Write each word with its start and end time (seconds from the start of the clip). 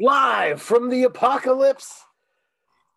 live 0.00 0.62
from 0.62 0.88
the 0.88 1.04
apocalypse, 1.04 2.04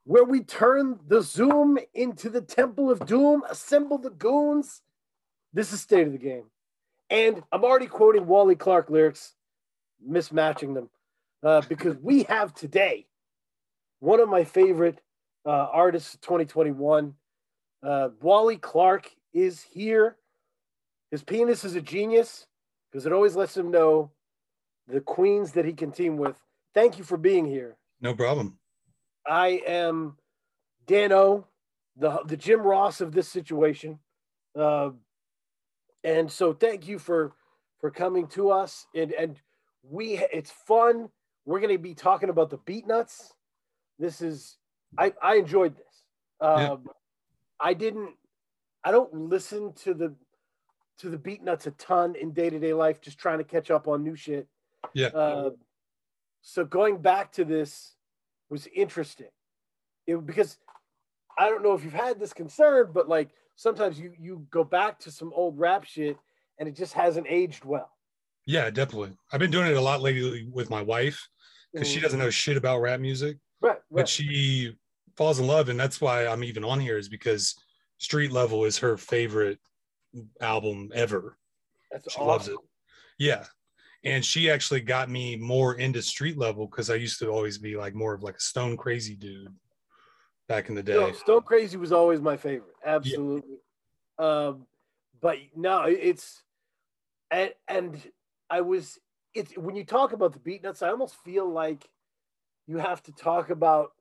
where 0.06 0.24
we 0.24 0.42
turn 0.42 1.00
the 1.08 1.22
Zoom 1.22 1.78
into 1.94 2.30
the 2.30 2.42
Temple 2.42 2.90
of 2.90 3.06
Doom, 3.06 3.44
assemble 3.50 3.98
the 3.98 4.10
goons. 4.10 4.82
This 5.54 5.74
is 5.74 5.82
state 5.82 6.08
of 6.08 6.14
the 6.14 6.20
game. 6.20 6.46
And 7.10 7.44
I'm 7.52 7.64
already 7.64 7.88
quoting 7.88 8.26
Wally 8.26 8.56
Clark 8.56 8.90
lyrics, 8.90 9.36
mismatching 10.08 10.74
them, 10.74 10.90
uh, 11.44 11.62
because 11.68 11.98
we 11.98 12.24
have 12.24 12.54
today 12.54 13.06
one 14.00 14.20
of 14.20 14.30
my 14.30 14.44
favorite 14.44 15.00
uh, 15.46 15.50
artists 15.50 16.14
of 16.14 16.22
2021. 16.22 17.14
Uh, 17.82 18.10
Wally 18.22 18.58
Clark 18.58 19.12
is 19.34 19.62
here. 19.62 20.16
His 21.12 21.24
penis 21.24 21.64
is 21.64 21.76
a 21.76 21.82
genius 21.82 22.48
because 22.92 23.06
it 23.06 23.14
always 23.14 23.36
lets 23.36 23.56
him 23.56 23.72
know 23.72 24.12
the 24.88 25.02
queens 25.02 25.52
that 25.52 25.66
he 25.66 25.74
can 25.74 25.92
team 25.92 26.18
with. 26.18 26.38
Thank 26.74 26.98
you 26.98 27.04
for 27.04 27.18
being 27.18 27.46
here. 27.46 27.78
No 28.02 28.14
problem. 28.14 28.58
I 29.28 29.62
am 29.68 30.18
Dano, 30.88 31.48
the 31.96 32.22
the 32.26 32.38
Jim 32.38 32.62
Ross 32.62 33.00
of 33.02 33.12
this 33.14 33.28
situation, 33.28 34.00
uh, 34.58 34.90
and 36.04 36.32
so 36.32 36.54
thank 36.54 36.88
you 36.88 37.00
for 37.00 37.34
for 37.80 37.92
coming 37.92 38.28
to 38.30 38.50
us. 38.50 38.88
And 38.96 39.12
and 39.14 39.38
we 39.84 40.18
it's 40.34 40.52
fun. 40.52 41.10
We're 41.46 41.60
going 41.60 41.76
to 41.76 41.82
be 41.82 41.94
talking 41.94 42.30
about 42.30 42.50
the 42.50 42.58
Beatnuts. 42.58 43.32
This 44.00 44.22
is 44.22 44.58
I 44.98 45.14
I 45.22 45.36
enjoyed 45.36 45.76
this. 45.76 46.04
Um, 46.42 46.60
yeah. 46.60 46.76
I 47.60 47.74
didn't. 47.74 48.16
I 48.84 48.92
don't 48.92 49.14
listen 49.14 49.74
to 49.84 49.94
the 49.94 50.14
to 51.00 51.10
the 51.10 51.18
Beatnuts 51.18 51.68
a 51.68 51.72
ton 51.72 52.16
in 52.16 52.32
day 52.32 52.50
to 52.50 52.60
day 52.60 52.74
life, 52.74 53.02
just 53.02 53.18
trying 53.18 53.38
to 53.38 53.44
catch 53.44 53.72
up 53.72 53.88
on 53.88 54.04
new 54.04 54.16
shit. 54.16 54.48
Yeah. 54.94 55.08
Uh, 55.08 55.52
so 56.44 56.64
going 56.64 57.02
back 57.02 57.32
to 57.32 57.46
this 57.46 57.96
was 58.50 58.68
interesting 58.76 59.30
it, 60.06 60.26
because 60.26 60.58
I 61.38 61.50
don't 61.50 61.64
know 61.64 61.74
if 61.74 61.84
you've 61.84 61.94
had 61.94 62.20
this 62.20 62.34
concern, 62.34 62.92
but 62.94 63.10
like 63.10 63.30
sometimes 63.56 64.00
you 64.00 64.14
you 64.20 64.46
go 64.52 64.64
back 64.64 65.00
to 65.00 65.12
some 65.12 65.32
old 65.34 65.58
rap 65.58 65.84
shit 65.86 66.18
and 66.60 66.70
it 66.70 66.76
just 66.76 66.94
hasn't 66.94 67.28
aged 67.30 67.66
well. 67.66 67.90
Yeah, 68.46 68.70
definitely. 68.70 69.18
I've 69.32 69.40
been 69.40 69.52
doing 69.52 69.68
it 69.68 69.78
a 69.78 69.82
lot 69.82 70.02
lately 70.02 70.48
with 70.52 70.70
my 70.70 70.82
wife 70.82 71.28
because 71.72 71.88
mm. 71.88 71.94
she 71.94 72.00
doesn't 72.00 72.20
know 72.20 72.30
shit 72.30 72.58
about 72.58 72.82
rap 72.82 73.00
music. 73.00 73.38
Right, 73.62 73.72
right. 73.72 73.80
But 73.90 74.10
she 74.10 74.76
falls 75.16 75.40
in 75.40 75.48
love, 75.48 75.70
and 75.70 75.80
that's 75.80 76.02
why 76.02 76.28
I'm 76.28 76.44
even 76.44 76.64
on 76.64 76.80
here 76.80 76.98
is 76.98 77.08
because 77.08 77.56
Street 78.00 78.32
Level 78.32 78.66
is 78.66 78.78
her 78.80 78.98
favorite 78.98 79.60
album 80.42 80.92
ever. 80.94 81.38
That's 81.90 82.12
she 82.12 82.20
awesome. 82.20 82.28
loves 82.28 82.48
it. 82.50 82.58
Yeah, 83.18 83.46
and 84.04 84.24
she 84.24 84.50
actually 84.50 84.82
got 84.82 85.10
me 85.10 85.36
more 85.36 85.76
into 85.76 86.02
street 86.02 86.38
level 86.38 86.68
because 86.68 86.90
I 86.90 86.96
used 86.96 87.20
to 87.20 87.30
always 87.30 87.58
be 87.58 87.76
like 87.76 87.96
more 87.96 88.14
of 88.14 88.24
like 88.24 88.38
a 88.38 88.42
stone 88.42 88.76
crazy 88.76 89.16
dude 89.16 89.54
back 90.48 90.70
in 90.70 90.76
the 90.76 90.84
day. 90.84 91.14
Stone 91.14 91.44
crazy 91.44 91.78
was 91.78 91.92
always 91.92 92.20
my 92.20 92.36
favorite, 92.36 92.76
absolutely. 92.86 93.58
Yeah. 94.20 94.26
Um, 94.26 94.68
but 95.22 95.38
no, 95.56 95.84
it's 95.84 96.44
and 97.32 97.52
and 97.68 98.12
I 98.50 98.62
was 98.62 99.00
it's 99.34 99.58
when 99.58 99.76
you 99.76 99.86
talk 99.86 100.12
about 100.12 100.34
the 100.34 100.40
Beatnuts, 100.40 100.84
I 100.84 100.90
almost 100.90 101.16
feel 101.24 101.50
like 101.50 101.90
you 102.68 102.78
have 102.78 103.02
to 103.04 103.12
talk 103.14 103.50
about 103.50 103.92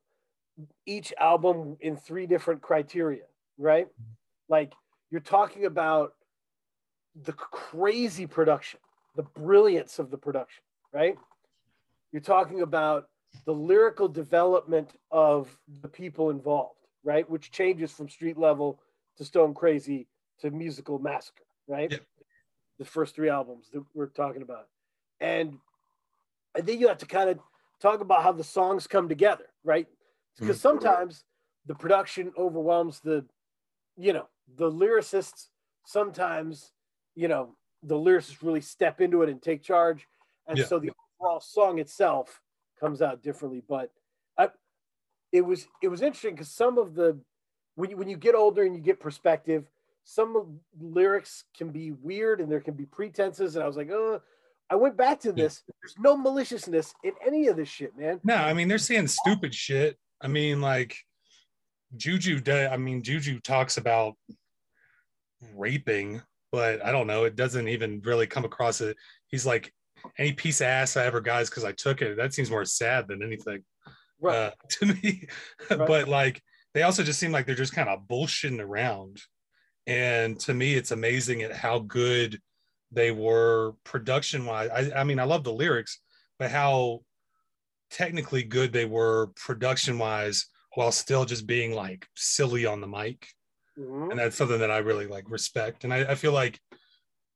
each 0.85 1.13
album 1.19 1.77
in 1.79 1.95
three 1.95 2.27
different 2.27 2.61
criteria, 2.61 3.23
right? 3.57 3.87
Like 4.49 4.73
you're 5.09 5.21
talking 5.21 5.65
about 5.65 6.13
the 7.15 7.33
crazy 7.33 8.27
production 8.27 8.79
the 9.15 9.23
brilliance 9.23 9.99
of 9.99 10.09
the 10.11 10.17
production, 10.17 10.63
right? 10.91 11.15
You're 12.11 12.21
talking 12.21 12.61
about 12.61 13.07
the 13.45 13.53
lyrical 13.53 14.07
development 14.07 14.91
of 15.11 15.55
the 15.81 15.87
people 15.87 16.29
involved, 16.29 16.79
right? 17.03 17.29
Which 17.29 17.51
changes 17.51 17.91
from 17.91 18.09
street 18.09 18.37
level 18.37 18.79
to 19.17 19.25
stone 19.25 19.53
crazy 19.53 20.07
to 20.41 20.51
musical 20.51 20.99
massacre, 20.99 21.43
right? 21.67 21.91
Yep. 21.91 22.01
The 22.79 22.85
first 22.85 23.15
three 23.15 23.29
albums 23.29 23.69
that 23.73 23.83
we're 23.93 24.07
talking 24.07 24.41
about. 24.41 24.67
And 25.19 25.57
I 26.55 26.61
think 26.61 26.79
you 26.79 26.87
have 26.87 26.97
to 26.99 27.05
kind 27.05 27.29
of 27.29 27.39
talk 27.81 28.01
about 28.01 28.23
how 28.23 28.31
the 28.31 28.43
songs 28.43 28.87
come 28.87 29.09
together, 29.09 29.45
right? 29.63 29.87
Because 30.39 30.57
mm-hmm. 30.57 30.61
sometimes 30.61 31.23
the 31.65 31.75
production 31.75 32.31
overwhelms 32.37 32.99
the, 32.99 33.25
you 33.97 34.13
know, 34.13 34.27
the 34.57 34.71
lyricists 34.71 35.47
sometimes, 35.85 36.71
you 37.15 37.27
know, 37.27 37.55
the 37.83 37.95
lyricists 37.95 38.41
really 38.41 38.61
step 38.61 39.01
into 39.01 39.21
it 39.21 39.29
and 39.29 39.41
take 39.41 39.63
charge, 39.63 40.07
and 40.47 40.57
yeah. 40.57 40.65
so 40.65 40.79
the 40.79 40.91
overall 41.19 41.39
song 41.39 41.79
itself 41.79 42.41
comes 42.79 43.01
out 43.01 43.21
differently. 43.21 43.61
But 43.67 43.91
I, 44.37 44.49
it 45.31 45.41
was 45.41 45.67
it 45.81 45.89
was 45.89 46.01
interesting 46.01 46.35
because 46.35 46.51
some 46.51 46.77
of 46.77 46.95
the 46.95 47.19
when 47.75 47.89
you, 47.89 47.97
when 47.97 48.09
you 48.09 48.17
get 48.17 48.35
older 48.35 48.63
and 48.63 48.75
you 48.75 48.81
get 48.81 48.99
perspective, 48.99 49.65
some 50.03 50.59
lyrics 50.79 51.43
can 51.57 51.69
be 51.69 51.91
weird 51.91 52.41
and 52.41 52.51
there 52.51 52.61
can 52.61 52.73
be 52.73 52.85
pretenses, 52.85 53.55
and 53.55 53.63
I 53.63 53.67
was 53.67 53.77
like, 53.77 53.91
oh. 53.91 54.21
I 54.69 54.75
went 54.75 54.97
back 54.97 55.19
to 55.19 55.33
this. 55.33 55.61
There's 55.81 55.95
no 55.99 56.17
maliciousness 56.17 56.95
in 57.03 57.11
any 57.23 57.47
of 57.47 57.57
this 57.57 57.67
shit, 57.67 57.95
man. 57.95 58.21
No, 58.23 58.35
I 58.35 58.53
mean 58.53 58.67
they're 58.67 58.79
saying 58.79 59.07
stupid 59.07 59.53
shit. 59.53 59.99
I 60.19 60.27
mean, 60.27 60.61
like 60.61 60.97
Juju. 61.95 62.41
I 62.47 62.77
mean, 62.77 63.03
Juju 63.03 63.39
talks 63.41 63.77
about 63.77 64.15
raping 65.55 66.21
but 66.53 66.85
I 66.85 66.91
don't 66.91 67.07
know. 67.07 67.23
It 67.23 67.35
doesn't 67.35 67.67
even 67.67 67.99
really 68.05 68.27
come 68.27 68.45
across 68.45 68.79
it. 68.79 68.95
He's 69.25 69.43
like, 69.43 69.73
any 70.19 70.33
piece 70.33 70.61
of 70.61 70.67
ass 70.67 70.95
I 70.95 71.05
ever 71.05 71.19
got 71.19 71.41
is 71.41 71.49
because 71.49 71.63
I 71.63 71.71
took 71.71 72.03
it. 72.03 72.15
That 72.15 72.31
seems 72.31 72.51
more 72.51 72.63
sad 72.63 73.07
than 73.07 73.23
anything 73.23 73.63
right. 74.21 74.35
uh, 74.35 74.51
to 74.69 74.85
me. 74.85 75.27
Right. 75.71 75.79
but 75.87 76.07
like, 76.07 76.43
they 76.75 76.83
also 76.83 77.01
just 77.01 77.19
seem 77.19 77.31
like 77.31 77.47
they're 77.47 77.55
just 77.55 77.73
kind 77.73 77.89
of 77.89 78.07
bullshitting 78.07 78.59
around. 78.59 79.19
And 79.87 80.39
to 80.41 80.53
me, 80.53 80.75
it's 80.75 80.91
amazing 80.91 81.41
at 81.41 81.53
how 81.53 81.79
good 81.79 82.39
they 82.91 83.09
were 83.09 83.73
production 83.83 84.45
wise. 84.45 84.69
I, 84.69 84.99
I 84.99 85.03
mean, 85.05 85.17
I 85.17 85.23
love 85.23 85.43
the 85.43 85.51
lyrics, 85.51 86.01
but 86.37 86.51
how 86.51 86.99
technically 87.89 88.43
good 88.43 88.71
they 88.71 88.85
were 88.85 89.31
production 89.43 89.97
wise 89.97 90.45
while 90.75 90.91
still 90.91 91.25
just 91.25 91.47
being 91.47 91.73
like 91.73 92.05
silly 92.15 92.67
on 92.67 92.79
the 92.79 92.87
mic. 92.87 93.27
Mm-hmm. 93.79 94.11
And 94.11 94.19
that's 94.19 94.35
something 94.35 94.59
that 94.59 94.71
I 94.71 94.77
really 94.79 95.07
like 95.07 95.29
respect. 95.29 95.83
And 95.83 95.93
I, 95.93 96.11
I 96.11 96.15
feel 96.15 96.31
like 96.31 96.59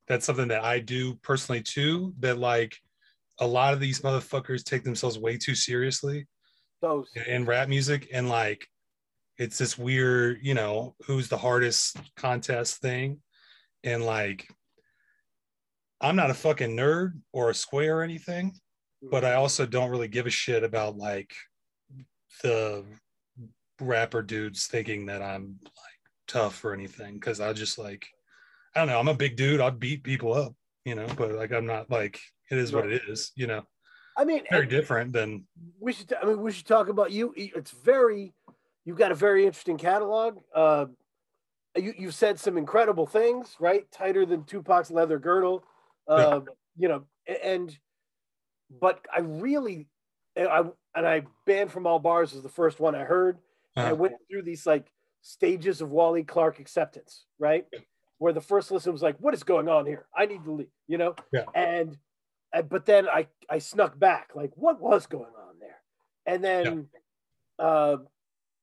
that's 0.08 0.26
something 0.26 0.50
that 0.50 0.64
I 0.64 0.80
do 0.80 1.16
personally 1.16 1.62
too. 1.62 2.14
That 2.20 2.38
like 2.38 2.78
a 3.40 3.48
lot 3.48 3.74
of 3.74 3.80
these 3.80 4.02
motherfuckers 4.02 4.64
take 4.64 4.84
themselves 4.84 5.20
way 5.20 5.38
too 5.38 5.56
seriously 5.56 6.28
Those. 6.82 7.10
in 7.28 7.46
rap 7.46 7.70
music. 7.70 8.08
And 8.14 8.30
like 8.30 8.68
it's 9.38 9.58
this 9.58 9.78
weird, 9.78 10.40
you 10.42 10.54
know, 10.54 10.96
who's 11.06 11.28
the 11.28 11.38
hardest 11.38 11.98
contest 12.16 12.82
thing. 12.82 13.22
And 13.84 14.06
like 14.06 14.48
I'm 16.02 16.16
not 16.16 16.30
a 16.30 16.36
fucking 16.36 16.76
nerd 16.76 17.14
or 17.34 17.50
a 17.50 17.56
square 17.56 18.00
or 18.00 18.04
anything, 18.04 18.54
but 19.02 19.24
I 19.24 19.32
mm-hmm. 19.32 19.40
also 19.40 19.66
don't 19.66 19.90
really 19.90 20.08
give 20.08 20.28
a 20.28 20.32
shit 20.32 20.64
about 20.64 20.98
like 20.98 21.34
the 22.44 22.86
rapper 23.82 24.22
dudes 24.22 24.68
thinking 24.68 25.08
that 25.08 25.22
I'm 25.22 25.60
tough 26.28 26.64
or 26.64 26.74
anything 26.74 27.16
because 27.16 27.40
I 27.40 27.54
just 27.54 27.78
like 27.78 28.08
I 28.76 28.82
don't 28.82 28.90
know. 28.90 29.00
I'm 29.00 29.08
a 29.08 29.14
big 29.16 29.36
dude. 29.36 29.60
I'd 29.60 29.80
beat 29.80 30.04
people 30.04 30.34
up, 30.34 30.54
you 30.86 30.94
know, 30.94 31.08
but 31.18 31.32
like 31.32 31.52
I'm 31.52 31.66
not 31.66 31.90
like 31.90 32.20
it 32.52 32.58
is 32.58 32.72
what 32.72 32.92
it 32.92 33.02
is, 33.08 33.32
you 33.36 33.48
know. 33.48 33.64
I 34.18 34.26
mean, 34.26 34.42
very 34.50 34.68
different 34.68 35.14
than 35.14 35.46
we 35.80 35.94
should. 35.94 36.14
I 36.22 36.26
mean, 36.26 36.42
we 36.42 36.52
should 36.52 36.66
talk 36.66 36.90
about 36.90 37.12
you. 37.12 37.34
It's 37.36 37.72
very. 37.72 38.34
You've 38.86 38.98
got 38.98 39.12
a 39.12 39.16
very 39.16 39.46
interesting 39.46 39.78
catalog. 39.78 40.38
Uh, 40.54 40.86
you 41.76 41.94
you've 41.98 42.16
said 42.16 42.40
some 42.40 42.58
incredible 42.58 43.06
things, 43.06 43.56
right? 43.60 43.90
Tighter 43.92 44.26
than 44.26 44.44
Tupac's 44.44 44.92
leather 44.92 45.20
girdle. 45.20 45.64
Uh, 46.08 46.42
yeah. 46.46 46.54
You 46.78 46.88
know, 46.88 47.04
and 47.44 47.78
but 48.82 49.06
I 49.16 49.20
really, 49.22 49.88
I 50.36 50.64
and 50.96 51.08
I 51.08 51.24
banned 51.46 51.72
from 51.72 51.86
all 51.86 52.00
bars 52.00 52.34
was 52.34 52.44
the 52.44 52.50
first 52.50 52.80
one 52.80 52.96
I 52.96 53.04
heard. 53.04 53.38
Uh-huh. 53.76 53.90
I 53.90 53.94
went 53.94 54.16
through 54.30 54.44
these 54.44 54.66
like 54.66 54.92
stages 55.28 55.82
of 55.82 55.92
Wally 55.92 56.24
Clark 56.24 56.60
acceptance, 56.60 57.26
right? 57.38 57.66
Where 58.18 58.32
the 58.32 58.42
first 58.42 58.72
listen 58.72 58.94
was 58.94 59.02
like, 59.02 59.18
"What 59.20 59.34
is 59.34 59.44
going 59.44 59.68
on 59.68 59.86
here? 59.86 60.08
I 60.16 60.26
need 60.26 60.44
to 60.46 60.52
leave," 60.52 60.70
you 60.88 60.98
know. 60.98 61.16
Yeah. 61.34 61.44
And, 61.54 61.98
and 62.54 62.70
but 62.70 62.86
then 62.86 63.10
I 63.10 63.28
I 63.50 63.60
snuck 63.60 64.00
back, 64.00 64.32
like, 64.36 64.52
what 64.56 64.80
was 64.80 65.06
going 65.06 65.26
on 65.26 65.60
there? 65.60 65.80
And 66.26 66.44
then, 66.44 66.88
yeah. 67.60 67.66
uh, 67.66 67.98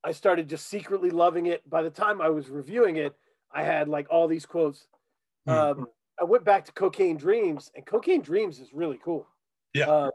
I 0.02 0.12
started 0.12 0.48
just 0.48 0.66
secretly 0.66 1.10
loving 1.10 1.46
it. 1.46 1.68
By 1.68 1.82
the 1.82 1.90
time 1.90 2.20
I 2.20 2.30
was 2.30 2.48
reviewing 2.48 2.96
it, 2.96 3.14
I 3.52 3.62
had 3.62 3.88
like 3.88 4.06
all 4.10 4.26
these 4.26 4.46
quotes. 4.46 4.86
Mm-hmm. 5.46 5.80
Um, 5.80 5.86
I 6.18 6.24
went 6.24 6.44
back 6.44 6.64
to 6.64 6.72
Cocaine 6.72 7.18
Dreams, 7.18 7.70
and 7.74 7.84
Cocaine 7.84 8.22
Dreams 8.22 8.58
is 8.58 8.72
really 8.72 8.98
cool. 9.04 9.26
Yeah. 9.74 9.90
Uh, 9.90 10.10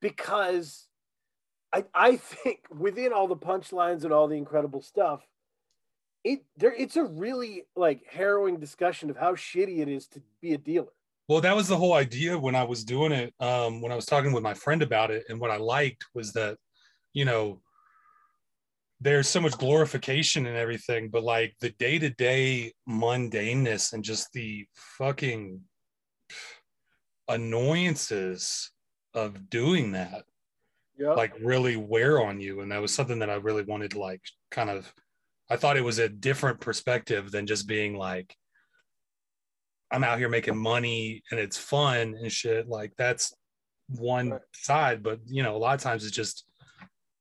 because 0.00 0.86
I, 1.72 1.84
I 1.94 2.16
think 2.16 2.60
within 2.70 3.12
all 3.12 3.28
the 3.28 3.36
punchlines 3.36 4.04
and 4.04 4.12
all 4.12 4.28
the 4.28 4.36
incredible 4.36 4.82
stuff, 4.82 5.20
it 6.24 6.44
there 6.56 6.72
it's 6.72 6.96
a 6.96 7.04
really 7.04 7.64
like 7.76 8.02
harrowing 8.10 8.58
discussion 8.58 9.10
of 9.10 9.16
how 9.16 9.34
shitty 9.34 9.78
it 9.80 9.88
is 9.88 10.06
to 10.08 10.22
be 10.40 10.54
a 10.54 10.58
dealer. 10.58 10.92
Well, 11.28 11.42
that 11.42 11.54
was 11.54 11.68
the 11.68 11.76
whole 11.76 11.92
idea 11.92 12.38
when 12.38 12.54
I 12.54 12.64
was 12.64 12.84
doing 12.84 13.12
it. 13.12 13.34
Um, 13.38 13.82
when 13.82 13.92
I 13.92 13.96
was 13.96 14.06
talking 14.06 14.32
with 14.32 14.42
my 14.42 14.54
friend 14.54 14.82
about 14.82 15.10
it, 15.10 15.24
and 15.28 15.38
what 15.38 15.50
I 15.50 15.58
liked 15.58 16.06
was 16.14 16.32
that, 16.32 16.56
you 17.12 17.26
know, 17.26 17.60
there's 19.00 19.28
so 19.28 19.40
much 19.40 19.56
glorification 19.58 20.46
and 20.46 20.56
everything, 20.56 21.10
but 21.10 21.22
like 21.22 21.54
the 21.60 21.70
day 21.70 21.98
to 21.98 22.10
day 22.10 22.72
mundaneness 22.88 23.92
and 23.92 24.02
just 24.02 24.32
the 24.32 24.66
fucking 24.74 25.60
annoyances 27.28 28.72
of 29.14 29.50
doing 29.50 29.92
that, 29.92 30.24
Yeah. 30.98 31.12
like 31.12 31.32
really 31.40 31.76
wear 31.76 32.20
on 32.22 32.40
you. 32.40 32.60
And 32.60 32.72
that 32.72 32.80
was 32.82 32.92
something 32.92 33.20
that 33.20 33.30
I 33.30 33.34
really 33.36 33.62
wanted 33.62 33.92
to 33.92 34.00
like 34.00 34.22
kind 34.50 34.68
of, 34.68 34.92
I 35.48 35.56
thought 35.56 35.76
it 35.76 35.84
was 35.84 35.98
a 35.98 36.08
different 36.08 36.60
perspective 36.60 37.30
than 37.30 37.46
just 37.46 37.66
being 37.68 37.96
like, 37.96 38.34
I'm 39.90 40.04
out 40.04 40.18
here 40.18 40.28
making 40.28 40.56
money 40.58 41.22
and 41.30 41.40
it's 41.40 41.56
fun 41.56 42.14
and 42.20 42.30
shit. 42.30 42.68
Like 42.68 42.92
that's 42.98 43.32
one 43.88 44.30
Right. 44.30 44.40
side, 44.52 45.02
but 45.02 45.20
you 45.26 45.42
know, 45.42 45.56
a 45.56 45.58
lot 45.58 45.74
of 45.74 45.80
times 45.80 46.04
it's 46.04 46.14
just 46.14 46.44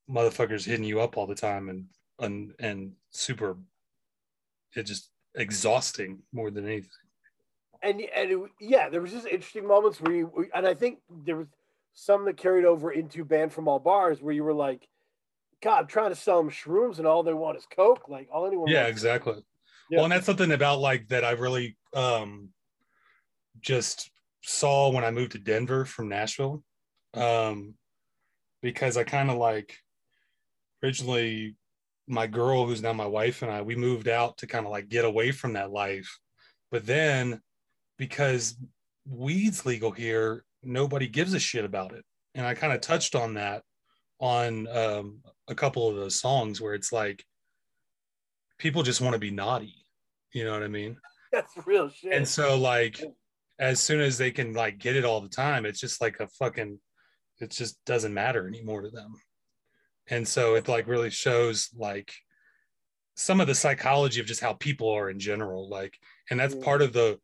motherfuckers 0.10 0.66
hitting 0.66 0.86
you 0.86 1.00
up 1.02 1.18
all 1.18 1.28
the 1.28 1.36
time 1.36 1.70
and 1.70 1.86
and 2.20 2.54
and 2.60 2.94
super 3.12 3.58
it's 4.74 4.90
just 4.90 5.12
exhausting 5.36 6.20
more 6.34 6.50
than 6.52 6.66
anything. 6.66 6.90
and 7.84 8.02
and 8.16 8.32
it, 8.32 8.40
yeah, 8.60 8.90
there 8.90 9.02
was 9.02 9.12
just 9.12 9.28
interesting 9.28 9.68
moments 9.68 10.02
where 10.02 10.14
you 10.14 10.46
and 10.54 10.66
I 10.68 10.74
think 10.74 11.00
there 11.26 11.36
was 11.38 11.48
some 12.00 12.26
that 12.26 12.38
carried 12.38 12.64
over 12.64 12.92
into 12.92 13.26
banned 13.26 13.52
from 13.52 13.68
all 13.68 13.80
bars 13.80 14.22
where 14.22 14.32
you 14.32 14.44
were 14.44 14.54
like, 14.54 14.88
God, 15.64 15.80
I'm 15.80 15.88
trying 15.88 16.12
to 16.12 16.16
sell 16.16 16.38
them 16.38 16.52
shrooms 16.52 17.00
and 17.00 17.08
all 17.08 17.24
they 17.24 17.34
want 17.34 17.58
is 17.58 17.66
coke. 17.66 18.08
Like 18.08 18.30
all 18.32 18.46
anyone 18.46 18.68
Yeah, 18.68 18.86
exactly. 18.86 19.44
Yeah. 19.90 19.98
Well, 19.98 20.06
and 20.06 20.12
that's 20.12 20.28
something 20.28 20.52
about 20.52 20.80
like 20.80 21.08
that 21.08 21.26
I 21.26 21.32
really 21.32 21.76
um 21.96 22.50
just 23.62 24.12
saw 24.44 24.92
when 24.92 25.04
I 25.04 25.10
moved 25.10 25.32
to 25.32 25.40
Denver 25.40 25.86
from 25.86 26.08
Nashville. 26.08 26.64
Um 27.16 27.74
because 28.62 28.96
I 28.96 29.04
kind 29.04 29.32
of 29.32 29.38
like 29.38 29.76
originally 30.84 31.56
my 32.08 32.28
girl 32.28 32.68
who's 32.68 32.84
now 32.84 32.94
my 32.94 33.08
wife 33.08 33.42
and 33.42 33.52
I 33.52 33.64
we 33.64 33.76
moved 33.76 34.08
out 34.08 34.38
to 34.38 34.48
kind 34.48 34.68
of 34.68 34.72
like 34.72 34.88
get 34.88 35.04
away 35.04 35.32
from 35.32 35.54
that 35.54 35.72
life. 35.72 36.20
But 36.70 36.86
then 36.86 37.42
because 37.98 38.56
weed's 39.10 39.66
legal 39.66 39.90
here, 39.90 40.44
nobody 40.64 41.08
gives 41.08 41.34
a 41.34 41.40
shit 41.40 41.66
about 41.66 41.94
it. 41.94 42.04
And 42.36 42.46
I 42.46 42.54
kind 42.54 42.74
of 42.74 42.82
touched 42.82 43.16
on 43.16 43.36
that 43.36 43.64
on 44.20 44.68
um, 44.68 45.22
a 45.48 45.56
couple 45.56 45.88
of 45.88 45.96
those 45.96 46.20
songs 46.20 46.60
where 46.60 46.74
it's 46.74 46.92
like 46.92 47.24
people 48.58 48.84
just 48.84 49.02
want 49.02 49.14
to 49.14 49.20
be 49.20 49.32
naughty. 49.32 49.76
You 50.34 50.44
know 50.46 50.54
what 50.54 50.64
I 50.64 50.68
mean? 50.68 50.98
that's 51.32 51.54
real 51.66 51.90
shit. 51.90 52.14
And 52.14 52.28
so 52.28 52.58
like 52.58 53.02
as 53.60 53.80
soon 53.80 54.02
as 54.02 54.18
they 54.18 54.32
can 54.32 54.54
like 54.54 54.78
get 54.78 54.96
it 54.96 55.06
all 55.06 55.22
the 55.22 55.30
time, 55.30 55.66
it's 55.66 55.80
just 55.80 56.02
like 56.02 56.20
a 56.20 56.28
fucking 56.28 56.80
it 57.40 57.52
just 57.52 57.84
doesn't 57.86 58.14
matter 58.14 58.48
anymore 58.48 58.82
to 58.82 58.90
them. 58.90 59.14
And 60.10 60.28
so 60.28 60.56
it 60.56 60.68
like 60.68 60.88
really 60.88 61.10
shows 61.10 61.70
like 61.76 62.14
some 63.16 63.42
of 63.42 63.48
the 63.48 63.56
psychology 63.56 64.20
of 64.20 64.26
just 64.26 64.42
how 64.42 64.54
people 64.54 64.90
are 64.90 65.10
in 65.10 65.20
general. 65.20 65.70
Like, 65.70 65.98
and 66.30 66.40
that's 66.40 66.56
Yeah. 66.56 66.64
part 66.64 66.82
of 66.82 66.94
the 66.94 67.20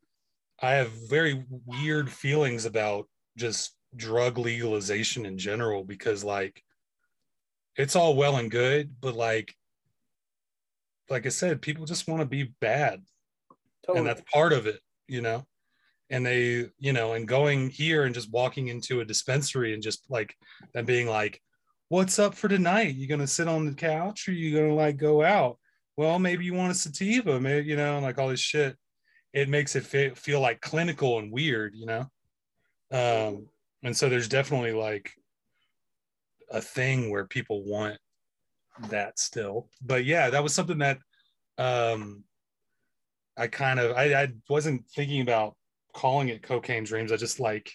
I 0.62 0.74
have 0.74 0.92
very 1.10 1.44
weird 1.66 2.12
feelings 2.12 2.66
about 2.66 3.08
just 3.38 3.76
drug 3.96 4.38
legalization 4.38 5.26
in 5.26 5.38
general 5.38 5.84
because 5.84 6.24
like 6.24 6.64
it's 7.76 7.96
all 7.96 8.16
well 8.16 8.38
and 8.38 8.52
good, 8.52 8.96
but 9.00 9.16
like 9.16 9.56
like 11.10 11.26
I 11.26 11.30
said, 11.30 11.62
people 11.62 11.86
just 11.86 12.08
want 12.08 12.22
to 12.22 12.26
be 12.26 12.54
bad. 12.60 13.02
Totally. 13.86 14.00
and 14.00 14.08
that's 14.08 14.32
part 14.32 14.54
of 14.54 14.66
it 14.66 14.80
you 15.08 15.22
know? 15.22 15.46
And 16.10 16.26
they 16.26 16.70
you 16.80 16.94
know 16.94 17.14
and 17.14 17.28
going 17.28 17.70
here 17.70 18.04
and 18.04 18.14
just 18.14 18.32
walking 18.32 18.68
into 18.68 19.00
a 19.00 19.06
dispensary 19.06 19.74
and 19.74 19.82
just 19.82 20.04
like 20.10 20.36
them 20.74 20.86
being 20.86 21.08
like 21.08 21.42
what's 21.90 22.20
up 22.20 22.36
for 22.36 22.48
tonight? 22.48 22.96
You 22.96 23.08
gonna 23.08 23.28
sit 23.28 23.48
on 23.48 23.66
the 23.66 23.74
couch 23.74 24.28
or 24.28 24.32
you 24.32 24.56
gonna 24.56 24.76
like 24.76 24.98
go 24.98 25.24
out? 25.24 25.58
Well 25.98 26.20
maybe 26.20 26.46
you 26.46 26.54
want 26.54 26.72
a 26.72 26.76
sativa 26.76 27.40
maybe 27.40 27.68
you 27.68 27.76
know 27.76 28.00
like 28.00 28.18
all 28.18 28.30
this 28.30 28.40
shit. 28.40 28.76
It 29.34 29.50
makes 29.50 29.76
it 29.76 30.18
feel 30.18 30.40
like 30.40 30.62
clinical 30.62 31.20
and 31.20 31.32
weird 31.32 31.74
you 31.76 31.86
know 31.86 32.08
um 32.94 33.48
and 33.84 33.96
so 33.96 34.08
there's 34.08 34.30
definitely 34.30 34.72
like 34.72 35.12
a 36.52 36.62
thing 36.62 37.10
where 37.10 37.26
people 37.26 37.64
want 37.66 37.98
that 38.90 39.20
still. 39.20 39.70
But 39.82 40.06
yeah 40.06 40.30
that 40.30 40.44
was 40.44 40.54
something 40.54 40.78
that 40.80 41.00
um 41.58 42.24
I 43.36 43.48
kind 43.48 43.80
of 43.80 43.98
I, 43.98 44.14
I 44.14 44.28
wasn't 44.50 44.88
thinking 44.88 45.22
about 45.22 45.56
calling 45.94 46.30
it 46.30 46.44
cocaine 46.44 46.84
dreams. 46.84 47.12
I 47.12 47.18
just 47.18 47.40
like 47.40 47.72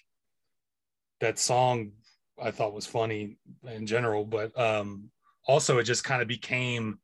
that 1.20 1.38
song 1.38 1.93
I 2.41 2.53
thought 2.53 2.73
was 2.73 2.87
funny 2.87 3.37
in 3.67 3.87
general, 3.87 4.25
but 4.25 4.59
um 4.59 5.11
also 5.47 5.79
it 5.79 5.85
just 5.85 6.05
kind 6.05 6.23
of 6.23 6.29
became 6.29 7.00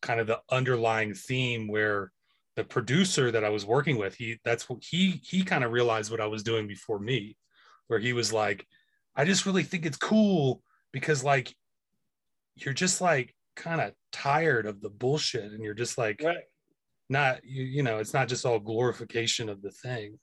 kind 0.00 0.20
of 0.20 0.26
the 0.26 0.40
underlying 0.50 1.12
theme 1.12 1.68
where 1.68 2.10
the 2.56 2.64
producer 2.64 3.30
that 3.30 3.44
I 3.44 3.48
was 3.50 3.64
working 3.66 3.96
with, 3.98 4.14
he 4.14 4.38
that's 4.44 4.68
what 4.68 4.82
he 4.82 5.20
he 5.24 5.42
kind 5.42 5.64
of 5.64 5.72
realized 5.72 6.10
what 6.10 6.20
I 6.20 6.26
was 6.26 6.42
doing 6.42 6.66
before 6.66 6.98
me, 6.98 7.36
where 7.90 7.98
he 7.98 8.12
was 8.12 8.32
like, 8.32 8.64
I 9.16 9.24
just 9.24 9.44
really 9.46 9.64
think 9.64 9.84
it's 9.84 9.96
cool 9.96 10.62
because 10.92 11.24
like 11.24 11.52
you're 12.54 12.72
just 12.72 13.00
like 13.00 13.34
kind 13.56 13.80
of 13.80 13.92
tired 14.12 14.64
of 14.64 14.80
the 14.80 14.88
bullshit 14.88 15.50
and 15.50 15.64
you're 15.64 15.74
just 15.74 15.98
like 15.98 16.22
right. 16.24 16.44
not 17.08 17.44
you, 17.44 17.64
you 17.64 17.82
know 17.82 17.98
it's 17.98 18.14
not 18.14 18.28
just 18.28 18.46
all 18.46 18.60
glorification 18.60 19.48
of 19.48 19.60
the 19.60 19.72
thing 19.72 20.18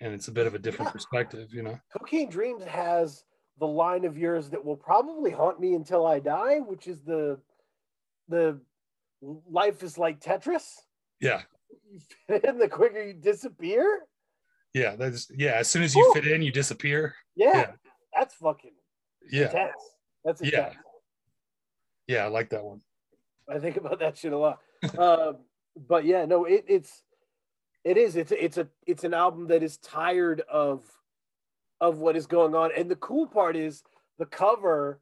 and 0.00 0.12
it's 0.12 0.26
a 0.28 0.32
bit 0.32 0.46
of 0.48 0.54
a 0.54 0.58
different 0.58 0.88
Yeah. 0.88 0.92
perspective 0.92 1.48
you 1.54 1.62
know 1.62 1.78
Cocaine 1.96 2.28
Dreams 2.28 2.64
has 2.64 3.22
the 3.60 3.66
line 3.68 4.04
of 4.04 4.18
yours 4.18 4.50
that 4.50 4.64
will 4.64 4.76
probably 4.76 5.30
haunt 5.30 5.60
me 5.60 5.74
until 5.74 6.06
I 6.06 6.18
die, 6.18 6.58
which 6.58 6.88
is 6.88 7.00
the 7.02 7.38
the 8.28 8.60
life 9.48 9.82
is 9.84 9.96
like 9.96 10.20
Tetris. 10.20 10.74
yeah 11.20 11.42
You 11.90 12.00
fit 12.26 12.44
in, 12.44 12.58
the 12.58 12.68
quicker 12.68 13.02
you 13.02 13.14
disappear. 13.14 14.00
Yeah 14.74 14.96
that's 14.96 15.30
yeah 15.36 15.52
as 15.52 15.68
soon 15.68 15.82
as 15.82 15.94
you 15.94 16.04
Woo. 16.06 16.14
fit 16.20 16.26
in 16.30 16.42
you 16.42 16.52
disappear 16.52 17.14
Yeah, 17.36 17.56
Yeah. 17.56 17.72
that's 18.16 18.34
fucking 18.34 18.72
yeah 19.30 19.46
intense. 19.46 19.82
That's 20.24 20.42
Yeah. 20.42 20.58
intense. 20.68 20.76
yeah 22.06 22.24
i 22.24 22.28
like 22.28 22.50
that 22.50 22.64
one 22.64 22.80
I 23.48 23.58
think 23.58 23.76
about 23.76 23.98
that 23.98 24.16
shit 24.16 24.32
a 24.32 24.38
lot. 24.38 24.60
um, 24.98 25.38
but 25.88 26.04
yeah, 26.04 26.24
no, 26.24 26.44
it, 26.44 26.64
it's 26.68 27.02
it 27.82 27.96
is 27.96 28.14
it's 28.14 28.30
it's 28.30 28.58
a 28.58 28.68
it's 28.86 29.02
an 29.02 29.12
album 29.12 29.48
that 29.48 29.62
is 29.64 29.76
tired 29.78 30.42
of 30.48 30.84
of 31.80 31.98
what 31.98 32.14
is 32.14 32.26
going 32.26 32.54
on, 32.54 32.70
and 32.76 32.88
the 32.88 32.94
cool 32.96 33.26
part 33.26 33.56
is 33.56 33.82
the 34.20 34.26
cover 34.26 35.00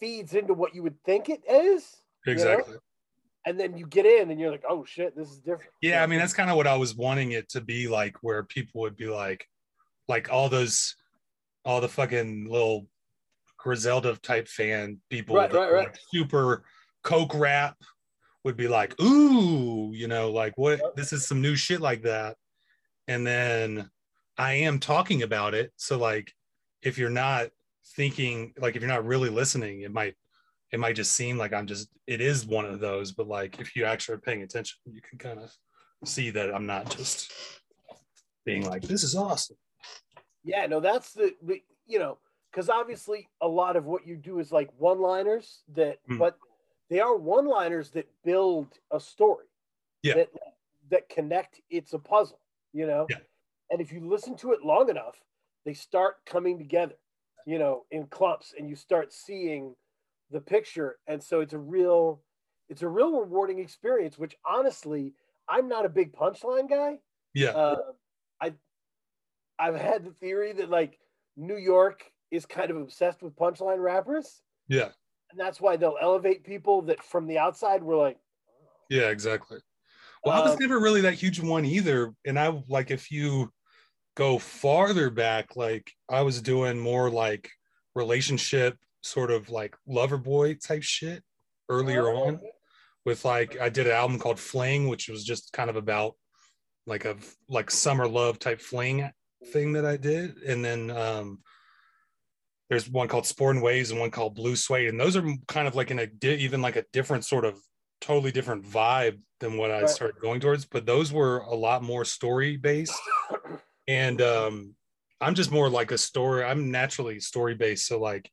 feeds 0.00 0.32
into 0.32 0.54
what 0.54 0.74
you 0.74 0.82
would 0.82 0.96
think 1.04 1.28
it 1.28 1.42
is, 1.46 2.00
you 2.26 2.34
know? 2.36 2.62
And 3.44 3.58
then 3.58 3.76
you 3.76 3.86
get 3.86 4.06
in 4.06 4.30
and 4.30 4.38
you're 4.38 4.50
like, 4.52 4.64
oh 4.68 4.84
shit, 4.84 5.16
this 5.16 5.28
is 5.30 5.38
different. 5.38 5.70
yeah 5.80 6.02
i 6.02 6.06
mean 6.06 6.18
that's 6.18 6.32
kind 6.32 6.50
of 6.50 6.56
what 6.56 6.66
i 6.66 6.76
was 6.76 6.94
wanting 6.94 7.32
it 7.32 7.48
to 7.48 7.60
be 7.60 7.88
like 7.88 8.16
where 8.22 8.42
people 8.44 8.80
would 8.82 8.96
be 8.96 9.06
like 9.06 9.46
like 10.08 10.30
all 10.32 10.48
those 10.48 10.94
all 11.64 11.80
the 11.80 11.88
fucking 11.88 12.48
little 12.50 12.86
griselda 13.58 14.16
type 14.16 14.48
fan 14.48 14.98
people 15.10 15.36
Right, 15.36 15.52
right, 15.52 15.72
right. 15.72 15.98
super 16.12 16.64
coke 17.04 17.34
rap 17.34 17.76
would 18.44 18.56
be 18.56 18.66
like 18.68 19.00
ooh 19.00 19.92
you 19.94 20.08
know 20.08 20.30
like 20.30 20.56
what 20.58 20.80
this 20.96 21.12
is 21.12 21.26
some 21.26 21.40
new 21.40 21.54
shit 21.54 21.80
like 21.80 22.02
that 22.02 22.36
and 23.06 23.24
then 23.26 23.88
i 24.36 24.52
am 24.54 24.78
talking 24.80 25.22
about 25.22 25.54
it 25.54 25.72
so 25.76 25.96
like 25.98 26.32
if 26.82 26.98
you're 26.98 27.10
not 27.10 27.48
thinking 27.94 28.52
like 28.58 28.74
if 28.74 28.82
you're 28.82 28.88
not 28.90 29.04
really 29.06 29.28
listening 29.30 29.82
it 29.82 29.92
might 29.92 30.14
it 30.72 30.80
might 30.80 30.96
just 30.96 31.12
seem 31.12 31.36
like 31.38 31.52
i'm 31.52 31.66
just 31.66 31.88
it 32.06 32.20
is 32.20 32.46
one 32.46 32.64
of 32.64 32.80
those 32.80 33.12
but 33.12 33.28
like 33.28 33.60
if 33.60 33.76
you 33.76 33.84
actually 33.84 34.14
are 34.14 34.18
paying 34.18 34.42
attention 34.42 34.78
you 34.90 35.00
can 35.08 35.18
kind 35.18 35.38
of 35.38 35.52
see 36.04 36.30
that 36.30 36.54
i'm 36.54 36.66
not 36.66 36.88
just 36.96 37.30
being 38.44 38.66
like 38.66 38.82
this 38.82 39.04
is 39.04 39.14
awesome 39.14 39.56
Yeah, 40.44 40.66
no, 40.66 40.80
that's 40.80 41.12
the, 41.12 41.32
you 41.86 42.00
know, 42.00 42.18
because 42.50 42.68
obviously 42.68 43.28
a 43.40 43.46
lot 43.46 43.76
of 43.76 43.84
what 43.84 44.04
you 44.04 44.16
do 44.16 44.40
is 44.40 44.50
like 44.50 44.70
one 44.76 45.00
liners 45.00 45.62
that, 45.76 46.00
Hmm. 46.08 46.18
but 46.18 46.36
they 46.90 46.98
are 46.98 47.16
one 47.16 47.46
liners 47.46 47.90
that 47.90 48.08
build 48.24 48.66
a 48.90 48.98
story. 48.98 49.46
Yeah. 50.02 50.14
That 50.14 50.30
that 50.90 51.08
connect. 51.08 51.60
It's 51.70 51.92
a 51.92 51.98
puzzle, 52.00 52.40
you 52.72 52.86
know. 52.88 53.06
Yeah. 53.08 53.20
And 53.70 53.80
if 53.80 53.92
you 53.92 54.00
listen 54.14 54.34
to 54.38 54.50
it 54.52 54.64
long 54.64 54.90
enough, 54.90 55.14
they 55.64 55.74
start 55.74 56.16
coming 56.26 56.58
together, 56.58 56.96
you 57.46 57.58
know, 57.60 57.84
in 57.92 58.08
clumps, 58.08 58.52
and 58.58 58.68
you 58.68 58.74
start 58.74 59.12
seeing 59.12 59.76
the 60.32 60.40
picture. 60.40 60.98
And 61.06 61.22
so 61.22 61.40
it's 61.40 61.52
a 61.52 61.58
real, 61.58 62.22
it's 62.68 62.82
a 62.82 62.88
real 62.88 63.20
rewarding 63.20 63.58
experience. 63.58 64.18
Which 64.18 64.36
honestly, 64.44 65.14
I'm 65.48 65.68
not 65.68 65.86
a 65.86 65.88
big 65.88 66.12
punchline 66.12 66.68
guy. 66.68 66.98
yeah 67.34 67.50
Uh, 67.50 67.76
I 68.40 68.54
I've 69.58 69.76
had 69.76 70.04
the 70.04 70.12
theory 70.12 70.52
that 70.54 70.70
like 70.70 70.98
New 71.36 71.56
York 71.56 72.10
is 72.30 72.46
kind 72.46 72.70
of 72.70 72.76
obsessed 72.78 73.22
with 73.22 73.36
punchline 73.36 73.78
rappers, 73.78 74.42
yeah 74.68 74.88
and 75.30 75.40
that's 75.40 75.60
why 75.60 75.76
they'll 75.76 75.96
elevate 76.00 76.44
people 76.44 76.82
that 76.82 77.02
from 77.02 77.26
the 77.26 77.38
outside 77.38 77.82
were 77.82 77.96
like, 77.96 78.18
yeah 78.90 79.08
exactly 79.08 79.58
well 80.24 80.40
i 80.40 80.44
was 80.44 80.52
Um, 80.52 80.58
never 80.60 80.78
really 80.78 81.00
that 81.02 81.14
huge 81.14 81.40
one 81.40 81.64
either 81.64 82.12
and 82.26 82.38
i 82.38 82.62
like 82.68 82.90
if 82.90 83.10
you 83.10 83.50
go 84.14 84.38
farther 84.38 85.10
back, 85.10 85.56
like 85.56 85.92
I 86.08 86.22
was 86.22 86.42
doing 86.42 86.78
more 86.78 87.10
like 87.10 87.50
relationship, 87.94 88.76
sort 89.02 89.30
of 89.30 89.50
like 89.50 89.76
lover 89.86 90.18
boy 90.18 90.54
type 90.54 90.82
shit 90.82 91.22
earlier 91.68 92.08
Oh, 92.08 92.28
on. 92.28 92.40
With 93.04 93.24
like 93.24 93.60
I 93.60 93.68
did 93.68 93.86
an 93.86 93.92
album 93.92 94.18
called 94.18 94.38
Fling, 94.38 94.88
which 94.88 95.08
was 95.08 95.24
just 95.24 95.52
kind 95.52 95.68
of 95.68 95.76
about 95.76 96.14
like 96.86 97.04
a 97.04 97.16
like 97.48 97.70
summer 97.70 98.06
love 98.06 98.38
type 98.38 98.60
fling 98.60 99.10
thing 99.52 99.72
that 99.72 99.84
I 99.84 99.96
did, 99.96 100.36
and 100.38 100.64
then 100.64 100.90
um 100.90 101.40
there's 102.70 102.88
one 102.88 103.08
called 103.08 103.26
Sport 103.26 103.56
and 103.56 103.62
Waves 103.62 103.90
and 103.90 104.00
one 104.00 104.10
called 104.10 104.34
Blue 104.34 104.56
Suede, 104.56 104.88
and 104.88 104.98
those 104.98 105.16
are 105.16 105.24
kind 105.48 105.68
of 105.68 105.74
like 105.74 105.90
in 105.90 105.98
a 105.98 106.06
di- 106.06 106.36
even 106.36 106.62
like 106.62 106.76
a 106.76 106.84
different 106.92 107.24
sort 107.24 107.44
of 107.44 107.58
totally 108.00 108.32
different 108.32 108.64
vibe 108.64 109.20
than 109.40 109.56
what 109.56 109.70
I 109.70 109.84
started 109.86 110.20
going 110.20 110.40
towards. 110.40 110.64
But 110.64 110.86
those 110.86 111.12
were 111.12 111.38
a 111.40 111.54
lot 111.54 111.82
more 111.82 112.04
story 112.04 112.56
based, 112.56 112.98
and 113.88 114.22
um, 114.22 114.74
I'm 115.20 115.34
just 115.34 115.52
more 115.52 115.68
like 115.68 115.90
a 115.90 115.98
story. 115.98 116.44
I'm 116.44 116.70
naturally 116.70 117.20
story 117.20 117.54
based, 117.54 117.86
so 117.86 118.00
like 118.00 118.30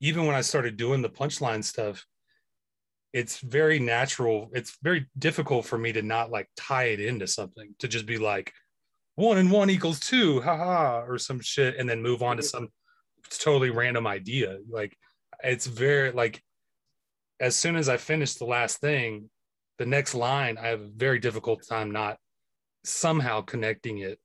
even 0.00 0.26
when 0.26 0.36
I 0.36 0.40
started 0.40 0.76
doing 0.76 1.02
the 1.02 1.08
punchline 1.08 1.64
stuff, 1.64 2.04
it's 3.12 3.38
very 3.38 3.78
natural. 3.78 4.50
It's 4.52 4.76
very 4.82 5.06
difficult 5.18 5.64
for 5.64 5.78
me 5.78 5.92
to 5.92 6.02
not 6.02 6.30
like 6.30 6.48
tie 6.56 6.84
it 6.84 7.00
into 7.00 7.26
something 7.26 7.74
to 7.78 7.88
just 7.88 8.06
be 8.06 8.18
like 8.18 8.52
one 9.14 9.38
and 9.38 9.50
one 9.50 9.70
equals 9.70 10.00
two, 10.00 10.40
haha, 10.42 11.02
or 11.06 11.18
some 11.18 11.40
shit, 11.40 11.76
and 11.78 11.88
then 11.88 12.02
move 12.02 12.22
on 12.22 12.36
to 12.36 12.42
some 12.42 12.68
totally 13.30 13.70
random 13.70 14.06
idea. 14.06 14.58
Like 14.68 14.96
it's 15.42 15.66
very 15.66 16.12
like 16.12 16.42
as 17.40 17.56
soon 17.56 17.76
as 17.76 17.88
I 17.88 17.96
finish 17.96 18.34
the 18.34 18.44
last 18.44 18.80
thing, 18.80 19.30
the 19.78 19.86
next 19.86 20.14
line, 20.14 20.58
I 20.58 20.68
have 20.68 20.80
a 20.80 20.90
very 20.94 21.18
difficult 21.18 21.66
time 21.66 21.90
not 21.90 22.18
somehow 22.84 23.40
connecting 23.40 23.98
it 23.98 24.18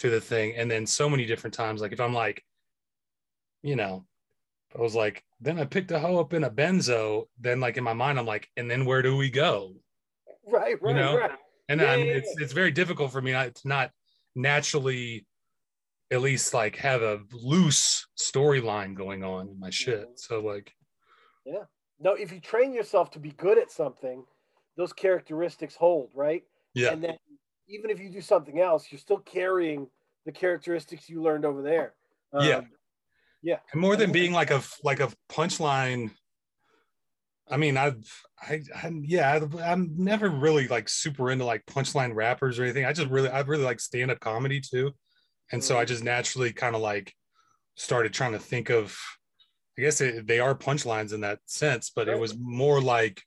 to 0.00 0.10
the 0.10 0.20
thing. 0.20 0.54
And 0.56 0.70
then 0.70 0.86
so 0.86 1.08
many 1.08 1.24
different 1.24 1.54
times, 1.54 1.80
like 1.80 1.92
if 1.92 2.00
I'm 2.00 2.14
like, 2.14 2.42
you 3.62 3.76
know, 3.76 4.06
I 4.76 4.80
was 4.80 4.94
like, 4.94 5.24
then 5.40 5.58
I 5.58 5.64
picked 5.64 5.90
a 5.90 5.98
hoe 5.98 6.18
up 6.18 6.32
in 6.32 6.44
a 6.44 6.50
benzo. 6.50 7.24
Then 7.38 7.60
like 7.60 7.76
in 7.76 7.84
my 7.84 7.92
mind, 7.94 8.18
I'm 8.18 8.26
like, 8.26 8.48
and 8.56 8.70
then 8.70 8.84
where 8.84 9.02
do 9.02 9.16
we 9.16 9.30
go? 9.30 9.74
right, 10.46 10.80
right, 10.82 10.96
know? 10.96 11.16
right. 11.18 11.30
And 11.68 11.80
Yeah, 11.80 11.92
I 11.92 11.96
mean, 11.96 12.06
yeah, 12.06 12.12
it's 12.14 12.34
it's 12.38 12.52
very 12.52 12.70
difficult 12.70 13.12
for 13.12 13.20
me 13.20 13.32
not 13.32 13.54
to 13.54 13.68
not 13.68 13.90
naturally 14.34 15.26
at 16.10 16.22
least 16.22 16.54
like 16.54 16.76
have 16.76 17.02
a 17.02 17.20
loose 17.32 18.06
storyline 18.18 18.94
going 18.94 19.22
on 19.24 19.48
in 19.48 19.60
my 19.60 19.70
shit. 19.70 20.08
Mhm. 20.08 20.18
So 20.18 20.40
like 20.40 20.72
yeah, 21.44 21.64
No, 21.98 22.12
if 22.14 22.32
you 22.32 22.40
train 22.40 22.72
yourself 22.72 23.10
to 23.12 23.18
be 23.18 23.30
good 23.32 23.58
at 23.58 23.70
something, 23.70 24.24
those 24.76 24.92
characteristics 24.92 25.74
hold, 25.76 26.10
right? 26.14 26.44
yeah. 26.74 26.92
And 26.92 27.02
then 27.02 27.16
even 27.68 27.90
if 27.90 28.00
you 28.00 28.10
do 28.10 28.20
something 28.20 28.60
else, 28.60 28.90
you're 28.90 28.98
still 28.98 29.18
carrying 29.18 29.88
the 30.24 30.32
characteristics 30.32 31.08
you 31.08 31.22
learned 31.22 31.44
over 31.44 31.62
there. 31.62 31.94
Yeah. 32.38 32.62
Yeah. 33.42 33.58
and 33.72 33.80
more 33.80 33.96
than 33.96 34.12
being 34.12 34.32
like 34.32 34.50
a 34.50 34.62
like 34.82 35.00
a 35.00 35.10
punchline 35.30 36.10
i 37.50 37.56
mean 37.56 37.76
i've 37.76 38.22
i, 38.42 38.60
I 38.74 38.92
yeah 39.02 39.38
I, 39.56 39.72
i'm 39.72 39.94
never 39.96 40.28
really 40.28 40.68
like 40.68 40.88
super 40.88 41.30
into 41.30 41.44
like 41.44 41.64
punchline 41.66 42.14
rappers 42.14 42.58
or 42.58 42.64
anything. 42.64 42.84
I 42.84 42.92
just 42.92 43.08
really 43.10 43.28
i 43.28 43.40
really 43.40 43.64
like 43.64 43.80
stand-up 43.80 44.20
comedy 44.20 44.60
too. 44.60 44.92
And 45.52 45.62
so 45.64 45.78
i 45.78 45.84
just 45.84 46.04
naturally 46.04 46.52
kind 46.52 46.74
of 46.76 46.82
like 46.82 47.14
started 47.76 48.12
trying 48.12 48.32
to 48.32 48.38
think 48.38 48.70
of 48.70 48.98
i 49.78 49.82
guess 49.82 50.00
it, 50.00 50.26
they 50.26 50.40
are 50.40 50.54
punchlines 50.54 51.12
in 51.12 51.20
that 51.20 51.38
sense 51.46 51.90
but 51.94 52.08
it 52.08 52.18
was 52.18 52.36
more 52.38 52.80
like 52.82 53.22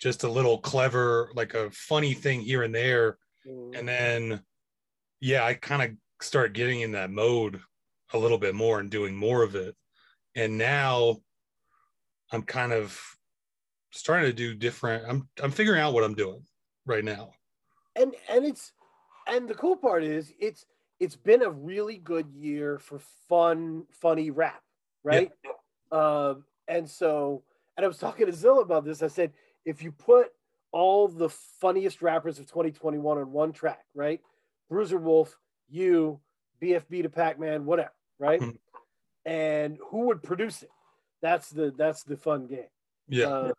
just 0.00 0.24
a 0.24 0.28
little 0.28 0.58
clever 0.58 1.30
like 1.34 1.54
a 1.54 1.70
funny 1.70 2.12
thing 2.14 2.40
here 2.40 2.62
and 2.64 2.74
there. 2.74 3.18
Mhm. 3.46 3.78
and 3.78 3.88
then 3.88 4.40
yeah 5.20 5.44
i 5.44 5.54
kind 5.54 5.82
of 5.82 5.90
started 6.20 6.52
getting 6.54 6.80
in 6.80 6.92
that 6.92 7.10
mode 7.10 7.60
a 8.12 8.18
little 8.18 8.38
bit 8.38 8.54
more 8.54 8.80
and 8.80 8.90
doing 8.90 9.14
more 9.14 9.42
of 9.42 9.54
it. 9.54 9.74
And 10.34 10.58
now 10.58 11.18
i'm 12.32 12.42
kind 12.42 12.72
of 12.72 12.98
starting 13.90 14.26
to 14.26 14.32
do 14.32 14.54
different 14.54 15.04
i'm 15.08 15.28
i'm 15.42 15.50
figuring 15.50 15.80
out 15.80 15.92
what 15.92 16.04
i'm 16.04 16.14
doing 16.14 16.44
right 16.86 17.04
now. 17.04 17.30
And 17.96 18.14
and 18.28 18.44
it's 18.44 18.72
and 19.26 19.48
the 19.48 19.54
cool 19.54 19.76
part 19.76 20.04
is 20.04 20.32
it's 20.38 20.64
it's 21.00 21.16
been 21.16 21.42
a 21.42 21.50
really 21.50 21.98
good 21.98 22.30
year 22.30 22.78
for 22.78 23.00
fun 23.28 23.84
funny 23.90 24.30
rap 24.30 24.62
right? 25.04 25.30
Um 25.92 26.44
and 26.66 26.88
so 26.88 27.42
and 27.76 27.84
i 27.84 27.88
was 27.88 27.98
talking 27.98 28.26
to 28.26 28.32
zilla 28.32 28.60
about 28.60 28.84
this. 28.84 29.02
I 29.02 29.08
said 29.08 29.32
if 29.64 29.82
you 29.82 29.92
put 29.92 30.28
all 30.70 31.08
the 31.08 31.30
funniest 31.30 32.02
rappers 32.02 32.38
of 32.38 32.46
2021 32.46 33.18
on 33.18 33.32
one 33.32 33.52
track 33.52 33.84
right? 33.94 34.20
Bruiser 34.68 34.98
wolf 34.98 35.36
you 35.70 36.20
BFB 36.62 37.02
Da 37.02 37.08
Packman 37.08 37.64
whatever 37.64 37.92
right? 38.18 38.40
Mhm. 38.40 38.58
and 39.24 39.78
who 39.90 40.06
would 40.06 40.22
produce 40.22 40.62
it? 40.62 40.70
That's 41.22 41.50
the 41.50 41.72
that's 41.76 42.02
the 42.04 42.16
fun 42.16 42.46
game. 42.46 42.70
Yeah. 43.08 43.26
Uh, 43.26 43.52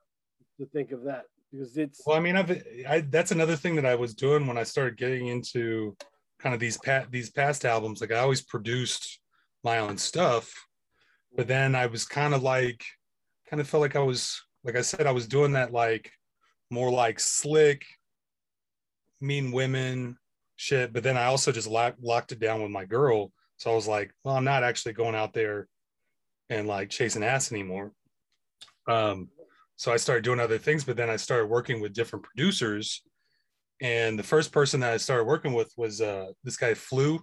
to 0.59 0.65
think 0.67 0.91
of 0.91 1.03
that 1.03 1.25
because 1.51 1.77
it's 1.77 2.01
well 2.05 2.17
i 2.17 2.19
mean 2.19 2.35
i've 2.35 2.51
I, 2.87 3.01
that's 3.01 3.31
another 3.31 3.55
thing 3.55 3.75
that 3.75 3.85
i 3.85 3.95
was 3.95 4.13
doing 4.13 4.45
when 4.45 4.57
i 4.57 4.63
started 4.63 4.97
getting 4.97 5.27
into 5.27 5.95
kind 6.39 6.53
of 6.53 6.59
these 6.59 6.77
pat 6.77 7.09
these 7.11 7.29
past 7.31 7.65
albums. 7.65 8.01
Like 8.01 8.11
i 8.11 8.19
always 8.19 8.41
produced 8.41 9.19
my 9.63 9.79
own 9.79 9.97
stuff 9.97 10.53
but 11.35 11.47
then 11.47 11.75
i 11.75 11.85
was 11.85 12.05
kind 12.05 12.33
of 12.33 12.43
like 12.43 12.83
kind 13.49 13.61
of 13.61 13.67
felt 13.67 13.81
like 13.81 13.95
i 13.95 13.99
was 14.01 14.41
like 14.63 14.75
i 14.75 14.81
said 14.81 15.07
i 15.07 15.11
was 15.11 15.27
doing 15.27 15.53
that 15.53 15.71
like 15.71 16.11
more 16.69 16.91
like 16.91 17.19
slick 17.19 17.85
mean 19.21 19.51
women 19.51 20.17
shit. 20.55 20.91
But 20.93 21.03
then 21.03 21.17
i 21.17 21.25
also 21.25 21.51
just 21.51 21.67
lock, 21.67 21.95
locked 22.01 22.31
it 22.33 22.39
down 22.39 22.61
with 22.61 22.71
my 22.71 22.85
girl 22.85 23.31
so 23.59 23.71
i 23.71 23.75
was 23.75 23.87
like 23.87 24.11
well 24.23 24.35
i'm 24.35 24.43
not 24.43 24.63
actually 24.63 24.93
going 24.93 25.13
out 25.13 25.33
there 25.33 25.67
and 26.49 26.67
like 26.67 26.89
chasing 26.89 27.23
ass 27.23 27.51
anymore. 27.51 27.91
Um 28.87 29.29
so 29.75 29.93
i 29.93 29.97
started 29.97 30.23
doing 30.23 30.39
other 30.39 30.57
things 30.57 30.83
but 30.83 30.97
then 30.97 31.09
i 31.09 31.15
started 31.15 31.45
working 31.45 31.79
with 31.79 31.93
different 31.93 32.25
producers. 32.25 33.03
And 33.81 34.19
the 34.19 34.23
first 34.23 34.51
person 34.51 34.79
that 34.79 34.93
i 34.93 34.97
started 34.97 35.25
working 35.25 35.53
with 35.53 35.71
was 35.77 36.01
uh 36.01 36.31
this 36.43 36.57
guy 36.57 36.73
flu. 36.73 37.19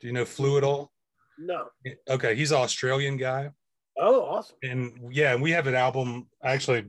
Do 0.00 0.06
you 0.06 0.12
know 0.12 0.24
flu 0.24 0.58
at 0.58 0.64
all? 0.64 0.92
No. 1.38 1.66
Okay 2.08 2.36
he's 2.36 2.52
an 2.52 2.58
australian 2.58 3.16
guy. 3.16 3.50
Oh 3.98 4.22
awesome. 4.22 4.56
And 4.62 4.92
yeah 5.10 5.34
we 5.34 5.50
have 5.50 5.66
an 5.66 5.74
album. 5.74 6.28
Actually 6.44 6.84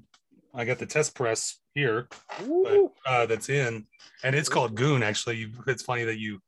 i 0.53 0.65
got 0.65 0.77
the 0.77 0.85
test 0.85 1.15
press 1.15 1.59
here 1.77 2.07
Woo. 2.43 2.91
uh, 3.05 3.25
that's 3.27 3.49
in, 3.49 3.85
and 4.23 4.35
it's 4.35 4.49
called 4.49 4.73
Goon. 4.73 5.03
Actually, 5.03 5.37
you, 5.37 5.51
it's 5.67 5.83
funny 5.83 6.03
that 6.05 6.17
you 6.17 6.39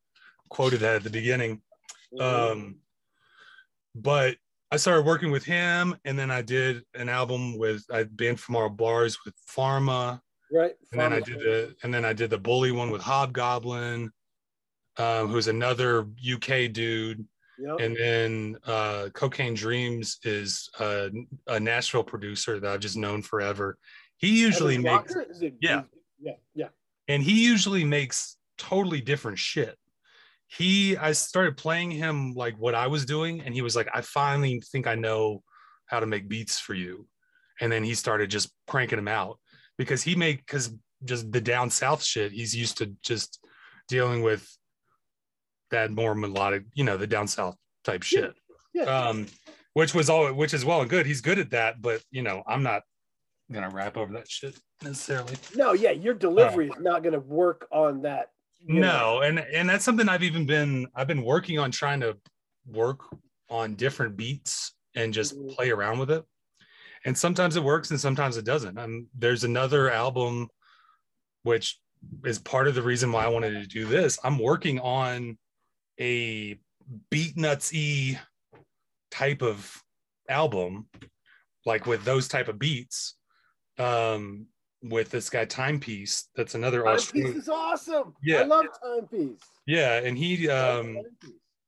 quoted 0.49 0.79
that 0.79 0.95
at 0.95 1.03
the 1.03 1.09
beginning. 1.11 1.61
Um, 2.19 2.77
but 3.95 4.37
I 4.71 4.77
started 4.77 5.05
working 5.05 5.31
with 5.31 5.43
him, 5.43 5.95
and 6.05 6.17
then 6.17 6.31
I 6.31 6.41
did 6.41 6.83
an 6.93 7.09
album 7.09 7.57
with 7.57 7.83
I 7.91 8.03
banned 8.03 8.39
from 8.39 8.55
all 8.55 8.69
bars 8.69 9.17
with 9.25 9.33
Pharma, 9.49 10.21
right 10.51 10.73
and 10.91 11.01
then 11.01 11.13
I 11.13 11.19
did 11.19 11.39
the 11.39 11.75
and 11.83 11.93
then 11.93 12.05
I 12.05 12.13
did 12.13 12.29
the 12.29 12.37
Bully 12.37 12.71
one 12.71 12.91
with 12.91 13.01
Hobgoblin, 13.01 14.11
um, 14.97 15.27
who's 15.27 15.47
another 15.47 16.07
UK 16.33 16.71
dude, 16.71 17.25
Yep. 17.61 17.79
and 17.81 17.97
then 17.97 18.57
uh, 18.65 19.09
Cocaine 19.13 19.53
Dreams 19.53 20.19
is 20.23 20.69
a, 20.79 21.09
a 21.47 21.59
Nashville 21.59 22.03
producer 22.03 22.59
that 22.59 22.71
I've 22.71 22.79
just 22.79 22.95
known 22.95 23.21
forever. 23.21 23.77
He 24.17 24.39
usually 24.39 24.77
makes 24.77 25.13
it- 25.15 25.55
yeah. 25.61 25.81
yeah, 26.21 26.33
yeah. 26.55 26.67
and 27.07 27.21
he 27.23 27.43
usually 27.45 27.83
makes 27.83 28.37
totally 28.57 29.01
different 29.01 29.39
shit. 29.39 29.77
He, 30.49 30.97
I 30.97 31.11
started 31.11 31.57
playing 31.57 31.91
him 31.91 32.33
like 32.33 32.55
what 32.57 32.75
I 32.75 32.87
was 32.87 33.05
doing, 33.05 33.41
and 33.41 33.53
he 33.53 33.61
was 33.61 33.75
like, 33.75 33.87
I 33.93 34.01
finally 34.01 34.61
think 34.71 34.87
I 34.87 34.95
know 34.95 35.43
how 35.85 35.99
to 35.99 36.05
make 36.05 36.27
beats 36.27 36.59
for 36.59 36.73
you. 36.73 37.07
And 37.61 37.71
then 37.71 37.83
he 37.83 37.93
started 37.93 38.29
just 38.29 38.51
cranking 38.67 38.97
them 38.97 39.07
out 39.07 39.39
because 39.77 40.01
he 40.01 40.15
made 40.15 40.37
because 40.37 40.73
just 41.03 41.31
the 41.31 41.41
down 41.41 41.69
south 41.69 42.03
shit, 42.03 42.31
he's 42.31 42.55
used 42.55 42.77
to 42.77 42.95
just 43.03 43.39
dealing 43.87 44.21
with 44.21 44.47
that 45.71 45.91
more 45.91 46.15
melodic, 46.15 46.63
you 46.73 46.83
know, 46.83 46.97
the 46.97 47.07
down 47.07 47.27
south 47.27 47.55
type 47.83 48.03
shit. 48.03 48.33
Yeah. 48.73 48.83
Um, 48.83 49.27
which 49.73 49.93
was 49.93 50.09
all 50.09 50.31
which 50.33 50.53
is 50.53 50.65
well 50.65 50.81
and 50.81 50.89
good. 50.89 51.05
He's 51.05 51.21
good 51.21 51.39
at 51.39 51.51
that, 51.51 51.81
but 51.81 52.01
you 52.11 52.21
know, 52.21 52.43
I'm 52.47 52.63
not 52.63 52.83
gonna 53.51 53.69
rap 53.69 53.97
over 53.97 54.13
that 54.13 54.29
shit 54.29 54.57
necessarily. 54.83 55.35
no, 55.55 55.73
yeah, 55.73 55.91
your 55.91 56.13
delivery 56.13 56.67
is 56.67 56.79
not 56.79 57.03
to 57.03 57.19
work 57.19 57.67
on 57.71 58.03
that. 58.03 58.29
No, 58.65 59.21
and 59.21 59.39
and 59.39 59.69
that's 59.69 59.85
something 59.85 60.09
I've 60.09 60.23
even 60.23 60.45
been 60.45 60.87
I've 60.95 61.07
been 61.07 61.23
working 61.23 61.59
on 61.59 61.71
trying 61.71 62.01
to 62.01 62.17
work 62.65 62.99
on 63.49 63.75
different 63.75 64.15
beats 64.17 64.73
and 64.95 65.13
just 65.13 65.35
Mhm. 65.37 65.55
play 65.55 65.69
around 65.71 65.99
with 65.99 66.11
it. 66.11 66.23
And 67.05 67.17
sometimes 67.17 67.55
it 67.55 67.63
works 67.63 67.91
and 67.91 67.99
sometimes 67.99 68.37
it 68.37 68.45
doesn't. 68.45 68.77
And 68.77 69.07
there's 69.13 69.43
another 69.43 69.89
album 69.89 70.49
which 71.43 71.79
is 72.25 72.39
part 72.39 72.67
of 72.67 72.75
the 72.75 72.81
reason 72.81 73.11
why 73.11 73.25
I 73.25 73.29
wanted 73.29 73.51
to 73.51 73.67
do 73.67 73.85
this. 73.85 74.19
I'm 74.23 74.39
working 74.39 74.79
on 74.79 75.37
a 75.99 76.59
Beatnuts 77.11 77.71
y 77.73 78.19
type 79.11 79.41
of 79.41 79.83
album, 80.29 80.89
like 81.65 81.85
with 81.85 82.03
those 82.03 82.27
type 82.27 82.47
of 82.47 82.59
beats. 82.59 83.17
Um, 83.77 84.47
with 84.81 85.09
this 85.09 85.29
guy 85.29 85.45
Timepiece, 85.45 86.29
that's 86.35 86.55
another 86.55 86.83
Timepiece 86.83 87.35
is 87.35 87.49
awesome. 87.49 88.13
Yeah. 88.23 88.41
I 88.41 88.43
love 88.43 88.65
Timepiece. 88.83 89.41
Yeah, 89.65 89.99
and 89.99 90.17
he 90.17 90.49
um 90.49 90.99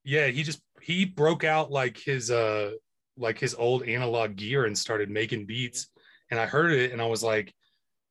yeah, 0.04 0.28
he 0.28 0.44
just 0.44 0.62
he 0.82 1.06
broke 1.06 1.44
out 1.44 1.72
like 1.72 1.98
his 1.98 2.32
uh 2.32 2.72
like 3.18 3.38
his 3.38 3.54
old 3.54 3.84
analog 3.84 4.36
gear 4.36 4.66
and 4.66 4.78
started 4.78 5.10
making 5.10 5.46
beats. 5.46 5.88
And 6.30 6.40
I 6.40 6.46
heard 6.46 6.72
it 6.72 6.92
and 6.92 7.02
I 7.02 7.06
was 7.06 7.24
like, 7.24 7.54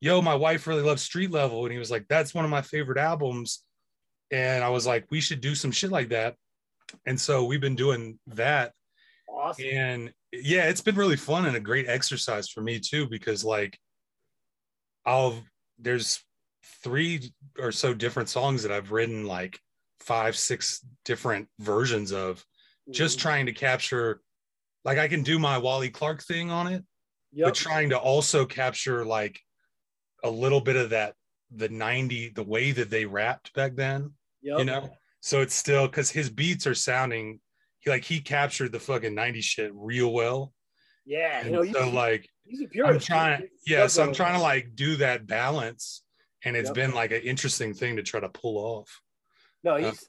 yo, 0.00 0.20
my 0.22 0.34
wife 0.34 0.66
really 0.66 0.82
loves 0.82 1.02
Street 1.02 1.30
Level. 1.30 1.64
And 1.64 1.72
he 1.72 1.78
was 1.78 1.90
like, 1.90 2.06
that's 2.08 2.34
one 2.34 2.44
of 2.44 2.50
my 2.50 2.62
favorite 2.62 2.98
albums. 2.98 3.64
And 4.30 4.62
I 4.62 4.68
was 4.68 4.86
like, 4.86 5.06
we 5.10 5.20
should 5.20 5.40
do 5.40 5.54
some 5.54 5.72
shit 5.72 5.90
like 5.90 6.10
that. 6.10 6.36
And 7.06 7.20
so 7.20 7.44
we've 7.44 7.60
been 7.60 7.76
doing 7.76 8.18
that. 8.28 8.72
Awesome. 9.28 9.64
And 9.64 10.12
yeah, 10.32 10.64
it's 10.64 10.80
been 10.80 10.96
really 10.96 11.16
fun 11.16 11.46
and 11.46 11.56
a 11.56 11.60
great 11.60 11.88
exercise 11.88 12.48
for 12.48 12.60
me 12.60 12.78
too, 12.78 13.08
because 13.08 13.44
like 13.44 13.78
I'll 15.06 15.42
there's 15.78 16.22
three 16.82 17.32
or 17.58 17.72
so 17.72 17.94
different 17.94 18.28
songs 18.28 18.62
that 18.62 18.72
I've 18.72 18.92
written 18.92 19.26
like 19.26 19.58
five, 20.00 20.36
six 20.36 20.84
different 21.04 21.48
versions 21.58 22.12
of 22.12 22.44
just 22.90 23.18
Mhm. 23.18 23.22
trying 23.22 23.46
to 23.46 23.52
capture 23.52 24.20
like 24.84 24.98
I 24.98 25.08
can 25.08 25.22
do 25.22 25.38
my 25.38 25.58
Wally 25.58 25.90
Clark 25.90 26.22
thing 26.22 26.50
on 26.50 26.66
it, 26.66 26.84
Yep. 27.32 27.46
but 27.48 27.54
trying 27.54 27.90
to 27.90 27.98
also 27.98 28.46
capture 28.46 29.04
like 29.04 29.40
a 30.24 30.30
little 30.30 30.60
bit 30.60 30.76
of 30.76 30.90
that 30.90 31.16
the 31.50 31.68
90 31.68 32.30
the 32.30 32.42
way 32.42 32.72
that 32.72 32.90
they 32.90 33.04
rapped 33.04 33.52
back 33.54 33.74
then, 33.74 34.14
Yep. 34.42 34.58
you 34.58 34.64
know? 34.64 34.96
So 35.20 35.40
it's 35.42 35.54
still 35.54 35.86
because 35.86 36.10
his 36.10 36.30
beats 36.30 36.66
are 36.66 36.74
sounding 36.74 37.40
he 37.80 37.88
like 37.90 38.04
he 38.04 38.20
captured 38.20 38.72
the 38.72 38.80
fucking 38.80 39.14
90 39.14 39.40
shit 39.40 39.70
real 39.74 40.12
well. 40.12 40.54
Yeah. 41.06 41.38
And 41.40 41.46
You 41.46 41.52
know, 41.64 41.72
so 41.72 41.88
like 41.90 42.28
he's 42.50 42.60
a 42.62 42.84
I'm 42.84 42.98
trying, 42.98 43.48
yeah. 43.66 43.86
So 43.86 44.02
I'm 44.02 44.12
trying 44.12 44.34
to 44.34 44.40
like 44.42 44.74
do 44.74 44.96
that 44.96 45.26
balance, 45.26 46.02
and 46.44 46.56
it's 46.56 46.68
Yep. 46.68 46.74
been 46.74 46.92
like 46.94 47.12
an 47.12 47.22
interesting 47.22 47.72
thing 47.74 47.96
to 47.96 48.02
try 48.02 48.20
to 48.20 48.28
pull 48.28 48.58
off. 48.58 49.00
No, 49.62 49.74
Uh, 49.74 49.90
he's. 49.90 50.08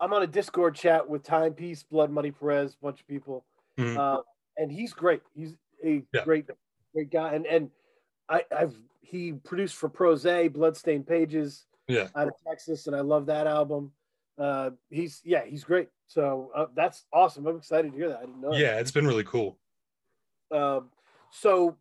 I'm 0.00 0.12
on 0.12 0.22
a 0.22 0.26
Discord 0.26 0.74
chat 0.74 1.08
with 1.08 1.22
Timepiece, 1.22 1.82
Blood 1.84 2.10
Money 2.10 2.30
Perez, 2.32 2.74
a 2.74 2.84
bunch 2.84 3.00
of 3.00 3.06
people, 3.06 3.46
Mhm. 3.78 3.96
uh, 3.96 4.22
and 4.56 4.70
he's 4.70 4.92
great. 4.92 5.22
He's 5.34 5.56
a 5.84 6.04
Yeah. 6.12 6.24
great, 6.24 6.48
great 6.92 7.10
guy. 7.10 7.34
And 7.34 7.46
and 7.46 7.70
I, 8.28 8.44
I've 8.50 8.76
he 9.02 9.32
produced 9.32 9.76
for 9.76 9.88
Prose, 9.88 10.24
Bloodstained 10.52 11.06
Pages 11.06 11.66
Yeah, 11.88 12.08
out 12.16 12.28
of 12.28 12.34
Texas, 12.46 12.86
and 12.86 12.96
I 12.96 13.00
love 13.00 13.26
that 13.26 13.46
album. 13.46 13.92
Uh, 14.38 14.70
he's 14.90 15.20
yeah, 15.24 15.44
he's 15.44 15.62
great. 15.62 15.88
So 16.06 16.50
uh, 16.54 16.66
that's 16.74 17.04
awesome. 17.12 17.46
I'm 17.46 17.56
excited 17.56 17.92
to 17.92 17.96
hear 17.96 18.08
that. 18.08 18.18
I 18.18 18.26
didn't 18.26 18.40
know. 18.40 18.50
that. 18.52 18.58
yeah. 18.60 18.78
It's 18.80 18.90
been 18.90 19.06
really 19.06 19.24
cool. 19.24 19.58
Um, 20.50 20.90
so 21.34 21.76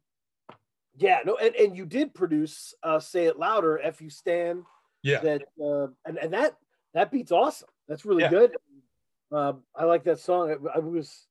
yeah, 0.98 1.20
no, 1.26 1.36
and, 1.38 1.56
and 1.56 1.76
you 1.78 1.86
did 1.86 2.14
produce 2.14 2.74
uh, 2.84 3.00
"Say 3.00 3.26
It 3.26 3.40
Louder," 3.40 3.78
if 3.78 4.02
You 4.02 4.10
Stand." 4.10 4.64
Yeah, 5.02 5.20
that 5.20 5.44
uh, 5.64 5.88
and 6.06 6.18
and 6.18 6.34
that 6.34 6.56
that 6.94 7.12
beat's 7.12 7.32
awesome. 7.32 7.70
That's 7.88 8.06
really 8.06 8.24
Yeah. 8.24 8.30
good. 8.30 8.56
Um, 9.32 9.64
I 9.76 9.86
like 9.86 10.04
that 10.04 10.20
song. 10.20 10.52
I, 10.52 10.76
I 10.76 10.80
was, 10.80 11.26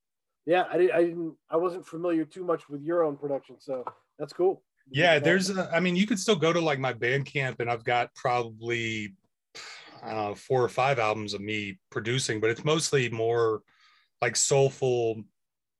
yeah, 0.44 0.64
I 0.70 0.76
didn't, 0.76 0.92
I 0.92 1.04
didn't, 1.04 1.34
I 1.48 1.56
wasn't 1.56 1.86
familiar 1.86 2.24
too 2.24 2.42
much 2.44 2.68
with 2.68 2.82
your 2.82 3.04
own 3.04 3.16
production, 3.16 3.56
so 3.60 3.84
that's 4.18 4.32
cool. 4.32 4.64
yeah. 4.90 5.20
There's, 5.20 5.50
a, 5.50 5.70
I 5.72 5.78
mean, 5.78 5.94
you 5.94 6.04
could 6.08 6.18
still 6.18 6.34
go 6.34 6.52
to 6.52 6.60
like 6.60 6.80
my 6.80 6.92
Bandcamp, 6.92 7.60
and 7.60 7.70
I've 7.70 7.84
got 7.84 8.12
probably, 8.16 9.14
I 10.02 10.08
don't 10.14 10.28
know, 10.30 10.34
four 10.34 10.64
or 10.64 10.68
five 10.68 10.98
albums 10.98 11.32
of 11.32 11.40
me 11.40 11.78
producing, 11.90 12.40
but 12.40 12.50
it's 12.50 12.64
mostly 12.64 13.08
more 13.08 13.62
like 14.20 14.34
soulful 14.34 15.22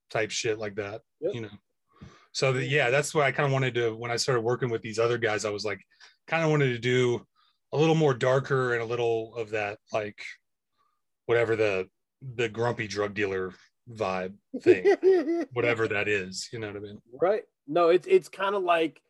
type 0.09 0.31
shit 0.31 0.61
like 0.61 0.77
that, 0.77 1.03
Yep. 1.21 1.35
you 1.35 1.41
know. 1.41 1.49
So 2.33 2.53
the, 2.53 2.65
yeah, 2.65 2.91
that's 2.91 3.15
what 3.15 3.25
I 3.25 3.33
kind 3.33 3.47
of 3.47 3.53
wanted 3.53 3.75
to 3.75 3.95
when 3.95 4.11
I 4.11 4.17
started 4.17 4.41
working 4.41 4.71
with 4.71 4.83
these 4.83 4.99
other 4.99 5.19
guys. 5.19 5.45
I 5.45 5.51
was 5.51 5.65
like, 5.65 5.81
kind 6.27 6.43
of 6.45 6.51
wanted 6.51 6.69
to 6.73 6.79
do 6.79 7.27
a 7.73 7.77
little 7.77 7.95
more 7.95 8.15
darker 8.15 8.75
and 8.75 8.83
a 8.83 8.87
little 8.87 9.35
of 9.37 9.51
that 9.51 9.79
like 9.93 10.23
whatever 11.27 11.57
the 11.57 11.89
the 12.37 12.49
grumpy 12.49 12.87
drug 12.87 13.15
dealer 13.15 13.53
vibe 13.91 14.35
thing, 14.61 15.47
whatever 15.53 15.89
that 15.89 16.09
is. 16.09 16.49
You 16.53 16.59
know 16.59 16.69
what 16.69 16.77
I 16.77 16.81
mean? 16.81 17.03
right? 17.21 17.43
No, 17.67 17.89
it's 17.89 18.07
it's 18.07 18.29
kind 18.29 18.55
of 18.55 18.63
like 18.63 19.01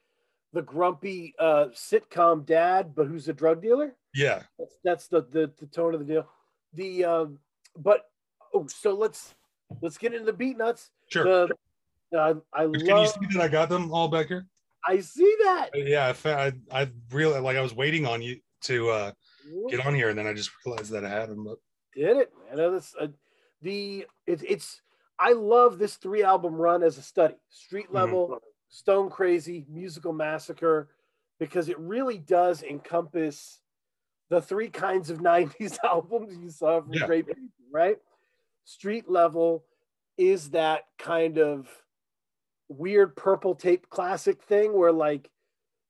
the 0.52 0.62
grumpy 0.62 1.34
uh, 1.38 1.66
sitcom 1.72 2.44
dad, 2.44 2.94
but 2.94 3.06
who's 3.06 3.28
a 3.28 3.32
drug 3.32 3.62
dealer. 3.62 3.94
Yeah, 4.14 4.42
That's 4.58 4.76
that's 4.84 5.08
the 5.08 5.22
the, 5.22 5.50
the 5.58 5.66
tone 5.66 5.94
of 5.94 6.00
the 6.00 6.12
deal. 6.12 6.28
The 6.74 7.04
um, 7.04 7.38
but 7.76 8.06
oh, 8.54 8.66
so 8.66 8.94
let's 8.94 9.34
let's 9.80 9.98
get 9.98 10.12
into 10.12 10.30
the 10.30 10.32
Beatnuts. 10.32 10.90
sure. 11.10 11.24
The, 11.24 11.54
uh, 12.14 12.34
I 12.52 12.62
Can 12.64 12.96
you 12.98 13.06
see 13.06 13.26
that 13.32 13.40
I 13.40 13.48
got 13.48 13.68
them 13.68 13.92
all 13.92 14.08
back 14.08 14.28
here? 14.28 14.46
I 14.86 15.00
see 15.00 15.34
that. 15.44 15.70
Yeah, 15.74 16.12
I 16.24 16.30
I, 16.30 16.52
I 16.72 16.88
really 17.10 17.38
like 17.40 17.56
I 17.56 17.60
was 17.60 17.74
waiting 17.74 18.06
on 18.06 18.20
you 18.22 18.40
to 18.62 18.90
uh, 18.90 19.12
get 19.68 19.84
on 19.84 19.94
here, 19.94 20.08
and 20.08 20.18
then 20.18 20.26
I 20.26 20.32
just 20.32 20.50
realized 20.64 20.90
that 20.92 21.04
I 21.04 21.08
had 21.08 21.28
them. 21.28 21.44
But 21.44 21.58
Did 21.94 22.16
it, 22.16 22.32
man? 22.50 22.60
Uh, 22.60 22.70
That's 22.70 22.94
uh, 23.00 23.06
the 23.60 24.06
it's 24.26 24.42
it's. 24.42 24.82
I 25.18 25.32
love 25.32 25.78
this 25.78 25.96
three 25.96 26.24
album 26.24 26.54
run 26.54 26.82
as 26.82 26.98
a 26.98 27.02
study. 27.02 27.34
Street 27.48 27.88
Mhm. 27.90 27.94
level, 27.94 28.42
Stone 28.68 29.10
Crazy, 29.10 29.64
Musical 29.68 30.12
Massacre, 30.12 30.88
because 31.38 31.68
it 31.68 31.78
really 31.78 32.18
does 32.18 32.62
encompass 32.62 33.60
the 34.30 34.42
three 34.42 34.68
kinds 34.68 35.10
of 35.10 35.18
'90s 35.20 35.78
albums 35.84 36.36
you 36.38 36.50
saw 36.50 36.80
from 36.80 36.94
Yeah. 36.94 37.06
Great 37.06 37.26
People, 37.26 37.44
right? 37.70 37.98
Street 38.64 39.08
level 39.08 39.64
is 40.18 40.50
that 40.50 40.86
kind 40.98 41.38
of 41.38 41.68
weird 42.78 43.16
purple 43.16 43.54
tape 43.54 43.88
classic 43.88 44.42
thing 44.42 44.72
where 44.72 44.92
like 44.92 45.30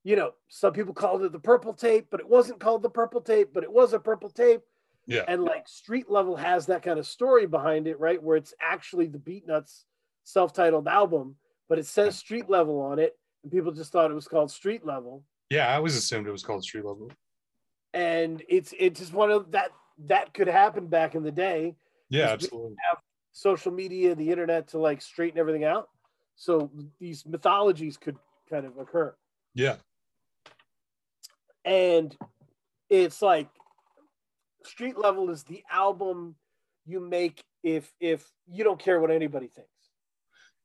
you 0.04 0.16
know 0.16 0.32
some 0.48 0.72
people 0.72 0.94
called 0.94 1.22
it 1.22 1.32
the 1.32 1.38
purple 1.38 1.74
tape 1.74 2.06
but 2.10 2.20
it 2.20 2.28
wasn't 2.28 2.60
called 2.60 2.82
the 2.82 2.90
purple 2.90 3.20
tape 3.20 3.50
but 3.54 3.64
it 3.64 3.72
was 3.72 3.92
a 3.92 3.98
purple 3.98 4.30
tape. 4.30 4.62
Yeah, 5.06 5.24
and 5.26 5.42
like 5.42 5.66
street 5.66 6.08
level 6.08 6.36
has 6.36 6.66
that 6.66 6.84
kind 6.84 6.98
of 6.98 7.06
story 7.06 7.46
behind 7.46 7.88
it 7.88 7.98
right 7.98 8.22
where 8.22 8.36
it's 8.36 8.54
actually 8.60 9.08
the 9.08 9.18
beatnuts 9.18 9.82
self-titled 10.22 10.86
album 10.86 11.34
but 11.68 11.78
it 11.80 11.86
says 11.86 12.16
street 12.16 12.48
level 12.48 12.80
on 12.80 13.00
it 13.00 13.16
and 13.42 13.50
people 13.50 13.72
just 13.72 13.90
thought 13.92 14.10
it 14.10 14.14
was 14.14 14.28
called 14.28 14.50
street 14.50 14.84
level. 14.86 15.24
Yeah, 15.50 15.68
I 15.68 15.76
always 15.76 15.96
assumed 15.96 16.26
it 16.26 16.32
was 16.32 16.42
called 16.42 16.64
Street 16.64 16.84
Level. 16.84 17.10
and 17.92 18.42
it's 18.48 18.72
it's 18.78 19.00
just 19.00 19.12
one 19.12 19.30
of 19.30 19.52
that 19.52 19.70
that 20.06 20.32
could 20.32 20.48
happen 20.48 20.86
back 20.86 21.14
in 21.14 21.22
the 21.22 21.32
day. 21.32 21.76
Yeah, 22.08 22.28
absolutely. 22.28 22.76
social 23.32 23.72
media 23.72 24.14
the 24.14 24.30
internet 24.30 24.68
to 24.68 24.78
like 24.78 25.02
straighten 25.02 25.38
everything 25.38 25.64
out 25.64 25.88
so 26.36 26.70
these 27.00 27.24
mythologies 27.26 27.96
could 27.96 28.16
kind 28.50 28.66
of 28.66 28.76
occur 28.78 29.14
Yeah, 29.54 29.76
and 31.64 32.16
it's 32.90 33.22
like 33.22 33.48
street 34.64 34.98
level 34.98 35.30
is 35.30 35.42
the 35.44 35.62
album 35.70 36.36
you 36.84 37.00
make 37.00 37.42
if 37.62 37.92
if 38.00 38.30
you 38.48 38.64
don't 38.64 38.78
care 38.80 39.00
what 39.00 39.10
anybody 39.10 39.46
thinks 39.48 39.68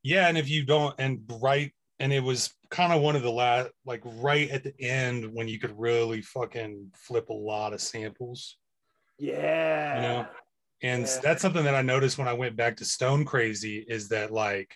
yeah, 0.03 0.27
and 0.29 0.37
if 0.37 0.47
you 0.49 0.63
don't, 0.63 0.95
and 0.99 1.21
right, 1.41 1.73
and 1.99 2.13
it 2.13 2.21
was 2.23 2.53
kind 2.69 2.93
of 2.93 3.01
one 3.01 3.17
of 3.17 3.23
the 3.23 3.31
last, 3.31 3.69
like 3.85 4.01
right 4.05 4.49
at 4.49 4.63
the 4.63 4.73
end 4.79 5.33
when 5.33 5.49
you 5.49 5.59
could 5.59 5.77
really 5.77 6.21
fucking 6.21 6.91
flip 6.95 7.27
a 7.29 7.33
lot 7.33 7.73
of 7.73 7.81
samples. 7.81 8.57
yeah 9.17 9.95
You 9.95 10.01
know? 10.01 10.27
and 10.83 11.01
Yeah. 11.01 11.19
that's 11.23 11.41
something 11.41 11.63
that 11.63 11.73
i 11.75 11.81
noticed 11.81 12.17
when 12.19 12.27
i 12.27 12.33
went 12.33 12.55
back 12.55 12.77
to 12.77 12.85
stone 12.85 13.25
crazy 13.25 13.83
is 13.87 14.07
that 14.09 14.31
like 14.31 14.75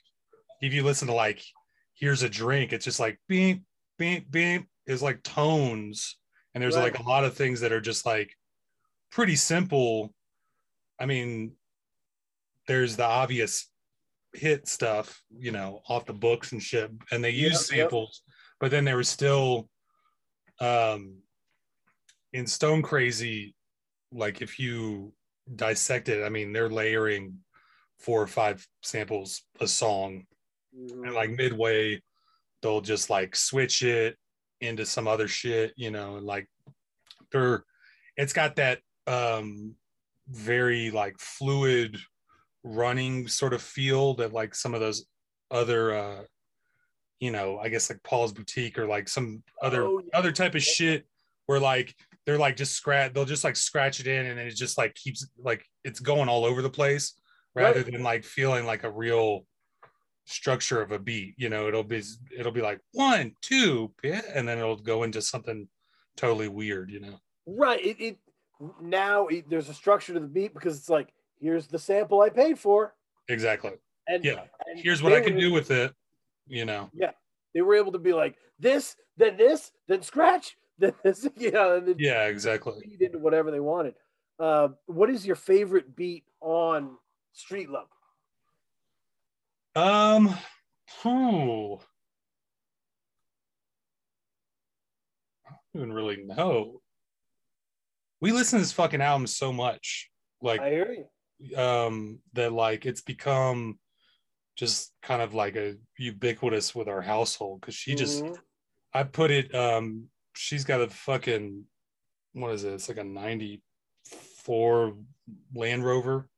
if 0.61 0.73
you 0.73 0.83
listen 0.83 1.07
to 1.07 1.13
like 1.13 1.43
here's 1.93 2.23
a 2.23 2.29
drink 2.29 2.71
it's 2.73 2.85
just 2.85 2.99
like 2.99 3.19
beep 3.27 3.63
beep 3.97 4.29
beep 4.31 4.65
is 4.87 5.01
like 5.01 5.21
tones 5.23 6.17
and 6.53 6.61
there's 6.61 6.75
Right. 6.75 6.93
like 6.93 6.99
a 6.99 7.07
lot 7.07 7.23
of 7.23 7.35
things 7.35 7.61
that 7.61 7.71
are 7.71 7.81
just 7.81 8.05
like 8.05 8.33
pretty 9.11 9.35
simple 9.35 10.13
i 10.99 11.05
mean 11.05 11.53
there's 12.67 12.95
the 12.95 13.05
obvious 13.05 13.67
hit 14.33 14.67
stuff 14.67 15.21
you 15.37 15.51
know 15.51 15.81
off 15.89 16.05
the 16.05 16.13
books 16.13 16.51
and 16.53 16.61
shit 16.63 16.89
and 17.11 17.23
they 17.23 17.31
use 17.31 17.69
Yep, 17.69 17.77
yep. 17.77 17.83
samples 17.89 18.21
but 18.59 18.71
then 18.71 18.85
there 18.85 18.97
was 18.97 19.09
still 19.09 19.67
um 20.59 21.17
in 22.33 22.47
stone 22.47 22.81
crazy 22.81 23.55
like 24.13 24.41
if 24.41 24.57
you 24.59 25.13
dissect 25.55 26.07
it 26.07 26.23
i 26.23 26.29
mean 26.29 26.53
they're 26.53 26.69
layering 26.69 27.39
four 27.99 28.21
or 28.21 28.27
five 28.27 28.65
samples 28.81 29.41
a 29.59 29.67
song 29.67 30.25
Mhm. 30.75 31.05
and 31.05 31.13
like 31.13 31.29
midway 31.31 32.01
they'll 32.61 32.81
just 32.81 33.09
like 33.09 33.35
switch 33.35 33.81
it 33.83 34.17
into 34.61 34.85
some 34.85 35.07
other 35.07 35.27
shit 35.27 35.73
you 35.75 35.91
know 35.91 36.15
and 36.17 36.25
like 36.25 36.47
they're 37.31 37.63
it's 38.17 38.33
got 38.33 38.55
that 38.55 38.79
um 39.07 39.75
very 40.29 40.91
like 40.91 41.15
fluid 41.19 41.97
running 42.63 43.27
sort 43.27 43.53
of 43.53 43.61
feel 43.61 44.13
that 44.13 44.31
like 44.33 44.53
some 44.55 44.73
of 44.73 44.79
those 44.79 45.05
other 45.49 45.93
uh 45.95 46.23
you 47.19 47.31
know 47.31 47.57
i 47.59 47.67
guess 47.69 47.89
like 47.89 48.01
paul's 48.03 48.31
boutique 48.31 48.77
or 48.77 48.85
like 48.87 49.09
some 49.09 49.43
other 49.61 49.83
Oh, 49.83 49.99
yeah. 50.03 50.17
other 50.17 50.31
type 50.31 50.55
of 50.55 50.63
shit 50.63 51.05
where 51.47 51.59
like 51.59 51.95
they're 52.25 52.37
like 52.37 52.55
just 52.55 52.73
scratch 52.73 53.13
they'll 53.13 53.25
just 53.25 53.43
like 53.43 53.55
scratch 53.55 53.99
it 53.99 54.07
in 54.07 54.27
and 54.27 54.37
then 54.39 54.47
it 54.47 54.55
just 54.55 54.77
like 54.77 54.93
keeps 54.95 55.27
like 55.37 55.65
it's 55.83 55.99
going 55.99 56.29
all 56.29 56.45
over 56.45 56.61
the 56.61 56.69
place 56.69 57.15
rather 57.55 57.81
Right. 57.81 57.91
than 57.91 58.03
like 58.03 58.23
feeling 58.23 58.65
like 58.65 58.83
a 58.83 58.91
real 58.91 59.45
structure 60.25 60.81
of 60.81 60.91
a 60.91 60.99
beat 60.99 61.33
you 61.37 61.49
know 61.49 61.67
it'll 61.67 61.83
be 61.83 62.01
it'll 62.37 62.51
be 62.51 62.61
like 62.61 62.79
one 62.93 63.35
two 63.41 63.91
yeah, 64.03 64.21
and 64.33 64.47
then 64.47 64.57
it'll 64.57 64.75
go 64.75 65.03
into 65.03 65.21
something 65.21 65.67
totally 66.15 66.47
weird 66.47 66.89
you 66.91 66.99
know 66.99 67.19
right 67.47 67.83
it, 67.83 67.99
it 67.99 68.17
now 68.81 69.25
it, 69.27 69.49
there's 69.49 69.69
a 69.69 69.73
structure 69.73 70.13
to 70.13 70.19
the 70.19 70.27
beat 70.27 70.53
because 70.53 70.77
it's 70.77 70.89
like 70.89 71.09
here's 71.39 71.65
the 71.67 71.79
sample 71.79 72.21
I 72.21 72.29
paid 72.29 72.59
for. 72.59 72.93
exactly. 73.27 73.71
And 74.07 74.23
Yeah. 74.23 74.43
and 74.67 74.79
Here's 74.79 75.01
what 75.01 75.13
I 75.13 75.21
can 75.21 75.33
were- 75.33 75.39
do 75.39 75.51
with 75.51 75.71
it. 75.71 75.91
You 76.47 76.65
know. 76.65 76.89
Yeah, 76.93 77.11
they 77.55 77.61
were 77.61 77.73
able 77.75 77.91
to 77.93 77.97
be 77.99 78.13
like 78.13 78.35
this, 78.59 78.95
then 79.17 79.37
this, 79.37 79.71
then 79.87 80.03
scratch, 80.03 80.55
then 80.77 80.93
this, 81.03 81.27
you 81.37 81.49
know, 81.49 81.77
and 81.77 81.87
then 81.87 81.95
Yeah, 81.97 82.27
exactly. 82.27 82.73
feed 82.83 83.01
into 83.01 83.17
whatever 83.17 83.49
they 83.49 83.59
wanted. 83.59 83.95
Uh, 84.39 84.69
what 84.85 85.09
is 85.09 85.25
your 85.25 85.35
favorite 85.35 85.95
beat 85.95 86.25
on 86.41 86.97
Street 87.33 87.71
Level? 87.71 87.89
Um, 89.75 90.35
whew. 91.01 91.79
I 95.47 95.51
don't 95.73 95.83
even 95.83 95.93
really 95.93 96.23
know. 96.23 96.81
We 98.19 98.31
listen 98.31 98.59
to 98.59 98.63
this 98.63 98.73
fucking 98.73 99.01
album 99.01 99.27
so 99.27 99.51
much, 99.53 100.09
like 100.41 100.61
I 100.61 100.69
hear 100.69 100.91
you. 100.91 101.57
um, 101.57 102.19
that 102.33 102.51
like 102.53 102.85
it's 102.85 103.01
become 103.01 103.79
just 104.57 104.91
kind 105.01 105.21
of 105.21 105.33
like 105.33 105.55
a 105.55 105.75
ubiquitous 105.97 106.75
with 106.75 106.87
our 106.87 107.01
household 107.01 107.61
because 107.61 107.73
she 107.75 107.95
just 107.95 108.23
Mhm. 108.23 108.37
I 108.93 109.03
put 109.03 109.31
it 109.31 109.55
um 109.55 110.09
she's 110.35 110.65
got 110.65 110.81
a 110.81 110.89
fucking 110.89 111.65
what 112.33 112.51
is 112.51 112.63
it? 112.65 112.73
It's 112.73 112.89
like 112.89 112.97
a 112.97 113.03
94 113.03 114.97
Land 115.55 115.83
Rover 115.85 116.29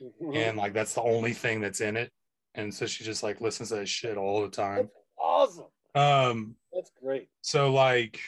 Mhm. 0.00 0.36
and 0.36 0.56
like 0.58 0.74
that's 0.74 0.94
the 0.94 1.02
only 1.02 1.32
thing 1.32 1.60
that's 1.60 1.80
in 1.80 1.96
it. 1.96 2.12
And 2.54 2.72
so 2.72 2.86
she 2.86 3.04
just 3.04 3.22
like 3.22 3.40
listens 3.40 3.70
to 3.70 3.76
that 3.76 3.88
shit 3.88 4.16
all 4.16 4.42
the 4.42 4.48
time. 4.48 4.90
awesome. 5.18 5.66
Um 5.94 6.56
That's 6.72 6.90
great. 7.02 7.28
so 7.42 7.72
like 7.72 8.20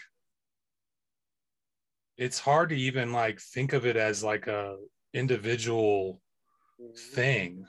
it's 2.17 2.39
hard 2.39 2.69
to 2.69 2.77
even 2.77 3.13
like 3.13 3.41
think 3.41 3.73
of 3.73 3.87
it 3.87 3.97
as 3.97 4.23
like 4.23 4.47
a 4.47 4.77
individual 5.13 6.21
Mhm. 6.81 6.97
thing 7.15 7.67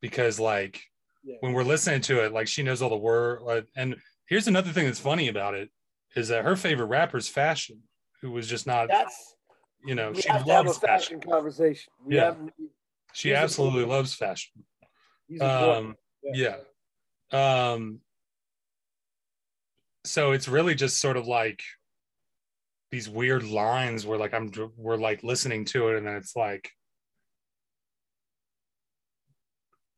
because 0.00 0.38
like 0.40 0.82
Yeah. 1.22 1.36
when 1.40 1.52
we're 1.52 1.62
listening 1.64 2.00
to 2.02 2.24
it 2.24 2.32
like 2.32 2.48
she 2.48 2.62
knows 2.62 2.82
all 2.82 2.90
the 2.90 2.96
word 2.96 3.42
like, 3.42 3.66
and 3.76 3.96
here's 4.26 4.46
another 4.48 4.70
thing 4.72 4.84
that's 4.86 5.00
funny 5.00 5.28
about 5.28 5.54
it 5.54 5.70
is 6.16 6.28
that 6.28 6.44
her 6.44 6.56
favorite 6.56 6.86
rapper 6.86 7.16
is 7.18 7.28
fashion 7.28 7.82
who 8.20 8.30
was 8.30 8.48
just 8.48 8.66
not 8.66 8.88
That's 8.88 9.36
you 9.84 9.94
know 9.94 10.10
we 10.12 10.22
she 10.22 10.28
have 10.28 10.44
to 10.44 10.52
have 10.52 10.64
a 10.64 10.68
loves 10.68 10.78
fashion 10.78 11.20
fashion 11.20 11.30
conversation. 11.30 11.92
We 12.06 12.16
Yeah. 12.16 12.24
have 12.24 12.50
she 13.12 13.34
absolutely 13.34 13.84
loves 13.84 14.14
fashion 14.14 14.64
he's 15.28 15.40
important. 15.40 15.86
um 15.86 15.94
yeah 16.32 16.56
um 17.32 18.00
so 20.04 20.32
it's 20.32 20.48
really 20.48 20.74
just 20.74 21.00
sort 21.00 21.16
of 21.16 21.26
like 21.26 21.62
these 22.90 23.08
weird 23.08 23.42
lines 23.42 24.06
where 24.06 24.18
like 24.18 24.34
i'm 24.34 24.50
we're 24.76 24.96
like 24.96 25.22
listening 25.24 25.64
to 25.64 25.88
it 25.88 25.98
and 25.98 26.06
then 26.06 26.14
it's 26.14 26.36
like 26.36 26.70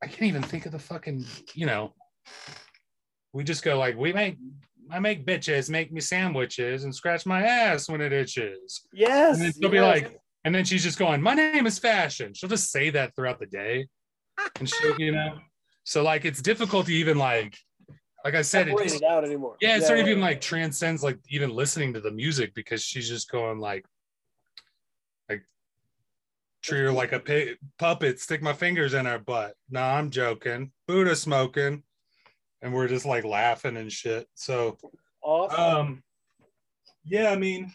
i 0.01 0.07
can't 0.07 0.23
even 0.23 0.41
think 0.41 0.65
of 0.65 0.71
the 0.71 0.79
fucking 0.79 1.23
you 1.53 1.65
know 1.65 1.93
we 3.33 3.43
just 3.43 3.63
go 3.63 3.77
like 3.77 3.95
we 3.97 4.13
make 4.13 4.37
i 4.91 4.99
make 4.99 5.25
bitches 5.25 5.69
make 5.69 5.91
me 5.91 6.01
sandwiches 6.01 6.85
and 6.85 6.95
scratch 6.95 7.25
my 7.25 7.43
ass 7.43 7.89
when 7.89 8.01
it 8.01 8.13
itches 8.13 8.81
yes. 8.93 9.35
and 9.35 9.45
then 9.45 9.53
she'll 9.53 9.69
be 9.69 9.79
like 9.81 10.19
and 10.43 10.55
then 10.55 10.65
she's 10.65 10.83
just 10.83 10.97
going 10.97 11.21
my 11.21 11.33
name 11.33 11.67
is 11.67 11.77
fashion 11.77 12.33
she'll 12.33 12.49
just 12.49 12.71
say 12.71 12.89
that 12.89 13.15
throughout 13.15 13.39
the 13.39 13.45
day 13.45 13.85
and 14.59 14.69
she 14.69 14.93
you 14.97 15.11
know 15.11 15.37
so 15.83 16.03
like 16.03 16.25
it's 16.25 16.41
difficult 16.41 16.85
to 16.85 16.93
even 16.93 17.17
like 17.17 17.57
like 18.23 18.35
i 18.35 18.41
said 18.41 18.67
it 18.67 18.71
separate 18.71 18.83
just, 18.89 19.01
it 19.01 19.07
out 19.07 19.23
anymore. 19.23 19.55
yeah, 19.61 19.77
it 19.77 19.83
sort 19.83 19.99
of 19.99 20.07
even 20.07 20.21
like 20.21 20.41
transcends 20.41 21.03
like 21.03 21.17
even 21.29 21.49
listening 21.49 21.93
to 21.93 22.01
the 22.01 22.11
music 22.11 22.53
because 22.53 22.83
she's 22.83 23.07
just 23.07 23.31
going 23.31 23.59
like 23.59 23.85
like 25.29 25.43
treat 26.61 26.81
her 26.81 26.91
like 26.91 27.13
a 27.13 27.19
pi- 27.19 27.55
puppet 27.79 28.19
stick 28.19 28.41
my 28.41 28.53
fingers 28.53 28.93
in 28.93 29.05
her 29.05 29.19
butt. 29.19 29.53
No 29.69 29.81
i'm 29.81 30.09
joking. 30.09 30.71
Buddha 30.87 31.15
smoking. 31.15 31.83
And 32.61 32.73
we're 32.73 32.87
just 32.87 33.05
like 33.05 33.23
laughing 33.23 33.77
and 33.77 33.91
shit. 33.91 34.27
So 34.33 34.77
awesome. 35.21 35.59
um 35.59 36.03
yeah 37.05 37.29
i 37.29 37.37
mean 37.37 37.71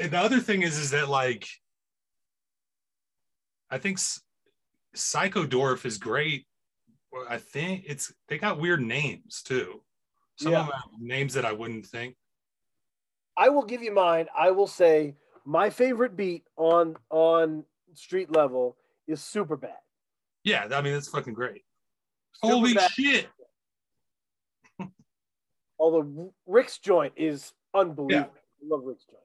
and 0.00 0.12
the 0.12 0.18
other 0.18 0.38
thing 0.38 0.62
is 0.62 0.78
is 0.78 0.92
that 0.92 1.08
like 1.08 1.48
i 3.70 3.78
think 3.78 3.98
S- 4.96 5.02
Psycho 5.02 5.46
Dwarf 5.46 5.84
is 5.84 5.98
great 5.98 6.46
i 7.30 7.38
think 7.38 7.84
it's 7.86 8.12
they 8.28 8.36
got 8.36 8.58
weird 8.60 8.82
names 8.82 9.42
too 9.42 9.80
some 10.38 10.52
Yeah. 10.52 10.60
of 10.60 10.66
them 10.66 10.74
have 10.76 11.00
names 11.00 11.32
that 11.34 11.44
i 11.46 11.52
wouldn't 11.52 11.86
think 11.86 12.16
I 13.38 13.50
will 13.50 13.64
give 13.66 13.82
you 13.82 13.92
mine. 13.92 14.28
I 14.34 14.50
will 14.50 14.66
say 14.66 15.14
my 15.44 15.68
favorite 15.68 16.16
beat 16.16 16.44
on 16.56 16.96
on 17.10 17.64
Street 17.92 18.30
Level 18.34 18.78
is 19.06 19.22
Super 19.22 19.56
Bad. 19.58 19.76
yeah 20.44 20.66
i 20.72 20.80
mean 20.82 20.94
that's 20.94 21.08
fucking 21.08 21.34
great 21.34 21.62
Super 22.42 22.54
holy 22.54 22.74
Bad- 22.74 22.90
shit 22.90 23.28
Although 25.78 26.32
Rick's 26.46 26.78
joint 26.78 27.12
is 27.16 27.52
unbelievable. 27.74 28.30
I 28.34 28.66
love 28.74 28.82
Rick's 28.84 29.04
joint. 29.04 29.22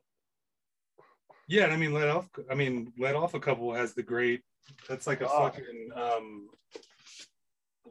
yeah 1.47 1.63
and 1.65 1.73
i 1.73 1.77
mean 1.77 1.93
let 1.93 2.07
off 2.09 2.29
i 2.49 2.55
mean 2.55 2.91
let 2.97 3.15
off 3.15 3.33
a 3.33 3.39
couple 3.39 3.73
has 3.73 3.93
the 3.93 4.03
great 4.03 4.41
that's 4.87 5.07
like 5.07 5.21
a 5.21 5.29
Oh. 5.29 5.39
fucking 5.39 5.89
um 5.95 6.49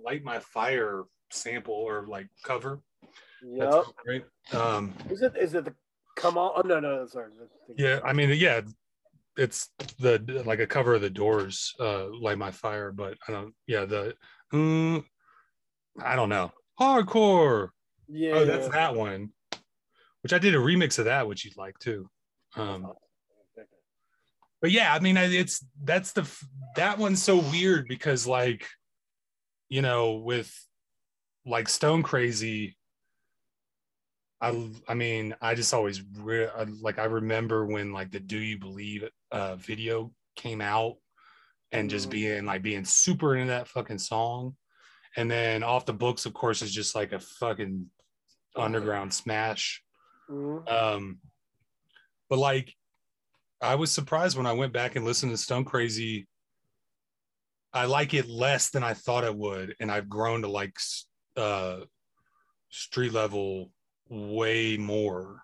light 0.04 0.22
my 0.24 0.38
fire 0.38 1.04
sample 1.30 1.74
or 1.74 2.06
like 2.06 2.28
cover 2.44 2.80
that's 3.59 3.76
Yep. 3.76 3.85
great 4.04 4.24
um 4.52 4.94
Is 5.11 5.22
it 5.22 5.37
is 5.37 5.54
it 5.54 5.64
the 5.64 5.74
come 6.16 6.37
on? 6.38 6.52
Oh 6.56 6.66
no, 6.66 6.80
no, 6.80 7.06
sorry. 7.06 7.30
Yeah, 7.76 8.00
I 8.04 8.12
mean, 8.12 8.30
yeah, 8.30 8.61
it's 9.37 9.70
the 9.98 10.42
like 10.44 10.59
a 10.61 10.66
cover 10.66 10.94
of 10.94 11.00
the 11.00 11.09
Doors, 11.11 11.74
uh, 11.80 12.06
"Light 12.09 12.37
My 12.37 12.50
Fire," 12.50 12.92
but 12.92 13.16
I 13.26 13.33
don't. 13.33 13.54
Yeah, 13.66 13.85
the 13.87 14.14
mm, 14.52 15.02
I 16.02 16.16
don't 16.16 16.28
know, 16.28 16.52
hardcore. 16.78 17.70
yeah. 18.09 18.35
Oh, 18.35 18.44
that's 18.44 18.68
that 18.68 18.94
one, 18.94 19.33
which 20.22 20.33
I 20.33 20.38
did 20.38 20.54
a 20.54 20.59
remix 20.59 20.98
of 20.98 21.06
that, 21.06 21.26
which 21.26 21.44
you'd 21.44 21.56
like 21.56 21.78
too. 21.78 22.11
Um, 22.56 22.92
but 24.61 24.70
yeah, 24.70 24.94
I 24.94 24.99
mean, 25.01 25.16
it's 25.16 25.64
that's 25.85 26.12
the 26.12 26.29
that 26.77 26.99
one's 26.99 27.23
so 27.23 27.38
weird 27.38 27.87
because 27.88 28.27
like, 28.27 28.66
you 29.68 29.83
know, 29.83 30.14
with 30.14 30.53
like 31.46 31.68
Stone 31.68 32.03
Crazy. 32.03 32.77
I, 34.42 34.70
I 34.88 34.94
mean, 34.94 35.35
I 35.42 35.55
just 35.55 35.75
always 35.75 36.03
re- 36.18 36.49
I- 36.49 36.64
like 36.81 36.99
I 36.99 37.05
remember 37.05 37.66
when 37.66 37.92
like 37.92 38.11
the 38.11 38.20
"Do 38.20 38.38
You 38.38 38.59
Believe" 38.59 39.05
uh, 39.31 39.57
video 39.57 40.12
came 40.35 40.62
out, 40.62 40.96
and 41.73 41.90
just 41.90 42.09
Mhm. 42.09 42.12
being 42.12 42.44
like 42.46 42.62
being 42.62 42.85
super 42.87 43.37
into 43.37 43.51
that 43.51 43.68
fucking 43.68 43.99
song, 43.99 44.57
and 45.16 45.31
then 45.31 45.62
off 45.62 45.85
the 45.85 45.92
books, 45.92 46.25
of 46.25 46.33
course, 46.33 46.62
is 46.62 46.73
just 46.73 46.94
like 46.94 47.12
a 47.12 47.20
fucking 47.20 47.90
underground 48.57 49.12
smash. 49.12 49.83
Mhm. 50.31 50.70
Um, 50.73 51.18
but 52.31 52.38
like, 52.38 52.75
I 53.61 53.75
was 53.75 53.92
surprised 53.92 54.37
when 54.37 54.46
I 54.46 54.53
went 54.53 54.73
back 54.73 54.96
and 54.96 55.05
listened 55.05 55.33
to 55.33 55.37
Stone 55.37 55.64
Crazy. 55.64 56.27
I 57.73 57.85
like 57.85 58.14
it 58.14 58.29
less 58.29 58.70
than 58.70 58.83
I 58.83 58.94
thought 58.94 59.25
I 59.25 59.31
would, 59.31 59.77
and 59.81 59.90
I've 59.90 60.09
grown 60.09 60.42
to 60.42 60.49
like 60.49 60.77
uh, 61.37 61.81
street 62.70 63.12
level 63.12 63.70
way 64.09 64.77
more 64.77 65.42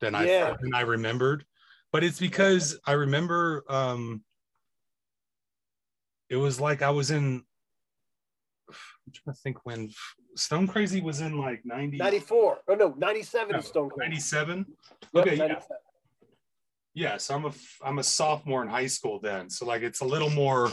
than 0.00 0.14
Yeah. 0.14 0.54
I 0.54 0.56
than 0.60 0.74
I 0.74 0.80
remembered. 0.80 1.44
But 1.92 2.04
it's 2.04 2.18
because 2.18 2.78
I 2.86 2.92
remember 2.92 3.64
um, 3.68 4.22
it 6.28 6.36
was 6.36 6.60
like 6.60 6.82
I 6.82 6.90
was 6.90 7.10
in. 7.10 7.44
I'm 8.68 9.12
trying 9.12 9.34
to 9.34 9.40
think 9.40 9.64
when 9.64 9.90
Stone 10.34 10.66
Crazy 10.66 11.00
was 11.00 11.20
in 11.20 11.38
like 11.38 11.62
90, 11.64 11.98
94. 11.98 12.58
Oh 12.68 12.74
no, 12.74 12.94
97 12.98 13.52
No, 13.52 13.60
Stone 13.60 13.90
Cold. 13.90 14.00
97. 14.00 14.66
Yep, 15.14 15.26
okay, 15.26 15.36
yeah. 15.36 15.46
97. 15.46 15.76
Yeah, 16.96 17.18
so 17.18 17.34
I'm 17.34 17.44
a 17.44 17.52
I'm 17.84 17.98
a 17.98 18.02
sophomore 18.02 18.62
in 18.62 18.68
high 18.68 18.86
school 18.86 19.20
then. 19.20 19.50
So 19.50 19.66
like 19.66 19.82
it's 19.82 20.00
a 20.00 20.04
little 20.04 20.30
more 20.30 20.70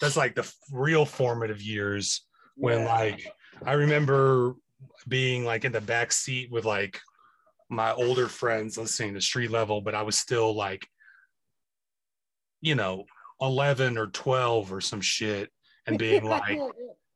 that's 0.00 0.16
like 0.16 0.36
the 0.36 0.50
real 0.70 1.04
formative 1.04 1.60
years 1.60 2.22
when 2.56 2.82
Yeah. 2.82 2.94
like 2.94 3.32
I 3.66 3.72
remember 3.72 4.54
being 5.08 5.44
like 5.44 5.64
in 5.64 5.72
the 5.72 5.80
back 5.80 6.12
seat 6.12 6.48
with 6.52 6.64
like 6.64 7.00
my 7.68 7.92
older 7.92 8.28
friends 8.28 8.78
listening 8.78 9.14
to 9.14 9.20
street 9.20 9.50
level, 9.50 9.80
but 9.80 9.96
I 9.96 10.02
was 10.02 10.16
still 10.16 10.54
like 10.54 10.86
you 12.60 12.76
know 12.76 13.04
11 13.40 13.98
or 13.98 14.06
12 14.06 14.72
or 14.72 14.80
some 14.80 15.00
shit 15.00 15.50
and 15.88 15.98
being 15.98 16.24
like 16.36 16.58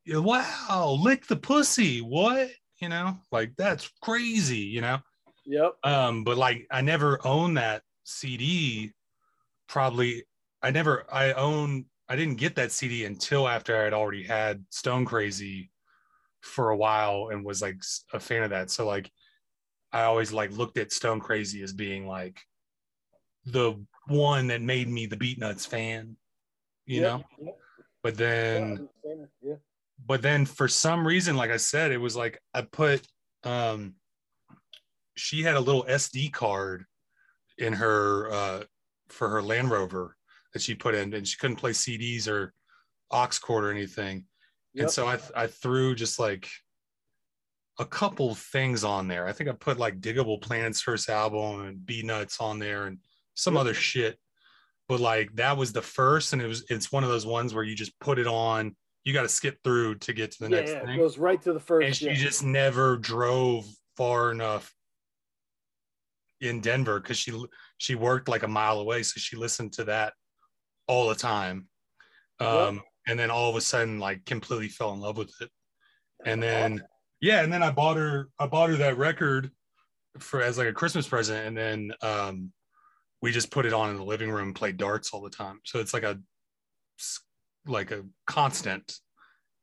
wow 0.05 0.97
lick 1.01 1.25
the 1.27 1.35
pussy 1.37 1.99
what 2.01 2.49
you 2.81 2.89
know 2.89 3.17
like 3.31 3.53
that's 3.57 3.89
crazy 4.01 4.57
you 4.57 4.81
know 4.81 4.97
Yep. 5.45 5.73
um 5.83 6.23
but 6.23 6.37
like 6.37 6.67
i 6.69 6.81
never 6.81 7.25
owned 7.25 7.57
that 7.57 7.81
cd 8.09 8.91
probably 9.67 10.23
i 10.61 10.71
never 10.71 11.05
i 11.11 11.31
own 11.33 11.85
i 12.07 12.15
didn't 12.15 12.35
get 12.35 12.55
that 12.55 12.71
cd 12.71 13.05
until 13.05 13.47
after 13.47 13.83
i'd 13.83 13.93
already 13.93 14.23
had 14.23 14.63
stone 14.69 15.05
crazy 15.05 15.71
for 16.41 16.69
a 16.71 16.77
while 16.77 17.29
and 17.31 17.45
was 17.45 17.61
like 17.61 17.77
a 18.13 18.19
fan 18.19 18.43
of 18.43 18.49
that 18.49 18.69
so 18.71 18.85
like 18.85 19.11
i 19.91 20.03
always 20.03 20.31
like 20.31 20.51
looked 20.51 20.77
at 20.77 20.91
stone 20.91 21.19
crazy 21.19 21.61
as 21.61 21.73
being 21.73 22.07
like 22.07 22.39
the 23.45 23.73
one 24.07 24.47
that 24.47 24.61
made 24.61 24.87
me 24.87 25.05
the 25.05 25.17
Beatnuts 25.17 25.67
fan 25.67 26.15
you 26.85 27.01
Yep, 27.01 27.03
know 27.03 27.23
yep. 27.41 27.57
But 28.01 28.17
then 28.17 28.87
yeah. 29.43 29.55
but 30.05 30.21
then 30.21 30.45
for 30.45 30.67
some 30.67 31.05
reason, 31.05 31.35
like 31.35 31.51
I 31.51 31.57
said, 31.57 31.91
it 31.91 31.97
was 31.97 32.15
like 32.15 32.41
I 32.53 32.61
put 32.61 33.05
um 33.43 33.95
she 35.15 35.43
had 35.43 35.55
a 35.55 35.59
little 35.59 35.83
SD 35.83 36.31
card 36.31 36.85
in 37.59 37.73
her 37.73 38.31
uh 38.31 38.63
for 39.09 39.29
her 39.29 39.41
Land 39.41 39.69
Rover 39.69 40.15
that 40.53 40.61
she 40.61 40.73
put 40.75 40.95
in 40.95 41.13
and 41.13 41.27
she 41.27 41.37
couldn't 41.37 41.57
play 41.57 41.71
CDs 41.71 42.27
or 42.27 42.53
aux 43.11 43.27
cord 43.41 43.63
or 43.65 43.71
anything. 43.71 44.25
Yep. 44.73 44.83
And 44.83 44.91
so 44.91 45.07
I 45.07 45.19
I 45.35 45.47
threw 45.47 45.95
just 45.95 46.19
like 46.19 46.47
a 47.79 47.85
couple 47.85 48.35
things 48.35 48.83
on 48.83 49.07
there. 49.07 49.25
I 49.27 49.31
think 49.31 49.49
I 49.49 49.53
put 49.53 49.77
like 49.79 50.01
Digable 50.01 50.41
Planets 50.41 50.81
first 50.81 51.09
album 51.09 51.65
and 51.65 51.77
Beatnuts 51.79 52.41
on 52.41 52.59
there 52.59 52.87
and 52.87 52.97
some 53.35 53.53
Yep. 53.55 53.61
other 53.61 53.73
shit. 53.73 54.17
But 54.87 54.99
like 54.99 55.33
that 55.35 55.55
was 55.55 55.71
the 55.71 55.81
first, 55.83 56.33
and 56.33 56.41
it 56.41 56.47
was 56.47 56.65
it's 56.69 56.91
one 56.91 57.03
of 57.03 57.09
those 57.09 57.25
ones 57.25 57.53
where 57.53 57.63
you 57.63 57.75
just 57.75 57.97
put 57.99 58.17
it 58.19 58.27
on. 58.27 58.75
You 59.03 59.13
got 59.13 59.21
to 59.21 59.29
skip 59.29 59.59
through 59.63 59.95
to 59.99 60.13
get 60.13 60.31
to 60.31 60.39
the 60.43 60.49
yeah, 60.49 60.55
next 60.57 60.71
yeah, 60.71 60.93
it 60.93 60.97
goes 60.97 61.17
right 61.17 61.41
to 61.43 61.53
the 61.53 61.59
first. 61.59 61.85
and 61.85 61.95
she 61.95 62.07
Yeah. 62.07 62.13
just 62.15 62.43
never 62.43 62.97
drove 62.97 63.65
far 63.95 64.31
enough 64.31 64.73
in 66.41 66.61
Denver 66.61 66.99
because 66.99 67.17
she 67.17 67.33
she 67.77 67.95
worked 67.95 68.27
like 68.27 68.43
a 68.43 68.47
mile 68.47 68.79
away, 68.79 69.03
so 69.03 69.19
she 69.19 69.35
listened 69.35 69.73
to 69.73 69.83
that 69.85 70.13
all 70.87 71.09
the 71.09 71.15
time. 71.15 71.67
Um, 72.39 72.81
and 73.07 73.19
then 73.19 73.31
all 73.31 73.49
of 73.49 73.55
a 73.55 73.61
sudden, 73.61 73.99
like 73.99 74.25
completely 74.25 74.69
fell 74.69 74.93
in 74.93 74.99
love 74.99 75.17
with 75.17 75.33
it. 75.41 75.49
And 76.25 76.41
then 76.41 76.81
yeah, 77.21 77.41
and 77.41 77.51
then 77.51 77.63
I 77.63 77.71
bought 77.71 77.97
her 77.97 78.29
I 78.39 78.47
bought 78.47 78.69
her 78.69 78.77
that 78.77 78.97
record 78.97 79.51
for 80.19 80.41
as 80.41 80.57
like 80.57 80.67
a 80.67 80.73
Christmas 80.73 81.07
present, 81.07 81.47
and 81.47 81.57
then 81.57 81.91
um, 82.01 82.51
we 83.21 83.31
just 83.31 83.51
put 83.51 83.65
it 83.65 83.73
on 83.73 83.89
in 83.89 83.97
the 83.97 84.03
living 84.03 84.31
room, 84.31 84.47
and 84.47 84.55
played 84.55 84.77
darts 84.77 85.11
all 85.13 85.21
the 85.21 85.29
time. 85.29 85.59
So 85.65 85.79
it's 85.79 85.93
like 85.93 86.03
a 86.03 86.19
like 87.65 87.91
a 87.91 88.05
constant 88.25 88.99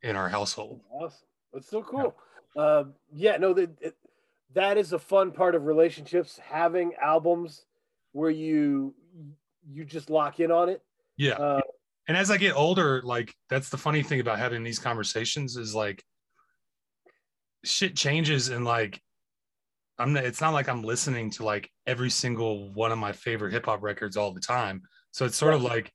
in 0.03 0.17
our 0.17 0.29
household. 0.29 0.81
Awesome. 0.91 1.27
That's 1.53 1.71
so 1.71 1.83
cool. 1.83 2.15
Uh, 2.57 2.85
yeah, 3.13 3.37
no, 3.37 3.53
the, 3.53 3.71
it, 3.81 3.97
that 4.57 4.79
is 4.79 4.95
a 4.95 4.99
fun 4.99 5.31
part 5.31 5.55
of 5.55 5.67
relationships. 5.67 6.41
Having 6.43 6.95
albums 7.01 7.67
where 8.13 8.31
you 8.31 8.95
you 9.71 9.85
just 9.85 10.11
lock 10.11 10.41
in 10.41 10.51
on 10.51 10.71
it. 10.71 10.83
Yeah. 11.17 11.35
Uh, 11.35 11.61
and 12.09 12.17
as 12.17 12.31
I 12.31 12.39
get 12.39 12.57
older, 12.57 13.03
like 13.03 13.35
that's 13.51 13.69
the 13.69 13.77
funny 13.77 14.03
thing 14.03 14.21
about 14.21 14.39
having 14.39 14.65
these 14.65 14.79
conversations 14.79 15.57
is 15.57 15.75
like 15.75 16.03
shit 17.65 17.95
changes 17.95 18.49
and 18.49 18.65
like 18.65 19.01
I'm 19.99 20.15
not, 20.15 20.25
it's 20.25 20.41
not 20.41 20.55
like 20.55 20.69
I'm 20.69 20.83
listening 20.83 21.31
to 21.33 21.45
like 21.45 21.71
every 21.87 22.11
single 22.11 22.73
one 22.73 22.93
of 22.93 22.99
my 22.99 23.13
favorite 23.13 23.53
hip 23.53 23.67
hop 23.67 23.83
records 23.83 24.17
all 24.17 24.33
the 24.33 24.41
time. 24.41 24.83
So 25.11 25.27
it's 25.27 25.37
sort 25.37 25.55
of 25.55 25.63
like 25.63 25.93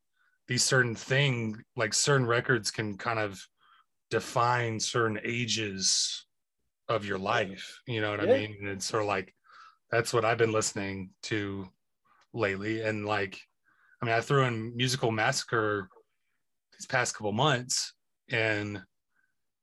these 0.47 0.63
certain 0.63 0.95
thing, 0.95 1.63
like 1.75 1.93
certain 1.93 2.27
records 2.27 2.69
can 2.71 2.97
kind 2.97 3.19
of 3.19 3.41
define 4.09 4.79
certain 4.79 5.19
ages 5.23 6.25
of 6.95 7.05
your 7.05 7.17
life. 7.19 7.79
You 7.87 8.01
know 8.01 8.11
what 8.11 8.23
Yeah. 8.27 8.33
I 8.33 8.39
mean? 8.39 8.57
And 8.59 8.69
it's 8.69 8.85
sort 8.85 9.03
of 9.03 9.07
like 9.07 9.33
that's 9.89 10.13
what 10.13 10.23
I've 10.25 10.37
been 10.37 10.51
listening 10.53 11.11
to 11.23 11.67
lately. 12.33 12.81
And 12.81 13.05
like, 13.05 13.39
I 14.01 14.05
mean, 14.05 14.15
I 14.15 14.21
threw 14.21 14.43
in 14.45 14.75
Musical 14.75 15.11
Massacre 15.11 15.89
these 16.73 16.85
past 16.87 17.13
couple 17.15 17.31
months, 17.33 17.93
and 18.29 18.81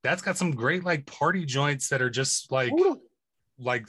that's 0.05 0.23
got 0.23 0.37
some 0.37 0.53
great 0.53 0.85
like 0.85 1.07
party 1.07 1.45
joints 1.45 1.88
that 1.88 2.03
are 2.03 2.11
just 2.11 2.53
like 2.53 2.71
totally. 2.71 3.01
like 3.59 3.87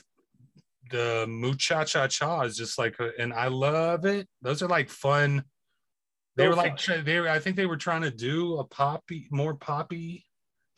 the 0.91 1.25
muchacha 1.30 1.86
cha 1.86 2.08
cha 2.08 2.41
is 2.41 2.58
just 2.58 2.80
like 2.80 2.95
and 3.19 3.32
I 3.34 3.47
love 3.47 4.06
it. 4.06 4.28
Those 4.41 4.62
are 4.63 4.67
like 4.67 4.89
fun. 4.89 5.43
They 6.36 6.47
were 6.47 6.56
like 6.56 6.80
fun. 6.80 7.04
they 7.04 7.19
were, 7.19 7.30
I 7.30 7.38
think 7.39 7.58
they 7.58 7.65
were 7.65 7.78
trying 7.78 8.02
to 8.04 8.12
do 8.12 8.58
a 8.60 8.63
poppy 8.63 9.28
more 9.30 9.54
poppy 9.56 10.25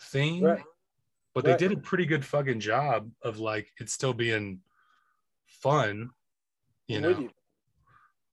thing, 0.01 0.43
Right. 0.43 0.63
But 1.33 1.45
they 1.45 1.51
right. 1.51 1.59
did 1.59 1.71
a 1.71 1.77
pretty 1.77 2.05
good 2.05 2.25
fucking 2.25 2.59
job 2.59 3.09
of 3.23 3.39
like 3.39 3.71
it 3.79 3.89
still 3.89 4.13
being 4.13 4.59
fun, 5.45 6.09
you 6.87 6.97
I'm 6.97 7.01
know. 7.03 7.09
you. 7.09 7.29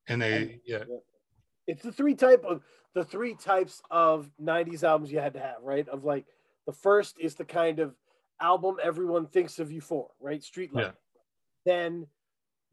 And 0.09 0.23
they 0.23 0.37
And- 0.37 0.61
yeah 0.65 0.85
It's 1.67 1.83
the 1.83 1.93
three 1.93 2.15
type 2.15 2.45
of 2.45 2.63
the 2.95 3.05
three 3.05 3.35
types 3.35 3.83
of 3.91 4.31
'90s 4.43 4.83
albums 4.83 5.13
you 5.13 5.21
had 5.21 5.35
to 5.35 5.41
have, 5.41 5.57
right? 5.63 5.87
Of 5.89 6.05
like 6.05 6.27
the 6.67 6.73
first 6.73 7.19
is 7.21 7.35
the 7.35 7.45
kind 7.45 7.79
of 7.79 7.95
album 8.41 8.77
everyone 8.83 9.27
thinks 9.27 9.59
of 9.59 9.71
you 9.71 9.81
for, 9.81 10.11
right? 10.21 10.43
Street 10.43 10.75
level. 10.75 10.93
Then 11.67 12.07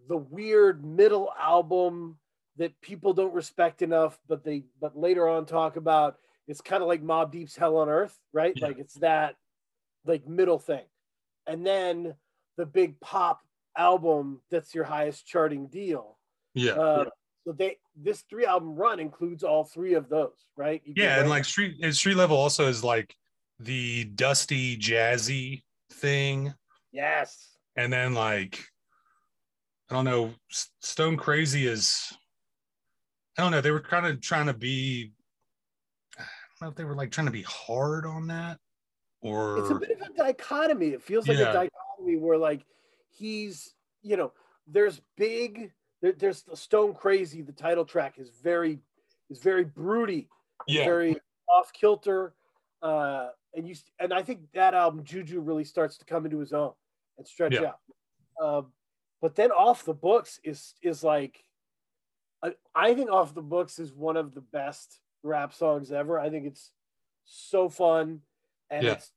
the 0.08 0.18
weird 0.18 0.86
middle 0.86 1.32
album 1.40 2.18
that 2.58 2.80
people 2.82 3.14
don't 3.14 3.34
respect 3.34 3.82
enough, 3.82 4.18
but 4.28 4.44
they 4.44 4.64
but 4.80 4.98
later 4.98 5.28
on 5.28 5.46
talk 5.46 5.76
about. 5.76 6.18
It's 6.48 6.62
kind 6.62 6.84
of 6.84 6.88
like 6.88 7.02
Mobb 7.04 7.32
Deep's 7.32 7.56
Hell 7.56 7.76
on 7.78 7.90
Earth, 7.90 8.18
right? 8.32 8.54
Yeah. 8.56 8.68
Like 8.68 8.78
it's 8.78 8.94
that 8.96 9.36
like 10.06 10.28
middle 10.28 10.60
thing. 10.60 10.84
And 11.48 11.66
then 11.66 12.16
the 12.58 12.66
big 12.66 13.00
pop 13.00 13.42
album 13.78 14.42
that's 14.50 14.74
your 14.74 14.86
highest 14.86 15.26
charting 15.28 15.68
deal. 15.68 16.18
yeah 16.54 16.74
Uh, 16.74 17.06
so 17.46 17.54
they 17.54 17.78
this 17.96 18.24
three 18.30 18.46
album 18.46 18.76
run 18.76 19.00
includes 19.00 19.44
all 19.44 19.64
three 19.64 19.94
of 19.94 20.10
those, 20.10 20.46
right? 20.58 20.82
You 20.86 20.94
yeah 20.98 21.20
and 21.20 21.30
like 21.30 21.46
street 21.46 21.78
and 21.84 21.96
street 21.96 22.16
level 22.16 22.38
also 22.38 22.68
is 22.68 22.84
like 22.84 23.16
the 23.60 24.06
dusty 24.06 24.78
jazzy 24.78 25.64
thing 25.92 26.54
yes, 26.92 27.58
and 27.76 27.92
then 27.92 28.14
like 28.14 28.66
i 29.90 29.94
don't 29.94 30.06
know 30.06 30.32
stone 30.82 31.16
crazy 31.16 31.68
is 31.68 32.12
i 33.38 33.42
don't 33.42 33.52
know 33.52 33.62
they 33.62 33.72
were 33.72 33.80
kind 33.80 34.06
of 34.06 34.20
trying 34.20 34.48
to 34.48 34.54
be 34.54 35.14
i 36.18 36.24
don't 36.60 36.68
know 36.68 36.70
if 36.70 36.76
they 36.76 36.84
were 36.84 36.96
like 36.96 37.12
trying 37.12 37.28
to 37.28 37.32
be 37.32 37.44
hard 37.44 38.06
on 38.06 38.28
that 38.28 38.58
or 39.26 39.58
it's 39.58 39.70
a 39.70 39.76
bit 39.76 39.92
of 39.92 40.08
a 40.08 40.14
dichotomy. 40.14 40.90
It 40.90 41.02
feels 41.02 41.28
like 41.28 41.38
Yeah. 41.38 41.50
a 41.50 41.54
dichotomy 41.54 42.18
where 42.18 42.38
like 42.38 42.66
he's 43.10 43.74
you 44.02 44.18
know 44.18 44.32
there's 44.68 45.02
big 45.18 45.72
there, 46.02 46.14
there's 46.14 46.44
the 46.44 46.56
Stone 46.56 46.94
Crazy. 46.94 47.42
The 47.42 47.52
title 47.52 47.86
track 47.86 48.20
is 48.20 48.30
very 48.30 48.80
is 49.30 49.40
very 49.40 49.64
broody, 49.64 50.30
yeah 50.68 50.86
very 50.86 51.18
off 51.50 51.74
kilter, 51.74 52.36
uh, 52.82 53.30
and 53.56 53.68
you 53.68 53.76
and 54.00 54.14
I 54.14 54.22
think 54.22 54.52
that 54.54 54.74
album 54.74 55.04
Juju 55.04 55.40
really 55.40 55.64
starts 55.64 55.98
to 55.98 56.06
come 56.06 56.26
into 56.26 56.40
his 56.40 56.54
own 56.54 56.74
and 57.18 57.28
stretch 57.28 57.54
Yeah. 57.54 57.72
out. 57.72 57.80
Um, 58.40 58.74
but 59.22 59.36
then 59.36 59.52
off 59.52 59.86
the 59.86 59.94
books 59.94 60.40
is 60.44 60.76
is 60.82 61.04
like 61.04 61.44
I, 62.44 62.54
I 62.76 62.94
think 62.94 63.10
off 63.10 63.34
the 63.34 63.42
books 63.42 63.80
is 63.80 63.94
one 63.94 64.18
of 64.18 64.36
the 64.36 64.42
best 64.42 65.00
rap 65.24 65.54
songs 65.54 65.92
ever. 65.92 66.20
I 66.20 66.30
think 66.30 66.46
it's 66.46 66.72
so 67.26 67.70
fun 67.70 68.22
and 68.70 68.84
Yeah. 68.84 68.94
it's 68.94 69.12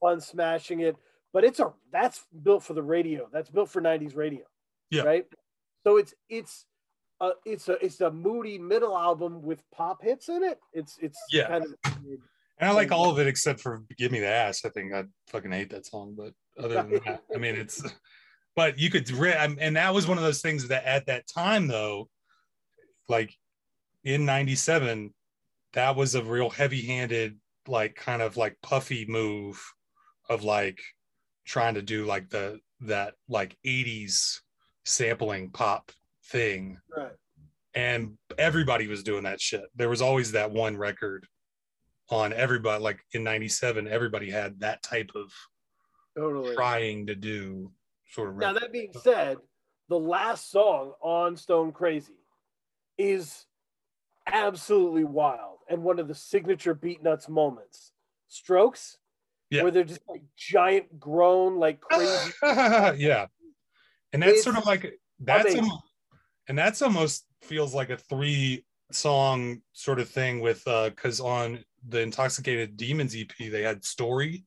fun 0.00 0.20
smashing 0.20 0.80
it. 0.80 0.96
But 1.32 1.44
it's 1.44 1.60
a 1.60 1.72
that's 1.92 2.24
built 2.42 2.62
for 2.62 2.74
the 2.74 2.82
radio. 2.82 3.28
That's 3.32 3.50
built 3.50 3.68
for 3.70 3.80
'90s 3.82 4.16
radio. 4.16 4.44
Yeah. 4.90 5.02
Right. 5.02 5.26
So 5.84 5.96
it's 5.98 6.14
it's 6.28 6.64
uh, 7.20 7.30
it's 7.44 7.68
a 7.68 7.82
it's 7.84 8.00
a 8.00 8.10
moody 8.10 8.58
middle 8.58 8.96
album 8.96 9.42
with 9.42 9.62
pop 9.70 10.02
hits 10.02 10.28
in 10.28 10.42
it. 10.42 10.58
It's 10.72 10.96
it's 11.00 11.18
Yeah. 11.30 11.48
kind 11.48 11.64
of 11.64 11.74
and 12.58 12.70
i 12.70 12.72
like 12.72 12.90
all 12.90 13.10
of 13.10 13.18
it 13.18 13.26
except 13.26 13.60
for 13.60 13.82
give 13.98 14.10
me 14.10 14.18
the 14.18 14.26
ass 14.26 14.64
i 14.64 14.70
think 14.70 14.90
i 14.94 15.04
fucking 15.28 15.52
hate 15.52 15.68
that 15.68 15.84
song 15.84 16.14
but 16.16 16.32
other 16.58 16.74
than 16.82 16.90
that 17.04 17.22
i 17.34 17.36
mean 17.38 17.54
it's 17.54 17.82
but 18.54 18.78
you 18.78 18.88
could 18.88 19.06
and 19.10 19.76
that 19.76 19.92
was 19.92 20.08
one 20.08 20.16
of 20.16 20.24
those 20.24 20.40
things 20.40 20.66
that 20.68 20.82
at 20.86 21.04
that 21.04 21.26
time 21.26 21.66
though 21.66 22.08
like 23.10 23.36
in 24.04 24.24
97 24.24 25.12
that 25.74 25.96
was 25.96 26.14
a 26.14 26.24
real 26.24 26.48
heavy-handed 26.48 27.36
like 27.68 27.94
kind 27.94 28.22
of 28.22 28.36
like 28.36 28.56
puffy 28.62 29.06
move 29.08 29.62
of 30.28 30.44
like 30.44 30.80
trying 31.44 31.74
to 31.74 31.82
do 31.82 32.04
like 32.04 32.28
the 32.30 32.58
that 32.80 33.14
like 33.28 33.56
80s 33.66 34.40
sampling 34.84 35.50
pop 35.50 35.90
thing 36.26 36.78
right. 36.96 37.12
and 37.74 38.16
everybody 38.38 38.86
was 38.86 39.02
doing 39.02 39.24
that 39.24 39.40
shit 39.40 39.62
there 39.74 39.88
was 39.88 40.02
always 40.02 40.32
that 40.32 40.50
one 40.50 40.76
record 40.76 41.26
on 42.10 42.32
everybody 42.32 42.82
like 42.82 43.00
in 43.12 43.24
97 43.24 43.88
everybody 43.88 44.30
had 44.30 44.60
that 44.60 44.82
type 44.82 45.10
of 45.14 45.32
Totally. 46.16 46.54
trying 46.54 47.06
to 47.06 47.14
do 47.14 47.70
sort 48.10 48.30
of 48.30 48.36
Now 48.36 48.54
that 48.54 48.72
being 48.72 48.92
said, 49.02 49.36
the 49.88 49.98
last 49.98 50.50
song 50.50 50.92
on 51.02 51.36
Stone 51.36 51.72
Crazy 51.72 52.14
is 52.96 53.44
absolutely 54.26 55.04
wild 55.04 55.58
and 55.68 55.82
one 55.82 55.98
of 55.98 56.08
the 56.08 56.14
signature 56.14 56.74
Beatnuts 56.74 57.28
moments. 57.28 57.92
Strokes, 58.28 58.98
Yeah. 59.50 59.62
where 59.62 59.70
they're 59.70 59.84
just 59.84 60.00
like 60.08 60.22
giant 60.36 60.98
groan, 60.98 61.58
like 61.58 61.80
crazy. 61.80 62.32
yeah 62.42 63.26
and 64.12 64.22
that's 64.22 64.34
It's 64.34 64.44
sort 64.44 64.56
of 64.56 64.66
like 64.66 64.98
that's 65.20 65.44
amazing. 65.44 65.60
almo- 65.62 65.82
and 66.48 66.58
that's 66.58 66.82
almost 66.82 67.26
feels 67.42 67.74
like 67.74 67.90
a 67.90 67.96
three 67.96 68.64
song 68.92 69.60
sort 69.72 69.98
of 69.98 70.08
thing 70.08 70.40
with 70.40 70.66
uh 70.66 70.90
because 70.90 71.18
on 71.20 71.64
the 71.88 72.00
intoxicated 72.00 72.76
demons 72.76 73.16
ep 73.16 73.32
they 73.38 73.62
had 73.62 73.84
story 73.84 74.44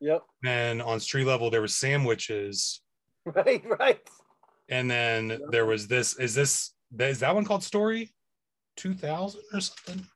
yep. 0.00 0.22
and 0.44 0.82
on 0.82 0.98
street 0.98 1.24
level 1.26 1.48
there 1.50 1.62
was 1.62 1.76
sandwiches 1.76 2.80
Right, 3.24 3.62
right. 3.78 4.00
and 4.68 4.90
then 4.90 5.40
there 5.50 5.64
was 5.64 5.86
this 5.86 6.16
is 6.18 6.34
this 6.34 6.72
is 6.98 7.20
that 7.20 7.34
one 7.34 7.44
called 7.44 7.62
story 7.62 8.12
2000 8.76 9.40
or 9.52 9.60
something 9.60 10.06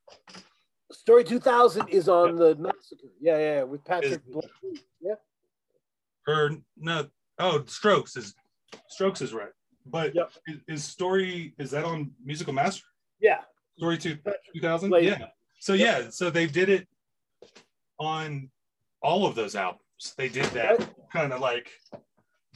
Story 0.92 1.24
2000 1.24 1.88
is 1.88 2.08
on 2.08 2.36
the 2.36 2.54
massacre. 2.56 3.08
Yeah, 3.20 3.38
yeah, 3.38 3.54
yeah, 3.56 3.62
with 3.64 3.84
Patrick. 3.84 4.20
Is- 4.28 4.80
Yeah. 5.00 5.14
Or 6.28 6.50
no, 6.76 7.08
oh, 7.40 7.64
Strokes 7.66 8.16
is 8.16 8.34
Strokes 8.88 9.20
is 9.20 9.32
right. 9.34 9.50
But 9.84 10.14
Yep. 10.14 10.30
is, 10.46 10.56
is 10.68 10.84
story 10.84 11.54
is 11.58 11.70
that 11.72 11.84
on 11.84 12.12
Musical 12.24 12.52
Massacre? 12.52 12.86
Yeah. 13.20 13.42
Story 13.76 13.98
two 13.98 14.16
two 14.54 14.60
thousand? 14.60 14.90
Blaine. 14.90 15.04
Yeah. 15.04 15.26
So 15.58 15.72
yeah, 15.74 16.08
so 16.10 16.30
they 16.30 16.46
did 16.46 16.68
it 16.68 16.86
on 17.98 18.48
all 19.02 19.26
of 19.26 19.34
those 19.34 19.56
albums. 19.56 20.14
They 20.16 20.28
did 20.28 20.46
that 20.46 20.78
Right. 20.78 20.88
kind 21.12 21.32
of 21.32 21.40
like 21.40 21.68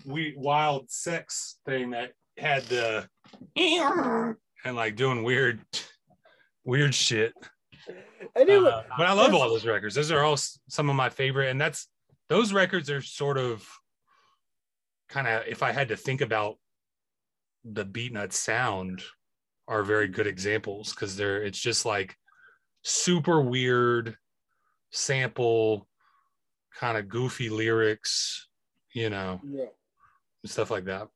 we 0.04 0.34
wild 0.36 0.88
sex 0.90 1.58
thing 1.66 1.90
that 1.90 2.12
had 2.38 2.62
the 2.64 3.08
and 4.64 4.76
like 4.76 4.94
doing 4.96 5.24
weird 5.24 5.60
weird 6.70 6.94
shit. 6.94 7.34
Anyway, 8.36 8.70
Uh, 8.70 8.82
but 8.96 9.08
I 9.08 9.12
love 9.12 9.34
all 9.34 9.48
those 9.48 9.66
records. 9.66 9.96
Those 9.96 10.12
are 10.12 10.22
all 10.22 10.36
some 10.68 10.88
of 10.88 10.94
my 10.94 11.10
favorite, 11.10 11.50
and 11.50 11.60
that's 11.60 11.88
those 12.28 12.52
records 12.52 12.88
are 12.88 13.02
sort 13.02 13.38
of 13.38 13.68
kind 15.08 15.26
of 15.26 15.42
if 15.48 15.64
I 15.64 15.72
had 15.72 15.88
to 15.88 15.96
think 15.96 16.20
about 16.20 16.56
the 17.64 17.84
Beatnut 17.84 18.32
sound, 18.32 19.02
are 19.66 19.82
very 19.82 20.06
good 20.06 20.28
examples 20.28 20.94
because 20.94 21.16
they're 21.16 21.42
it's 21.42 21.58
just 21.58 21.84
like 21.84 22.16
super 22.82 23.40
weird 23.40 24.16
sample, 24.92 25.88
kind 26.78 26.96
of 26.96 27.08
goofy 27.08 27.48
lyrics, 27.48 28.48
you 28.94 29.10
know, 29.10 29.40
yeah. 29.44 29.66
stuff 30.46 30.70
like 30.70 30.84
that. 30.84 31.08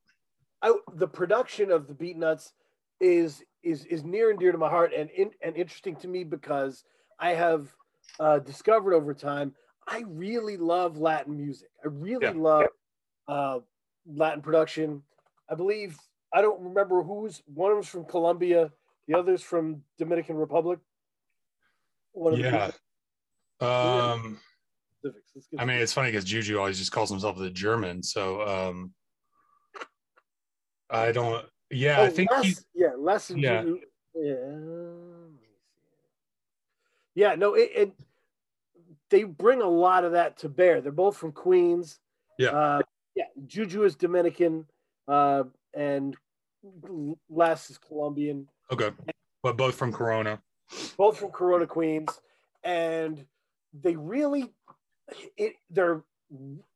I, 0.61 0.73
the 0.93 1.07
production 1.07 1.71
of 1.71 1.87
the 1.87 1.93
Beatnuts 1.93 2.51
is 2.99 3.43
is 3.65 3.83
is 3.85 4.03
near 4.03 4.29
and 4.29 4.39
dear 4.39 4.51
to 4.51 4.57
my 4.57 4.69
heart 4.69 4.93
and 4.95 5.09
in, 5.09 5.31
and 5.41 5.57
interesting 5.57 5.95
to 5.97 6.07
me 6.07 6.23
because 6.23 6.83
I 7.19 7.31
have 7.31 7.73
uh, 8.19 8.39
discovered 8.39 8.93
over 8.93 9.13
time 9.13 9.53
I 9.87 10.03
really 10.07 10.57
love 10.57 10.97
Latin 10.97 11.35
music. 11.37 11.69
I 11.83 11.89
really 11.89 12.25
Yeah. 12.25 12.33
love 12.35 12.65
uh, 13.27 13.59
Latin 14.07 14.41
production. 14.41 15.03
I 15.49 15.55
believe 15.55 15.97
I 16.33 16.41
don't 16.41 16.61
remember 16.61 17.03
who's 17.03 17.41
one 17.45 17.71
of 17.71 17.77
them's 17.77 17.87
from 17.87 18.05
Colombia, 18.05 18.71
the 19.07 19.13
other's 19.15 19.41
from 19.43 19.83
Dominican 19.99 20.37
Republic. 20.37 20.79
One 22.13 22.33
of 22.33 22.39
the 22.39 22.45
Yeah. 22.45 22.71
Um, 23.61 24.39
specifics. 24.99 25.31
Let's 25.35 25.47
get- 25.47 25.61
I 25.61 25.65
mean, 25.65 25.77
it's 25.77 25.93
funny 25.93 26.09
because 26.09 26.25
Juju 26.25 26.57
always 26.57 26.77
just 26.79 26.91
calls 26.91 27.09
himself 27.09 27.37
the 27.37 27.49
German. 27.51 28.01
So 28.03 28.41
um 28.47 28.93
I 30.89 31.11
don't 31.11 31.45
yeah, 31.75 32.01
I 32.01 32.07
Oh, 32.07 32.09
think 32.09 32.31
less, 32.31 32.65
yeah, 32.73 32.91
less 32.97 33.27
than 33.27 33.39
Yeah. 33.39 33.63
Yeah. 34.15 34.33
let 34.33 34.57
me 35.31 35.39
see. 35.41 35.47
Yeah, 37.15 37.35
no, 37.35 37.53
it, 37.55 37.71
it 37.75 37.93
they 39.09 39.23
bring 39.23 39.61
a 39.61 39.67
lot 39.67 40.03
of 40.03 40.13
that 40.13 40.37
to 40.39 40.49
bear. 40.49 40.81
They're 40.81 40.91
both 40.91 41.17
from 41.17 41.31
Queens. 41.31 41.99
Yeah. 42.37 42.49
Uh, 42.49 42.81
yeah, 43.15 43.25
Juju 43.45 43.83
is 43.83 43.95
Dominican, 43.95 44.65
uh, 45.07 45.43
and 45.73 46.15
Les 47.29 47.69
is 47.69 47.77
Colombian. 47.77 48.47
okay. 48.71 48.91
But 49.43 49.57
both 49.57 49.75
from 49.75 49.93
Corona. 49.93 50.41
Both 50.97 51.19
from 51.19 51.29
Corona, 51.29 51.67
Queens, 51.67 52.09
and 52.63 53.23
they 53.73 53.95
really, 53.95 54.51
it, 55.37 55.53
they're 55.69 56.01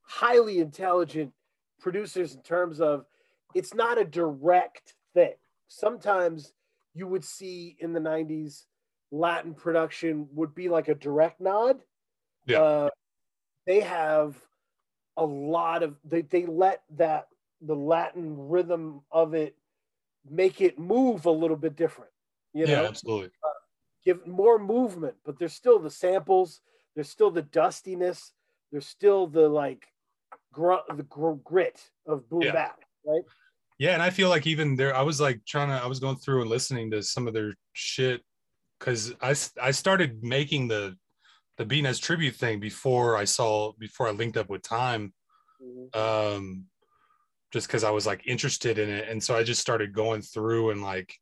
highly 0.03 0.59
intelligent 0.59 1.33
producers 1.79 2.35
in 2.35 2.41
terms 2.43 2.79
of 2.79 3.05
it's 3.53 3.73
not 3.73 3.97
a 3.97 4.05
direct 4.05 4.95
thing. 5.13 5.33
Sometimes 5.67 6.53
you 6.93 7.07
would 7.07 7.23
see 7.23 7.77
in 7.79 7.93
the 7.93 7.99
90s 7.99 8.65
Latin 9.11 9.53
production 9.53 10.27
would 10.33 10.53
be 10.53 10.69
like 10.69 10.87
a 10.87 10.95
direct 10.95 11.41
nod. 11.41 11.79
Yeah. 12.45 12.61
Uh, 12.61 12.89
they 13.65 13.79
have 13.81 14.35
a 15.17 15.25
lot 15.25 15.83
of 15.83 15.95
they, 16.03 16.21
they 16.21 16.45
let 16.45 16.83
that 16.97 17.27
the 17.61 17.75
Latin 17.75 18.35
rhythm 18.37 19.01
of 19.11 19.33
it 19.33 19.55
make 20.29 20.61
it 20.61 20.79
move 20.79 21.25
a 21.25 21.31
little 21.31 21.57
bit 21.57 21.75
different. 21.75 22.11
You 22.53 22.65
yeah, 22.65 22.81
know, 22.81 22.85
absolutely. 22.87 23.29
give 24.03 24.25
more 24.25 24.57
movement, 24.57 25.15
but 25.25 25.37
there's 25.37 25.53
still 25.53 25.77
the 25.79 25.89
samples, 25.89 26.61
there's 26.95 27.09
still 27.09 27.29
the 27.31 27.41
dustiness, 27.43 28.33
there's 28.71 28.87
still 28.87 29.27
the 29.27 29.47
like 29.47 29.87
gr- 30.53 30.85
the 30.95 31.03
gr- 31.03 31.33
grit 31.43 31.91
of 32.07 32.27
boom 32.29 32.41
Yeah. 32.43 32.53
bap, 32.53 32.79
right? 33.05 33.21
Yeah, 33.77 33.93
and 33.93 34.01
I 34.01 34.09
feel 34.09 34.29
like 34.29 34.45
even 34.45 34.75
there, 34.75 34.95
I 34.95 35.01
was 35.01 35.21
like 35.21 35.39
trying 35.45 35.69
to, 35.69 35.83
I 35.83 35.87
was 35.87 35.99
going 35.99 36.17
through 36.17 36.41
and 36.41 36.49
listening 36.49 36.91
to 36.91 37.01
some 37.01 37.27
of 37.27 37.33
their 37.33 37.53
shit 37.73 38.21
because 38.79 39.13
I 39.21 39.35
I 39.61 39.71
started 39.71 40.23
making 40.23 40.67
the 40.67 40.97
the 41.57 41.65
Beatnuts 41.65 42.01
tribute 42.01 42.35
thing 42.35 42.59
before 42.59 43.15
I 43.15 43.25
saw 43.25 43.73
before 43.79 44.07
I 44.07 44.11
linked 44.11 44.37
up 44.37 44.49
with 44.49 44.63
Time, 44.63 45.13
um, 45.93 46.65
just 47.51 47.67
because 47.67 47.83
I 47.83 47.91
was 47.91 48.05
like 48.05 48.27
interested 48.27 48.79
in 48.79 48.89
it, 48.89 49.07
and 49.09 49.23
so 49.23 49.35
I 49.35 49.43
just 49.43 49.61
started 49.61 49.93
going 49.93 50.21
through 50.21 50.71
and 50.71 50.81
like 50.81 51.13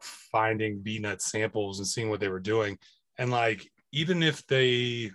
finding 0.00 0.82
Beatnut 0.82 1.20
samples 1.20 1.78
and 1.78 1.86
seeing 1.86 2.10
what 2.10 2.20
they 2.20 2.28
were 2.28 2.40
doing, 2.40 2.78
and 3.18 3.30
like 3.30 3.68
even 3.92 4.22
if 4.22 4.46
they 4.46 5.10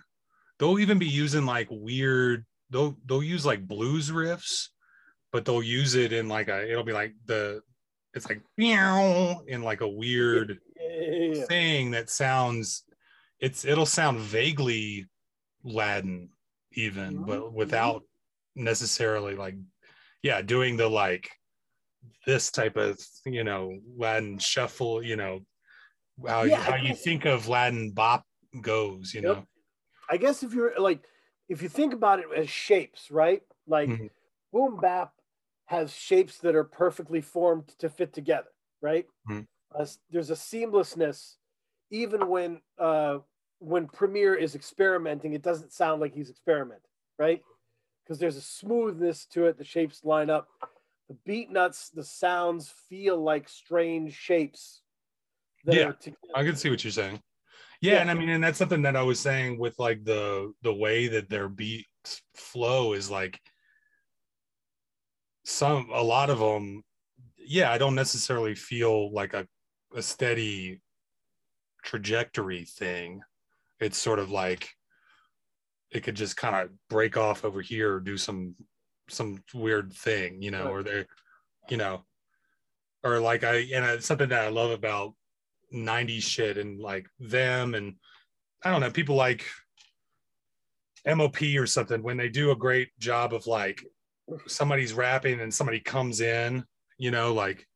they'll 0.58 0.78
even 0.78 0.98
be 0.98 1.06
using 1.06 1.46
like 1.46 1.68
weird 1.70 2.44
they'll 2.70 2.96
they'll 3.06 3.22
use 3.22 3.46
like 3.46 3.66
blues 3.66 4.10
riffs 4.10 4.68
but 5.36 5.44
they'll 5.44 5.62
use 5.62 5.94
it 5.96 6.14
in 6.14 6.30
like 6.30 6.48
a 6.48 6.66
it'll 6.66 6.82
be 6.82 6.94
like 6.94 7.12
the 7.26 7.60
it's 8.14 8.26
like 8.26 8.40
meow 8.56 9.42
in 9.46 9.60
like 9.62 9.82
a 9.82 9.86
weird 10.02 10.58
Yeah, 10.80 11.44
thing 11.44 11.90
that 11.90 12.08
sounds 12.08 12.84
it's 13.38 13.66
it'll 13.66 13.84
sound 13.84 14.18
vaguely 14.18 15.04
Latin 15.62 16.30
even 16.72 17.22
but 17.26 17.52
without 17.52 18.02
necessarily 18.54 19.34
like 19.34 19.56
yeah 20.22 20.40
doing 20.40 20.78
the 20.78 20.88
like 20.88 21.28
this 22.26 22.50
type 22.50 22.78
of 22.78 22.98
you 23.26 23.44
know 23.44 23.78
Latin 23.94 24.38
shuffle 24.38 25.02
you 25.02 25.16
know 25.16 25.40
how 26.26 26.44
you, 26.44 26.52
Yeah, 26.52 26.60
I 26.60 26.62
how 26.62 26.76
you 26.76 26.94
think 26.94 27.26
of 27.26 27.46
Latin 27.46 27.90
bop 27.90 28.24
goes 28.62 29.12
you 29.12 29.20
Yep. 29.20 29.36
know 29.36 29.44
I 30.08 30.16
guess 30.16 30.42
if 30.42 30.54
you're 30.54 30.72
like, 30.78 31.02
if 31.48 31.60
you 31.62 31.68
think 31.68 31.92
about 31.92 32.20
it 32.20 32.26
as 32.34 32.48
shapes, 32.48 33.10
right? 33.10 33.42
Like 33.66 33.90
Mhm. 33.90 34.08
boom 34.52 34.78
bap 34.80 35.12
has 35.66 35.92
shapes 35.92 36.38
that 36.38 36.54
are 36.54 36.64
perfectly 36.64 37.20
formed 37.20 37.68
to 37.78 37.88
fit 37.88 38.12
together, 38.12 38.48
right? 38.80 39.06
Mhm. 39.28 39.46
Uh, 39.74 39.86
there's 40.10 40.30
a 40.30 40.34
seamlessness, 40.34 41.36
even 41.90 42.28
when 42.28 42.60
uh, 42.78 43.18
when 43.58 43.88
Premier 43.88 44.34
is 44.34 44.54
experimenting, 44.54 45.32
it 45.32 45.42
doesn't 45.42 45.72
sound 45.72 46.00
like 46.00 46.14
he's 46.14 46.30
experimenting, 46.30 46.90
right? 47.18 47.42
Because 48.04 48.18
there's 48.18 48.36
a 48.36 48.40
smoothness 48.42 49.26
to 49.26 49.46
it. 49.46 49.56
The 49.58 49.64
shapes 49.64 50.04
line 50.04 50.30
up. 50.30 50.48
The 51.08 51.16
Beatnuts, 51.26 51.90
the 51.92 52.04
sounds 52.04 52.68
feel 52.88 53.16
like 53.22 53.48
strange 53.48 54.12
shapes. 54.14 54.82
that 55.64 55.74
Yeah. 56.06 56.12
I 56.34 56.44
can 56.44 56.54
see 56.54 56.70
what 56.70 56.84
you're 56.84 56.92
saying. 56.92 57.20
Yeah, 57.80 57.94
Yeah. 57.94 58.00
and 58.02 58.10
I 58.10 58.14
mean, 58.14 58.28
and 58.28 58.44
that's 58.44 58.58
something 58.58 58.82
that 58.82 58.94
I 58.94 59.02
was 59.02 59.18
saying 59.18 59.58
with 59.58 59.76
like 59.80 60.04
the 60.04 60.52
the 60.62 60.72
way 60.72 61.08
that 61.08 61.28
their 61.28 61.48
beats 61.48 62.22
flow 62.34 62.92
is 62.92 63.10
like 63.10 63.40
some 65.46 65.88
a 65.92 66.02
lot 66.02 66.28
of 66.28 66.40
them. 66.40 66.82
Yeah, 67.38 67.70
I 67.70 67.78
don't 67.78 67.94
necessarily 67.94 68.54
feel 68.54 69.12
like 69.12 69.32
a 69.32 69.46
a 69.94 70.02
steady 70.02 70.80
trajectory 71.84 72.64
thing. 72.64 73.20
It's 73.80 73.96
sort 73.96 74.18
of 74.18 74.30
like 74.30 74.68
it 75.92 76.02
could 76.02 76.16
just 76.16 76.36
kind 76.36 76.56
of 76.56 76.70
break 76.90 77.16
off 77.16 77.44
over 77.44 77.60
here 77.62 77.94
or 77.94 78.00
do 78.00 78.16
some 78.16 78.56
some 79.08 79.42
weird 79.54 79.92
thing, 79.92 80.42
you 80.42 80.50
know, 80.50 80.64
Right. 80.64 80.70
or 80.72 80.82
they're, 80.82 81.06
you 81.68 81.76
know, 81.76 82.04
or 83.04 83.20
like 83.20 83.44
I 83.44 83.58
and 83.72 83.84
it's 83.84 84.06
something 84.06 84.28
that 84.30 84.44
I 84.44 84.48
love 84.48 84.72
about 84.72 85.14
90s 85.72 86.22
shit 86.24 86.58
and 86.58 86.80
like 86.80 87.06
them 87.20 87.74
and 87.74 87.94
I 88.64 88.72
don't 88.72 88.80
know, 88.80 88.90
people 88.90 89.14
like 89.14 89.44
MOP 91.06 91.40
or 91.56 91.66
something 91.68 92.02
when 92.02 92.16
they 92.16 92.28
do 92.28 92.50
a 92.50 92.56
great 92.56 92.88
job 92.98 93.32
of 93.32 93.46
like 93.46 93.84
somebody's 94.46 94.92
rapping 94.92 95.40
and 95.40 95.52
somebody 95.52 95.80
comes 95.80 96.20
in, 96.20 96.64
you 96.98 97.10
know, 97.10 97.32
like 97.34 97.66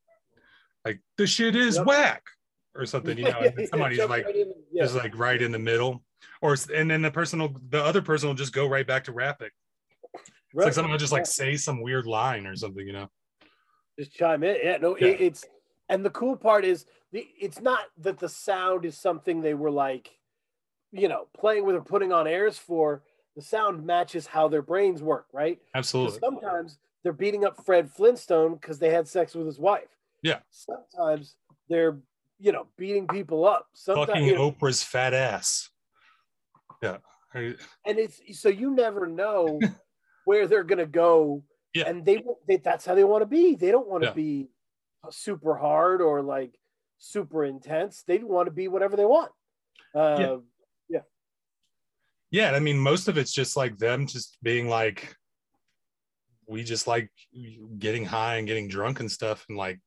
like 0.84 1.00
the 1.18 1.26
shit 1.26 1.54
is 1.56 1.76
Yep. 1.76 1.86
whack 1.86 2.22
or 2.74 2.86
something, 2.86 3.16
you 3.18 3.24
know, 3.30 3.38
and 3.40 3.68
somebody's 3.68 3.98
like 4.00 4.24
right 4.26 4.36
in, 4.36 4.52
yeah. 4.72 4.84
is 4.84 4.94
like 4.94 5.16
right 5.18 5.40
in 5.40 5.52
the 5.52 5.58
middle. 5.58 6.02
Or 6.42 6.56
and 6.74 6.90
then 6.90 7.02
the 7.02 7.10
person 7.10 7.38
will 7.40 7.54
the 7.68 7.82
other 7.82 8.02
person 8.02 8.28
will 8.28 8.34
just 8.36 8.52
go 8.52 8.66
right 8.66 8.86
back 8.86 9.04
to 9.04 9.12
rapping. 9.12 9.50
It's 10.14 10.30
Right. 10.52 10.64
like 10.64 10.74
someone 10.74 10.90
will 10.90 10.98
just 10.98 11.12
like 11.12 11.26
say 11.26 11.56
some 11.56 11.80
weird 11.80 12.06
line 12.06 12.44
or 12.46 12.56
something, 12.56 12.84
you 12.86 12.92
know. 12.92 13.08
just 13.98 14.12
chime 14.12 14.42
in. 14.42 14.56
Yeah, 14.62 14.78
no, 14.78 14.96
Yeah. 14.98 15.08
It, 15.08 15.20
it's 15.20 15.44
and 15.88 16.04
the 16.04 16.10
cool 16.10 16.36
part 16.36 16.64
is 16.64 16.86
the 17.12 17.26
it's 17.40 17.60
not 17.60 17.80
that 17.98 18.18
the 18.18 18.28
sound 18.28 18.84
is 18.84 18.96
something 18.98 19.40
they 19.40 19.54
were 19.54 19.70
like, 19.70 20.10
you 20.92 21.08
know, 21.08 21.28
playing 21.36 21.64
with 21.66 21.76
or 21.76 21.82
putting 21.82 22.12
on 22.12 22.26
airs 22.26 22.58
for. 22.58 23.02
The 23.36 23.42
sound 23.42 23.84
matches 23.84 24.26
how 24.26 24.48
their 24.48 24.62
brains 24.62 25.02
work, 25.02 25.26
right? 25.32 25.58
Absolutely. 25.74 26.18
sometimes 26.18 26.78
they're 27.02 27.12
beating 27.12 27.44
up 27.44 27.64
Fred 27.64 27.90
Flintstone 27.90 28.54
because 28.54 28.78
they 28.78 28.90
had 28.90 29.06
sex 29.08 29.34
with 29.34 29.46
his 29.46 29.58
wife. 29.58 29.88
Yeah. 30.22 30.40
Sometimes 30.50 31.36
they're 31.68 31.98
you 32.42 32.52
know, 32.52 32.66
beating 32.78 33.06
people 33.06 33.46
up. 33.46 33.66
fucking 33.76 34.06
Sometimes, 34.06 34.26
you 34.26 34.34
know, 34.34 34.50
Oprah's 34.50 34.82
fat 34.82 35.12
ass. 35.12 35.68
Yeah. 36.82 36.96
And 37.34 37.58
it's 37.98 38.20
so 38.40 38.48
you 38.48 38.70
never 38.70 39.06
know 39.06 39.60
where 40.24 40.46
they're 40.46 40.64
gonna 40.64 40.86
go. 40.86 41.44
Yeah. 41.74 41.86
And 41.88 42.04
they, 42.04 42.24
they 42.48 42.56
that's 42.56 42.84
how 42.86 42.94
they 42.94 43.04
want 43.04 43.22
to 43.22 43.26
be. 43.26 43.54
They 43.54 43.70
don't 43.70 43.88
want 43.88 44.02
to 44.04 44.08
Yeah. 44.08 44.14
be 44.14 44.48
super 45.10 45.54
hard 45.54 46.00
or 46.00 46.22
like 46.22 46.58
super 46.98 47.44
intense. 47.44 48.02
They 48.06 48.18
want 48.18 48.46
to 48.46 48.50
be 48.52 48.68
whatever 48.68 48.96
they 48.96 49.04
want. 49.04 49.30
Uh, 49.94 50.16
Yeah, 50.18 50.36
I 52.54 52.60
mean, 52.60 52.78
most 52.78 53.08
of 53.08 53.18
it's 53.18 53.32
just 53.32 53.56
like 53.56 53.76
them 53.78 54.06
just 54.06 54.38
being 54.42 54.68
like, 54.68 55.16
we 56.46 56.62
just 56.62 56.86
like 56.86 57.10
getting 57.78 58.04
high 58.04 58.36
and 58.36 58.46
getting 58.46 58.68
drunk 58.68 59.00
and 59.00 59.10
stuff, 59.10 59.44
and 59.48 59.58
like 59.58 59.80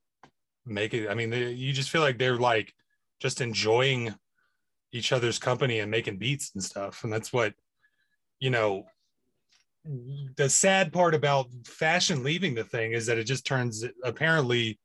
make 0.65 0.93
it. 0.93 1.09
I 1.09 1.13
mean, 1.13 1.29
they, 1.29 1.51
you 1.51 1.73
just 1.73 1.89
feel 1.89 2.01
like 2.01 2.17
they're 2.17 2.37
like 2.37 2.73
just 3.21 3.41
enjoying 3.41 4.13
each 4.91 5.11
other's 5.11 5.39
company 5.39 5.79
and 5.79 5.89
making 5.91 6.17
beats 6.17 6.51
and 6.53 6.63
stuff, 6.63 7.03
and 7.03 7.11
that's 7.11 7.31
what 7.31 7.53
you 8.39 8.49
know. 8.49 8.85
The 10.37 10.49
sad 10.49 10.93
part 10.93 11.13
about 11.13 11.47
fashion 11.65 12.23
leaving 12.23 12.55
the 12.55 12.63
thing 12.63 12.93
is 12.93 13.05
that 13.07 13.17
it 13.17 13.25
just 13.25 13.45
turns 13.45 13.85
apparently. 14.03 14.79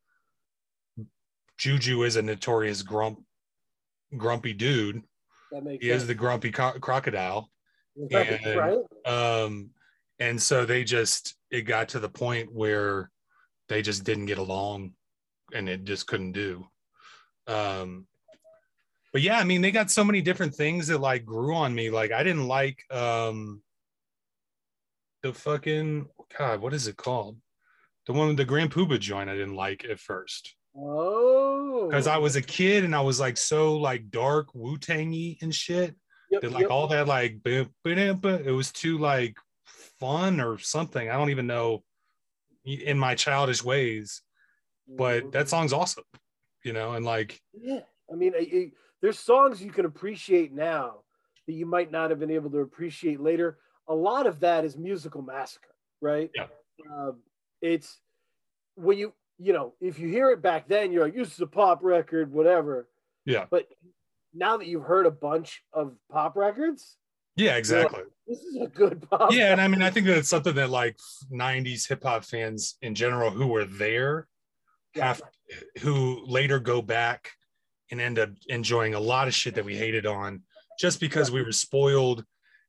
Juju 1.56 2.04
is 2.04 2.14
a 2.14 2.22
notorious 2.22 2.82
grump, 2.82 3.20
grumpy 4.16 4.52
dude. 4.52 5.02
That 5.53 5.64
makes 5.64 5.84
He 5.84 5.90
is 5.90 6.07
the 6.07 6.14
grumpy 6.14 6.51
co- 6.51 6.78
crocodile. 6.80 7.51
Right. 8.12 8.40
and- 8.44 8.57
right? 8.57 8.78
um 9.07 9.70
and 10.20 10.40
so 10.40 10.64
they 10.64 10.84
just 10.84 11.36
it 11.51 11.62
got 11.62 11.90
to 11.90 12.01
the 12.01 12.09
point 12.09 12.53
where 12.53 13.11
they 13.68 13.82
just 13.82 14.05
didn't 14.05 14.26
get 14.26 14.38
along 14.38 14.92
and 15.53 15.68
it 15.68 15.84
just 15.84 16.07
couldn't 16.07 16.32
do. 16.32 16.66
Um 17.46 18.07
but 19.12 19.22
yeah 19.22 19.38
i 19.38 19.44
mean 19.44 19.62
they 19.62 19.70
got 19.70 19.90
so 19.90 20.05
many 20.05 20.20
different 20.20 20.55
things 20.55 20.86
that 20.88 20.99
like 20.99 21.24
grew 21.24 21.55
on 21.55 21.74
me. 21.74 21.90
Like 21.90 22.12
i 22.12 22.22
didn't 22.22 22.46
like 22.46 22.78
um 22.92 23.62
the 25.22 25.32
fucking 25.32 26.07
god 26.38 26.61
what 26.61 26.74
is 26.74 26.86
it 26.86 26.96
called? 26.96 27.36
The 28.07 28.12
one 28.12 28.28
with 28.28 28.36
the 28.36 28.44
grand 28.44 28.70
Puba 28.72 28.99
joint 29.01 29.28
i 29.30 29.34
didn't 29.34 29.55
like 29.57 29.84
at 29.84 29.99
first 29.99 30.55
Oh, 30.76 31.88
because 31.88 32.06
i 32.06 32.18
was 32.18 32.36
a 32.36 32.42
kid 32.42 32.84
and 32.84 32.94
i 32.94 33.00
was 33.00 33.18
like 33.18 33.36
so 33.36 33.76
like 33.76 34.10
dark 34.10 34.54
wu-tangy 34.54 35.38
and 35.40 35.52
shit 35.52 35.96
Yep, 36.30 36.42
that 36.42 36.52
like 36.52 36.62
yep. 36.62 36.70
all 36.70 36.86
that 36.88 37.08
like 37.08 37.38
it 37.44 38.54
was 38.54 38.72
too 38.72 38.98
like 38.98 39.36
fun 39.98 40.40
or 40.40 40.58
something. 40.58 41.08
I 41.08 41.14
don't 41.14 41.30
even 41.30 41.46
know 41.46 41.82
in 42.64 42.98
my 42.98 43.14
childish 43.14 43.64
ways, 43.64 44.22
but 44.86 45.32
that 45.32 45.48
song's 45.48 45.72
awesome, 45.72 46.04
you 46.64 46.72
know, 46.72 46.92
and 46.92 47.04
like 47.04 47.40
Yeah, 47.58 47.80
I 48.12 48.14
mean, 48.14 48.72
there's 49.00 49.18
songs 49.18 49.62
you 49.62 49.70
can 49.70 49.86
appreciate 49.86 50.52
now 50.52 51.00
that 51.46 51.54
you 51.54 51.64
might 51.66 51.90
not 51.90 52.10
have 52.10 52.18
been 52.18 52.30
able 52.30 52.50
to 52.50 52.58
appreciate 52.58 53.20
later. 53.20 53.58
A 53.88 53.94
lot 53.94 54.26
of 54.26 54.40
that 54.40 54.64
is 54.64 54.76
musical 54.76 55.22
massacre, 55.22 55.74
right? 56.02 56.30
Yeah. 56.34 56.46
Um, 56.92 57.20
it's 57.62 58.00
when 58.74 58.98
you, 58.98 59.14
you 59.39 59.53
know, 59.53 59.74
if 59.80 59.99
you 59.99 60.09
hear 60.09 60.30
it 60.30 60.43
back 60.43 60.68
then, 60.68 60.93
you're 60.93 61.05
like, 61.05 61.14
this 61.14 61.32
is 61.32 61.41
a 61.41 61.47
pop 61.47 61.80
record, 61.82 62.32
whatever. 62.32 62.89
yeah, 63.24 63.47
But 63.51 63.68
now 64.34 64.57
that 64.57 64.66
you've 64.66 64.84
heard 64.84 65.07
a 65.07 65.11
bunch 65.11 65.62
of 65.72 65.95
pop 66.11 66.36
records, 66.36 66.97
yeah, 67.36 67.57
exactly. 67.57 68.03
this 68.26 68.41
is 68.41 68.57
a 68.61 68.66
good 68.66 69.09
pop. 69.09 69.32
Yeah, 69.32 69.53
and 69.53 69.61
I 69.61 69.68
mean, 69.68 69.80
I 69.80 69.91
think 69.91 70.07
that 70.07 70.18
it's 70.18 70.28
something 70.28 70.57
that 70.57 70.70
like 70.70 70.97
'90s 71.32 71.89
hip 71.89 72.03
hop 72.03 72.24
fans 72.24 72.76
in 72.82 72.97
general 72.97 73.30
who 73.30 73.47
were 73.47 73.64
there 73.64 74.26
have 74.95 75.22
who 75.80 76.24
later 76.26 76.59
go 76.59 76.82
back 76.82 77.30
and 77.91 78.01
end 78.01 78.18
up 78.18 78.30
enjoying 78.49 78.95
a 78.95 79.01
lot 79.01 79.28
of 79.28 79.34
shit 79.34 79.55
that 79.55 79.64
we 79.64 79.76
hated 79.76 80.05
on 80.05 80.43
just 80.80 81.01
because 81.01 81.30
we 81.30 81.43
were 81.43 81.53
spoiled 81.53 82.24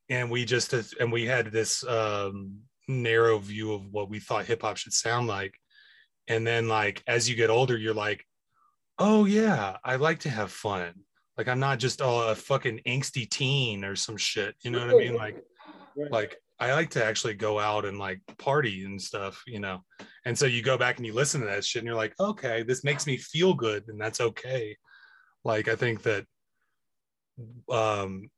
and 0.09 0.29
we 0.29 0.45
just 0.45 0.73
and 0.73 1.11
we 1.11 1.25
had 1.25 1.51
this 1.51 1.85
um 1.87 2.55
narrow 2.87 3.37
view 3.37 3.73
of 3.73 3.91
what 3.91 4.09
we 4.09 4.19
thought 4.19 4.45
hip 4.45 4.61
hop 4.61 4.77
should 4.77 4.93
sound 4.93 5.27
like 5.27 5.53
and 6.29 6.47
then 6.47 6.67
like 6.67 7.03
as 7.07 7.29
you 7.29 7.35
get 7.35 7.49
older 7.49 7.77
you're 7.77 7.93
like 7.93 8.25
oh 8.99 9.25
yeah 9.25 9.77
i 9.83 9.97
like 9.97 10.19
to 10.19 10.29
have 10.29 10.51
fun 10.51 10.93
like 11.37 11.47
i'm 11.47 11.59
not 11.59 11.79
just 11.79 12.01
oh, 12.01 12.29
a 12.29 12.35
fucking 12.35 12.79
angsty 12.87 13.29
teen 13.29 13.83
or 13.83 13.95
some 13.95 14.17
shit 14.17 14.55
you 14.61 14.71
know 14.71 14.79
what 14.79 14.89
i 14.89 14.97
mean 14.97 15.15
like 15.15 15.43
Right. 15.99 16.11
like 16.11 16.37
I 16.59 16.73
like 16.73 16.89
to 16.91 17.03
actually 17.03 17.35
go 17.35 17.59
out 17.59 17.85
and 17.85 17.97
like 17.97 18.21
party 18.37 18.83
and 18.83 19.01
stuff, 19.01 19.43
you 19.47 19.59
know. 19.59 19.83
And 20.25 20.37
so 20.37 20.45
you 20.45 20.61
go 20.61 20.77
back 20.77 20.97
and 20.97 21.05
you 21.05 21.13
listen 21.13 21.41
to 21.41 21.47
that 21.47 21.63
shit 21.63 21.81
and 21.81 21.87
you're 21.87 21.95
like, 21.95 22.13
okay, 22.19 22.63
this 22.63 22.83
makes 22.83 23.07
me 23.07 23.17
feel 23.17 23.53
good 23.53 23.85
and 23.87 23.99
that's 23.99 24.19
okay. 24.19 24.75
Like 25.43 25.67
I 25.67 25.75
think 25.75 26.03
that 26.03 26.25
um 27.69 28.29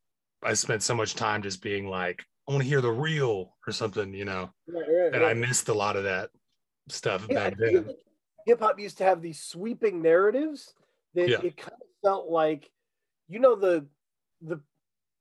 I 0.44 0.54
spent 0.54 0.82
so 0.82 0.94
much 0.94 1.14
time 1.14 1.42
just 1.42 1.62
being 1.62 1.88
like, 1.88 2.24
I 2.48 2.52
want 2.52 2.62
to 2.62 2.68
hear 2.68 2.80
the 2.80 2.90
real 2.90 3.56
or 3.66 3.72
something, 3.72 4.14
you 4.14 4.24
know. 4.24 4.50
Right, 4.68 4.86
right, 4.88 5.14
And 5.14 5.24
I 5.24 5.34
missed 5.34 5.68
a 5.68 5.74
lot 5.74 5.96
of 5.96 6.04
that 6.04 6.30
stuff 6.88 7.26
Yeah, 7.28 7.50
back 7.50 7.58
then. 7.58 7.86
like 7.86 7.96
hip 8.46 8.60
hop 8.60 8.78
used 8.80 8.98
to 8.98 9.04
have 9.04 9.22
these 9.22 9.40
sweeping 9.42 10.02
narratives 10.02 10.74
that 11.14 11.28
Yeah. 11.28 11.40
it 11.42 11.56
kind 11.56 11.72
of 11.80 11.88
felt 12.02 12.28
like, 12.28 12.70
you 13.28 13.38
know, 13.38 13.54
the 13.56 13.86
the 14.40 14.60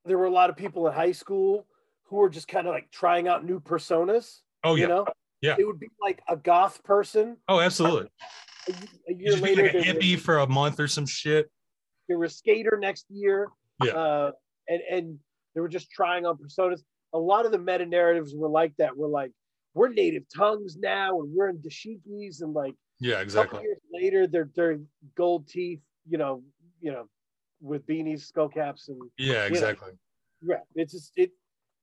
there 0.05 0.17
were 0.17 0.25
a 0.25 0.31
lot 0.31 0.49
of 0.49 0.57
people 0.57 0.87
in 0.87 0.93
high 0.93 1.11
school 1.11 1.67
who 2.05 2.15
were 2.17 2.29
just 2.29 2.47
kind 2.47 2.67
of 2.67 2.73
like 2.73 2.89
trying 2.91 3.27
out 3.27 3.45
new 3.45 3.59
personas. 3.59 4.39
Oh 4.63 4.75
yeah, 4.75 4.81
you 4.83 4.87
know, 4.87 5.05
Yeah. 5.41 5.55
it 5.59 5.65
would 5.65 5.79
be 5.79 5.87
like 6.01 6.21
a 6.27 6.35
goth 6.35 6.83
person. 6.83 7.37
Oh, 7.47 7.59
absolutely. 7.59 8.09
A, 8.67 8.73
a 9.09 9.13
year 9.13 9.35
later, 9.37 9.63
like 9.63 9.73
a 9.75 9.81
hippie 9.81 10.17
for 10.19 10.39
a 10.39 10.47
month 10.47 10.79
or 10.79 10.87
some 10.87 11.05
shit. 11.05 11.49
they 12.09 12.15
were 12.15 12.25
a 12.25 12.29
skater 12.29 12.77
next 12.81 13.05
year. 13.09 13.47
Yeah. 13.83 13.91
Uh, 13.93 14.31
and 14.67 14.81
and 14.89 15.19
they 15.55 15.61
were 15.61 15.69
just 15.69 15.89
trying 15.91 16.25
on 16.25 16.37
personas. 16.37 16.81
A 17.13 17.19
lot 17.19 17.45
of 17.45 17.51
the 17.51 17.57
meta 17.59 17.85
narratives 17.85 18.33
were 18.35 18.49
like 18.49 18.73
that. 18.77 18.95
We're 18.97 19.07
like, 19.07 19.31
we're 19.73 19.89
native 19.89 20.23
tongues 20.35 20.77
now, 20.77 21.19
and 21.21 21.29
we're 21.33 21.49
in 21.49 21.57
dashikis, 21.57 22.41
and 22.41 22.53
like 22.53 22.73
Yeah, 22.99 23.21
exactly. 23.21 23.61
years 23.61 23.79
later, 23.91 24.27
they're 24.27 24.49
they're 24.55 24.79
gold 25.15 25.47
teeth, 25.47 25.81
you 26.07 26.17
know, 26.17 26.43
you 26.81 26.91
know, 26.91 27.07
with 27.61 27.85
beanies, 27.85 28.21
skull 28.21 28.49
caps, 28.49 28.89
and 28.89 29.01
Yeah, 29.17 29.45
exactly. 29.45 29.91
yeah, 30.41 30.57
it's 30.75 30.93
just 30.93 31.11
it 31.15 31.31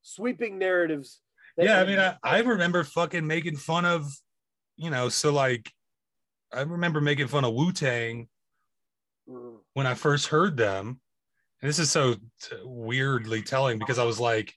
sweeping 0.02 0.58
narratives. 0.58 1.20
yeah 1.56 1.80
i 1.80 1.84
mean 1.84 1.98
I, 1.98 2.16
I 2.22 2.38
remember 2.38 2.84
fucking 2.84 3.26
making 3.26 3.56
fun 3.56 3.84
of 3.84 4.08
you 4.76 4.90
know 4.90 5.08
so 5.08 5.32
like 5.32 5.70
i 6.52 6.60
remember 6.60 7.00
making 7.00 7.26
fun 7.26 7.44
of 7.44 7.52
wu-tang 7.52 8.28
Mm, 9.28 9.58
when 9.74 9.86
i 9.86 9.94
first 9.94 10.28
heard 10.28 10.56
them 10.56 11.00
and 11.60 11.68
this 11.68 11.78
is 11.80 11.90
so 11.90 12.14
t- 12.14 12.56
weirdly 12.62 13.42
telling 13.42 13.78
because 13.78 13.98
i 13.98 14.04
was 14.04 14.18
like 14.20 14.54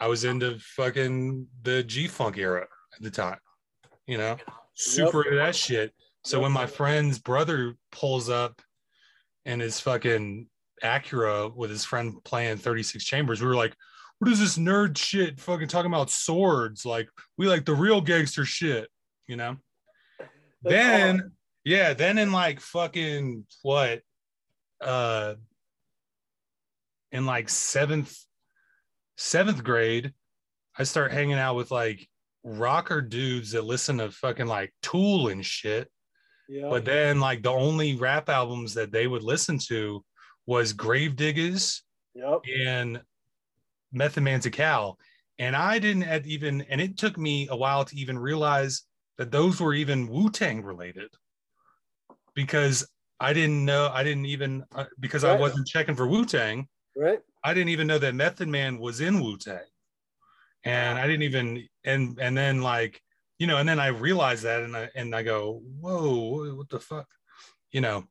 i 0.00 0.06
was 0.06 0.24
into 0.24 0.58
fucking 0.58 1.46
the 1.62 1.82
g-funk 1.82 2.36
era 2.38 2.66
at 2.94 3.02
the 3.02 3.10
time 3.10 3.38
you 4.06 4.18
know? 4.18 4.36
Super 4.74 5.22
into 5.24 5.36
that 5.36 5.56
shit. 5.56 5.92
So 6.24 6.40
when 6.40 6.52
my 6.52 6.66
friend's 6.66 7.18
brother 7.18 7.74
pulls 7.92 8.28
up 8.28 8.60
in 9.44 9.60
his 9.60 9.80
fucking 9.80 10.48
acura 10.82 11.54
with 11.54 11.70
his 11.70 11.84
friend 11.84 12.22
playing 12.24 12.58
36 12.58 13.02
chambers 13.02 13.40
we 13.40 13.46
were 13.46 13.56
like 13.56 13.74
what 14.18 14.30
is 14.30 14.38
this 14.38 14.58
nerd 14.58 14.98
shit 14.98 15.40
fucking 15.40 15.68
talking 15.68 15.90
about 15.90 16.10
swords? 16.10 16.84
Like 16.84 17.08
we 17.38 17.48
like 17.48 17.64
the 17.64 17.74
real 17.74 18.00
gangster 18.00 18.44
shit 18.44 18.88
you 19.26 19.36
know? 19.36 19.56
That's 20.18 20.30
then 20.62 21.16
awesome. 21.16 21.32
yeah 21.64 21.94
then 21.94 22.18
in 22.18 22.32
like 22.32 22.60
fucking 22.60 23.46
what 23.62 24.02
uh 24.80 25.34
in 27.12 27.24
like 27.24 27.48
seventh 27.48 28.25
seventh 29.16 29.64
grade 29.64 30.12
i 30.78 30.84
start 30.84 31.12
hanging 31.12 31.38
out 31.38 31.56
with 31.56 31.70
like 31.70 32.08
rocker 32.46 33.02
dudes 33.02 33.50
that 33.50 33.64
listen 33.64 33.98
to 33.98 34.10
fucking 34.10 34.46
like 34.46 34.72
tool 34.80 35.28
and 35.28 35.44
shit. 35.44 35.90
Yeah, 36.48 36.68
but 36.70 36.84
then 36.84 37.18
like 37.18 37.42
the 37.42 37.50
only 37.50 37.96
rap 37.96 38.28
albums 38.28 38.72
that 38.74 38.92
they 38.92 39.08
would 39.08 39.24
listen 39.24 39.58
to 39.66 40.04
was 40.46 40.72
Gravediggaz 40.72 41.80
yep, 42.14 42.40
and 42.64 43.02
Method 43.92 44.22
Man 44.22 44.40
Tical. 44.40 44.94
And 45.40 45.56
I 45.56 45.80
didn't 45.80 46.24
even, 46.24 46.62
and 46.62 46.80
it 46.80 46.96
took 46.96 47.18
me 47.18 47.48
a 47.50 47.56
while 47.56 47.84
to 47.84 47.96
even 47.96 48.18
realize 48.18 48.82
that 49.18 49.32
those 49.32 49.60
were 49.60 49.74
even 49.74 50.08
Wu 50.08 50.30
Tang 50.30 50.62
related 50.62 51.10
because 52.34 52.86
I 53.18 53.32
didn't 53.32 53.64
know, 53.64 53.90
I 53.92 54.04
didn't 54.04 54.26
even, 54.26 54.64
uh, 54.74 54.84
because 55.00 55.24
I 55.24 55.36
wasn't 55.36 55.66
checking 55.66 55.96
for 55.96 56.06
Wu 56.06 56.24
Tang, 56.24 56.68
right, 56.96 57.18
I 57.46 57.54
didn't 57.54 57.68
even 57.68 57.86
know 57.86 57.98
that 57.98 58.14
Method 58.16 58.48
Man 58.48 58.78
was 58.78 59.00
in 59.00 59.20
Wu 59.20 59.38
Tang. 59.38 59.60
And 60.64 60.98
I 60.98 61.06
didn't 61.06 61.22
even, 61.22 61.64
and, 61.84 62.18
and 62.20 62.36
then 62.36 62.60
like, 62.60 63.00
you 63.38 63.46
know, 63.46 63.58
and 63.58 63.68
then 63.68 63.78
I 63.78 63.86
realized 63.86 64.42
that 64.42 64.62
and 64.62 64.76
I, 64.76 64.90
and 64.96 65.14
I 65.14 65.22
go, 65.22 65.62
whoa, 65.80 66.56
what 66.56 66.68
the 66.68 66.80
fuck? 66.80 67.06
You 67.70 67.82
know, 67.82 68.04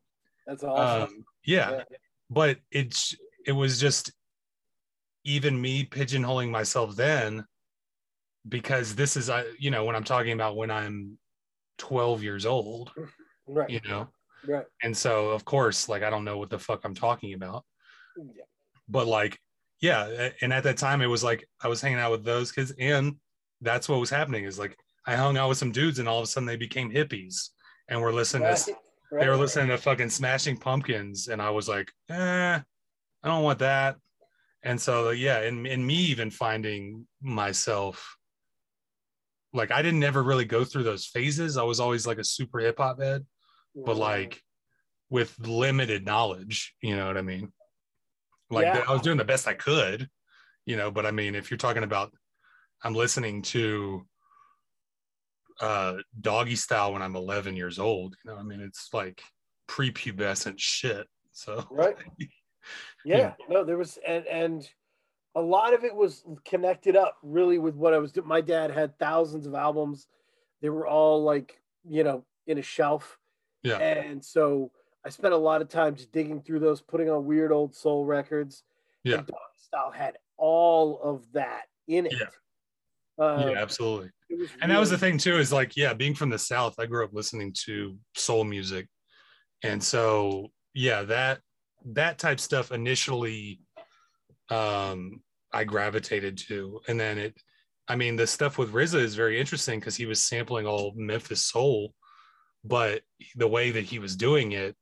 that's 0.47 0.63
awesome. 0.63 1.09
um, 1.17 1.25
yeah, 1.43 1.71
Yeah. 1.71 1.83
but 2.29 2.59
it's 2.71 3.13
it 3.45 3.51
was 3.51 3.77
just 3.79 4.13
even 5.25 5.59
me 5.59 5.83
pigeonholing 5.85 6.49
myself 6.49 6.95
then 6.95 7.45
because 8.47 8.95
this 8.95 9.17
is 9.17 9.29
I 9.29 9.43
you 9.57 9.71
know 9.71 9.83
when 9.85 9.95
I'm 9.95 10.03
talking 10.03 10.33
about 10.33 10.55
when 10.55 10.69
I'm 10.71 11.17
12 11.79 12.23
years 12.23 12.45
old, 12.45 12.91
right, 13.47 13.69
you 13.69 13.81
know, 13.87 14.07
Right. 14.47 14.65
And 14.83 14.95
so, 14.95 15.29
of 15.29 15.43
course, 15.43 15.89
like 15.89 16.03
I 16.03 16.09
don't 16.09 16.23
know 16.23 16.37
what 16.37 16.49
the 16.49 16.59
fuck 16.59 16.85
I'm 16.85 16.95
talking 16.95 17.33
about. 17.33 17.65
Yeah. 18.17 18.43
But 18.87 19.07
like, 19.07 19.39
yeah, 19.81 20.29
and 20.41 20.53
at 20.53 20.63
that 20.63 20.77
time 20.77 21.01
it 21.01 21.07
was 21.07 21.23
like 21.23 21.47
I 21.61 21.67
was 21.67 21.81
hanging 21.81 21.99
out 21.99 22.11
with 22.11 22.23
those 22.23 22.51
kids, 22.51 22.71
and 22.79 23.15
that's 23.61 23.89
what 23.89 23.99
was 23.99 24.09
happening. 24.09 24.45
Is 24.45 24.59
like 24.59 24.77
I 25.05 25.15
hung 25.15 25.37
out 25.37 25.49
with 25.49 25.57
some 25.57 25.71
dudes, 25.71 25.99
and 25.99 26.07
all 26.07 26.19
of 26.19 26.23
a 26.23 26.27
sudden 26.27 26.47
they 26.47 26.55
became 26.55 26.91
hippies, 26.91 27.49
and 27.87 28.01
we're 28.01 28.11
listening 28.13 28.43
Right. 28.47 28.57
to 28.57 28.75
Right. 29.11 29.21
they 29.21 29.29
were 29.29 29.37
listening 29.37 29.67
to 29.67 29.77
fucking 29.77 30.09
Smashing 30.09 30.57
Pumpkins, 30.57 31.27
and 31.27 31.41
I 31.41 31.51
was 31.51 31.69
like, 31.69 31.91
eh, 32.09 32.59
I 32.59 33.27
don't 33.27 33.43
want 33.43 33.59
that. 33.59 33.97
And 34.63 34.81
so, 34.81 35.11
yeah, 35.11 35.41
and, 35.41 35.67
and 35.67 35.85
me 35.85 35.93
even 35.95 36.31
finding 36.31 37.07
myself 37.21 38.17
like 39.53 39.71
I 39.71 39.81
didn't 39.83 40.03
ever 40.03 40.21
really 40.23 40.43
go 40.45 40.65
through 40.65 40.83
those 40.83 41.05
phases. 41.05 41.55
I 41.55 41.63
was 41.63 41.79
always 41.79 42.05
like 42.07 42.17
a 42.17 42.23
super 42.23 42.59
hip 42.59 42.77
hop 42.79 42.99
head, 42.99 43.25
but 43.75 43.95
Mhm. 43.95 43.99
like 43.99 44.41
with 45.09 45.37
limited 45.39 46.03
knowledge, 46.03 46.73
you 46.81 46.95
know 46.95 47.05
what 47.07 47.17
I 47.17 47.21
mean? 47.21 47.53
Like 48.49 48.65
Yeah. 48.65 48.83
I 48.87 48.91
was 48.91 49.01
doing 49.01 49.17
the 49.17 49.25
best 49.25 49.47
I 49.47 49.53
could, 49.53 50.09
you 50.65 50.77
know, 50.77 50.91
but 50.91 51.05
I 51.05 51.11
mean, 51.11 51.35
if 51.35 51.49
you're 51.49 51.57
talking 51.57 51.83
about 51.83 52.13
I'm 52.83 52.93
listening 52.93 53.41
to 53.43 54.05
uh 55.61 55.95
Doggystyle 56.19 56.93
when 56.93 57.01
I'm 57.01 57.15
11 57.15 57.55
years 57.55 57.79
old, 57.79 58.15
you 58.23 58.31
know, 58.31 58.37
I 58.37 58.43
mean, 58.43 58.61
it's 58.61 58.89
like 58.93 59.21
prepubescent 59.67 60.55
shit. 60.57 61.07
So. 61.31 61.65
Right. 61.69 61.97
Yeah, 63.05 63.33
no 63.47 63.63
there 63.63 63.77
was 63.77 63.99
and 64.07 64.25
and 64.25 64.67
a 65.35 65.41
lot 65.41 65.73
of 65.73 65.83
it 65.83 65.95
was 65.95 66.23
connected 66.45 66.95
up 66.95 67.17
really 67.21 67.59
with 67.59 67.75
what 67.75 67.93
i 67.93 67.99
was 67.99 68.11
doing 68.11 68.27
my 68.27 68.41
dad 68.41 68.71
had 68.71 68.97
thousands 68.97 69.45
of 69.45 69.53
albums. 69.53 70.07
They 70.61 70.69
were 70.69 70.87
all 70.87 71.23
like 71.23 71.61
you 71.87 72.03
know 72.03 72.25
in 72.47 72.57
a 72.57 72.63
shelf. 72.63 73.19
Yeah, 73.61 73.77
and 73.77 74.23
so 74.23 74.71
i 75.05 75.09
spent 75.09 75.33
a 75.33 75.37
lot 75.37 75.61
of 75.61 75.69
time 75.69 75.95
just 75.95 76.11
digging 76.11 76.41
through 76.41 76.59
those 76.59 76.81
putting 76.81 77.09
on 77.09 77.25
weird 77.25 77.51
old 77.51 77.75
soul 77.75 78.05
records. 78.05 78.63
Yeah, 79.03 79.19
and 79.19 79.27
Doggy 79.27 79.39
style 79.57 79.91
had 79.91 80.17
all 80.37 80.99
of 81.01 81.31
that 81.33 81.63
in 81.87 82.07
it. 82.07 82.13
Uh, 83.17 83.51
yeah, 83.51 83.61
absolutely. 83.61 84.09
and 84.61 84.71
that 84.71 84.79
was 84.79 84.89
the 84.89 84.97
thing 84.97 85.17
too 85.17 85.37
is 85.37 85.53
like 85.53 85.77
yeah 85.77 85.93
being 85.93 86.13
from 86.13 86.29
the 86.29 86.37
south 86.37 86.75
i 86.79 86.85
grew 86.85 87.05
up 87.05 87.13
listening 87.13 87.53
to 87.65 87.97
soul 88.15 88.43
music. 88.43 88.87
And 89.63 89.81
so 89.81 90.51
yeah 90.73 91.03
that 91.03 91.39
that 91.93 92.17
type 92.17 92.39
stuff 92.39 92.71
initially 92.71 93.61
um 94.49 95.21
i 95.53 95.63
gravitated 95.63 96.37
to. 96.49 96.81
And 96.87 96.99
then 96.99 97.17
it 97.17 97.37
i 97.87 97.95
mean 97.95 98.15
the 98.15 98.27
stuff 98.27 98.57
with 98.57 98.73
RZA 98.73 98.99
is 98.99 99.15
very 99.15 99.39
interesting 99.39 99.79
because 99.79 99.95
he 99.95 100.05
was 100.05 100.21
sampling 100.21 100.65
all 100.65 100.91
memphis 100.95 101.45
soul 101.45 101.93
but 102.65 103.03
the 103.35 103.47
way 103.47 103.71
that 103.71 103.83
he 103.83 103.99
was 103.99 104.15
doing 104.15 104.53
it 104.53 104.75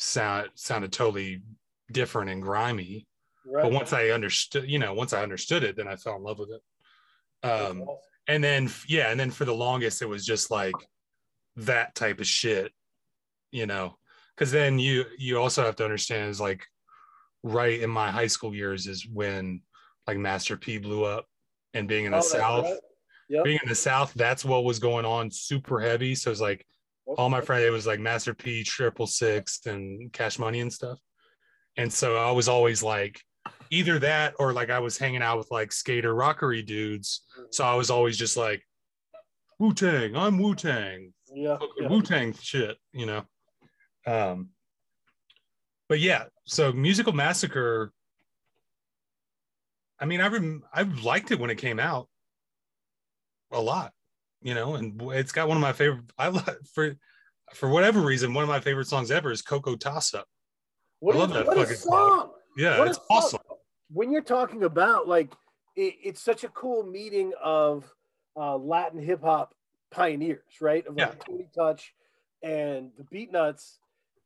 sound 0.00 0.48
sounded 0.54 0.90
totally 0.90 1.42
different 1.92 2.30
and 2.30 2.40
grimy 2.42 3.06
right. 3.44 3.62
but 3.62 3.70
once 3.72 3.92
i 3.92 4.08
understood 4.08 4.68
you 4.68 4.78
know 4.78 4.94
once 4.94 5.12
i 5.12 5.22
understood 5.22 5.62
it 5.62 5.76
then 5.76 5.86
i 5.86 5.94
fell 5.94 6.16
in 6.16 6.22
love 6.22 6.38
with 6.38 6.48
it 6.50 7.46
um 7.46 7.82
awesome. 7.82 7.96
and 8.26 8.42
then 8.42 8.70
yeah 8.88 9.10
and 9.10 9.20
then 9.20 9.30
for 9.30 9.44
the 9.44 9.54
longest 9.54 10.00
it 10.00 10.08
was 10.08 10.24
just 10.24 10.50
like 10.50 10.74
that 11.56 11.94
type 11.94 12.18
of 12.18 12.26
shit 12.26 12.72
you 13.50 13.66
know 13.66 13.94
because 14.34 14.50
then 14.50 14.78
you 14.78 15.04
you 15.18 15.38
also 15.38 15.62
have 15.62 15.76
to 15.76 15.84
understand 15.84 16.30
is 16.30 16.40
like 16.40 16.64
right 17.42 17.80
in 17.80 17.90
my 17.90 18.10
high 18.10 18.26
school 18.26 18.54
years 18.54 18.86
is 18.86 19.06
when 19.06 19.60
like 20.06 20.16
master 20.16 20.56
p 20.56 20.78
blew 20.78 21.04
up 21.04 21.26
and 21.74 21.86
being 21.86 22.06
in 22.06 22.12
the 22.12 22.18
Oh, 22.18 22.22
south 22.22 22.64
right. 22.64 22.78
Yep. 23.28 23.44
being 23.44 23.58
in 23.62 23.68
the 23.68 23.74
south 23.74 24.14
that's 24.14 24.46
what 24.46 24.64
was 24.64 24.78
going 24.78 25.04
on 25.04 25.30
super 25.30 25.78
heavy 25.78 26.14
so 26.14 26.30
it's 26.30 26.40
like 26.40 26.66
all 27.18 27.28
my 27.28 27.40
friends 27.40 27.64
it 27.64 27.72
was 27.72 27.86
like 27.86 28.00
master 28.00 28.34
p 28.34 28.62
triple 28.62 29.06
six 29.06 29.66
and 29.66 30.12
cash 30.12 30.38
money 30.38 30.60
and 30.60 30.72
stuff 30.72 30.98
and 31.76 31.92
so 31.92 32.16
i 32.16 32.30
was 32.30 32.48
always 32.48 32.82
like 32.82 33.20
either 33.70 33.98
that 33.98 34.34
or 34.38 34.52
like 34.52 34.70
i 34.70 34.78
was 34.78 34.98
hanging 34.98 35.22
out 35.22 35.38
with 35.38 35.50
like 35.50 35.72
skater 35.72 36.14
rockery 36.14 36.62
dudes 36.62 37.22
so 37.50 37.64
I 37.64 37.74
was 37.74 37.90
always 37.90 38.16
just 38.16 38.36
like, 38.36 38.62
Wu 39.58 39.74
Tang, 39.74 40.16
I'm 40.16 40.38
Wu 40.38 40.54
Tang, 40.54 41.12
yeah, 41.34 41.58
yeah. 41.78 41.88
Wu 41.88 42.00
Tang 42.02 42.32
shit, 42.34 42.76
you 42.92 43.06
know. 43.06 43.24
Um, 44.06 44.50
but 45.88 46.00
yeah, 46.00 46.24
so 46.44 46.72
Musical 46.72 47.12
Massacre. 47.12 47.92
I 49.98 50.06
mean, 50.06 50.20
I 50.20 50.28
rem- 50.28 50.62
I 50.72 50.82
liked 50.82 51.30
it 51.30 51.38
when 51.38 51.50
it 51.50 51.58
came 51.58 51.78
out 51.78 52.08
a 53.52 53.60
lot, 53.60 53.92
you 54.42 54.54
know, 54.54 54.74
and 54.74 55.00
it's 55.12 55.32
got 55.32 55.48
one 55.48 55.56
of 55.56 55.60
my 55.60 55.72
favorite. 55.72 56.04
I 56.18 56.28
li- 56.30 56.42
for 56.72 56.96
for 57.54 57.68
whatever 57.68 58.00
reason, 58.00 58.32
one 58.34 58.42
of 58.44 58.48
my 58.48 58.60
favorite 58.60 58.86
songs 58.86 59.10
ever 59.10 59.30
is 59.30 59.42
Coco 59.42 59.76
Toss 59.76 60.14
Up. 60.14 60.26
What 61.00 61.14
I 61.14 61.18
a- 61.18 61.20
love 61.20 61.32
that 61.34 61.46
fucking 61.46 61.74
song. 61.76 62.18
song. 62.18 62.30
Yeah, 62.56 62.78
What 62.78 62.88
it's 62.88 62.98
song. 62.98 63.06
awesome. 63.10 63.40
when 63.92 64.10
you're 64.12 64.22
talking 64.22 64.64
about 64.64 65.08
like 65.08 65.32
it, 65.76 65.94
it's 66.02 66.20
such 66.20 66.44
a 66.44 66.48
cool 66.48 66.82
meeting 66.84 67.32
of 67.42 67.92
uh, 68.36 68.56
Latin 68.56 69.00
hip 69.00 69.22
hop 69.22 69.54
pioneers, 69.90 70.42
right? 70.60 70.86
Of 70.86 70.96
like 70.96 71.08
Yeah. 71.08 71.14
Tony 71.26 71.48
Touch 71.54 71.92
and 72.42 72.90
the 72.96 73.04
Beatnuts, 73.04 73.76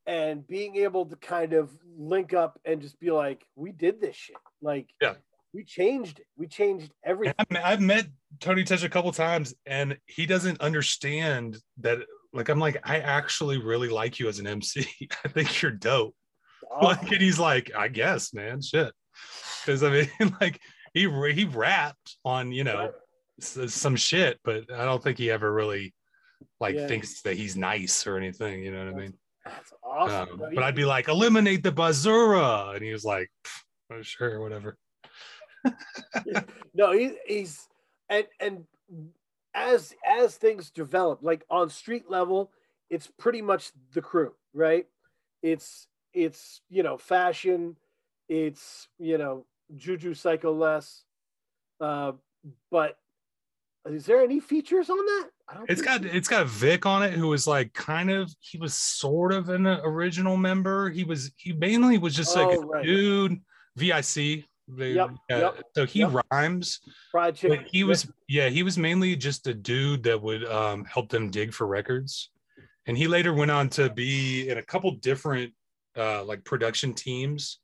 and 0.06 0.46
being 0.46 0.76
able 0.76 1.06
to 1.06 1.16
kind 1.16 1.52
of 1.54 1.70
link 1.98 2.32
up 2.34 2.60
and 2.64 2.80
just 2.80 3.00
be 3.00 3.10
like, 3.10 3.44
we 3.56 3.72
did 3.72 4.00
this 4.00 4.14
shit. 4.16 4.36
Like, 4.62 4.88
Yeah. 5.00 5.14
We 5.54 5.62
changed 5.64 6.18
it. 6.18 6.26
We 6.36 6.48
changed 6.48 6.92
everything. 7.04 7.34
I've, 7.62 7.80
met 7.80 8.06
Tony 8.40 8.64
Touch 8.64 8.82
a 8.82 8.88
couple 8.88 9.12
times, 9.12 9.54
and 9.64 9.96
he 10.06 10.26
doesn't 10.26 10.60
understand 10.60 11.56
that. 11.78 11.98
Like, 12.32 12.48
I'm 12.48 12.58
like, 12.58 12.80
I 12.82 12.98
actually 12.98 13.58
really 13.58 13.88
like 13.88 14.18
you 14.18 14.28
as 14.28 14.40
an 14.40 14.48
MC. 14.48 14.86
I 15.24 15.28
think 15.28 15.62
you're 15.62 15.70
dope. 15.70 16.14
Like, 16.82 17.02
and 17.12 17.20
he's 17.20 17.38
like, 17.38 17.70
I 17.76 17.86
guess, 17.86 18.34
man, 18.34 18.60
shit. 18.60 18.92
Because 19.60 19.84
I 19.84 19.90
mean, 19.90 20.36
like, 20.40 20.58
he 20.92 21.02
he 21.32 21.44
rapped 21.44 22.16
on 22.24 22.50
you 22.50 22.64
know 22.64 22.90
some 23.38 23.94
shit, 23.94 24.40
but 24.42 24.72
I 24.72 24.84
don't 24.84 25.00
think 25.00 25.18
he 25.18 25.30
ever 25.30 25.52
really 25.52 25.94
like 26.58 26.74
Yeah. 26.74 26.88
thinks 26.88 27.22
that 27.22 27.36
he's 27.36 27.54
nice 27.54 28.06
or 28.08 28.16
anything. 28.16 28.64
You 28.64 28.72
know 28.72 28.86
what 28.86 28.94
I 28.94 28.96
mean? 28.96 29.14
That's 29.44 29.72
awesome. 29.84 30.42
Um, 30.42 30.50
but 30.52 30.64
I'd 30.64 30.74
be 30.74 30.86
like, 30.86 31.06
eliminate 31.06 31.62
the 31.62 31.70
Bazura, 31.70 32.74
and 32.74 32.82
he 32.82 32.90
was 32.90 33.04
like, 33.04 33.30
oh, 33.92 34.02
sure, 34.02 34.40
whatever. 34.40 34.76
no, 36.74 36.92
he, 36.92 37.16
he's 37.26 37.68
and 38.08 38.26
and 38.40 38.64
as 39.54 39.94
as 40.06 40.36
things 40.36 40.70
develop, 40.70 41.20
like 41.22 41.44
on 41.50 41.70
street 41.70 42.10
level, 42.10 42.50
it's 42.90 43.10
pretty 43.18 43.42
much 43.42 43.70
the 43.92 44.02
crew, 44.02 44.32
right? 44.52 44.86
It's 45.42 45.86
it's 46.12 46.60
you 46.70 46.82
know 46.82 46.98
fashion, 46.98 47.76
it's 48.28 48.88
you 48.98 49.18
know 49.18 49.46
Juju 49.76 50.14
Psycho 50.14 50.52
Les, 50.52 51.04
uh, 51.80 52.12
but 52.70 52.96
is 53.86 54.06
there 54.06 54.22
any 54.22 54.40
features 54.40 54.88
on 54.88 54.96
that? 54.96 55.28
I 55.48 55.54
don't. 55.54 55.70
It's 55.70 55.82
got 55.82 56.02
so. 56.02 56.08
it's 56.10 56.28
got 56.28 56.46
Vic 56.46 56.86
on 56.86 57.02
it, 57.02 57.12
who 57.12 57.28
was 57.28 57.46
like 57.46 57.72
kind 57.74 58.10
of 58.10 58.34
he 58.40 58.58
was 58.58 58.74
sort 58.74 59.32
of 59.32 59.50
an 59.50 59.66
original 59.66 60.36
member. 60.36 60.88
He 60.90 61.04
was 61.04 61.30
he 61.36 61.52
mainly 61.52 61.98
was 61.98 62.14
just 62.14 62.34
like 62.34 62.48
Oh, 62.48 62.62
a 62.62 62.66
right. 62.66 62.84
dude. 62.84 63.40
Vic. 63.76 64.44
They, 64.66 64.92
Yep, 64.92 65.10
uh, 65.30 65.36
yep, 65.36 65.62
So 65.74 65.86
he 65.86 66.00
yep. 66.00 66.12
rhymes, 66.30 66.80
fried 67.10 67.36
chicken. 67.36 67.66
he 67.70 67.84
was 67.84 68.10
yeah 68.28 68.48
he 68.48 68.62
was 68.62 68.78
mainly 68.78 69.14
just 69.14 69.46
a 69.46 69.54
dude 69.54 70.02
that 70.04 70.20
would 70.20 70.44
um, 70.46 70.84
help 70.86 71.10
them 71.10 71.30
dig 71.30 71.52
for 71.52 71.66
records, 71.66 72.30
and 72.86 72.96
he 72.96 73.06
later 73.06 73.34
went 73.34 73.50
on 73.50 73.68
to 73.70 73.90
be 73.90 74.48
in 74.48 74.56
a 74.58 74.62
couple 74.62 74.90
different 74.92 75.52
uh, 75.96 76.24
like 76.24 76.44
production 76.44 76.94
teams. 76.94 77.60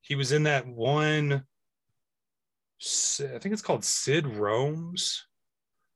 He 0.00 0.16
was 0.16 0.32
in 0.32 0.42
that 0.44 0.66
one. 0.66 1.44
I 2.82 3.38
think 3.38 3.52
it's 3.52 3.62
called 3.62 3.84
Sid 3.84 4.26
Rome's. 4.26 5.24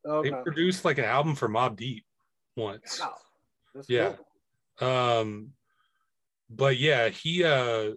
okay. 0.07 0.31
They 0.31 0.37
produced 0.45 0.85
like 0.85 0.99
an 0.99 1.05
album 1.05 1.35
for 1.35 1.49
Mobb 1.49 1.75
Deep 1.75 2.05
once. 2.57 3.01
Wow. 3.01 3.15
Yeah. 3.89 4.13
cool. 4.79 4.89
Um, 4.89 5.51
but 6.49 6.79
yeah, 6.79 7.09
he 7.09 7.43
uh 7.43 7.93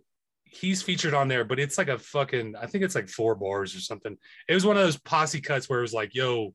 he's 0.50 0.82
featured 0.82 1.14
on 1.14 1.28
there, 1.28 1.44
but 1.44 1.60
it's 1.60 1.78
like 1.78 1.88
a 1.88 1.98
fucking 1.98 2.56
I 2.56 2.66
think 2.66 2.84
it's 2.84 2.96
like 2.96 3.08
four 3.08 3.36
bars 3.36 3.76
or 3.76 3.80
something. 3.80 4.18
It 4.48 4.54
was 4.54 4.66
one 4.66 4.78
of 4.78 4.84
those 4.84 4.98
posse 4.98 5.42
cuts 5.42 5.70
where 5.70 5.80
it 5.80 5.84
was 5.84 5.94
like, 5.94 6.16
yo, 6.16 6.54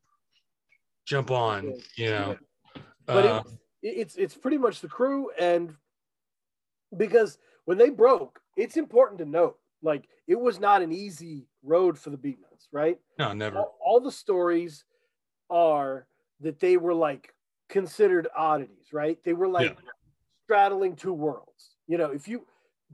jump 1.07 1.30
on, 1.30 1.74
you 1.97 2.11
know. 2.11 2.36
but 3.07 3.26
Uh, 3.26 3.42
it, 3.82 3.88
it's 3.88 4.16
it's 4.16 4.34
pretty 4.34 4.59
much 4.59 4.80
the 4.80 4.88
crew 4.88 5.30
and 5.38 5.74
because 6.97 7.38
when 7.66 7.78
they 7.78 7.90
broke 7.90 8.40
it's 8.57 8.76
important 8.76 9.18
to 9.18 9.24
note 9.24 9.59
like 9.82 10.09
it 10.26 10.38
was 10.38 10.59
not 10.59 10.82
an 10.82 10.92
easy 10.92 11.47
road 11.62 11.99
for 11.99 12.11
the 12.11 12.16
beatnuts 12.16 12.66
right 12.72 12.99
no, 13.18 13.32
never. 13.32 13.59
all, 13.59 13.78
all 13.84 14.01
the 14.01 14.12
stories 14.12 14.84
are 15.51 16.07
that 16.40 16.61
they 16.61 16.76
were 16.76 16.95
like 16.95 17.34
considered 17.68 18.28
oddities 18.36 18.92
right 18.92 19.18
they 19.24 19.32
were 19.32 19.49
like 19.49 19.76
straddling 20.45 20.97
two 20.97 21.12
worlds 21.12 21.76
you 21.86 21.99
know 21.99 22.11
if 22.11 22.28
you 22.28 22.47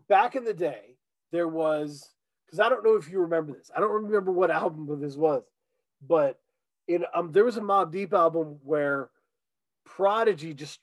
back 0.09 0.37
in 0.37 0.45
the 0.45 0.55
day 0.55 0.97
there 1.33 1.49
was 1.49 2.09
because 2.47 2.61
i 2.61 2.69
don't 2.69 2.85
know 2.85 2.97
if 2.97 3.11
you 3.11 3.21
remember 3.21 3.53
this 3.53 3.71
i 3.77 3.81
don't 3.81 4.05
remember 4.05 4.31
what 4.31 4.51
album 4.51 5.01
this 5.01 5.17
was 5.17 5.43
but 6.07 6.39
in 6.89 7.05
um 7.15 7.33
there 7.33 7.45
was 7.45 7.57
a 7.57 7.61
Mobb 7.61 7.93
Deep 7.93 8.13
album 8.13 8.59
where 8.63 9.11
prodigy 9.85 10.55
just 10.55 10.81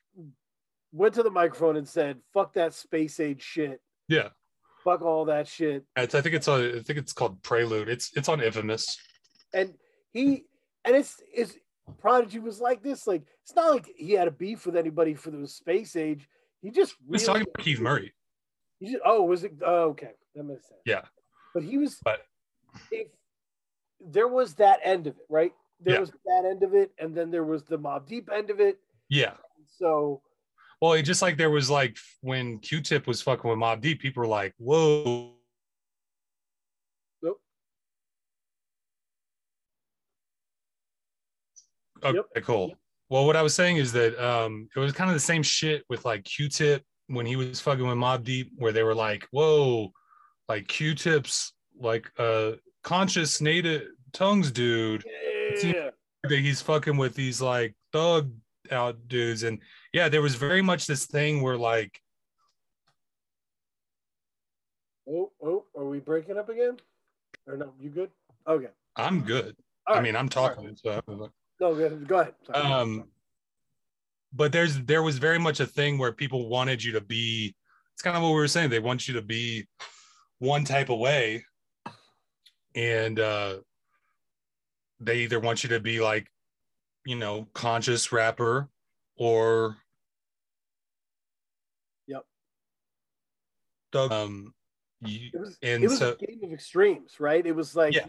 went 0.91 1.13
to 1.15 1.23
the 1.23 1.29
microphone 1.29 1.77
and 1.77 1.87
said, 1.87 2.17
"Fuck 2.33 2.53
that 2.53 2.73
space 2.73 3.19
age 3.19 3.41
shit. 3.41 3.81
Yeah. 4.07 4.29
Fuck 4.83 5.01
all 5.01 5.25
that 5.25 5.47
shit." 5.47 5.85
It's, 5.95 6.15
I 6.15 6.21
think 6.21 6.35
it's 6.35 6.47
on. 6.47 6.61
I 6.61 6.81
think 6.81 6.99
it's 6.99 7.13
called 7.13 7.41
Prelude. 7.43 7.89
It's 7.89 8.11
it's 8.15 8.29
on 8.29 8.41
Infamous. 8.41 8.97
And 9.53 9.73
he 10.11 10.45
and 10.85 10.95
it's 10.95 11.21
is 11.33 11.57
Prodigy 11.99 12.39
was 12.39 12.59
like 12.59 12.83
this. 12.83 13.07
Like 13.07 13.23
it's 13.43 13.55
not 13.55 13.71
like 13.71 13.89
he 13.95 14.13
had 14.13 14.27
a 14.27 14.31
beef 14.31 14.65
with 14.65 14.75
anybody 14.75 15.13
for 15.13 15.31
the 15.31 15.47
space 15.47 15.95
age. 15.95 16.27
He 16.61 16.71
just 16.71 16.95
really, 17.07 17.23
talking 17.23 17.43
about 17.43 17.63
Keith 17.63 17.79
Murray. 17.79 18.13
He 18.79 18.91
just, 18.91 19.01
oh, 19.05 19.23
was 19.23 19.43
it? 19.43 19.53
Oh, 19.65 19.89
okay, 19.89 20.11
that 20.35 20.43
makes 20.43 20.67
sense. 20.67 20.81
Yeah. 20.85 21.01
But 21.53 21.63
he 21.63 21.77
was. 21.77 21.99
But- 22.03 22.21
if 22.91 23.07
there 23.99 24.27
was 24.27 24.53
that 24.55 24.79
end 24.83 25.07
of 25.07 25.15
it, 25.17 25.25
right? 25.29 25.51
There 25.79 25.95
Yeah. 25.95 25.99
was 26.01 26.11
that 26.11 26.45
end 26.47 26.61
of 26.63 26.75
it, 26.75 26.91
and 26.99 27.15
then 27.15 27.31
there 27.31 27.43
was 27.43 27.63
the 27.63 27.77
Mobb 27.79 28.07
Deep 28.07 28.29
end 28.31 28.49
of 28.51 28.59
it. 28.59 28.79
Yeah. 29.09 29.33
So 29.77 30.21
Well, 30.81 30.93
it 30.93 31.01
just 31.03 31.23
like 31.23 31.37
there 31.37 31.49
was 31.49 31.69
like 31.71 31.97
when 32.21 32.59
Q-Tip 32.59 33.07
was 33.07 33.21
fucking 33.21 33.49
with 33.49 33.57
Mobb 33.57 33.81
Deep, 33.81 33.99
people 33.99 34.21
were 34.21 34.27
like, 34.27 34.53
"Whoa." 34.59 35.33
Nope. 37.23 37.41
Okay, 42.03 42.17
Yep. 42.35 42.43
cool. 42.45 42.75
Well, 43.09 43.25
what 43.25 43.35
I 43.35 43.41
was 43.41 43.55
saying 43.55 43.77
is 43.77 43.91
that 43.93 44.17
um, 44.23 44.69
it 44.75 44.79
was 44.79 44.93
kind 44.93 45.09
of 45.09 45.15
the 45.15 45.19
same 45.19 45.41
shit 45.41 45.83
with 45.89 46.05
like 46.05 46.23
Q-Tip 46.25 46.83
when 47.07 47.25
he 47.25 47.35
was 47.35 47.59
fucking 47.59 47.87
with 47.87 47.97
Mobb 47.97 48.23
Deep, 48.23 48.51
where 48.57 48.71
they 48.71 48.83
were 48.83 48.95
like, 48.95 49.27
"Whoa, 49.31 49.91
like 50.47 50.67
Q-Tip's 50.67 51.53
like 51.79 52.11
a 52.17 52.55
conscious 52.83 53.41
native 53.41 53.87
tongues 54.13 54.51
dude." 54.51 55.03
yeah, 55.63 55.89
that 56.23 56.39
he's 56.39 56.61
fucking 56.61 56.97
with 56.97 57.15
these 57.15 57.41
like 57.41 57.75
thug 57.91 58.31
out 58.71 59.07
dudes 59.07 59.43
and 59.43 59.59
yeah 59.93 60.09
there 60.09 60.21
was 60.21 60.35
very 60.35 60.61
much 60.61 60.87
this 60.87 61.05
thing 61.05 61.41
where 61.41 61.57
like 61.57 61.99
oh, 65.09 65.31
oh, 65.41 65.63
are 65.77 65.85
we 65.85 65.99
breaking 65.99 66.37
up 66.37 66.49
again? 66.49 66.77
Or 67.47 67.55
no? 67.55 67.71
You 67.79 67.89
good? 67.89 68.09
Okay. 68.47 68.67
i'm 68.95 69.21
good 69.21 69.55
All 69.87 69.95
i 69.95 69.97
right. 69.97 70.03
mean 70.03 70.15
i'm 70.15 70.29
talking 70.29 70.75
so 70.75 71.01
No, 71.07 71.29
go 71.59 71.85
ahead. 71.85 72.07
Go 72.07 72.19
ahead. 72.19 72.33
Sorry. 72.45 72.61
um 72.61 73.05
but 74.33 74.51
there's 74.51 74.79
there 74.83 75.03
was 75.03 75.17
very 75.17 75.39
much 75.39 75.59
a 75.59 75.65
thing 75.65 75.97
where 75.97 76.11
people 76.11 76.49
wanted 76.49 76.83
you 76.83 76.91
to 76.93 77.01
be 77.01 77.55
it's 77.93 78.01
kind 78.01 78.15
of 78.15 78.23
what 78.23 78.29
we 78.29 78.35
were 78.35 78.47
saying 78.47 78.69
they 78.69 78.79
want 78.79 79.07
you 79.07 79.13
to 79.13 79.21
be 79.21 79.67
one 80.39 80.63
type 80.63 80.89
of 80.89 80.99
way 80.99 81.43
and 82.75 83.19
uh 83.19 83.57
they 84.99 85.19
either 85.19 85.39
want 85.39 85.63
you 85.63 85.69
to 85.69 85.79
be 85.79 85.99
like 85.99 86.27
you 87.05 87.15
know 87.15 87.47
conscious 87.53 88.11
rapper 88.11 88.69
or 89.17 89.77
Yep. 92.07 92.25
Doug, 93.91 94.11
um 94.11 94.53
you, 95.01 95.29
it 95.33 95.39
was 95.39 95.57
and 95.61 95.83
it 95.83 95.89
was 95.89 95.99
so 95.99 96.15
a 96.19 96.25
game 96.25 96.39
of 96.43 96.51
extremes, 96.51 97.19
right? 97.19 97.45
It 97.45 97.55
was 97.55 97.75
like, 97.75 97.93
Yeah. 97.93 98.05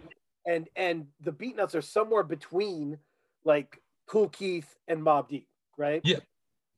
and 0.47 0.69
and 0.77 1.07
the 1.21 1.33
Beatnuts 1.33 1.75
are 1.75 1.83
somewhere 1.83 2.23
between 2.23 2.99
like 3.45 3.81
Kool 4.07 4.29
Keith 4.31 4.75
and 4.89 5.03
Mobb 5.03 5.29
Deep, 5.29 5.49
right? 5.79 6.03
Yeah. 6.05 6.19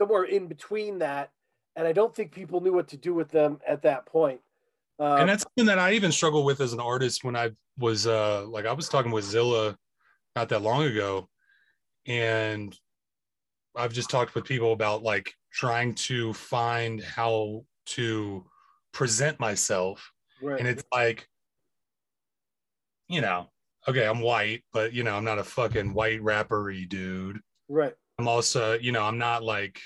somewhere 0.01 0.25
in 0.25 0.47
between 0.47 1.01
that, 1.01 1.31
and 1.75 1.89
I 1.89 1.93
don't 1.93 2.15
think 2.15 2.31
people 2.33 2.61
knew 2.61 2.73
what 2.73 2.89
to 2.89 2.97
do 2.97 3.15
with 3.15 3.31
them 3.31 3.59
at 3.67 3.83
that 3.83 4.07
point. 4.07 4.41
Uh, 5.01 5.17
and 5.17 5.29
that's 5.29 5.43
something 5.45 5.65
that 5.65 5.79
I 5.79 5.93
even 5.93 6.13
struggle 6.13 6.45
with 6.45 6.61
as 6.61 6.75
an 6.75 6.81
artist 6.81 7.25
when 7.25 7.35
I 7.35 7.51
was 7.79 8.07
uh 8.07 8.45
like 8.47 8.67
I 8.67 8.73
was 8.73 8.89
talking 8.89 9.11
with 9.11 9.25
Zilla 9.25 9.77
not 10.37 10.51
that 10.51 10.61
long 10.61 10.85
ago 10.85 11.29
and 12.07 12.79
I've 13.75 13.95
just 13.95 14.11
talked 14.11 14.35
with 14.35 14.45
people 14.45 14.73
about 14.73 15.03
like 15.03 15.33
trying 15.53 15.95
to 15.95 16.35
find 16.35 17.03
how 17.03 17.65
to 17.87 18.45
present 18.93 19.41
myself 19.41 20.13
right. 20.43 20.59
and 20.59 20.69
it's 20.69 20.85
like 20.93 21.27
you 23.09 23.23
know 23.23 23.49
okay 23.89 24.07
I'm 24.07 24.21
white 24.21 24.63
but 24.73 24.93
you 24.93 25.03
know 25.03 25.17
I'm 25.17 25.25
not 25.25 25.39
a 25.39 25.45
fucking 25.45 25.95
white 25.95 26.21
rappery 26.21 26.87
dude 26.87 27.41
right. 27.71 27.95
I'm 28.21 28.29
also, 28.29 28.79
you 28.79 28.93
know, 28.93 29.03
I'm 29.03 29.17
not 29.17 29.43
like 29.43 29.81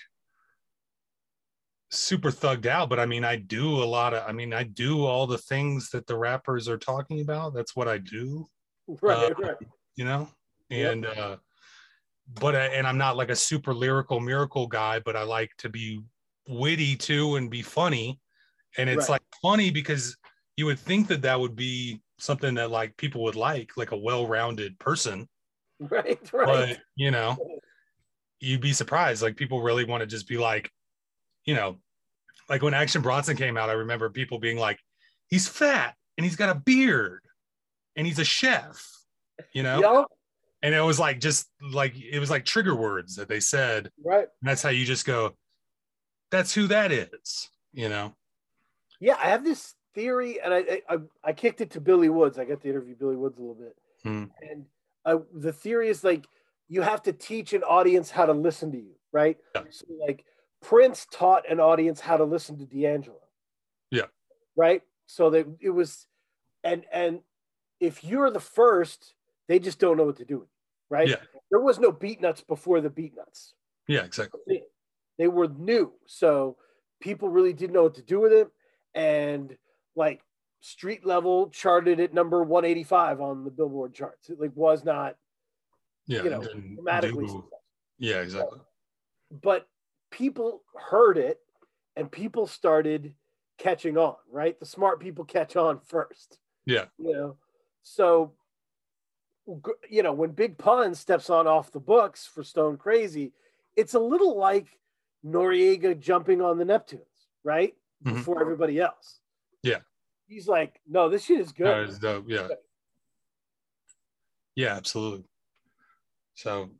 super 1.89 2.33
thugged 2.33 2.67
out, 2.67 2.89
but 2.89 2.99
I 2.99 3.07
mean, 3.07 3.25
I 3.25 3.37
do 3.37 3.81
a 3.81 3.87
lot 3.87 4.13
of, 4.13 4.29
I 4.29 4.33
mean, 4.33 4.53
I 4.53 4.65
do 4.65 5.07
all 5.07 5.29
the 5.29 5.39
things 5.39 5.89
that 5.91 6.09
the 6.09 6.19
rappers 6.19 6.69
are 6.69 6.77
talking 6.77 7.21
about. 7.21 7.55
That's 7.55 7.77
what 7.77 7.87
I 7.87 7.99
do, 7.99 8.45
Right, 8.89 9.31
Uh, 9.31 9.35
right. 9.39 9.57
you 9.95 10.05
know? 10.05 10.29
Yep. 10.71 10.93
And, 10.93 11.07
uh, 11.07 11.37
but, 12.41 12.57
I, 12.57 12.65
and 12.67 12.89
I'm 12.89 12.99
not 12.99 13.17
like 13.17 13.31
a 13.31 13.37
super 13.37 13.73
lyrical 13.73 14.19
miracle 14.19 14.67
guy, 14.67 14.99
but 14.99 15.15
I 15.15 15.23
like 15.23 15.53
to 15.59 15.69
be 15.69 16.03
witty 16.49 16.97
too 16.97 17.37
and 17.37 17.49
be 17.49 17.63
funny. 17.63 18.19
And 18.79 18.91
it's 18.91 19.09
Right. 19.09 19.11
like 19.11 19.23
funny 19.43 19.71
because 19.71 20.17
you 20.57 20.67
would 20.67 20.81
think 20.81 21.07
that 21.07 21.23
that 21.23 21.39
would 21.39 21.55
be 21.55 22.03
something 22.19 22.55
that 22.55 22.73
like 22.73 22.97
people 22.97 23.23
would 23.23 23.37
like, 23.37 23.77
like 23.77 23.93
a 23.93 23.97
well 23.97 24.27
rounded 24.27 24.77
person 24.81 25.29
Right, 25.81 26.33
right. 26.33 26.47
but 26.47 26.79
you 26.95 27.11
know 27.11 27.37
you'd 28.41 28.61
be 28.61 28.73
surprised 28.73 29.23
like 29.23 29.37
people 29.37 29.63
really 29.63 29.85
want 29.85 30.01
to 30.01 30.07
just 30.07 30.29
be 30.29 30.37
like 30.39 30.71
you 31.45 31.55
know 31.55 31.77
like 32.49 32.63
when 32.63 32.75
action 32.75 33.01
bronson 33.03 33.37
came 33.37 33.57
out 33.57 33.71
i 33.71 33.73
remember 33.75 34.11
people 34.11 34.39
being 34.39 34.59
like 34.59 34.79
he's 35.29 35.49
fat 35.49 35.95
and 36.19 36.25
he's 36.25 36.37
got 36.37 36.55
a 36.55 36.59
beard 36.61 37.21
and 37.97 38.07
he's 38.07 38.19
a 38.19 38.25
chef 38.25 38.87
you 39.53 39.63
know 39.63 39.81
Yup, 39.81 40.07
and 40.63 40.75
it 40.75 40.81
was 40.81 40.99
like 40.99 41.21
just 41.21 41.49
like 41.73 41.95
it 41.97 42.19
was 42.19 42.31
like 42.31 42.45
trigger 42.45 42.75
words 42.75 43.17
that 43.17 43.29
they 43.29 43.41
said 43.41 43.91
right. 44.05 44.27
and 44.41 44.49
that's 44.49 44.63
how 44.63 44.71
you 44.71 44.85
just 44.85 45.07
go 45.07 45.33
that's 46.31 46.53
who 46.55 46.67
that 46.67 46.91
is 46.93 47.49
you 47.73 47.89
know 47.89 48.15
Yeah, 49.01 49.17
I 49.19 49.29
have 49.29 49.45
this 49.45 49.75
theory, 49.95 50.41
and 50.41 50.53
I, 50.55 50.59
I 50.59 50.83
I- 50.95 51.09
I 51.31 51.33
kicked 51.33 51.61
it 51.61 51.71
to 51.73 51.81
Billy 51.81 52.09
Woods. 52.09 52.39
I 52.39 52.45
got 52.45 52.61
to 52.63 52.69
interview 52.69 52.95
Billy 52.97 53.17
Woods 53.17 53.39
a 53.39 53.41
little 53.41 53.55
bit, 53.55 53.77
Hmm. 54.03 54.25
and 54.41 54.65
uh, 55.05 55.19
the 55.35 55.53
theory 55.53 55.89
is 55.89 56.03
like 56.05 56.27
you 56.69 56.83
have 56.83 57.03
to 57.03 57.13
teach 57.13 57.53
an 57.53 57.63
audience 57.63 58.11
how 58.11 58.27
to 58.27 58.33
listen 58.33 58.73
to 58.73 58.79
you, 58.79 58.95
right? 59.13 59.37
Yeah. 59.55 59.63
So 59.71 59.87
like 60.07 60.25
Prince 60.63 61.07
taught 61.13 61.51
an 61.51 61.61
audience 61.61 62.01
how 62.01 62.17
to 62.17 62.25
listen 62.25 62.59
to 62.59 62.65
D'Angelo. 62.65 63.19
Yeah. 63.91 64.07
Right. 64.57 64.83
So 65.07 65.31
that 65.31 65.47
it 65.61 65.71
was, 65.71 66.07
and 66.63 66.85
and 66.93 67.21
if 67.81 68.03
you're 68.05 68.31
the 68.31 68.41
first, 68.41 69.15
they 69.49 69.59
just 69.59 69.79
don't 69.79 69.97
know 69.97 70.05
what 70.05 70.17
to 70.17 70.25
do 70.25 70.39
with 70.39 70.49
you, 70.49 70.97
right? 70.97 71.09
Yeah. 71.09 71.17
There 71.51 71.61
was 71.61 71.79
no 71.79 71.93
Beatnuts 71.93 72.47
before 72.47 72.81
the 72.81 72.91
Beatnuts 72.91 73.53
yeah 73.89 74.03
exactly 74.03 74.63
they 75.19 75.29
were 75.29 75.49
new 75.49 75.93
so 76.07 76.57
people 77.01 77.29
really 77.29 77.53
didn't 77.53 77.75
know 77.75 77.85
what 77.85 77.95
to 77.95 78.03
do 78.03 78.21
with 78.21 78.33
it 78.33 78.49
and 78.95 79.57
like 79.97 80.23
street 80.61 81.05
level 81.05 81.49
charted 81.51 82.01
at 82.01 82.15
number 82.15 82.43
185 82.43 83.21
on 83.21 83.45
the 83.45 83.51
billboard 83.51 83.95
charts 83.95 84.31
it 84.31 84.41
like 84.41 84.53
was 84.55 84.85
not 84.85 85.17
yeah 86.07 86.23
you 86.23 86.31
know 86.31 86.43
dramatically 86.77 87.29
yeah 87.99 88.17
exactly. 88.21 88.59
But 89.43 89.67
people 90.11 90.63
heard 90.91 91.17
it 91.19 91.39
and 91.97 92.11
people 92.11 92.47
started 92.47 93.15
catching 93.59 93.97
on 93.97 94.17
right? 94.31 94.59
The 94.61 94.67
smart 94.67 95.01
people 95.01 95.25
catch 95.25 95.57
on 95.57 95.81
first. 95.87 96.39
Yeah. 96.67 96.87
you 96.99 97.13
know? 97.13 97.37
So 97.83 98.33
you 99.91 100.03
know 100.03 100.13
when 100.13 100.31
big 100.31 100.57
pun 100.57 100.95
steps 100.95 101.29
on 101.31 101.47
off 101.47 101.71
the 101.71 101.81
books 101.81 102.27
for 102.27 102.43
stone 102.43 102.79
crazy 102.79 103.33
it's 103.77 103.93
a 103.93 103.99
little 103.99 104.39
like 104.39 104.69
noriega 105.25 105.99
jumping 105.99 106.41
on 106.41 106.57
the 106.59 106.65
neptunes 106.65 107.01
right? 107.45 107.75
Mhm. 108.05 108.15
before 108.15 108.41
everybody 108.41 108.81
else. 108.81 109.21
Yeah. 109.63 109.81
he's 110.27 110.49
like 110.49 110.81
no 110.89 111.09
this 111.09 111.25
shit 111.25 111.41
is 111.41 111.53
good. 111.53 111.67
That 111.67 111.87
was 111.87 111.99
dope. 111.99 112.25
yeah. 112.29 112.49
Yeah 114.57 114.75
absolutely 114.77 115.25
so 116.35 116.71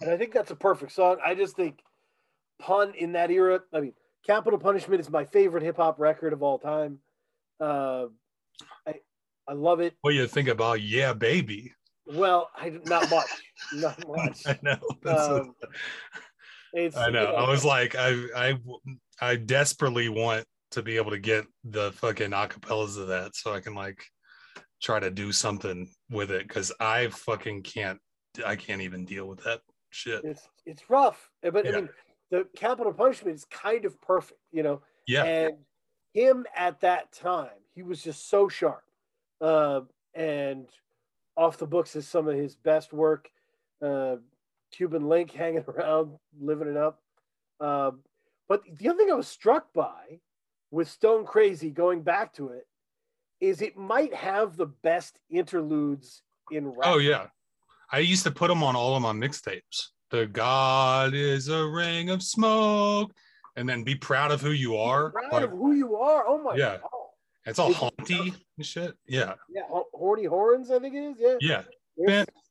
And 0.00 0.10
I 0.10 0.16
think 0.16 0.32
that's 0.32 0.50
a 0.50 0.56
perfect 0.56 0.92
song. 0.92 1.18
I 1.24 1.34
just 1.34 1.56
think 1.56 1.80
pun 2.60 2.94
in 2.94 3.12
that 3.12 3.30
era. 3.30 3.60
I 3.72 3.80
mean, 3.80 3.92
Capital 4.26 4.58
Punishment 4.58 5.00
is 5.00 5.10
my 5.10 5.24
favorite 5.24 5.62
hip 5.62 5.76
hop 5.76 5.98
record 5.98 6.32
of 6.32 6.42
all 6.42 6.58
time. 6.58 6.98
Uh, 7.58 8.06
I 8.86 8.94
I 9.48 9.52
love 9.52 9.80
it. 9.80 9.94
what 10.02 10.14
you 10.14 10.26
think 10.26 10.48
about 10.48 10.80
yeah 10.80 11.12
baby 11.12 11.72
Well, 12.06 12.50
I 12.56 12.70
not 12.84 13.10
much, 13.10 13.28
not 13.74 13.98
much. 14.08 14.42
I 14.46 14.58
know. 14.62 14.78
Um, 15.10 15.54
It's, 16.72 16.96
I 16.96 17.10
know. 17.10 17.30
you 17.30 17.36
I 17.36 17.50
was 17.50 17.64
like, 17.64 17.96
I, 17.96 18.14
I, 18.36 18.58
I 19.20 19.36
desperately 19.36 20.08
want 20.08 20.44
to 20.70 20.82
be 20.82 20.96
able 20.98 21.10
to 21.10 21.18
get 21.18 21.44
the 21.64 21.90
fucking 21.92 22.30
acapellas 22.30 22.96
of 22.96 23.08
that 23.08 23.34
so 23.34 23.52
I 23.52 23.60
can 23.60 23.74
like 23.74 24.04
try 24.80 25.00
to 25.00 25.10
do 25.10 25.32
something 25.32 25.90
with 26.10 26.30
it 26.30 26.46
because 26.46 26.72
I 26.78 27.08
fucking 27.08 27.64
can't. 27.64 27.98
I 28.44 28.56
can't 28.56 28.80
even 28.80 29.04
deal 29.04 29.26
with 29.26 29.42
that 29.44 29.62
shit. 29.90 30.24
it's 30.24 30.48
it's 30.66 30.88
rough, 30.88 31.30
but 31.42 31.66
I 31.66 31.70
mean, 31.72 31.88
the 32.30 32.46
Capital 32.56 32.92
Punishment 32.92 33.34
is 33.34 33.44
kind 33.44 33.84
of 33.84 34.00
perfect, 34.00 34.40
you 34.52 34.62
know. 34.62 34.82
Yeah. 35.06 35.24
And 35.24 35.54
him 36.14 36.46
at 36.56 36.80
that 36.80 37.12
time, 37.12 37.48
he 37.74 37.82
was 37.82 38.02
just 38.02 38.28
so 38.28 38.48
sharp. 38.48 38.84
Uh, 39.40 39.82
and 40.14 40.66
off 41.36 41.58
the 41.58 41.66
books 41.66 41.96
is 41.96 42.06
some 42.06 42.28
of 42.28 42.36
his 42.36 42.54
best 42.54 42.92
work. 42.92 43.30
Uh, 43.82 44.16
Cuban 44.70 45.08
Link 45.08 45.30
hanging 45.32 45.64
around, 45.66 46.12
living 46.40 46.68
it 46.68 46.76
up. 46.76 47.00
Uh, 47.60 47.92
But 48.48 48.62
the 48.78 48.88
other 48.88 48.98
thing 48.98 49.10
I 49.10 49.14
was 49.14 49.28
struck 49.28 49.72
by 49.72 50.20
with 50.70 50.88
Stone 50.88 51.26
Crazy, 51.26 51.70
going 51.70 52.02
back 52.02 52.32
to 52.34 52.48
it, 52.48 52.66
is 53.40 53.62
it 53.62 53.76
might 53.76 54.14
have 54.14 54.56
the 54.56 54.66
best 54.66 55.18
interludes 55.30 56.22
in 56.50 56.68
rap. 56.68 56.84
Oh 56.84 56.98
yeah, 56.98 57.28
I 57.92 57.98
used 57.98 58.24
to 58.24 58.30
put 58.30 58.48
them 58.48 58.62
on 58.62 58.76
all 58.76 58.94
of 58.96 59.02
my 59.02 59.12
mixtapes. 59.12 59.88
The 60.10 60.26
God 60.26 61.14
is 61.14 61.48
a 61.48 61.66
ring 61.66 62.10
of 62.10 62.22
smoke, 62.22 63.12
and 63.56 63.68
then 63.68 63.84
be 63.84 63.94
proud 63.94 64.30
of 64.32 64.40
who 64.40 64.50
you 64.50 64.76
are. 64.76 65.10
Proud 65.10 65.32
Like, 65.32 65.44
of 65.44 65.50
who 65.50 65.72
you 65.72 65.96
are. 65.96 66.26
Oh 66.26 66.42
my 66.42 66.54
Yeah. 66.56 66.78
god. 66.78 66.90
it's 67.46 67.58
all 67.58 67.72
haunty 67.72 68.34
and 68.56 68.66
shit. 68.66 68.94
Yeah, 69.06 69.34
Yeah, 69.48 69.62
Ho- 69.68 69.88
horny 69.94 70.24
horns, 70.24 70.70
I 70.70 70.78
think 70.78 70.94
it 70.94 71.20
is. 71.20 71.36
Yeah. 71.40 71.62
yeah. 71.96 72.06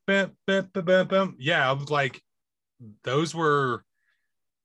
Bam, 0.08 0.36
bam, 0.46 0.70
bam, 0.74 0.84
bam, 0.86 1.08
bam. 1.08 1.36
Yeah, 1.40 1.70
I 1.70 1.74
was 1.74 1.90
like, 1.90 2.22
those 3.04 3.36
were 3.36 3.84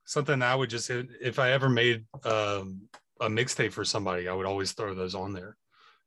something 0.05 0.41
I 0.41 0.55
would 0.55 0.69
just 0.69 0.89
if 0.89 1.39
I 1.39 1.51
ever 1.51 1.69
made 1.69 2.05
um, 2.23 2.87
a 3.19 3.27
mixtape 3.27 3.71
for 3.73 3.83
somebody, 3.85 4.27
I 4.27 4.33
would 4.33 4.45
always 4.45 4.71
throw 4.73 4.93
those 4.93 5.15
on 5.15 5.33
there 5.33 5.57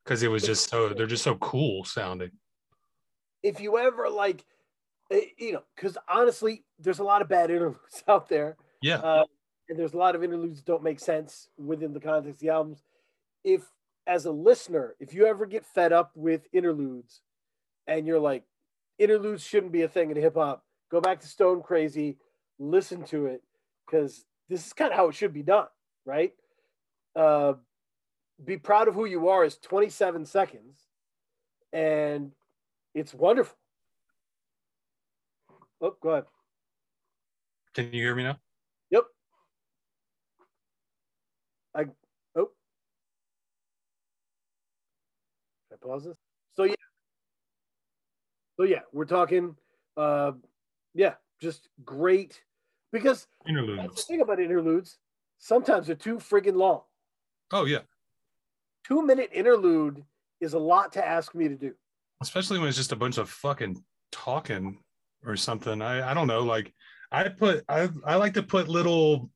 because 0.03 0.23
it 0.23 0.27
was 0.29 0.43
just 0.43 0.69
so 0.69 0.89
they're 0.89 1.05
just 1.07 1.23
so 1.23 1.35
cool 1.35 1.83
sounding. 1.85 2.31
If 3.43 3.59
you 3.61 3.77
ever 3.77 4.09
like, 4.09 4.43
eh, 5.11 5.21
you 5.37 5.53
know, 5.53 5.63
because 5.75 5.97
honestly, 6.07 6.63
there's 6.79 6.99
a 6.99 7.03
lot 7.03 7.21
of 7.21 7.29
bad 7.29 7.51
interludes 7.51 8.03
out 8.07 8.29
there. 8.29 8.57
Yeah, 8.81 8.97
Uh, 8.97 9.23
and 9.69 9.77
there's 9.77 9.93
a 9.93 9.97
lot 9.97 10.15
of 10.15 10.23
interludes 10.23 10.57
that 10.57 10.65
don't 10.65 10.83
make 10.83 10.99
sense 10.99 11.47
within 11.57 11.93
the 11.93 11.99
context 11.99 12.37
of 12.37 12.39
the 12.39 12.49
albums. 12.49 12.83
If, 13.43 13.61
as 14.07 14.25
a 14.25 14.31
listener, 14.31 14.95
if 14.99 15.13
you 15.13 15.27
ever 15.27 15.45
get 15.45 15.65
fed 15.65 15.93
up 15.93 16.11
with 16.15 16.47
interludes 16.51 17.21
and 17.85 18.07
you're 18.07 18.19
like, 18.19 18.43
interludes 18.97 19.43
shouldn't 19.43 19.71
be 19.71 19.83
a 19.83 19.87
thing 19.87 20.09
in 20.09 20.17
hip 20.17 20.35
hop, 20.35 20.63
go 20.89 20.99
back 20.99 21.19
to 21.21 21.27
Stone 21.27 21.61
Crazy, 21.61 22.17
listen 22.57 23.03
to 23.05 23.27
it, 23.27 23.43
because 23.85 24.25
this 24.49 24.65
is 24.65 24.73
kind 24.73 24.91
of 24.91 24.97
how 24.97 25.07
it 25.09 25.15
should 25.15 25.33
be 25.33 25.43
done, 25.43 25.67
right? 26.05 26.33
Uh, 27.15 27.53
be 28.43 28.57
proud 28.57 28.87
of 28.87 28.95
who 28.95 29.05
you 29.05 29.29
are 29.29 29.45
is 29.45 29.57
27 29.57 30.25
seconds, 30.25 30.79
and 31.71 32.31
it's 32.95 33.13
wonderful. 33.13 33.55
Oh, 35.81 35.95
go 36.01 36.09
ahead. 36.09 36.25
can 37.73 37.85
you 37.85 38.01
hear 38.01 38.15
me 38.15 38.23
now? 38.23 38.37
Yep. 38.91 39.03
I 41.75 41.85
oh. 42.35 42.49
Should 45.69 45.77
I 45.81 45.85
pause 45.87 46.03
this? 46.05 46.17
So 46.55 46.63
yeah. 46.63 46.73
So 48.57 48.63
yeah, 48.63 48.81
we're 48.91 49.05
talking 49.05 49.55
uh 49.97 50.31
yeah, 50.93 51.13
just 51.41 51.69
great 51.85 52.41
because 52.91 53.27
that's 53.45 53.45
the 53.45 53.49
Interludes. 53.51 54.03
thing 54.05 54.21
about 54.21 54.39
interludes. 54.39 54.97
Sometimes 55.37 55.87
they're 55.87 55.95
too 55.95 56.17
friggin' 56.17 56.55
long. 56.55 56.81
Oh 57.51 57.65
yeah, 57.65 57.79
Two 58.85 59.01
minute 59.05 59.29
interlude 59.33 60.03
is 60.41 60.53
a 60.53 60.59
lot 60.59 60.91
to 60.93 61.05
ask 61.07 61.33
me 61.35 61.47
to 61.47 61.55
do. 61.55 61.73
especially 62.21 62.59
when 62.59 62.67
it's 62.67 62.77
just 62.77 62.91
a 62.91 62.95
bunch 62.97 63.17
of 63.17 63.29
fucking 63.29 63.81
talking 64.11 64.79
or 65.25 65.35
something. 65.35 65.81
I 65.81 66.11
I 66.11 66.13
don't 66.13 66.27
know. 66.27 66.43
Like 66.43 66.73
I 67.11 67.27
put 67.29 67.63
I 67.67 67.89
I 68.05 68.15
like 68.15 68.33
to 68.35 68.43
put 68.43 68.67
little 68.67 69.29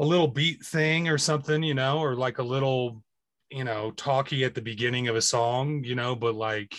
a 0.00 0.04
little 0.04 0.28
beat 0.28 0.64
thing 0.64 1.08
or 1.08 1.18
something, 1.18 1.62
you 1.62 1.74
know, 1.74 1.98
or 1.98 2.14
like 2.14 2.38
a 2.38 2.42
little 2.42 3.02
you 3.50 3.64
know 3.64 3.90
talkie 3.92 4.44
at 4.44 4.54
the 4.54 4.62
beginning 4.62 5.08
of 5.08 5.16
a 5.16 5.22
song, 5.22 5.82
you 5.84 5.94
know. 5.94 6.14
But 6.14 6.34
like 6.34 6.76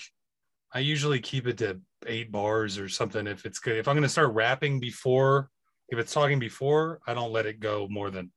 I 0.74 0.80
usually 0.80 1.20
keep 1.20 1.48
it 1.48 1.58
to 1.60 1.80
eight 2.08 2.32
bars 2.32 2.78
or 2.78 2.90
something 2.90 3.28
if 3.28 3.46
it's 3.46 3.60
good. 3.60 3.78
If 3.78 3.88
I'm 3.88 3.96
gonna 3.96 4.10
start 4.10 4.34
rapping 4.34 4.80
before, 4.80 5.50
if 5.90 6.00
it's 6.00 6.14
talking 6.14 6.40
before, 6.40 7.00
I 7.08 7.14
don't 7.14 7.32
let 7.32 7.46
it 7.46 7.60
go 7.60 7.88
more 7.90 8.10
than 8.10 8.32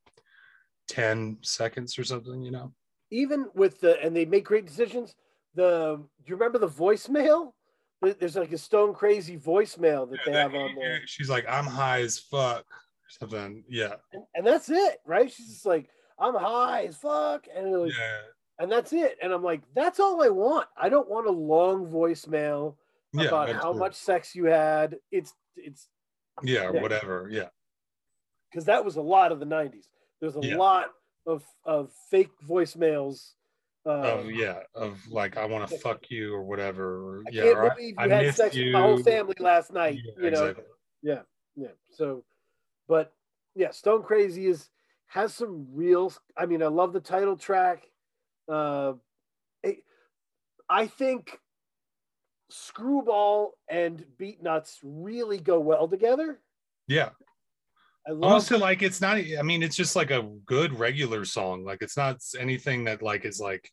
ten 0.89 1.39
seconds 1.43 1.99
or 1.99 2.05
something, 2.05 2.43
you 2.43 2.51
know. 2.51 2.73
Even 3.11 3.47
with 3.55 3.81
the 3.81 4.03
and 4.03 4.15
they 4.17 4.25
make 4.25 4.45
great 4.45 4.67
decisions. 4.67 5.15
The 5.55 5.97
do 5.97 6.31
you 6.31 6.37
remember 6.37 6.59
the 6.59 6.69
voicemail? 6.69 7.53
There- 8.03 8.15
There's 8.15 8.37
like 8.37 8.53
a 8.53 8.59
stone 8.59 8.93
crazy 8.95 9.39
voicemail 9.39 10.11
that 10.11 10.21
they 10.27 10.33
Yeah, 10.33 10.43
have 10.43 10.55
on 10.55 10.75
there. 10.75 11.01
She's 11.07 11.31
like, 11.31 11.47
I'm 11.49 11.67
high 11.67 12.01
as 12.03 12.19
fuck. 12.19 12.65
Something. 13.09 13.65
Yeah. 13.69 13.95
and, 14.13 14.25
and 14.35 14.47
that's 14.47 14.71
it, 14.71 15.01
right? 15.07 15.31
She's 15.31 15.49
just 15.49 15.67
like, 15.67 15.89
I'm 16.19 16.35
high 16.35 16.85
as 16.87 16.97
fuck, 16.97 17.47
and 17.55 17.71
like, 17.73 17.93
Yeah. 17.97 18.21
and 18.59 18.73
that's 18.73 18.93
it. 18.93 19.19
And 19.23 19.33
I'm 19.33 19.43
like, 19.43 19.63
that's 19.75 20.01
all 20.01 20.23
I 20.23 20.29
want. 20.31 20.67
I 20.77 20.89
don't 20.89 21.09
want 21.11 21.27
a 21.27 21.31
long 21.33 21.87
voicemail 21.87 22.77
Yeah. 23.13 23.27
about 23.29 23.49
how 23.49 23.55
absolutely. 23.57 23.81
much 23.81 23.95
sex 23.95 24.35
you 24.35 24.47
had. 24.47 24.99
It's 25.11 25.35
it's 25.57 25.89
Yeah, 26.43 26.71
Yeah. 26.73 26.81
whatever. 26.81 27.29
Yeah. 27.31 27.49
because 28.51 28.65
that 28.67 28.85
was 28.85 28.97
a 28.97 29.03
lot 29.03 29.31
of 29.33 29.41
the 29.41 29.47
'90s. 29.47 29.87
There's 30.21 30.37
a 30.37 30.41
lot 30.57 30.91
of 31.27 31.45
of 31.65 31.93
fake 32.11 32.31
voicemails. 32.49 33.33
Uh, 33.85 33.91
Of 33.91 34.30
yeah, 34.30 34.61
of 34.74 34.99
like 35.09 35.37
I 35.37 35.45
want 35.45 35.68
to 35.68 35.78
fuck 35.78 36.09
you 36.11 36.33
or 36.35 36.43
whatever. 36.43 37.18
Or, 37.18 37.22
I 37.26 37.30
yeah, 37.33 37.43
can't 37.43 37.59
I- 37.59 37.74
believe 37.74 37.95
I 37.99 38.05
you 38.05 38.11
had 38.12 38.35
sex 38.35 38.55
you. 38.55 38.64
with 38.66 38.72
my 38.74 38.80
whole 38.83 39.03
family 39.03 39.35
last 39.41 39.72
night. 39.72 39.99
Yeah, 40.05 40.24
you 40.24 40.30
know, 40.30 40.47
exactly. 40.47 40.64
yeah. 41.03 41.68
So, 41.91 42.24
but 42.89 43.12
yeah, 43.57 43.70
Stone 43.70 44.05
Crazy 44.05 44.47
is 44.47 44.70
has 45.07 45.35
some 45.35 45.66
real. 45.72 46.12
I 46.37 46.47
mean, 46.47 46.62
I 46.62 46.68
love 46.68 46.93
the 46.93 47.01
title 47.01 47.37
track. 47.37 47.89
Uh, 48.49 48.95
it- 49.64 49.85
I 50.68 50.87
think 50.87 51.39
Screwball 52.51 53.55
and 53.68 54.05
Beatnuts 54.18 54.78
really 54.83 55.39
go 55.39 55.59
well 55.59 55.89
together. 55.89 56.39
Yeah. 56.87 57.11
I 58.07 58.13
love. 58.13 58.25
Almost 58.25 58.51
like 58.51 58.83
it's 58.83 59.01
not 59.01 59.17
I 59.17 59.43
mean, 59.43 59.63
it's 59.63 59.77
just 59.77 59.97
like 59.97 60.11
a 60.11 60.29
good 60.45 60.79
regular 60.79 61.25
song. 61.25 61.65
Like 61.65 61.83
it's 61.83 61.97
not 61.97 62.17
anything 62.39 62.85
that 62.85 63.03
like 63.03 63.25
is 63.25 63.41
like 63.41 63.71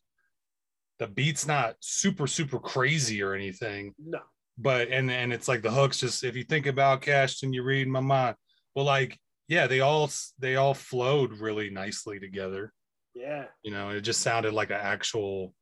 the 0.98 1.08
beat's 1.08 1.46
not 1.46 1.76
super, 1.80 2.26
super 2.26 2.58
crazy 2.58 3.22
or 3.22 3.34
anything. 3.34 3.94
no, 3.98 4.20
but 4.58 4.88
and 4.88 5.10
and 5.10 5.32
it's 5.32 5.48
like 5.48 5.62
the 5.62 5.70
hooks 5.70 6.00
just 6.00 6.22
if 6.22 6.36
you 6.36 6.44
think 6.44 6.66
about 6.66 7.02
cash 7.02 7.42
and 7.42 7.54
you 7.54 7.62
read 7.62 7.88
my 7.88 8.00
mind 8.00 8.36
well 8.74 8.84
like 8.84 9.18
yeah 9.48 9.66
they 9.66 9.80
all 9.80 10.10
they 10.38 10.56
all 10.56 10.74
flowed 10.74 11.32
really 11.38 11.70
nicely 11.70 12.20
together 12.20 12.72
yeah, 13.14 13.46
you 13.62 13.70
know 13.70 13.88
it 13.88 14.02
just 14.02 14.20
sounded 14.20 14.52
like 14.52 14.70
an 14.70 14.78
actual 14.80 15.54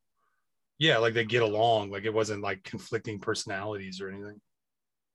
yeah 0.79 0.99
like 0.99 1.15
they 1.15 1.25
get 1.25 1.43
along 1.43 1.91
like 1.91 2.05
it 2.05 2.13
wasn't 2.13 2.43
like 2.43 2.63
conflicting 2.65 3.21
personalities 3.21 4.01
or 4.01 4.11
anything 4.11 4.41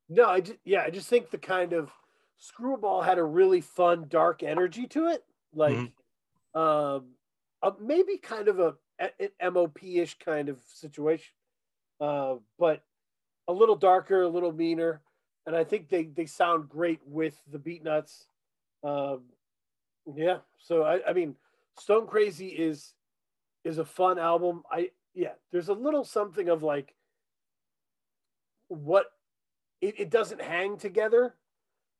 no. 0.09 0.25
I 0.25 0.41
just 0.41 0.59
yeah, 0.63 0.83
I 0.83 0.89
just 0.89 1.07
think 1.07 1.29
the 1.29 1.37
kind 1.37 1.73
of 1.73 1.91
Screwball 2.43 3.01
had 3.01 3.19
a 3.19 3.23
really 3.23 3.61
fun, 3.61 4.07
dark 4.09 4.43
energy 4.43 4.85
to 4.87 5.07
it, 5.07 5.23
like 5.53 5.77
Mhm. 5.77 5.93
um, 6.53 7.15
uh, 7.61 7.71
maybe 7.79 8.17
kind 8.17 8.49
of 8.49 8.59
a, 8.59 8.75
a 8.99 9.31
MOP 9.49 9.81
ish 9.81 10.19
kind 10.19 10.49
of 10.49 10.61
situation, 10.65 11.33
uh, 12.01 12.35
but 12.59 12.83
a 13.47 13.53
little 13.53 13.77
darker, 13.77 14.23
a 14.23 14.27
little 14.27 14.51
meaner, 14.51 15.01
and 15.45 15.55
I 15.55 15.63
think 15.63 15.87
they 15.87 16.03
they 16.03 16.25
sound 16.25 16.67
great 16.67 16.99
with 17.07 17.41
the 17.47 17.59
Beatnuts. 17.59 18.27
Um, 18.83 19.31
yeah, 20.13 20.39
so 20.57 20.83
I, 20.83 21.11
I 21.11 21.13
mean, 21.13 21.37
Stone 21.77 22.07
Crazy 22.07 22.49
is 22.49 22.93
is 23.63 23.77
a 23.77 23.85
fun 23.85 24.19
album. 24.19 24.65
I 24.69 24.91
yeah, 25.13 25.35
there's 25.51 25.69
a 25.69 25.73
little 25.73 26.03
something 26.03 26.49
of 26.49 26.61
like 26.61 26.93
what 28.67 29.13
it, 29.79 29.97
it 29.97 30.09
doesn't 30.09 30.41
hang 30.41 30.77
together 30.77 31.37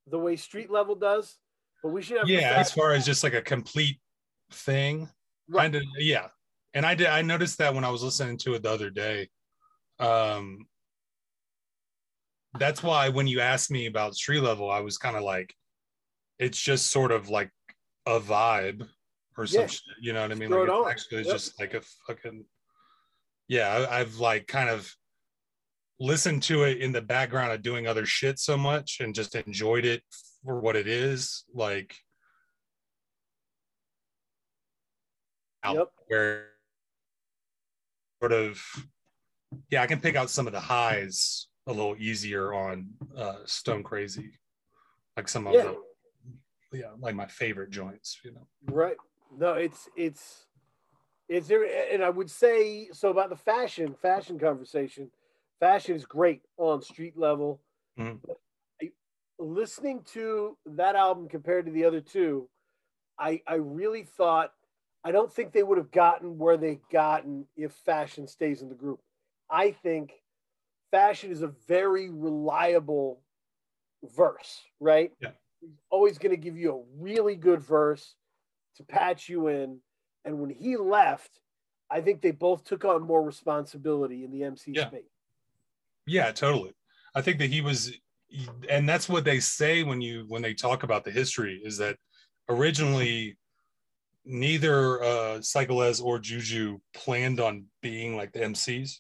the 0.08 0.20
way 0.20 0.36
Street 0.36 0.70
Level 0.70 0.96
does, 0.96 1.38
but 1.82 1.90
we 1.90 2.02
should 2.02 2.18
have 2.18 2.30
yeah 2.30 2.54
as 2.58 2.72
far 2.72 2.92
as 2.94 3.06
just 3.06 3.24
like 3.24 3.34
a 3.34 3.42
complete 3.42 4.00
thing 4.52 5.10
Right. 5.50 5.64
kind 5.64 5.76
of 5.76 5.84
yeah 5.98 6.28
and 6.74 6.86
i 6.86 6.96
did 6.96 7.08
i 7.08 7.22
noticed 7.22 7.58
that 7.58 7.74
when 7.76 7.84
i 7.84 7.90
was 7.90 8.02
listening 8.02 8.38
to 8.40 8.54
it 8.54 8.64
the 8.64 8.70
other 8.72 8.90
day 8.90 9.28
um 10.00 10.66
that's 12.60 12.82
why 12.84 13.10
when 13.10 13.28
you 13.28 13.42
asked 13.42 13.70
me 13.72 13.88
about 13.88 14.16
street 14.16 14.40
level 14.42 14.70
i 14.72 14.80
was 14.80 14.98
kind 14.98 15.18
of 15.18 15.24
like 15.24 15.54
it's 16.40 16.60
just 16.60 16.92
sort 16.92 17.12
of 17.12 17.30
like 17.30 17.50
a 18.06 18.20
vibe 18.20 18.88
or 19.38 19.46
some 19.48 19.68
shit, 19.68 19.82
you 20.02 20.14
know 20.14 20.22
what 20.22 20.32
i 20.32 20.36
mean 20.36 20.50
Throw 20.50 20.62
like 20.64 20.70
it 20.70 20.72
it's 20.72 20.86
on. 20.86 20.92
actually 20.92 21.24
Yep. 21.24 21.34
just 21.36 21.60
like 21.60 21.74
a 21.74 21.82
fucking 22.08 22.46
yeah 23.50 23.70
I, 23.90 24.00
i've 24.00 24.16
like 24.18 24.48
kind 24.48 24.70
of 24.70 24.90
listened 26.00 26.44
to 26.44 26.64
it 26.64 26.80
in 26.80 26.92
the 26.92 27.02
background 27.02 27.52
of 27.52 27.62
doing 27.62 27.88
other 27.88 28.06
shit 28.06 28.40
so 28.40 28.58
much 28.58 28.98
and 29.00 29.14
just 29.16 29.36
enjoyed 29.36 29.86
it 29.86 30.02
for 30.44 30.60
what 30.60 30.76
it 30.76 30.88
is 30.88 31.46
like 31.54 31.96
out 35.64 35.76
Yep. 35.76 35.92
where 36.08 36.48
sort 38.20 38.34
of 38.34 38.62
yeah 39.70 39.82
i 39.82 39.88
can 39.88 40.00
pick 40.00 40.16
out 40.16 40.30
some 40.30 40.48
of 40.48 40.54
the 40.54 40.60
highs 40.60 41.48
a 41.68 41.72
little 41.72 41.96
easier 42.00 42.54
on 42.54 42.88
uh 43.16 43.38
stone 43.46 43.84
crazy 43.84 44.32
like 45.16 45.28
some 45.30 45.48
of 45.48 45.54
Yeah. 45.54 45.74
the 46.72 46.78
yeah 46.78 46.92
like 47.00 47.16
my 47.16 47.28
favorite 47.28 47.70
joints 47.70 48.20
you 48.26 48.32
know 48.34 48.48
Right. 48.66 48.98
No, 49.38 49.54
it's 49.54 49.90
it's 49.96 50.46
it's 51.28 51.48
there, 51.48 51.66
and 51.92 52.04
I 52.04 52.10
would 52.10 52.30
say 52.30 52.90
so 52.94 53.10
about 53.10 53.30
the 53.30 53.36
fashion 53.36 53.94
fashion 54.02 54.38
conversation. 54.40 55.10
Fashion 55.60 55.96
is 55.96 56.06
great 56.06 56.42
on 56.58 56.82
street 56.82 57.18
level. 57.18 57.62
Mhm. 57.98 58.20
I- 58.82 58.94
listening 59.40 60.04
to 60.06 60.58
that 60.66 60.96
album 60.96 61.28
compared 61.30 61.66
to 61.66 61.72
the 61.72 61.86
other 61.86 62.02
two, 62.02 62.50
I 63.18 63.42
I 63.48 63.56
really 63.56 64.04
thought 64.04 64.54
I 65.04 65.12
don't 65.12 65.32
think 65.32 65.52
they 65.54 65.64
would 65.64 65.78
have 65.78 65.92
gotten 65.92 66.38
where 66.38 66.58
they 66.58 66.76
gotten 66.92 67.48
if 67.56 67.74
Fashion 67.74 68.28
stays 68.28 68.62
in 68.62 68.70
the 68.70 68.76
group. 68.76 69.02
I 69.50 69.72
think 69.72 70.24
Fashion 70.92 71.32
is 71.32 71.42
a 71.42 71.48
very 71.48 72.10
reliable 72.10 73.24
verse, 74.04 74.64
right? 74.80 75.16
Yeah. 75.20 75.34
He's 75.62 75.80
always 75.90 76.18
going 76.18 76.32
to 76.32 76.38
give 76.38 76.58
you 76.58 76.72
a 76.74 76.84
really 77.02 77.36
good 77.36 77.62
verse 77.62 78.16
to 78.76 78.84
patch 78.84 79.30
you 79.30 79.48
in. 79.48 79.84
And 80.26 80.40
when 80.42 80.50
he 80.50 80.78
left, 80.78 81.42
I 81.90 82.02
think 82.02 82.22
they 82.22 82.32
both 82.32 82.64
took 82.64 82.86
on 82.86 83.04
more 83.04 83.24
responsibility 83.24 84.24
in 84.24 84.32
the 84.32 84.44
MC 84.44 84.72
Yeah. 84.74 84.90
space. 84.90 85.13
Yeah, 86.06 86.32
totally. 86.32 86.72
I 87.16 87.22
think 87.22 87.40
that 87.40 87.50
he 87.50 87.62
was, 87.62 87.94
and 88.70 88.88
that's 88.90 89.08
what 89.08 89.24
they 89.24 89.40
say 89.40 89.84
when 89.84 90.02
you 90.02 90.26
when 90.28 90.42
they 90.42 90.54
talk 90.54 90.84
about 90.84 91.04
the 91.06 91.12
history 91.12 91.62
is 91.64 91.78
that 91.78 91.98
originally 92.50 93.38
neither 94.26 95.04
uh 95.04 95.42
Psycho 95.42 95.76
Les 95.76 96.00
or 96.00 96.18
Juju 96.20 96.80
planned 96.94 97.40
on 97.40 97.66
being 97.82 98.16
like 98.16 98.32
the 98.34 98.40
MCs. 98.40 99.00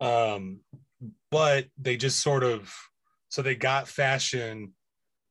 Um, 0.00 0.60
but 1.30 1.66
they 1.78 1.96
just 1.96 2.20
sort 2.20 2.42
of 2.42 2.74
so 3.28 3.42
they 3.42 3.54
got 3.54 3.88
fashion, 3.88 4.72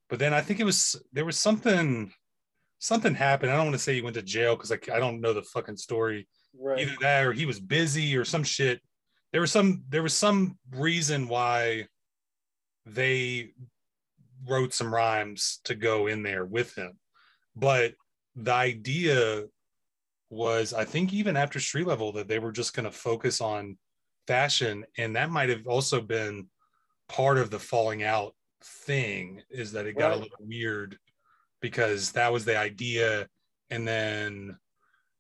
but 0.10 0.20
then 0.20 0.34
I 0.34 0.42
think 0.42 0.60
it 0.60 0.64
was 0.66 0.96
there 1.12 1.26
was 1.26 1.38
something 1.38 2.12
something 2.80 3.16
happened. 3.16 3.52
I 3.52 3.56
don't 3.56 3.66
want 3.68 3.76
to 3.76 3.80
say 3.84 3.94
he 3.96 4.02
went 4.02 4.16
to 4.16 4.22
jail 4.22 4.56
because 4.56 4.72
like 4.72 4.90
I 4.90 5.00
don't 5.00 5.22
know 5.22 5.34
the 5.34 5.44
fucking 5.44 5.78
story 5.78 6.28
Right. 6.56 6.82
either 6.82 6.96
that 7.02 7.26
or 7.26 7.34
he 7.34 7.48
was 7.48 7.60
busy 7.60 8.16
or 8.16 8.24
some 8.24 8.44
shit 8.44 8.80
there 9.34 9.42
was 9.42 9.52
some 9.52 9.84
there 9.90 10.04
was 10.04 10.14
some 10.14 10.58
reason 10.72 11.28
why 11.28 11.88
they 12.86 13.52
wrote 14.48 14.74
some 14.74 14.94
rhymes 14.94 15.60
to 15.66 15.76
go 15.76 16.08
in 16.08 16.24
there 16.24 16.46
with 16.46 16.74
him. 16.76 16.98
But 17.56 17.96
the 18.36 18.54
idea 18.54 19.44
was 20.32 20.74
i 20.74 20.84
think 20.84 21.14
even 21.14 21.38
after 21.38 21.60
street 21.60 21.86
level 21.86 22.12
that 22.12 22.28
they 22.28 22.40
were 22.40 22.52
just 22.52 22.74
going 22.74 22.86
to 22.86 22.92
focus 22.92 23.40
on 23.40 23.78
fashion. 24.28 24.86
And 24.98 25.16
that 25.16 25.30
might 25.30 25.50
have 25.50 25.68
also 25.68 26.02
been 26.02 26.48
part 27.10 27.38
of 27.38 27.50
the 27.50 27.60
falling 27.60 28.04
out 28.04 28.34
thing 28.64 29.42
is 29.50 29.72
that 29.74 29.86
it 29.86 29.98
got 29.98 30.12
a 30.12 30.16
little 30.16 30.38
weird 30.40 30.98
because 31.62 32.12
that 32.14 32.32
was 32.32 32.46
the 32.46 32.58
idea. 32.58 33.28
And 33.70 33.88
then 33.88 34.58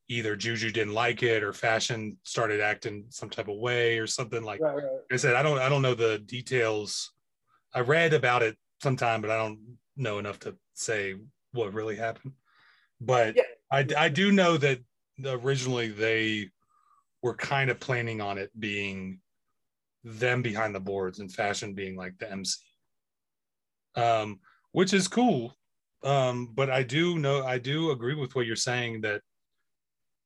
either 0.09 0.35
Juju 0.35 0.71
didn't 0.71 0.93
like 0.93 1.23
it 1.23 1.43
or 1.43 1.53
fashion 1.53 2.17
started 2.23 2.61
acting 2.61 3.05
some 3.09 3.29
type 3.29 3.47
of 3.47 3.57
way 3.57 3.97
or 3.99 4.07
something 4.07 4.43
like 4.43 4.61
Right, 4.61 4.75
right. 4.75 4.85
I 5.11 5.15
said 5.15 5.35
I 5.35 5.43
don't 5.43 5.59
I 5.59 5.69
don't 5.69 5.81
know 5.81 5.95
the 5.95 6.19
details. 6.19 7.11
I 7.73 7.79
read 7.79 8.13
about 8.13 8.43
it 8.43 8.57
sometime, 8.81 9.21
but 9.21 9.31
I 9.31 9.37
don't 9.37 9.59
know 9.95 10.19
enough 10.19 10.39
to 10.41 10.55
say 10.73 11.15
what 11.51 11.73
really 11.73 11.95
happened. 11.95 12.33
But 12.99 13.35
Yeah. 13.35 13.43
I 13.71 13.87
I 13.97 14.09
do 14.09 14.31
know 14.31 14.57
that 14.57 14.79
originally 15.25 15.89
they 15.89 16.49
were 17.21 17.35
kind 17.35 17.69
of 17.69 17.79
planning 17.79 18.19
on 18.19 18.37
it 18.37 18.51
being 18.59 19.19
them 20.03 20.41
behind 20.41 20.75
the 20.75 20.79
boards 20.79 21.19
and 21.19 21.31
fashion 21.31 21.73
being 21.73 21.95
like 21.95 22.17
the 22.17 22.29
MC. 22.29 22.59
Um, 23.95 24.39
which 24.73 24.93
is 24.93 25.07
cool. 25.07 25.55
Um, 26.03 26.49
but 26.53 26.69
I 26.69 26.83
do 26.83 27.17
know 27.17 27.45
I 27.45 27.57
do 27.57 27.91
agree 27.91 28.15
with 28.15 28.35
what 28.35 28.45
you're 28.45 28.57
saying 28.57 29.01
that 29.01 29.21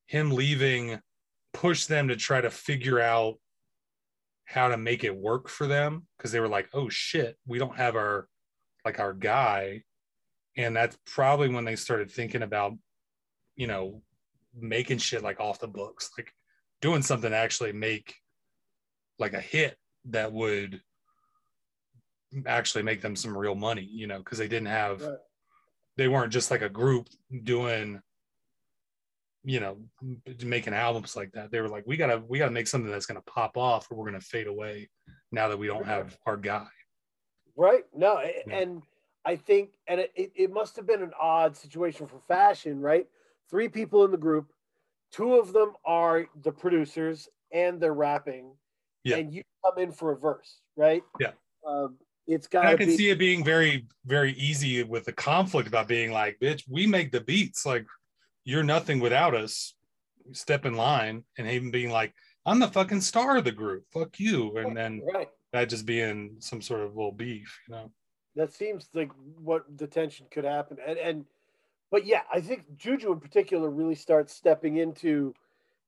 him 0.08 0.32
leaving 0.32 0.99
pushed 1.53 1.88
them 1.88 2.08
to 2.08 2.16
try 2.16 2.41
to 2.41 2.49
figure 2.49 2.99
out 2.99 3.36
how 4.45 4.70
to 4.70 4.78
make 4.78 5.03
it 5.03 5.16
work 5.16 5.49
for 5.49 5.68
them 5.68 6.08
because 6.18 6.32
they 6.32 6.39
were 6.39 6.47
like, 6.47 6.70
oh 6.74 6.89
shit, 6.89 7.38
we 7.45 7.60
don't 7.60 7.76
have 7.78 7.95
our 7.95 8.28
like 8.86 8.99
our 8.99 9.14
guy. 9.14 9.84
And 10.55 10.76
that's 10.76 10.97
probably 11.05 11.49
when 11.49 11.66
they 11.66 11.76
started 11.76 12.10
thinking 12.10 12.41
about, 12.41 12.74
you 13.55 13.68
know, 13.68 14.01
making 14.58 14.97
shit 14.99 15.22
like 15.22 15.39
off 15.39 15.60
the 15.60 15.68
books, 15.68 16.10
like 16.18 16.34
doing 16.82 17.01
something 17.01 17.30
to 17.32 17.38
actually 17.38 17.74
make 17.74 18.16
like 19.20 19.34
a 19.34 19.41
hit 19.41 19.78
that 20.05 20.32
would 20.32 20.82
actually 22.45 22.84
make 22.84 23.01
them 23.01 23.16
some 23.16 23.38
real 23.38 23.55
money, 23.55 23.88
you 23.91 24.08
know, 24.08 24.20
because 24.20 24.38
they 24.38 24.47
didn't 24.47 24.68
have 24.68 25.01
Right. 25.01 25.18
they 25.97 26.08
weren't 26.08 26.32
just 26.32 26.51
like 26.51 26.62
a 26.62 26.70
group 26.70 27.10
doing 27.43 28.01
you 29.48 29.62
know 29.62 29.78
making 30.43 30.74
albums 30.74 31.16
like 31.16 31.32
that 31.32 31.50
they 31.52 31.62
were 31.62 31.70
like 31.70 31.84
we 31.88 31.95
gotta 31.95 32.22
we 32.28 32.38
gotta 32.38 32.52
make 32.52 32.68
something 32.68 32.91
that's 32.91 33.06
gonna 33.06 33.22
pop 33.22 33.56
off 33.56 33.88
or 33.89 33.98
we're 33.98 34.06
gonna 34.06 34.20
fade 34.20 34.45
away 34.45 34.89
now 35.32 35.48
that 35.48 35.58
we 35.58 35.68
don't 35.68 35.86
have 35.86 36.18
our 36.26 36.36
guy 36.36 36.68
Right. 37.58 37.86
No, 37.93 38.22
Yeah. 38.22 38.56
and 38.56 38.84
I 39.26 39.36
think, 39.36 39.72
and 39.88 40.00
it, 40.00 40.12
it, 40.16 40.52
must 40.54 40.76
have 40.78 40.86
been 40.86 41.02
an 41.02 41.12
odd 41.20 41.58
situation 41.58 42.08
for 42.08 42.20
fashion, 42.20 42.80
right? 42.80 43.08
Three 43.50 43.68
people 43.68 44.06
in 44.06 44.12
the 44.12 44.18
group, 44.18 44.54
two 45.12 45.34
of 45.36 45.52
them 45.52 45.74
are 45.84 46.28
the 46.43 46.52
producers 46.52 47.28
and 47.52 47.82
they're 47.82 47.93
rapping, 47.95 48.56
Yeah. 49.04 49.18
and 49.18 49.34
you 49.34 49.41
come 49.66 49.80
in 49.80 49.91
for 49.91 50.12
a 50.12 50.18
verse, 50.18 50.62
right? 50.78 51.04
Yeah. 51.20 51.32
Um, 51.68 51.98
it's 52.28 52.45
got 52.45 52.66
i 52.66 52.76
can 52.76 52.88
be. 52.88 52.98
see 52.98 53.10
it 53.10 53.18
being 53.18 53.41
very 53.41 53.88
very 54.06 54.34
easy 54.34 54.84
with 54.84 55.06
the 55.06 55.14
conflict 55.14 55.66
about 55.66 55.88
being 55.88 56.12
like 56.12 56.38
bitch 56.41 56.62
we 56.70 56.86
make 56.86 57.10
the 57.10 57.22
beats 57.22 57.66
like 57.66 57.86
you're 58.48 58.64
nothing 58.64 59.02
without 59.02 59.36
us. 59.36 59.74
Step 60.32 60.66
in 60.66 60.76
line 60.76 61.24
and 61.38 61.48
even 61.48 61.70
being 61.72 61.89
like 61.89 62.14
i'm 62.45 62.60
the 62.60 62.68
fucking 62.68 63.02
star 63.02 63.38
of 63.38 63.43
the 63.43 63.52
group. 63.52 63.84
Fuck 63.93 64.20
you. 64.20 64.58
And 64.58 64.76
then 64.76 65.02
right. 65.14 65.28
that 65.52 65.70
just 65.70 65.86
being 65.86 66.38
some 66.39 66.62
sort 66.62 66.82
of 66.82 66.95
little 66.95 67.12
beef 67.12 67.60
you 67.68 67.76
know? 67.76 67.91
That 68.36 68.54
seems 68.54 68.88
like 68.93 69.12
what 69.39 69.66
the 69.78 69.88
tension 69.88 70.28
could 70.32 70.45
happen, 70.45 70.78
and 70.86 70.98
and, 70.98 71.26
but 71.89 72.06
yeah, 72.06 72.22
I 72.32 72.39
think 72.39 72.64
Juju 72.78 73.12
in 73.12 73.20
particular 73.20 73.70
really 73.70 73.95
starts 73.95 74.34
stepping 74.34 74.78
into 74.78 75.34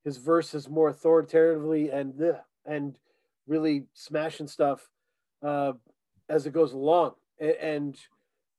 his 0.04 0.16
verses 0.16 0.68
more 0.68 0.88
authoritatively 0.88 1.90
and 1.90 2.12
and 2.66 2.98
really 3.46 3.84
smashing 3.94 4.48
stuff 4.48 4.88
uh, 5.42 5.72
as 6.28 6.46
it 6.46 6.52
goes 6.52 6.72
along. 6.72 7.12
A- 7.40 7.64
And 7.64 7.96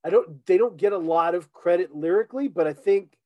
I 0.06 0.10
don't 0.10 0.46
they 0.46 0.58
don't 0.58 0.78
get 0.78 0.94
a 0.94 0.98
lot 0.98 1.36
of 1.36 1.52
credit 1.52 1.94
lyrically, 1.94 2.48
but 2.48 2.68
I 2.68 2.74
think 2.74 3.18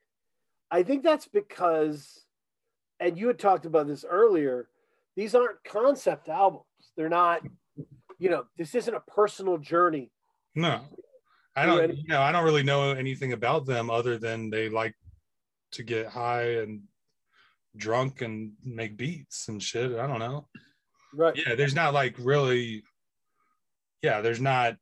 I 0.72 0.84
think 0.84 1.04
that's 1.04 1.28
because 1.28 2.26
and 3.00 3.18
you 3.18 3.28
had 3.28 3.40
talked 3.40 3.66
about 3.66 3.88
this 3.88 4.06
earlier, 4.08 4.68
these 5.16 5.36
aren't 5.36 5.64
concept 5.64 6.30
albums. 6.30 6.66
They're 6.96 7.10
not, 7.10 7.42
you 8.20 8.30
know, 8.30 8.46
this 8.58 8.76
isn't 8.76 8.94
a 8.94 9.02
personal 9.02 9.58
journey. 9.58 10.12
No, 10.56 10.82
I 11.56 11.66
don't. 11.66 11.98
You 11.98 12.08
know, 12.08 12.22
I 12.22 12.32
don't 12.32 12.46
really 12.46 12.64
know 12.64 12.92
anything 12.92 13.34
about 13.34 13.66
them 13.66 13.90
other 13.90 14.18
than 14.18 14.50
they 14.50 14.70
like 14.70 14.96
to 15.74 15.84
get 15.84 16.08
high 16.08 16.60
and 16.60 16.84
drunk 17.76 18.22
and 18.22 18.54
make 18.64 18.96
beats 18.96 19.50
and 19.50 19.62
shit. 19.62 19.98
I 19.98 20.08
don't 20.08 20.20
know. 20.20 20.48
Right. 21.14 21.36
Yeah, 21.36 21.56
there's 21.56 21.76
not 21.76 21.94
like 21.94 22.16
really. 22.20 22.84
Yeah, 24.02 24.22
there's 24.22 24.42
not. 24.42 24.78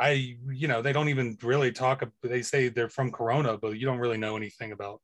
I 0.00 0.36
you 0.50 0.68
know 0.68 0.82
they 0.82 0.92
don't 0.92 1.08
even 1.08 1.36
really 1.42 1.72
talk. 1.72 2.02
They 2.22 2.42
say 2.42 2.68
they're 2.68 2.88
from 2.88 3.12
Corona, 3.12 3.58
but 3.58 3.78
you 3.78 3.86
don't 3.86 3.98
really 3.98 4.18
know 4.18 4.36
anything 4.36 4.72
about 4.72 5.00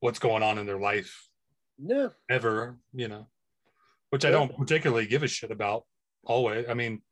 what's 0.00 0.18
going 0.18 0.42
on 0.42 0.58
in 0.58 0.66
their 0.66 0.78
life 0.78 1.28
No. 1.78 2.10
ever. 2.28 2.78
You 2.92 3.08
know, 3.08 3.26
which 4.10 4.24
I 4.24 4.30
don't 4.30 4.56
particularly 4.56 5.06
give 5.06 5.22
a 5.22 5.28
shit 5.28 5.50
about. 5.50 5.84
Always, 6.24 6.66
I 6.68 6.74
mean, 6.74 7.02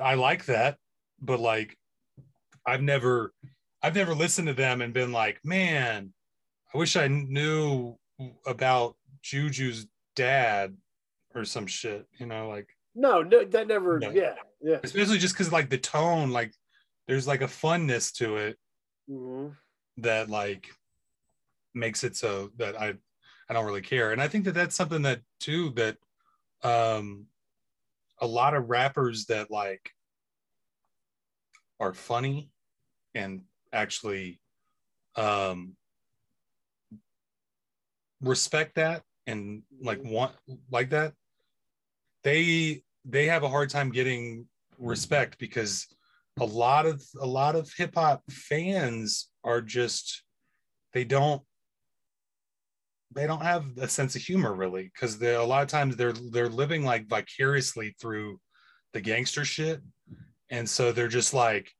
I 0.00 0.14
like 0.14 0.46
that, 0.46 0.76
but 1.20 1.38
like, 1.40 1.76
I've 2.66 2.82
never, 2.82 3.32
I've 3.82 3.94
never 3.94 4.14
listened 4.14 4.48
to 4.48 4.54
them 4.54 4.80
and 4.82 4.92
been 4.92 5.12
like, 5.12 5.38
man, 5.44 6.12
I 6.74 6.78
wish 6.78 6.96
I 6.96 7.06
knew 7.06 7.96
about 8.44 8.96
Juju's 9.22 9.86
dad 10.16 10.76
or 11.34 11.44
some 11.44 11.66
shit. 11.68 12.06
You 12.18 12.26
know, 12.26 12.48
like 12.48 12.68
No, 12.96 13.22
no, 13.22 13.44
that 13.44 13.68
never. 13.68 14.00
No. 14.00 14.10
Yeah, 14.10 14.34
yeah. 14.62 14.78
especially 14.82 15.18
just 15.18 15.34
because 15.34 15.52
like 15.52 15.68
the 15.68 15.76
tone, 15.78 16.30
like 16.30 16.54
there's 17.06 17.26
like 17.26 17.42
a 17.42 17.46
funness 17.46 18.12
to 18.14 18.36
it 18.38 18.58
Mhm. 19.08 19.54
that 19.98 20.30
like 20.30 20.70
makes 21.74 22.02
it 22.02 22.16
so 22.16 22.50
that 22.56 22.80
I 22.80 22.94
I 23.48 23.52
don't 23.52 23.66
really 23.66 23.82
care. 23.82 24.12
And 24.12 24.20
I 24.20 24.28
think 24.28 24.46
that 24.46 24.54
that's 24.54 24.74
something 24.74 25.02
that 25.02 25.20
too 25.38 25.70
that 25.76 25.98
um 26.62 27.26
a 28.18 28.26
lot 28.26 28.54
of 28.54 28.70
rappers 28.70 29.26
that 29.26 29.50
like 29.50 29.90
are 31.78 31.92
funny 31.92 32.50
and 33.14 33.42
actually 33.74 34.40
um 35.16 35.76
respect 38.22 38.76
that 38.76 39.02
and 39.26 39.62
like 39.82 40.02
want 40.02 40.34
like 40.70 40.90
that 40.90 41.12
they 42.22 42.82
they 43.08 43.26
have 43.26 43.42
a 43.42 43.48
hard 43.48 43.70
time 43.70 43.90
getting 43.90 44.46
respect 44.78 45.38
because 45.38 45.86
a 46.40 46.44
lot 46.44 46.84
of 46.86 47.02
a 47.20 47.26
lot 47.26 47.56
of 47.56 47.72
hip 47.76 47.94
hop 47.94 48.22
fans 48.30 49.28
are 49.44 49.62
just 49.62 50.22
they 50.92 51.04
don't 51.04 51.42
they 53.14 53.26
don't 53.26 53.42
have 53.42 53.64
a 53.78 53.88
sense 53.88 54.14
of 54.16 54.22
humor 54.22 54.54
really 54.54 54.90
because 54.92 55.18
they 55.18 55.34
a 55.34 55.42
lot 55.42 55.62
of 55.62 55.68
times 55.68 55.96
they're 55.96 56.12
they're 56.32 56.48
living 56.48 56.84
like 56.84 57.06
vicariously 57.08 57.94
through 58.00 58.38
the 58.92 59.00
gangster 59.00 59.44
shit. 59.44 59.80
And 60.50 60.68
so 60.68 60.92
they're 60.92 61.08
just 61.08 61.32
like 61.34 61.70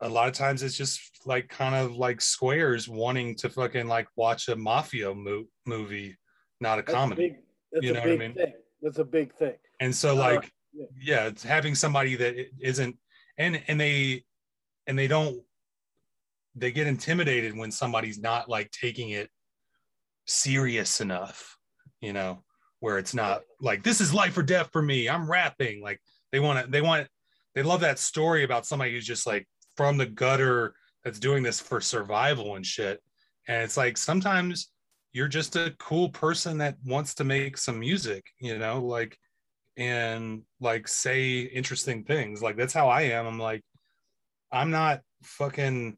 a 0.00 0.08
lot 0.08 0.28
of 0.28 0.34
times 0.34 0.62
it's 0.62 0.76
just 0.76 1.00
like 1.26 1.48
kind 1.48 1.74
of 1.74 1.94
like 1.96 2.20
squares 2.20 2.88
wanting 2.88 3.36
to 3.36 3.48
fucking 3.50 3.86
like 3.86 4.08
watch 4.16 4.48
a 4.48 4.56
mafia 4.56 5.14
mo- 5.14 5.44
movie, 5.66 6.16
not 6.60 6.78
a 6.78 6.82
That's 6.82 6.94
comedy. 6.94 7.36
big, 7.72 7.84
You 7.84 7.92
know 7.92 8.00
what 8.00 8.10
I 8.10 8.16
mean? 8.16 8.34
thing. 8.34 8.52
That's 8.82 8.98
a 8.98 9.04
big 9.04 9.32
thing. 9.34 9.54
and 9.80 9.94
so 9.94 10.12
Uh, 10.12 10.14
like 10.16 10.52
yeah. 10.72 10.86
yeah 11.00 11.26
it's 11.26 11.42
having 11.42 11.74
somebody 11.74 12.14
that 12.16 12.34
isn't 12.60 12.96
and 13.38 13.62
and 13.68 13.80
they 13.80 14.24
and 14.86 14.98
they 14.98 15.06
don't 15.08 15.42
they 16.54 16.70
get 16.72 16.86
intimidated 16.86 17.56
when 17.56 17.70
somebody's 17.70 18.18
not 18.18 18.48
like 18.48 18.70
taking 18.70 19.10
it 19.10 19.30
serious 20.26 21.00
enough 21.00 21.56
you 22.00 22.12
know 22.12 22.42
where 22.80 22.98
it's 22.98 23.14
not 23.14 23.42
like 23.60 23.82
this 23.82 24.00
is 24.00 24.14
life 24.14 24.36
or 24.38 24.42
death 24.42 24.68
for 24.72 24.82
me 24.82 25.08
i'm 25.08 25.30
rapping 25.30 25.82
like 25.82 26.00
they 26.32 26.40
want 26.40 26.64
to 26.64 26.70
they 26.70 26.80
want 26.80 27.06
they 27.54 27.62
love 27.62 27.80
that 27.80 27.98
story 27.98 28.44
about 28.44 28.64
somebody 28.66 28.92
who's 28.92 29.06
just 29.06 29.26
like 29.26 29.46
from 29.76 29.96
the 29.96 30.06
gutter 30.06 30.74
that's 31.04 31.18
doing 31.18 31.42
this 31.42 31.58
for 31.60 31.80
survival 31.80 32.56
and 32.56 32.64
shit 32.66 33.02
and 33.48 33.62
it's 33.64 33.76
like 33.76 33.96
sometimes 33.96 34.70
you're 35.12 35.28
just 35.28 35.56
a 35.56 35.74
cool 35.78 36.08
person 36.08 36.58
that 36.58 36.76
wants 36.84 37.14
to 37.14 37.24
make 37.24 37.58
some 37.58 37.78
music 37.80 38.24
you 38.40 38.58
know 38.58 38.80
like 38.84 39.16
and 39.76 40.42
like 40.60 40.86
say 40.86 41.40
interesting 41.40 42.04
things. 42.04 42.42
Like 42.42 42.56
that's 42.56 42.74
how 42.74 42.88
i 42.88 43.02
am. 43.02 43.26
I'm 43.26 43.38
like 43.38 43.62
i'm 44.52 44.70
not 44.70 45.00
fucking 45.22 45.96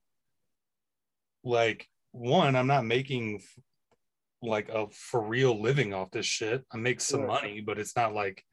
like 1.42 1.88
one 2.12 2.54
i'm 2.54 2.66
not 2.66 2.84
making 2.84 3.42
like 4.42 4.68
a 4.68 4.86
for 4.90 5.20
real 5.22 5.60
living 5.60 5.94
off 5.94 6.10
this 6.10 6.26
shit. 6.26 6.64
I 6.72 6.76
make 6.76 7.00
some 7.00 7.20
Sure. 7.20 7.26
money 7.26 7.60
but 7.60 7.78
it's 7.78 7.96
not 7.96 8.14
like 8.14 8.44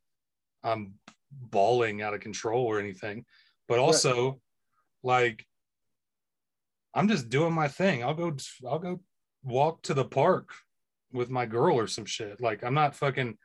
i'm 0.64 0.94
bawling 1.32 2.02
out 2.02 2.14
of 2.14 2.22
control 2.22 2.66
or 2.66 2.80
anything. 2.80 3.26
But 3.68 3.80
also 3.80 4.40
like 5.04 5.46
i'm 6.96 7.08
just 7.08 7.30
doing 7.30 7.54
my 7.54 7.68
thing. 7.68 8.04
I'll 8.04 8.16
go 8.16 8.36
i'll 8.68 8.80
go 8.80 9.02
walk 9.44 9.82
to 9.84 9.94
the 9.94 10.06
park 10.06 10.50
with 11.12 11.30
my 11.30 11.46
girl 11.46 11.76
or 11.78 11.88
some 11.88 12.06
shit 12.06 12.40
like 12.42 12.64
i'm 12.64 12.74
not 12.74 12.96
fucking 12.96 13.38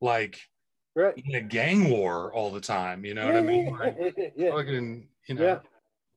like 0.00 0.40
Right. 0.94 1.14
in 1.16 1.34
a 1.34 1.42
gang 1.42 1.90
war 1.90 2.32
all 2.32 2.50
the 2.50 2.60
time 2.60 3.04
you 3.04 3.12
know 3.12 3.26
what 3.26 3.36
i 3.36 3.42
mean 3.42 3.76
like 3.78 3.96
yeah. 4.34 4.50
fucking 4.50 5.08
you 5.28 5.34
know 5.34 5.42
Yeah. 5.42 5.58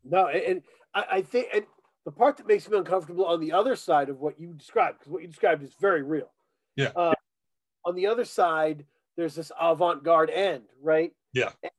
No, 0.04 0.28
and, 0.28 0.42
and 0.44 0.62
I, 0.94 1.06
I 1.12 1.22
think 1.22 1.48
and 1.54 1.66
the 2.06 2.12
part 2.12 2.38
that 2.38 2.48
makes 2.48 2.70
me 2.70 2.78
uncomfortable 2.78 3.26
on 3.26 3.40
the 3.40 3.52
other 3.52 3.76
side 3.76 4.10
of 4.10 4.20
what 4.20 4.40
you 4.40 4.54
described, 4.54 5.00
because 5.00 5.12
what 5.12 5.22
you 5.22 5.28
described 5.28 5.62
is 5.64 5.74
very 5.80 6.02
real. 6.02 6.32
Yeah. 6.76 6.92
Uh, 6.96 7.14
on 7.86 7.96
the 7.96 8.08
other 8.08 8.26
side, 8.26 8.86
there's 9.18 9.36
this 9.36 9.52
avant-garde 9.60 10.30
end, 10.30 10.64
right? 10.82 11.12
Yeah. 11.34 11.52
And 11.62 11.72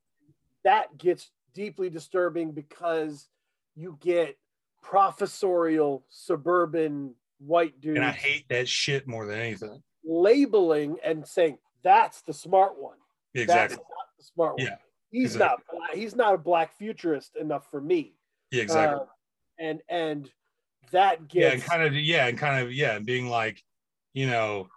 that 0.63 0.97
gets 0.97 1.31
deeply 1.53 1.89
disturbing 1.89 2.51
because 2.51 3.27
you 3.75 3.97
get 3.99 4.37
professorial 4.83 6.05
suburban 6.09 7.15
white 7.45 7.79
dudes 7.81 7.97
and 7.97 8.05
i 8.05 8.11
hate 8.11 8.45
that 8.49 8.67
shit 8.67 9.07
more 9.07 9.25
than 9.25 9.39
anything 9.39 9.81
labeling 10.03 10.97
and 11.03 11.27
saying 11.27 11.57
that's 11.83 12.21
the 12.23 12.33
smart 12.33 12.73
one. 12.79 12.97
exactly 13.33 13.75
That's 13.75 13.89
not 13.89 14.07
the 14.17 14.23
smart 14.23 14.57
one. 14.57 14.65
Yeah, 14.67 14.75
He's 15.11 15.33
exactly. 15.35 15.79
not. 15.79 15.95
He's 15.95 16.15
not 16.15 16.33
a 16.35 16.37
black 16.37 16.77
futurist 16.77 17.35
enough 17.35 17.69
for 17.71 17.81
me. 17.81 18.13
yeah 18.51 18.61
exactly 18.63 18.99
Uh, 19.01 19.05
and 19.59 19.81
and 19.89 20.29
that 20.91 21.19
yeah 21.31 21.47
and 21.51 21.59
gets 21.59 21.69
kind 21.69 21.83
of 21.83 21.95
yeah 21.95 22.27
and 22.27 22.37
kind 22.37 22.63
of 22.65 22.71
yeah 22.71 22.95
and 22.95 23.05
being 23.05 23.29
like 23.29 23.61
you 24.13 24.27
know 24.27 24.67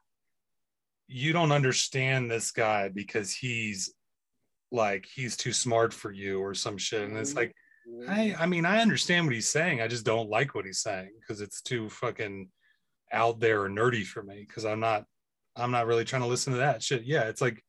you 1.09 1.33
don't 1.33 1.53
understand 1.53 2.31
this 2.31 2.51
guy 2.53 2.89
because 2.89 3.33
he's 3.33 3.93
like 4.73 5.07
he's 5.15 5.37
too 5.37 5.53
smart 5.53 5.93
for 5.93 6.11
you 6.11 6.41
or 6.41 6.55
some 6.55 6.79
shit 6.79 7.03
and 7.09 7.17
it's 7.19 7.35
like 7.35 7.55
i 8.09 8.35
i 8.39 8.47
mean 8.47 8.65
i 8.65 8.81
understand 8.81 9.27
what 9.27 9.35
he's 9.35 9.49
saying 9.49 9.81
i 9.81 9.87
just 9.89 10.05
don't 10.05 10.31
like 10.31 10.55
what 10.55 10.65
he's 10.65 10.81
saying 10.81 11.11
because 11.21 11.41
it's 11.41 11.61
too 11.61 11.89
fucking 11.89 12.49
out 13.13 13.39
there 13.41 13.63
or 13.63 13.69
nerdy 13.69 14.05
for 14.05 14.23
me 14.23 14.45
because 14.47 14.65
i'm 14.65 14.81
not 14.81 15.05
i'm 15.57 15.71
not 15.71 15.87
really 15.87 16.05
trying 16.05 16.23
to 16.23 16.29
listen 16.29 16.53
to 16.53 16.59
that 16.59 16.83
shit 16.83 17.05
yeah 17.05 17.23
it's 17.25 17.41
like 17.41 17.63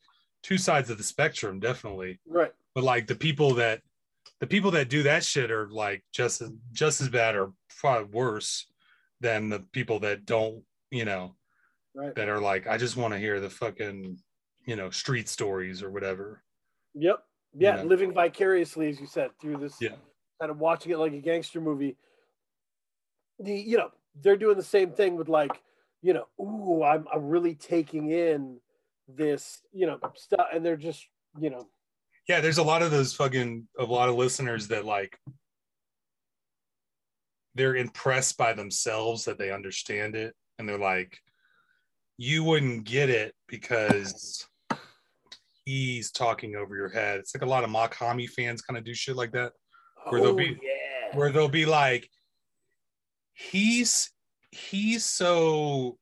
two 0.43 0.57
sides 0.57 0.89
of 0.89 0.97
the 0.97 1.03
spectrum 1.03 1.59
definitely 1.59 2.19
right. 2.27 2.53
but 2.73 2.83
like 2.83 3.07
the 3.07 3.15
people 3.15 3.53
that 3.55 3.81
the 4.39 4.47
people 4.47 4.71
that 4.71 4.89
do 4.89 5.03
that 5.03 5.23
shit 5.23 5.51
are 5.51 5.69
like 5.69 6.03
just 6.13 6.41
as 6.41 6.51
just 6.71 7.01
as 7.01 7.09
bad 7.09 7.35
or 7.35 7.51
far 7.69 8.03
worse 8.05 8.65
than 9.21 9.49
the 9.49 9.59
people 9.71 9.99
that 9.99 10.25
don't 10.25 10.63
you 10.91 11.05
know 11.05 11.35
Right. 11.97 12.13
that 12.15 12.27
are 12.27 12.41
like 12.41 12.67
i 12.67 12.77
just 12.77 12.97
want 12.97 13.13
to 13.13 13.19
hear 13.19 13.39
the 13.39 13.49
fucking 13.49 14.17
you 14.65 14.75
know 14.75 14.89
street 14.89 15.29
stories 15.29 15.81
or 15.81 15.89
whatever 15.89 16.43
Yep. 16.93 17.23
Yeah. 17.57 17.81
Living 17.83 18.13
vicariously, 18.13 18.89
as 18.89 18.99
you 18.99 19.07
said, 19.07 19.31
through 19.39 19.57
this 19.57 19.77
yeah 19.79 19.95
kind 20.39 20.51
of 20.51 20.59
watching 20.59 20.91
it 20.91 20.97
like 20.97 21.13
a 21.13 21.19
gangster 21.19 21.61
movie. 21.61 21.97
The 23.39 23.53
you 23.53 23.77
know 23.77 23.89
they're 24.21 24.37
doing 24.37 24.57
the 24.57 24.63
same 24.63 24.91
thing 24.91 25.15
with 25.15 25.29
like 25.29 25.61
you 26.01 26.13
know 26.13 26.25
ooh 26.39 26.83
I'm 26.83 27.05
I'm 27.13 27.27
really 27.27 27.55
taking 27.55 28.11
in 28.11 28.59
this 29.07 29.61
you 29.71 29.85
know 29.85 29.99
stuff 30.15 30.47
and 30.53 30.65
they're 30.65 30.77
just 30.77 31.05
you 31.39 31.49
know 31.49 31.67
yeah 32.27 32.41
there's 32.41 32.57
a 32.57 32.63
lot 32.63 32.81
of 32.81 32.91
those 32.91 33.13
fucking 33.13 33.67
a 33.77 33.83
lot 33.83 34.09
of 34.09 34.15
listeners 34.15 34.69
that 34.69 34.85
like 34.85 35.19
they're 37.53 37.75
impressed 37.75 38.37
by 38.37 38.53
themselves 38.53 39.25
that 39.25 39.37
they 39.37 39.51
understand 39.51 40.15
it 40.15 40.33
and 40.57 40.67
they're 40.67 40.77
like 40.77 41.19
you 42.17 42.43
wouldn't 42.43 42.85
get 42.85 43.09
it 43.09 43.35
because 43.47 44.47
he's 45.65 46.11
talking 46.11 46.55
over 46.55 46.75
your 46.75 46.89
head 46.89 47.19
it's 47.19 47.35
like 47.35 47.43
a 47.43 47.49
lot 47.49 47.63
of 47.63 47.69
Mach-Hommy 47.69 48.27
fans 48.27 48.61
kind 48.61 48.77
of 48.77 48.83
do 48.83 48.93
shit 48.93 49.15
like 49.15 49.31
that 49.33 49.51
Where 50.09 50.21
they'll 50.21 50.31
oh, 50.31 50.35
be- 50.35 50.59
yeah 50.61 50.85
where 51.15 51.31
they'll 51.31 51.47
be 51.47 51.65
like 51.65 52.09
he's 53.33 54.11
he's 54.51 55.05
so 55.05 55.97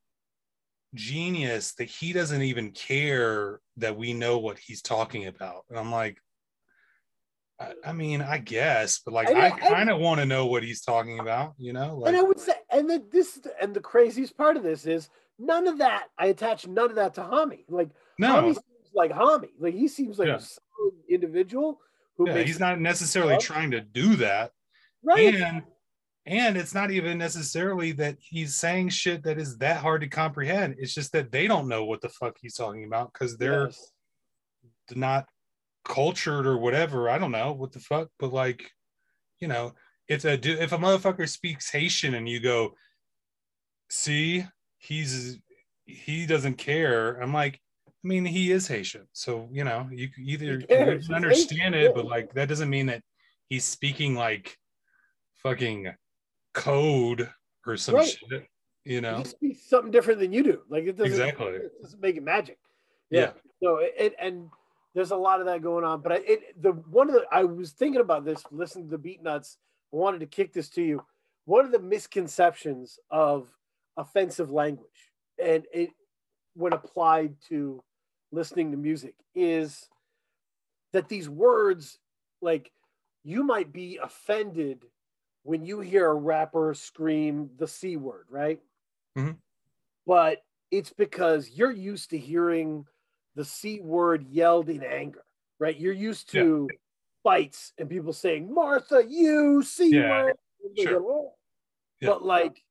genius 0.93 1.74
that 1.76 1.86
he 1.86 2.14
doesn't 2.14 2.41
even 2.41 2.72
care 2.72 3.59
that 3.78 3.97
we 3.97 4.14
know 4.14 4.38
what 4.38 4.59
he's 4.59 4.82
talking 4.82 5.26
about 5.26 5.64
and 5.70 5.80
i'm 5.80 5.91
like 5.91 6.20
i, 7.59 7.74
I 7.84 7.93
mean 7.93 8.22
i 8.22 8.38
guess 8.38 9.01
but 9.03 9.14
like 9.14 9.30
I 9.30 9.47
i, 9.47 9.49
kind 9.51 9.89
of 9.89 9.99
want 9.99 10.20
to 10.20 10.26
know 10.26 10.45
what 10.45 10.61
he's 10.61 10.82
talking 10.82 11.20
about 11.20 11.53
you 11.57 11.74
know 11.74 11.97
like 11.97 12.09
and 12.09 12.18
I 12.18 12.22
would 12.22 12.39
say, 12.39 12.53
and 12.70 12.89
the, 12.89 13.03
this, 13.11 13.39
and 13.59 13.74
the 13.74 13.80
craziest 13.80 14.38
part 14.38 14.57
of 14.57 14.64
this 14.64 14.86
is 14.86 15.09
none 15.39 15.68
of 15.68 15.80
that. 15.80 16.07
I 16.18 16.28
attach 16.28 16.68
none 16.68 16.89
of 16.89 16.95
that 16.95 17.16
to 17.16 17.24
Hommy. 17.24 17.66
Like 17.70 17.89
no 18.18 18.36
Hami 18.36 18.53
seems 18.53 18.59
like 18.94 19.12
Hommy. 19.12 19.50
Like 19.60 19.74
he 19.74 19.88
seems 19.88 20.20
like 20.20 20.28
Yeah. 20.28 20.36
a 20.36 20.39
solid 20.39 20.94
individual 21.10 21.80
who 22.18 22.28
yeah, 22.30 22.44
he's 22.44 22.60
not 22.60 22.80
necessarily 22.80 23.38
trying 23.38 23.72
to 23.72 23.82
do 23.82 24.16
that 24.18 24.52
right. 25.04 25.36
and 25.36 25.64
and 26.26 26.56
it's 26.58 26.74
not 26.74 26.91
even 26.91 27.18
necessarily 27.18 27.91
that 27.94 28.18
he's 28.20 28.56
saying 28.56 28.89
shit 28.89 29.24
that 29.24 29.38
is 29.39 29.58
that 29.58 29.78
hard 29.78 30.02
to 30.02 30.08
comprehend 30.08 30.76
it's 30.78 30.94
just 30.94 31.12
that 31.12 31.32
they 31.32 31.48
don't 31.48 31.68
know 31.68 31.86
what 31.86 32.02
the 32.02 32.10
fuck 32.10 32.38
he's 32.39 32.54
talking 32.56 32.86
about 32.86 33.12
because 33.12 33.36
they're 33.38 33.66
Yes. 33.66 33.91
not 34.96 35.26
cultured 35.86 36.46
or 36.48 36.58
whatever. 36.58 37.10
I 37.10 37.18
don't 37.18 37.32
know 37.32 37.52
what 37.52 37.72
the 37.74 37.80
fuck, 37.80 38.08
but 38.20 38.32
like, 38.32 38.72
you 39.39 39.48
know, 39.50 39.74
if 40.08 40.24
a 40.24 40.34
if 40.34 40.72
a 40.72 40.78
motherfucker 40.78 41.28
speaks 41.28 41.70
Haitian 41.72 42.14
and 42.14 42.28
you 42.30 42.39
go, 42.39 42.76
see, 43.89 44.46
he's 44.78 45.39
he 45.86 46.26
doesn't 46.26 46.58
care. 46.58 47.20
I'm 47.22 47.34
like, 47.34 47.60
I 48.04 48.08
mean, 48.08 48.26
he 48.26 48.51
is 48.51 48.68
Haitian, 48.68 49.08
so 49.14 49.47
you 49.51 49.64
know, 49.64 49.88
you 49.91 50.10
either 50.20 50.60
you 50.60 50.68
can 50.68 51.01
understand 51.14 51.76
it, 51.76 51.95
but 51.95 52.06
like 52.06 52.34
that 52.34 52.49
doesn't 52.49 52.70
mean 52.70 52.88
that 52.88 53.01
he's 53.47 53.64
speaking 53.64 54.16
like 54.16 54.58
fucking 55.36 55.93
code 56.54 57.30
or 57.66 57.78
some 57.78 57.95
Right. 57.95 58.08
shit. 58.08 58.47
You 58.84 58.99
know, 58.99 59.20
He 59.20 59.24
speaks 59.24 59.70
something 59.70 59.91
different 59.91 60.20
than 60.20 60.34
you 60.34 60.43
do. 60.43 60.62
Like 60.68 60.84
it 60.84 60.97
doesn't 60.97 61.12
Exactly. 61.12 61.54
It 61.54 61.82
doesn't 61.82 62.01
make 62.01 62.18
it 62.18 62.24
magic. 62.24 62.58
Yeah. 63.10 63.20
Yeah. 63.20 63.32
So 63.62 63.78
it, 63.78 64.14
and 64.20 64.49
there's 64.93 65.12
a 65.12 65.16
lot 65.16 65.39
of 65.39 65.45
that 65.45 65.62
going 65.62 65.86
on. 65.86 66.01
But 66.01 66.12
I, 66.12 66.16
it 66.16 66.62
the 66.62 66.72
one 66.72 67.08
of 67.08 67.16
the 67.16 67.26
I 67.32 67.45
was 67.45 67.72
thinking 67.72 68.01
about 68.01 68.26
this 68.26 68.43
listening 68.51 68.89
to 68.89 68.97
the 68.97 69.18
Beatnuts. 69.18 69.56
I 69.93 69.95
wanted 69.95 70.20
to 70.20 70.26
kick 70.26 70.51
this 70.51 70.68
to 70.72 70.82
you. 70.82 71.01
One 71.45 71.64
of 71.64 71.72
the 71.72 71.80
misconceptions 71.80 72.99
of 73.10 73.47
offensive 73.95 74.51
language 74.51 75.12
and 75.41 75.66
it 75.72 75.91
when 76.56 76.74
applied 76.74 77.36
to 77.47 77.82
listening 78.34 78.72
to 78.72 78.78
music 78.78 79.14
is 79.36 79.88
that 80.92 81.08
these 81.08 81.30
words 81.30 82.00
like 82.42 82.72
you 83.24 83.44
might 83.44 83.72
be 83.72 84.00
offended 84.02 84.84
when 85.44 85.64
you 85.64 85.80
hear 85.80 86.10
a 86.10 86.14
rapper 86.16 86.74
scream 86.74 87.50
the 87.58 87.68
c 87.68 87.96
word 87.96 88.26
right 88.30 88.60
Mhm. 89.16 89.38
but 90.08 90.44
it's 90.72 90.92
because 90.92 91.50
you're 91.52 91.72
used 91.72 92.10
to 92.10 92.18
hearing 92.18 92.86
the 93.36 93.46
c 93.46 93.80
word 93.80 94.26
yelled 94.28 94.70
in 94.70 94.84
anger 94.84 95.24
right 95.60 95.80
you're 95.80 95.94
used 95.94 96.32
to 96.32 96.68
fights 97.22 97.72
and 97.78 97.90
people 97.90 98.14
saying 98.14 98.52
martha 98.52 99.04
you 99.08 99.62
c 99.62 99.98
word 100.00 100.36
they 100.76 100.84
sure. 100.84 101.32
Yeah. 102.02 102.10
but 102.10 102.24
like 102.26 102.64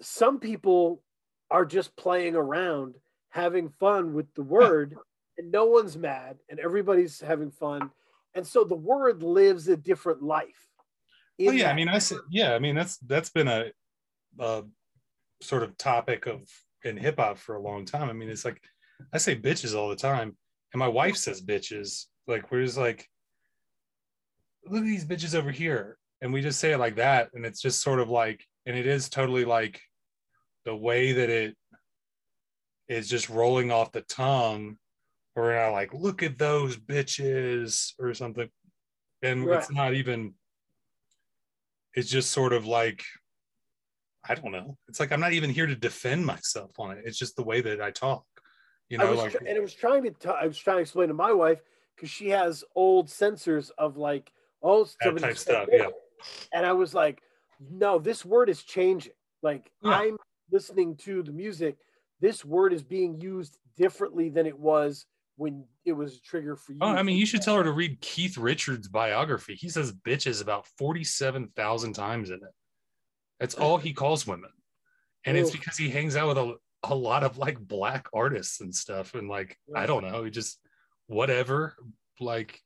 some 0.00 0.40
people 0.40 1.02
are 1.50 1.64
just 1.64 1.94
playing 1.96 2.34
around 2.34 2.94
having 3.30 3.68
fun 3.68 4.14
with 4.14 4.32
the 4.34 4.42
word 4.42 4.96
and 5.38 5.52
no 5.52 5.66
one's 5.66 5.96
mad, 5.96 6.38
and 6.48 6.58
everybody's 6.58 7.20
having 7.20 7.50
fun, 7.50 7.90
and 8.34 8.46
so 8.46 8.64
the 8.64 8.74
word 8.74 9.22
lives 9.22 9.68
a 9.68 9.76
different 9.76 10.22
life. 10.22 10.66
Well, 11.38 11.52
yeah, 11.52 11.70
I 11.70 11.74
mean, 11.74 11.88
I 11.88 11.98
said, 11.98 12.18
yeah, 12.30 12.54
I 12.54 12.58
mean 12.58 12.74
that's 12.74 12.96
that's 12.98 13.30
been 13.30 13.48
a, 13.48 13.66
a 14.38 14.64
sort 15.42 15.62
of 15.62 15.76
topic 15.76 16.26
of 16.26 16.48
in 16.84 16.96
hip 16.96 17.18
hop 17.18 17.38
for 17.38 17.56
a 17.56 17.62
long 17.62 17.84
time. 17.84 18.08
I 18.08 18.12
mean, 18.12 18.30
it's 18.30 18.44
like 18.44 18.60
I 19.12 19.18
say 19.18 19.36
bitches 19.36 19.76
all 19.76 19.88
the 19.88 19.96
time, 19.96 20.36
and 20.72 20.78
my 20.78 20.88
wife 20.88 21.16
says 21.16 21.42
bitches. 21.42 22.06
Like 22.26 22.50
we're 22.50 22.64
just 22.64 22.78
like, 22.78 23.08
look 24.66 24.80
at 24.80 24.86
these 24.86 25.04
bitches 25.04 25.34
over 25.34 25.50
here, 25.50 25.98
and 26.22 26.32
we 26.32 26.40
just 26.40 26.58
say 26.58 26.72
it 26.72 26.78
like 26.78 26.96
that, 26.96 27.30
and 27.34 27.44
it's 27.44 27.60
just 27.60 27.82
sort 27.82 28.00
of 28.00 28.08
like, 28.08 28.44
and 28.64 28.76
it 28.76 28.86
is 28.86 29.08
totally 29.08 29.44
like 29.44 29.80
the 30.64 30.74
way 30.74 31.12
that 31.12 31.30
it 31.30 31.56
is 32.88 33.08
just 33.08 33.28
rolling 33.28 33.70
off 33.70 33.92
the 33.92 34.02
tongue. 34.02 34.78
Or 35.34 35.52
not 35.52 35.72
like, 35.72 35.92
look 35.92 36.22
at 36.22 36.38
those 36.38 36.78
bitches 36.78 37.92
or 37.98 38.14
something, 38.14 38.48
and 39.22 39.44
right. 39.44 39.58
it's 39.58 39.70
not 39.70 39.92
even. 39.92 40.32
It's 41.94 42.08
just 42.08 42.30
sort 42.30 42.54
of 42.54 42.66
like 42.66 43.02
I 44.28 44.34
don't 44.34 44.52
know. 44.52 44.76
It's 44.88 45.00
like 45.00 45.12
I'm 45.12 45.20
not 45.20 45.32
even 45.32 45.50
here 45.50 45.66
to 45.66 45.76
defend 45.76 46.26
myself 46.26 46.72
on 46.78 46.92
it. 46.92 47.04
It's 47.04 47.18
just 47.18 47.36
the 47.36 47.44
way 47.44 47.60
that 47.60 47.80
I 47.80 47.90
talk. 47.90 48.24
You 48.88 48.98
know, 48.98 49.12
like 49.14 49.34
and 49.34 49.48
it 49.48 49.60
was 49.60 49.74
trying 49.74 50.04
to 50.04 50.10
t- 50.10 50.28
I 50.28 50.46
was 50.46 50.58
trying 50.58 50.76
to 50.76 50.82
explain 50.82 51.08
to 51.08 51.14
my 51.14 51.32
wife 51.32 51.60
because 51.94 52.10
she 52.10 52.28
has 52.28 52.62
old 52.74 53.10
censors 53.10 53.70
of 53.78 53.96
like 53.96 54.32
oh 54.62 54.86
that 55.00 55.18
type 55.18 55.36
stuff, 55.36 55.68
yeah. 55.72 55.88
And 56.52 56.64
I 56.64 56.72
was 56.72 56.94
like, 56.94 57.20
no, 57.70 57.98
this 57.98 58.24
word 58.24 58.48
is 58.48 58.62
changing. 58.62 59.12
Like 59.42 59.70
yeah. 59.82 59.90
I'm 59.90 60.18
listening 60.52 60.96
to 60.98 61.22
the 61.22 61.32
music. 61.32 61.76
This 62.20 62.44
word 62.44 62.72
is 62.72 62.82
being 62.82 63.20
used 63.20 63.58
differently 63.76 64.28
than 64.28 64.46
it 64.46 64.58
was 64.58 65.06
when 65.36 65.64
it 65.84 65.92
was 65.92 66.16
a 66.16 66.20
trigger 66.20 66.56
for 66.56 66.72
you. 66.72 66.78
Oh, 66.80 66.88
I 66.88 67.02
mean, 67.02 67.16
you 67.16 67.26
should 67.26 67.42
tell 67.42 67.56
her 67.56 67.64
to 67.64 67.72
read 67.72 68.00
Keith 68.00 68.38
Richards' 68.38 68.88
biography. 68.88 69.54
He 69.54 69.68
says 69.68 69.92
bitches 69.92 70.42
about 70.42 70.66
47,000 70.78 71.92
times 71.92 72.30
in 72.30 72.36
it. 72.36 72.54
That's 73.38 73.54
all 73.56 73.76
he 73.76 73.92
calls 73.92 74.26
women. 74.26 74.50
And 75.24 75.36
it's 75.36 75.50
because 75.50 75.76
he 75.76 75.90
hangs 75.90 76.14
out 76.14 76.28
with 76.28 76.38
a, 76.38 76.54
a 76.84 76.94
lot 76.94 77.24
of 77.24 77.36
like 77.36 77.58
black 77.58 78.06
artists 78.14 78.60
and 78.60 78.72
stuff. 78.72 79.14
And 79.14 79.28
like, 79.28 79.58
I 79.74 79.86
don't 79.86 80.04
know, 80.04 80.22
he 80.22 80.30
just 80.30 80.60
whatever. 81.08 81.74
Like 82.20 82.60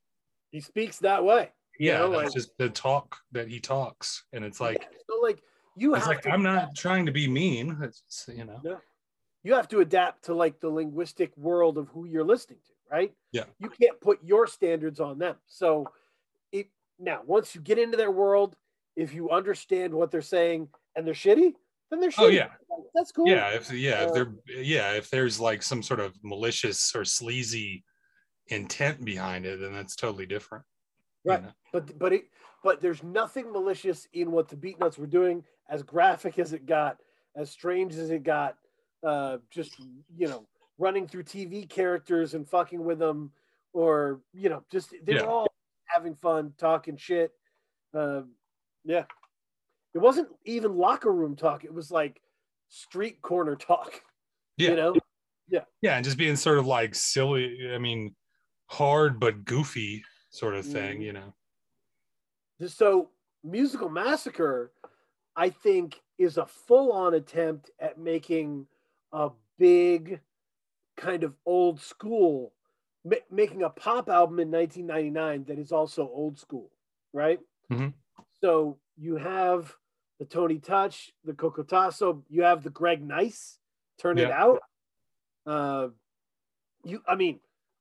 he 0.50 0.60
speaks 0.60 0.98
that 0.98 1.24
way. 1.24 1.50
Yeah, 1.78 2.00
know, 2.00 2.10
like, 2.10 2.32
just 2.32 2.56
the 2.58 2.68
talk 2.68 3.16
that 3.32 3.48
he 3.48 3.60
talks. 3.60 4.24
And 4.34 4.44
it's 4.44 4.60
like 4.60 4.78
yeah, 4.78 4.98
so 5.08 5.20
like 5.22 5.42
you 5.74 5.94
it's 5.94 6.06
like, 6.06 6.26
I'm 6.26 6.42
not 6.42 6.74
trying 6.76 7.06
to 7.06 7.12
be 7.12 7.26
mean. 7.26 7.78
It's 7.82 8.28
you 8.28 8.44
know. 8.44 8.60
No. 8.62 8.78
You 9.42 9.54
have 9.54 9.68
to 9.68 9.80
adapt 9.80 10.24
to 10.26 10.34
like 10.34 10.60
the 10.60 10.68
linguistic 10.68 11.36
world 11.36 11.78
of 11.78 11.88
who 11.88 12.04
you're 12.04 12.24
listening 12.24 12.58
to, 12.66 12.72
right? 12.90 13.12
Yeah. 13.32 13.44
You 13.58 13.70
can't 13.70 14.00
put 14.00 14.22
your 14.22 14.46
standards 14.46 15.00
on 15.00 15.18
them. 15.18 15.36
So 15.46 15.86
it 16.52 16.68
now 16.98 17.20
once 17.26 17.54
you 17.54 17.60
get 17.60 17.78
into 17.78 17.96
their 17.96 18.10
world 18.10 18.54
if 18.96 19.14
you 19.14 19.30
understand 19.30 19.94
what 19.94 20.10
they're 20.10 20.20
saying 20.20 20.68
and 20.94 21.06
they're 21.06 21.14
shitty, 21.14 21.54
then 21.90 22.00
they're 22.00 22.10
oh, 22.18 22.22
shitty. 22.22 22.24
Oh 22.24 22.28
yeah, 22.28 22.48
that's 22.94 23.12
cool. 23.12 23.28
Yeah, 23.28 23.48
if 23.48 23.72
yeah, 23.72 24.00
uh, 24.00 24.06
if 24.06 24.12
they're 24.14 24.34
yeah, 24.46 24.92
if 24.92 25.10
there's 25.10 25.40
like 25.40 25.62
some 25.62 25.82
sort 25.82 26.00
of 26.00 26.14
malicious 26.22 26.94
or 26.94 27.04
sleazy 27.04 27.84
intent 28.48 29.04
behind 29.04 29.46
it, 29.46 29.60
then 29.60 29.72
that's 29.72 29.96
totally 29.96 30.26
different. 30.26 30.64
Right, 31.24 31.40
you 31.40 31.46
know? 31.46 31.52
but 31.72 31.98
but 31.98 32.12
it 32.12 32.24
but 32.62 32.80
there's 32.80 33.02
nothing 33.02 33.50
malicious 33.52 34.06
in 34.12 34.30
what 34.32 34.48
the 34.48 34.56
Beatnuts 34.56 34.98
were 34.98 35.06
doing. 35.06 35.44
As 35.68 35.82
graphic 35.82 36.38
as 36.38 36.52
it 36.52 36.66
got, 36.66 36.98
as 37.36 37.50
strange 37.50 37.94
as 37.94 38.10
it 38.10 38.24
got, 38.24 38.56
uh, 39.02 39.38
just 39.50 39.78
you 40.16 40.28
know, 40.28 40.46
running 40.78 41.06
through 41.06 41.24
TV 41.24 41.68
characters 41.68 42.34
and 42.34 42.48
fucking 42.48 42.82
with 42.82 42.98
them, 42.98 43.32
or 43.72 44.20
you 44.32 44.48
know, 44.48 44.62
just 44.70 44.94
they're 45.04 45.16
yeah. 45.16 45.22
all 45.22 45.46
having 45.86 46.14
fun, 46.14 46.52
talking 46.58 46.96
shit. 46.96 47.32
Uh, 47.94 48.22
yeah. 48.84 49.04
It 49.94 49.98
wasn't 49.98 50.28
even 50.44 50.76
locker 50.76 51.12
room 51.12 51.36
talk. 51.36 51.64
It 51.64 51.74
was 51.74 51.90
like 51.90 52.20
street 52.68 53.20
corner 53.22 53.56
talk. 53.56 54.00
Yeah. 54.56 54.70
You 54.70 54.76
know? 54.76 54.94
Yeah. 55.48 55.64
Yeah. 55.82 55.96
And 55.96 56.04
just 56.04 56.18
being 56.18 56.36
sort 56.36 56.58
of 56.58 56.66
like 56.66 56.94
silly. 56.94 57.70
I 57.74 57.78
mean, 57.78 58.14
hard 58.66 59.18
but 59.18 59.44
goofy 59.44 60.04
sort 60.30 60.54
of 60.54 60.64
thing, 60.64 61.00
mm. 61.00 61.04
you 61.04 61.12
know? 61.12 61.34
So, 62.66 63.08
Musical 63.42 63.88
Massacre, 63.88 64.70
I 65.34 65.48
think, 65.48 65.98
is 66.18 66.36
a 66.36 66.44
full 66.44 66.92
on 66.92 67.14
attempt 67.14 67.70
at 67.80 67.98
making 67.98 68.66
a 69.12 69.30
big 69.58 70.20
kind 70.96 71.24
of 71.24 71.34
old 71.46 71.80
school, 71.80 72.52
ma- 73.04 73.16
making 73.30 73.62
a 73.62 73.70
pop 73.70 74.08
album 74.08 74.40
in 74.40 74.50
1999 74.50 75.44
that 75.44 75.58
is 75.58 75.72
also 75.72 76.02
old 76.02 76.38
school, 76.38 76.70
right? 77.12 77.40
Mm-hmm. 77.72 77.88
So 78.42 78.78
you 78.96 79.16
have 79.16 79.74
the 80.18 80.24
Tony 80.26 80.58
Touch, 80.58 81.12
the 81.24 81.32
Cocotazo, 81.32 82.22
you 82.28 82.42
have 82.42 82.62
the 82.62 82.70
Greg 82.70 83.02
Nice, 83.02 83.58
turn 83.98 84.18
yeah. 84.18 84.26
it 84.26 84.32
out. 84.32 84.60
Uh, 85.46 85.88
you, 86.84 87.02
I 87.06 87.14
mean, 87.14 87.40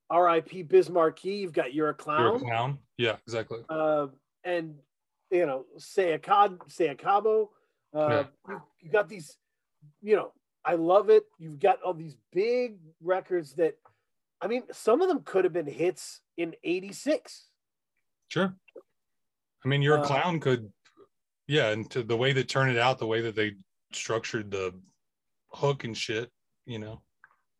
R.I.P. 0.10 0.64
Biz 0.64 0.90
Markie. 0.90 1.36
You've 1.36 1.54
got 1.54 1.74
You're 1.74 1.90
a 1.90 1.94
Clown. 1.94 2.22
You're 2.22 2.36
a 2.36 2.40
Clown. 2.40 2.78
Yeah, 2.98 3.16
exactly. 3.28 3.60
Uh, 3.70 4.08
and 4.44 4.76
you 5.32 5.46
know, 5.46 5.66
say 5.78 6.14
a 6.14 6.20
cod, 6.20 6.60
say 6.68 6.88
a 6.88 6.96
cabo. 6.96 7.52
Uh, 7.94 8.10
yeah. 8.10 8.24
you, 8.48 8.62
you 8.82 8.92
got 8.92 9.08
these, 9.10 9.38
you 10.02 10.16
know, 10.16 10.32
I 10.66 10.76
love 10.76 11.10
it. 11.10 11.24
You've 11.38 11.60
got 11.60 11.82
all 11.82 11.93
these 11.93 12.18
big 12.32 12.78
records 13.01 13.53
that, 13.53 13.76
I 14.41 14.47
mean, 14.47 14.64
some 14.72 15.01
of 15.01 15.07
them 15.07 15.22
could 15.24 15.43
have 15.43 15.53
been 15.53 15.68
hits 15.68 16.22
in 16.38 16.55
'86. 16.64 17.47
Sure. 18.28 18.53
I 19.64 19.68
mean, 19.68 19.82
you're 19.82 19.99
uh, 19.99 20.05
clown 20.05 20.39
could, 20.39 20.72
yeah, 21.47 21.70
and 21.70 21.89
to 21.91 22.03
the 22.03 22.16
way 22.16 22.32
they 22.32 22.43
turn 22.43 22.70
it 22.70 22.78
out, 22.78 22.99
the 22.99 23.07
way 23.07 23.22
that 23.22 23.36
they 23.36 23.53
structured 23.91 24.51
the 24.51 24.74
hook 25.51 25.84
and 25.84 25.97
shit, 25.97 26.30
you 26.66 26.80
know, 26.80 27.01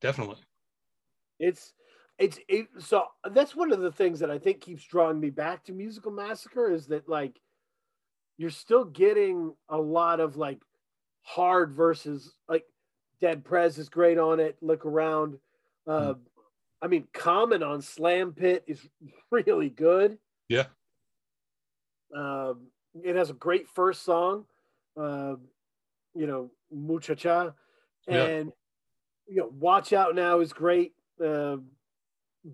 definitely. 0.01 0.37
It's 1.39 1.73
it's 2.17 2.37
it, 2.47 2.67
so 2.77 3.05
that's 3.31 3.55
one 3.55 3.71
of 3.71 3.79
the 3.79 3.91
things 3.91 4.19
that 4.19 4.29
I 4.29 4.37
think 4.37 4.61
keeps 4.61 4.83
drawing 4.83 5.19
me 5.19 5.29
back 5.29 5.63
to 5.65 5.71
Musical 5.71 6.11
Massacre 6.11 6.71
is 6.71 6.87
that 6.87 7.07
like 7.07 7.39
you're 8.37 8.49
still 8.49 8.85
getting 8.85 9.53
a 9.69 9.77
lot 9.77 10.19
of 10.19 10.37
like 10.37 10.59
hard 11.23 11.73
versus 11.73 12.33
like 12.47 12.65
Dead 13.22 13.43
Prez 13.43 13.78
is 13.78 13.89
great 13.89 14.17
on 14.17 14.39
it. 14.39 14.57
Look 14.61 14.86
around. 14.86 15.38
Uh, 15.88 16.13
mm. 16.13 16.20
I 16.82 16.88
mean, 16.88 17.07
Common 17.13 17.63
on 17.63 17.82
Slam 17.82 18.34
Pit 18.34 18.64
is 18.68 18.88
really 19.31 19.69
good. 19.69 20.18
Yeah. 20.48 20.65
Um, 22.15 22.68
it 23.03 23.15
has 23.15 23.30
a 23.30 23.34
great 23.34 23.68
first 23.68 24.03
song, 24.03 24.45
uh, 24.99 25.35
you 26.15 26.26
know, 26.26 26.49
Muchacha, 26.72 27.53
and 28.07 28.52
yeah. 29.27 29.34
you 29.34 29.38
know, 29.41 29.52
Watch 29.60 29.93
Out 29.93 30.15
Now 30.15 30.39
is 30.39 30.52
great, 30.52 30.93
uh, 31.23 31.57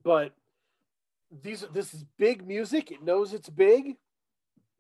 but 0.03 0.33
these 1.41 1.65
this 1.73 1.93
is 1.93 2.03
big 2.17 2.45
music. 2.45 2.91
It 2.91 3.01
knows 3.01 3.33
it's 3.33 3.49
big, 3.49 3.95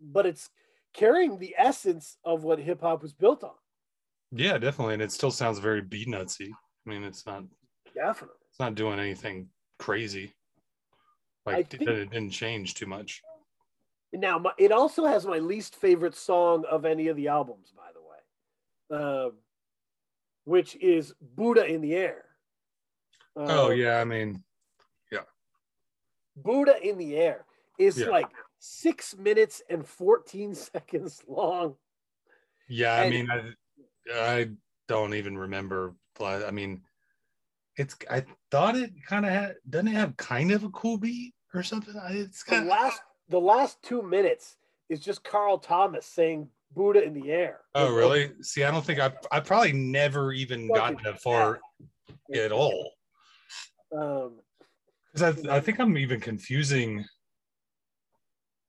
but 0.01 0.25
it's 0.25 0.49
carrying 0.93 1.39
the 1.39 1.55
essence 1.57 2.17
of 2.25 2.43
what 2.43 2.59
hip 2.59 2.81
hop 2.81 3.01
was 3.01 3.13
built 3.13 3.43
on. 3.43 3.51
Yeah, 4.37 4.57
definitely, 4.57 4.95
and 4.95 5.03
it 5.03 5.11
still 5.11 5.31
sounds 5.31 5.59
very 5.59 5.81
Beatnutsy. 5.81 6.49
I 6.49 6.89
mean, 6.89 7.03
it's 7.03 7.25
not 7.25 7.43
definitely 7.95 8.35
it's 8.49 8.59
not 8.59 8.75
doing 8.75 8.99
anything 8.99 9.47
crazy. 9.79 10.33
Like 11.45 11.69
think, 11.69 11.83
it 11.83 12.11
didn't 12.11 12.31
change 12.31 12.73
too 12.73 12.85
much. 12.85 13.21
Now, 14.11 14.39
my, 14.39 14.51
it 14.57 14.71
also 14.71 15.05
has 15.05 15.25
my 15.25 15.39
least 15.39 15.75
favorite 15.75 16.15
song 16.15 16.65
of 16.69 16.85
any 16.85 17.07
of 17.07 17.17
the 17.17 17.27
albums, 17.27 17.73
by 17.75 17.89
the 17.93 18.97
way, 18.99 19.03
uh, 19.03 19.29
which 20.45 20.75
is 20.77 21.13
Buddha 21.35 21.65
in 21.65 21.81
the 21.81 21.95
Air. 21.95 22.25
Uh, 23.37 23.45
oh, 23.49 23.69
yeah. 23.71 23.99
I 23.99 24.05
mean, 24.05 24.43
yeah. 25.11 25.19
Buddha 26.35 26.75
in 26.81 26.97
the 26.97 27.17
Air 27.17 27.45
is 27.77 27.97
yeah. 27.97 28.07
like 28.07 28.29
six 28.59 29.15
minutes 29.17 29.61
and 29.69 29.85
14 29.85 30.55
seconds 30.73 31.21
long. 31.27 31.75
Yeah. 32.69 33.01
And, 33.01 33.05
I 33.05 33.09
mean, 33.09 33.29
I, 33.29 33.41
I 34.13 34.49
don't 34.87 35.13
even 35.13 35.37
remember. 35.37 35.95
I 36.21 36.51
mean, 36.51 36.81
it's, 37.77 37.95
I 38.09 38.23
thought 38.51 38.75
it 38.75 38.91
kind 39.07 39.25
of 39.25 39.31
had, 39.31 39.55
doesn't 39.69 39.89
it 39.89 39.95
have 39.95 40.17
kind 40.17 40.51
of 40.51 40.63
a 40.63 40.69
cool 40.69 40.97
beat 40.97 41.33
or 41.53 41.63
something? 41.63 41.93
It's 42.09 42.43
kind 42.43 42.63
of. 42.63 42.67
last 42.69 43.01
the 43.29 43.39
last 43.39 43.81
two 43.81 44.01
minutes 44.01 44.57
is 44.89 44.99
just 44.99 45.23
Carl 45.23 45.57
Thomas 45.57 46.05
saying 46.05 46.49
Buddha 46.75 47.03
in 47.03 47.13
the 47.13 47.31
air. 47.31 47.61
Oh, 47.73 47.93
really? 47.93 48.31
See, 48.41 48.63
I 48.63 48.71
don't 48.71 48.85
think 48.85 48.99
I 48.99 49.11
I 49.31 49.39
probably 49.39 49.73
never 49.73 50.31
even 50.31 50.67
gotten 50.67 50.99
that 51.03 51.21
far 51.21 51.59
at 52.33 52.51
all. 52.51 52.91
Um, 53.95 54.39
because 55.13 55.47
I, 55.47 55.55
I 55.55 55.59
think 55.59 55.79
I'm 55.79 55.97
even 55.97 56.19
confusing 56.19 57.05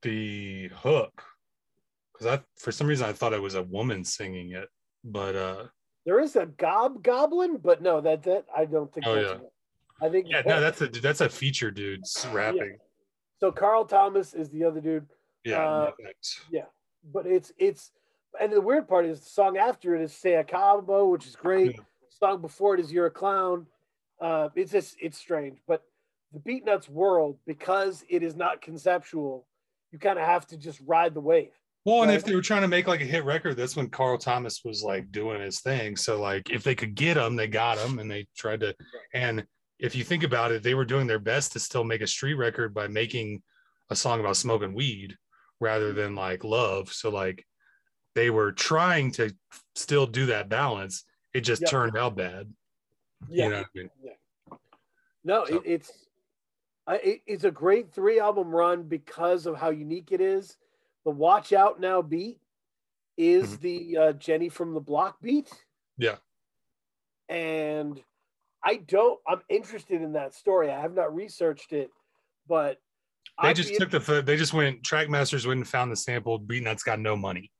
the 0.03 0.69
hook 0.69 1.23
because 2.13 2.39
I 2.39 2.43
for 2.57 2.71
some 2.71 2.87
reason 2.87 3.09
I 3.09 3.13
thought 3.13 3.33
it 3.33 3.43
was 3.43 3.57
a 3.57 3.63
woman 3.63 4.05
singing 4.05 4.53
it, 4.53 4.69
but 5.07 5.35
uh 5.37 5.65
there 6.05 6.21
is 6.21 6.37
a 6.37 6.47
gob 6.47 7.03
goblin, 7.03 7.57
but 7.57 7.83
no, 7.83 8.01
that 8.01 8.23
that 8.25 8.45
I 8.57 8.65
don't 8.65 8.93
think. 8.93 9.07
Oh 9.07 9.15
yeah. 9.15 9.39
I 10.01 10.09
think 10.11 10.27
Yeah, 10.29 10.43
no, 10.47 10.61
that's 10.61 10.81
a 10.83 10.89
that's 10.89 11.21
a 11.23 11.29
feature 11.29 11.71
dude's 11.71 12.27
rapping. 12.33 12.77
so. 13.41 13.51
Carl 13.51 13.85
Thomas 13.87 14.35
is 14.35 14.51
the 14.51 14.63
other 14.65 14.81
dude, 14.81 15.07
Yeah, 15.45 15.67
Uh, 15.67 15.91
perfect. 15.93 16.43
but 17.13 17.27
it's 17.27 17.53
it's 17.59 17.93
and 18.41 18.53
the 18.53 18.61
weird 18.61 18.87
part 18.87 19.07
is 19.07 19.21
the 19.21 19.31
song 19.31 19.57
after 19.57 19.95
it 19.97 20.03
is 20.03 20.13
Se 20.13 20.33
Acabó, 20.45 21.11
which 21.11 21.27
is 21.27 21.35
great. 21.35 21.73
Yeah. 21.77 21.83
Song 22.11 22.41
before 22.41 22.75
it 22.75 22.81
is 22.81 22.93
You're 22.93 23.07
a 23.07 23.11
Clown. 23.11 23.67
Uh, 24.21 24.49
it's 24.55 24.73
just 24.73 24.97
it's 25.01 25.19
strange, 25.19 25.59
but 25.67 25.83
the 26.33 26.39
Beatnuts 26.41 26.89
world 26.89 27.39
because 27.47 28.05
it 28.09 28.23
is 28.23 28.37
not 28.37 28.61
conceptual, 28.63 29.47
you 29.93 29.99
kind 29.99 30.19
of 30.19 30.25
have 30.27 30.47
to 30.49 30.57
just 30.57 30.81
ride 30.87 31.15
the 31.15 31.21
wave. 31.21 31.53
Well, 31.87 32.03
and 32.03 32.11
Right. 32.11 32.17
if 32.19 32.25
they 32.25 32.35
were 32.35 32.43
trying 32.43 32.63
to 32.63 32.69
make 32.69 32.89
like 32.89 33.01
a 33.01 33.05
hit 33.05 33.25
record, 33.25 33.57
that's 33.57 33.77
when 33.77 33.89
Carl 33.91 34.19
Thomas 34.19 34.65
was 34.65 34.83
like 34.83 35.13
doing 35.13 35.41
his 35.41 35.61
thing. 35.61 35.97
So 35.97 36.21
like, 36.21 36.51
if 36.51 36.65
they 36.65 36.75
could 36.75 36.97
get 36.97 37.17
him, 37.17 37.37
they 37.37 37.47
got 37.47 37.79
him, 37.79 38.01
and 38.01 38.11
they 38.11 38.27
tried 38.37 38.59
to. 38.61 38.75
And 39.15 39.47
if 39.79 39.95
you 39.95 40.03
think 40.03 40.25
about 40.25 40.51
it, 40.51 40.65
they 40.65 40.75
were 40.75 40.85
doing 40.85 41.07
their 41.07 41.21
best 41.21 41.53
to 41.53 41.61
still 41.61 41.85
make 41.85 42.01
a 42.01 42.07
street 42.09 42.35
record 42.35 42.75
by 42.75 42.89
making 42.89 43.41
a 43.89 43.95
song 43.95 44.19
about 44.19 44.37
smoking 44.37 44.75
weed 44.75 45.17
rather 45.61 45.93
than 45.93 46.17
like 46.17 46.43
love. 46.43 46.93
So 46.93 47.09
like, 47.09 47.47
they 48.17 48.31
were 48.31 48.51
trying 48.51 49.13
to 49.13 49.33
still 49.77 50.07
do 50.09 50.27
that 50.27 50.49
balance. 50.49 51.05
It 51.35 51.43
just 51.43 51.69
turned 51.69 51.97
out 51.97 52.17
bad. 52.17 52.53
You 53.29 53.49
know 53.49 53.61
I 53.61 53.65
mean? 53.77 53.91
No, 55.23 55.45
So- 55.47 55.57
it, 55.59 55.63
it's 55.65 55.93
I, 56.89 57.21
it's 57.27 57.45
a 57.45 57.51
great 57.53 57.93
three 57.93 58.19
album 58.19 58.49
run 58.53 58.83
because 58.83 59.47
of 59.47 59.57
how 59.57 59.71
unique 59.71 60.11
it 60.11 60.21
is. 60.21 60.57
The 61.07 61.13
Watch 61.13 61.53
Out 61.53 61.81
Now 61.81 62.03
beat 62.03 62.41
is 63.17 63.57
Mhm. 63.57 63.61
the 63.61 63.97
uh, 63.97 64.13
Jenny 64.15 64.49
from 64.51 64.75
the 64.75 64.81
Block 64.81 65.21
beat. 65.23 65.49
Yeah. 65.97 66.17
And 67.29 68.03
I 68.63 68.77
don't. 68.79 69.21
I'm 69.27 69.41
interested 69.49 70.03
in 70.03 70.13
that 70.15 70.35
story. 70.35 70.71
I 70.71 70.81
have 70.81 70.95
not 70.95 71.15
researched 71.15 71.73
it, 71.73 71.91
but 72.49 72.79
They 73.41 73.49
I'd 73.51 73.57
just 73.57 73.75
took 73.77 73.91
the. 73.91 74.23
They 74.23 74.37
just 74.37 74.53
went. 74.53 74.83
Trackmasters 74.83 75.47
went 75.47 75.59
and 75.59 75.69
found 75.69 75.93
the 75.93 75.97
sample. 75.97 76.41
Beatnuts 76.41 76.85
got 76.85 76.99
no 76.99 77.17
money. 77.17 77.53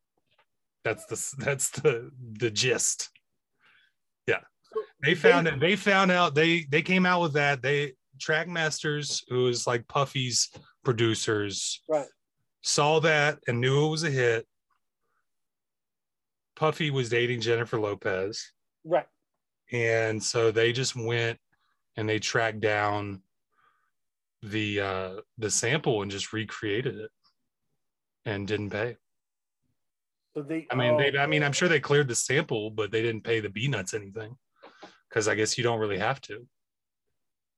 That's 0.85 1.07
the. 1.07 1.45
That's 1.45 1.71
the 1.71 2.11
the 2.39 2.51
gist. 2.51 3.11
Yeah, 4.27 4.41
they 5.05 5.15
found 5.15 5.47
it. 5.47 5.61
They 5.61 5.77
found 5.77 6.11
out. 6.11 6.35
They 6.35 6.65
they 6.65 6.83
came 6.83 7.07
out 7.07 7.23
with 7.23 7.35
that. 7.35 7.63
They 7.63 7.95
Trackmasters, 8.19 9.23
who 9.29 9.47
is 9.47 9.67
like 9.67 9.87
Puffy's 9.87 10.51
producers, 10.85 11.83
right. 11.89 12.07
Saw 12.67 12.99
that 12.99 13.39
and 13.47 13.61
knew 13.61 13.87
it 13.87 13.91
was 13.91 14.03
a 14.03 14.11
hit. 14.11 14.45
Puffy 16.57 16.91
was 16.91 17.09
dating 17.09 17.41
Jennifer 17.41 17.79
Lopez. 17.79 18.51
Right. 18.85 19.07
and 19.73 20.23
so 20.23 20.51
they 20.51 20.73
just 20.73 20.97
went 20.97 21.39
and 21.97 22.09
they 22.09 22.19
tracked 22.19 22.61
down 22.61 23.23
the 24.43 24.81
uh 24.81 25.11
the 25.39 25.51
sample 25.51 26.03
and 26.03 26.11
just 26.11 26.33
recreated 26.33 26.97
it 26.97 27.11
and 28.25 28.47
didn't 28.47 28.71
pay 28.71 28.97
So 30.35 30.43
they. 30.43 30.69
i 30.71 30.75
mean 30.77 30.95
oh, 30.95 30.99
they 30.99 31.19
i 31.19 31.27
mean 31.27 31.43
i'm 31.43 31.53
sure 31.53 31.69
they 31.69 31.81
cleared 31.81 32.07
the 32.07 32.15
sample 32.15 32.71
but 32.71 32.93
they 32.93 33.03
didn't 33.03 33.25
pay 33.25 33.41
the 33.41 33.49
Beatnuts 33.49 33.93
anything 33.93 34.37
because 35.09 35.27
i 35.27 35.35
guess 35.35 35.59
you 35.59 35.65
don't 35.65 35.81
really 35.81 35.99
have 35.99 36.21
to 36.23 36.47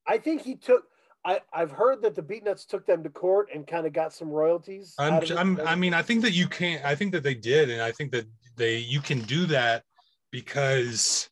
I 0.07 0.17
think 0.17 0.41
he 0.41 0.55
took. 0.57 0.85
I 1.25 1.41
I've 1.53 1.71
heard 1.71 2.03
that 2.03 2.15
the 2.15 2.23
Beatnuts 2.23 2.67
took 2.67 2.87
them 2.87 3.03
to 3.03 3.11
court 3.11 3.49
and 3.55 3.67
kind 3.67 3.87
of 3.87 3.93
got 3.93 4.13
some 4.13 4.29
royalties. 4.29 4.95
I'm, 4.99 5.15
out 5.15 5.25
of 5.25 5.31
it. 5.31 5.37
I'm 5.37 5.61
i 5.61 5.75
mean 5.75 5.95
i 5.95 6.03
think 6.03 6.23
that 6.23 6.33
you 6.33 6.47
can't 6.47 6.85
i 6.85 6.95
think 6.95 7.13
that 7.13 7.23
they 7.23 7.35
did 7.35 7.71
and 7.71 7.83
i 7.83 7.93
think 7.93 8.13
that 8.13 8.27
they 8.57 8.79
you 8.79 9.01
can 9.01 9.21
do 9.23 9.47
that 9.47 9.83
because 10.31 11.29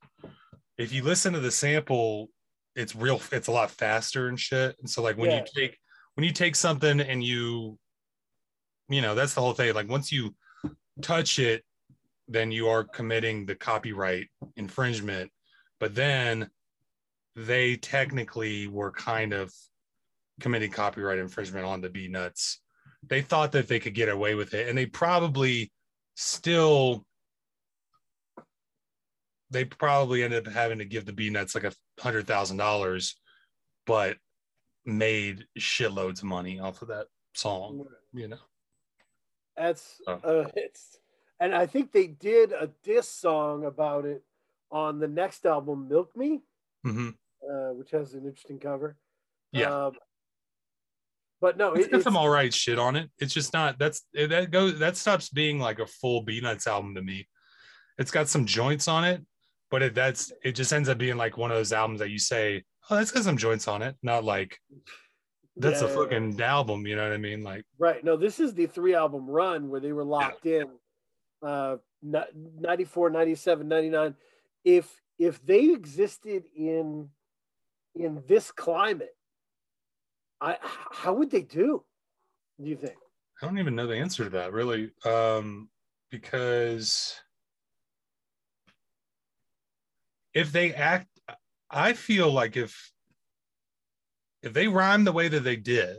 if 0.78 0.92
you 0.92 1.02
listen 1.02 1.32
to 1.32 1.40
the 1.40 1.50
sample 1.50 2.28
it's 2.74 2.94
real 2.94 3.20
it's 3.32 3.48
a 3.48 3.52
lot 3.52 3.70
faster 3.70 4.28
and 4.28 4.38
shit 4.38 4.76
and 4.80 4.88
so 4.88 5.02
like 5.02 5.16
when 5.16 5.30
Yeah. 5.30 5.38
you 5.40 5.44
take 5.62 5.78
when 6.14 6.24
you 6.24 6.32
take 6.32 6.56
something 6.56 7.00
and 7.00 7.22
you 7.22 7.78
you 8.88 9.00
know 9.02 9.14
that's 9.14 9.34
the 9.34 9.40
whole 9.40 9.52
thing 9.54 9.74
like 9.74 9.88
once 9.88 10.12
you 10.12 10.34
touch 11.02 11.38
it 11.38 11.64
then 12.28 12.50
you 12.50 12.68
are 12.68 12.84
committing 12.84 13.46
the 13.46 13.54
copyright 13.54 14.28
infringement 14.56 15.30
but 15.78 15.94
then 15.94 16.50
they 17.34 17.76
technically 17.76 18.66
were 18.66 18.90
kind 18.90 19.32
of 19.32 19.52
committing 20.40 20.70
copyright 20.70 21.18
infringement 21.18 21.64
on 21.64 21.80
the 21.80 21.88
Beatnuts 21.88 22.56
they 23.08 23.22
thought 23.22 23.52
that 23.52 23.68
they 23.68 23.78
could 23.78 23.94
get 23.94 24.08
away 24.08 24.34
with 24.34 24.54
it 24.54 24.68
and 24.68 24.76
they 24.76 24.86
probably 24.86 25.70
still 26.14 27.04
they 29.50 29.64
probably 29.64 30.22
ended 30.22 30.46
up 30.46 30.52
having 30.52 30.78
to 30.78 30.84
give 30.84 31.04
the 31.06 31.12
Beatnuts 31.12 31.54
like 31.54 31.64
a 31.64 31.72
hundred 32.02 32.26
thousand 32.26 32.56
dollars 32.56 33.16
but 33.86 34.16
made 34.84 35.44
shitloads 35.58 36.18
of 36.18 36.24
money 36.24 36.58
off 36.60 36.82
of 36.82 36.88
that 36.88 37.06
song 37.34 37.84
you 38.12 38.28
know 38.28 38.38
That's 39.56 40.00
Oh. 40.06 40.20
uh, 40.22 40.48
it's, 40.54 40.98
and 41.40 41.54
I 41.54 41.66
think 41.66 41.92
they 41.92 42.06
did 42.06 42.52
a 42.52 42.70
diss 42.82 43.08
song 43.08 43.64
about 43.64 44.04
it 44.04 44.22
on 44.70 44.98
the 44.98 45.08
next 45.08 45.46
album, 45.46 45.88
Milk 45.88 46.14
Me, 46.16 46.42
hmm 46.84 47.10
uh, 47.42 47.70
which 47.72 47.90
has 47.92 48.14
an 48.14 48.24
interesting 48.26 48.58
cover. 48.58 48.96
yeah 49.52 49.86
Um, 49.86 49.92
but 51.40 51.56
no, 51.56 51.72
it's 51.74 51.86
it, 51.86 51.90
got 51.90 51.96
it's, 51.98 52.04
some 52.04 52.16
all 52.16 52.28
right 52.28 52.52
shit 52.52 52.78
on 52.78 52.96
it 52.96 53.10
it's 53.18 53.34
just 53.34 53.52
not 53.52 53.78
that's 53.78 54.02
that 54.14 54.50
goes 54.50 54.78
that 54.78 54.96
stops 54.96 55.28
being 55.28 55.58
like 55.58 55.78
a 55.78 55.86
full 55.86 56.24
Beatnuts 56.24 56.66
album 56.66 56.94
to 56.94 57.02
me 57.02 57.28
it's 57.98 58.10
got 58.10 58.28
some 58.28 58.46
joints 58.46 58.88
on 58.88 59.04
it 59.04 59.24
but 59.70 59.82
it 59.82 59.94
that's 59.94 60.32
it 60.44 60.52
just 60.52 60.72
ends 60.72 60.88
up 60.88 60.98
being 60.98 61.16
like 61.16 61.36
one 61.36 61.50
of 61.50 61.56
those 61.56 61.72
albums 61.72 62.00
that 62.00 62.10
you 62.10 62.18
say 62.18 62.62
oh 62.90 62.96
that's 62.96 63.10
got 63.10 63.24
some 63.24 63.36
joints 63.36 63.68
on 63.68 63.82
it 63.82 63.96
not 64.02 64.24
like 64.24 64.58
that's 65.56 65.80
yeah, 65.80 65.88
a 65.88 65.94
fucking 65.94 66.40
album 66.40 66.86
you 66.86 66.96
know 66.96 67.02
what 67.02 67.12
i 67.12 67.16
mean 67.16 67.42
like 67.42 67.64
right. 67.78 68.04
No, 68.04 68.16
this 68.16 68.40
is 68.40 68.54
the 68.54 68.66
three 68.66 68.94
album 68.94 69.28
run 69.28 69.68
where 69.68 69.80
they 69.80 69.92
were 69.92 70.04
locked 70.04 70.46
in. 70.46 70.66
Uh, 71.42 71.76
94, 72.02 73.10
97, 73.10 73.68
99. 73.68 74.14
If 74.64 75.00
if 75.18 75.44
they 75.44 75.70
existed 75.72 76.44
in 76.54 77.08
in 77.94 78.22
this 78.28 78.50
climate, 78.50 79.14
I 80.40 80.56
how 80.62 81.14
would 81.14 81.30
they 81.30 81.42
do? 81.42 81.84
Do 82.60 82.68
you 82.68 82.76
think? 82.76 82.94
I 83.40 83.46
don't 83.46 83.58
even 83.58 83.74
know 83.74 83.86
the 83.86 83.96
answer 83.96 84.24
to 84.24 84.30
that 84.30 84.52
really, 84.52 84.90
um, 85.04 85.68
because 86.10 87.14
if 90.34 90.52
they 90.52 90.72
act, 90.72 91.08
I 91.70 91.92
feel 91.92 92.30
like 92.30 92.56
if 92.56 92.92
if 94.42 94.52
they 94.52 94.68
rhyme 94.68 95.04
the 95.04 95.12
way 95.12 95.28
that 95.28 95.40
they 95.40 95.56
did, 95.56 95.98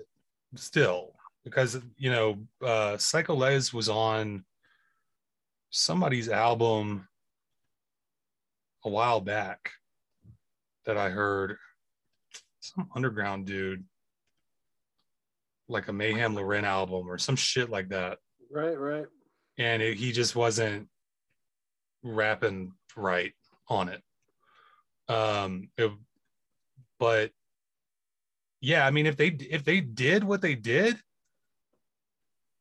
still 0.56 1.14
because 1.48 1.80
you 1.98 2.10
know, 2.10 2.38
uh, 2.62 2.98
Psycho 2.98 3.34
Les 3.34 3.74
was 3.74 3.88
on 3.88 4.44
somebody's 5.70 6.28
album 6.28 7.08
a 8.84 8.90
while 8.90 9.22
back 9.22 9.72
that 10.86 10.98
I 10.98 11.10
heard 11.10 11.58
some 12.60 12.90
underground 12.96 13.46
dude 13.46 13.86
like 15.69 15.88
a 15.88 15.94
Mayhem 15.94 16.34
Lauren 16.35 16.65
album 16.65 17.07
or 17.10 17.18
some 17.18 17.35
shit 17.35 17.69
like 17.69 17.89
that. 17.89 18.19
Right, 18.52 18.77
right. 18.80 19.06
And 19.57 19.81
it, 19.81 19.98
he 19.98 20.11
just 20.11 20.35
wasn't 20.35 20.88
rapping 22.03 22.73
right 22.95 23.34
on 23.69 23.89
it. 23.89 24.02
Um, 25.10 25.69
it- 25.77 25.91
but 26.99 27.31
yeah, 28.60 28.88
I 28.88 28.91
mean, 28.91 29.06
if 29.06 29.18
they 29.18 29.27
if 29.27 29.64
they 29.64 29.81
did 29.81 30.23
what 30.23 30.41
they 30.41 30.56
did, 30.56 30.98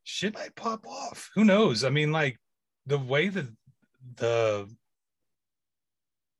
shit 0.03 0.35
might 0.35 0.55
pop 0.55 0.85
off. 0.85 1.31
Who 1.33 1.43
knows? 1.43 1.83
I 1.83 1.89
mean, 1.89 2.11
like 2.11 2.37
the 2.85 2.99
way 2.99 3.29
that 3.29 3.47
the 4.15 4.69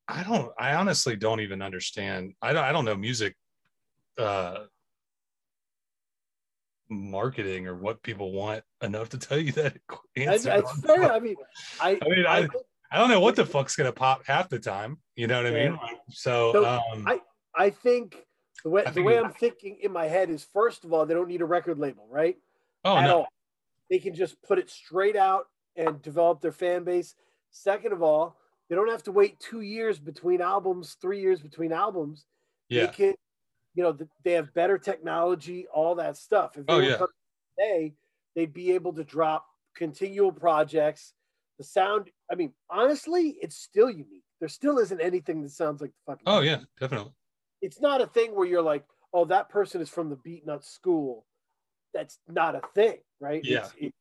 I 0.08 0.24
don't 0.24 0.52
I 0.60 0.76
honestly 0.76 1.16
don't 1.16 1.42
even 1.42 1.62
understand. 1.62 2.34
I 2.42 2.54
don't 2.54 2.64
I 2.64 2.72
don't 2.72 2.86
know 2.86 2.96
music 2.96 3.36
uh 4.20 4.66
marketing 6.90 7.68
or 7.68 7.76
what 7.76 8.02
people 8.02 8.32
want 8.32 8.64
enough 8.82 9.10
to 9.10 9.18
tell 9.18 9.38
you 9.38 9.52
that 9.54 9.78
answer. 10.18 10.50
that's 10.50 10.82
fair. 10.82 11.12
I 11.12 11.20
mean, 11.20 11.36
I, 11.82 11.90
I 12.02 12.08
mean, 12.10 12.26
I, 12.26 12.38
I- 12.40 12.48
I 12.90 13.00
don't 13.00 13.10
know 13.10 13.20
what 13.20 13.36
the 13.36 13.46
fuck's 13.46 13.76
gonna 13.76 13.92
pop 13.92 14.26
half 14.26 14.48
the 14.48 14.60
time. 14.60 15.00
You 15.18 15.28
know 15.28 15.44
what 15.44 15.52
I 15.52 15.52
mean? 15.52 15.78
So, 16.10 16.54
So, 16.54 16.66
um, 16.66 17.06
I- 17.06 17.20
I 17.54 17.70
think 17.70 18.16
the 18.64 18.70
way 18.70 18.84
think 18.84 18.96
the 18.96 19.02
way 19.02 19.20
I'm 19.20 19.34
thinking 19.34 19.78
in 19.82 19.92
my 19.92 20.06
head 20.06 20.30
is 20.30 20.48
first 20.54 20.86
of 20.86 20.94
all, 20.94 21.06
they 21.06 21.14
don't 21.14 21.28
need 21.28 21.42
a 21.42 21.46
record 21.46 21.80
label, 21.80 22.08
right? 22.10 22.38
oh 22.86 22.96
At 22.96 23.08
no, 23.08 23.18
all. 23.18 23.28
They 23.90 24.00
can 24.00 24.16
just 24.16 24.42
put 24.42 24.58
it 24.58 24.70
straight 24.70 25.18
out 25.18 25.48
and 25.76 26.02
develop 26.02 26.40
their 26.40 26.54
fan 26.54 26.86
base. 26.86 27.14
Second 27.52 27.92
of 27.92 28.02
all, 28.02 28.38
they 28.70 28.76
don't 28.78 28.90
have 28.90 29.04
to 29.04 29.12
wait 29.12 29.38
two 29.42 29.60
years 29.62 30.00
between 30.00 30.40
albums, 30.40 30.96
three 31.02 31.20
years 31.20 31.42
between 31.42 31.74
albums. 31.74 32.26
yeah, 32.70 32.86
They 32.86 32.92
can, 32.94 33.14
you 33.78 33.84
know, 33.84 33.96
they 34.24 34.32
have 34.32 34.52
better 34.56 34.80
technology, 34.80 35.68
all 35.72 35.94
that 35.96 36.18
stuff. 36.18 36.58
If 36.58 36.66
they 36.66 36.74
Oh, 36.74 36.80
yeah. 36.80 36.98
today, 37.60 37.94
they'd 38.36 38.52
be 38.52 38.72
able 38.72 38.92
to 38.94 39.04
drop 39.04 39.46
continual 39.76 40.32
projects. 40.32 41.14
The 41.60 41.64
sound, 41.64 42.10
I 42.32 42.34
mean, 42.34 42.54
honestly, 42.72 43.38
it's 43.40 43.56
still 43.56 43.90
unique. 43.92 44.24
There 44.40 44.50
still 44.50 44.80
isn't 44.80 45.00
anything 45.00 45.44
that 45.44 45.52
sounds 45.52 45.80
like 45.80 45.92
the 45.92 46.12
fucking. 46.12 46.24
oh 46.26 46.42
yeah, 46.42 46.62
definitely. 46.80 47.12
it's 47.62 47.80
not 47.80 48.02
a 48.02 48.08
thing 48.08 48.34
where 48.36 48.48
you're 48.48 48.64
like, 48.64 48.84
oh, 49.14 49.26
that 49.26 49.50
person 49.50 49.80
is 49.80 49.90
from 49.90 50.10
the 50.10 50.16
Beatnut 50.18 50.64
school. 50.66 51.26
That's 51.94 52.18
not 52.28 52.56
a 52.56 52.62
thing, 52.74 52.98
right? 53.20 53.46
Yeah. 53.46 53.68
It- 53.78 53.94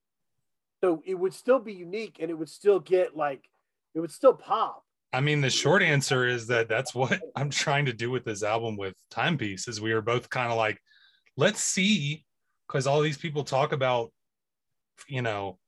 so 0.82 1.02
it 1.06 1.14
would 1.14 1.32
still 1.34 1.58
be 1.58 1.72
unique, 1.74 2.16
and 2.20 2.30
it 2.30 2.34
would 2.34 2.48
still 2.50 2.80
get 2.80 3.14
like, 3.16 3.48
it 3.94 4.00
would 4.00 4.10
still 4.10 4.34
pop. 4.34 4.84
I 5.12 5.20
mean, 5.20 5.40
the 5.40 5.50
short 5.50 5.82
answer 5.82 6.26
is 6.26 6.46
that 6.48 6.68
that's 6.68 6.94
what 6.94 7.20
I'm 7.36 7.50
trying 7.50 7.86
to 7.86 7.92
do 7.92 8.10
with 8.10 8.24
this 8.24 8.42
album 8.42 8.76
with 8.76 8.94
Timepiece. 9.10 9.68
Is 9.68 9.80
we 9.80 9.92
are 9.92 10.02
both 10.02 10.28
kind 10.30 10.50
of 10.50 10.58
like, 10.58 10.78
let's 11.36 11.60
see, 11.60 12.24
because 12.66 12.86
all 12.86 13.00
these 13.00 13.18
people 13.18 13.44
talk 13.44 13.72
about, 13.72 14.12
you 15.08 15.22
know, 15.22 15.58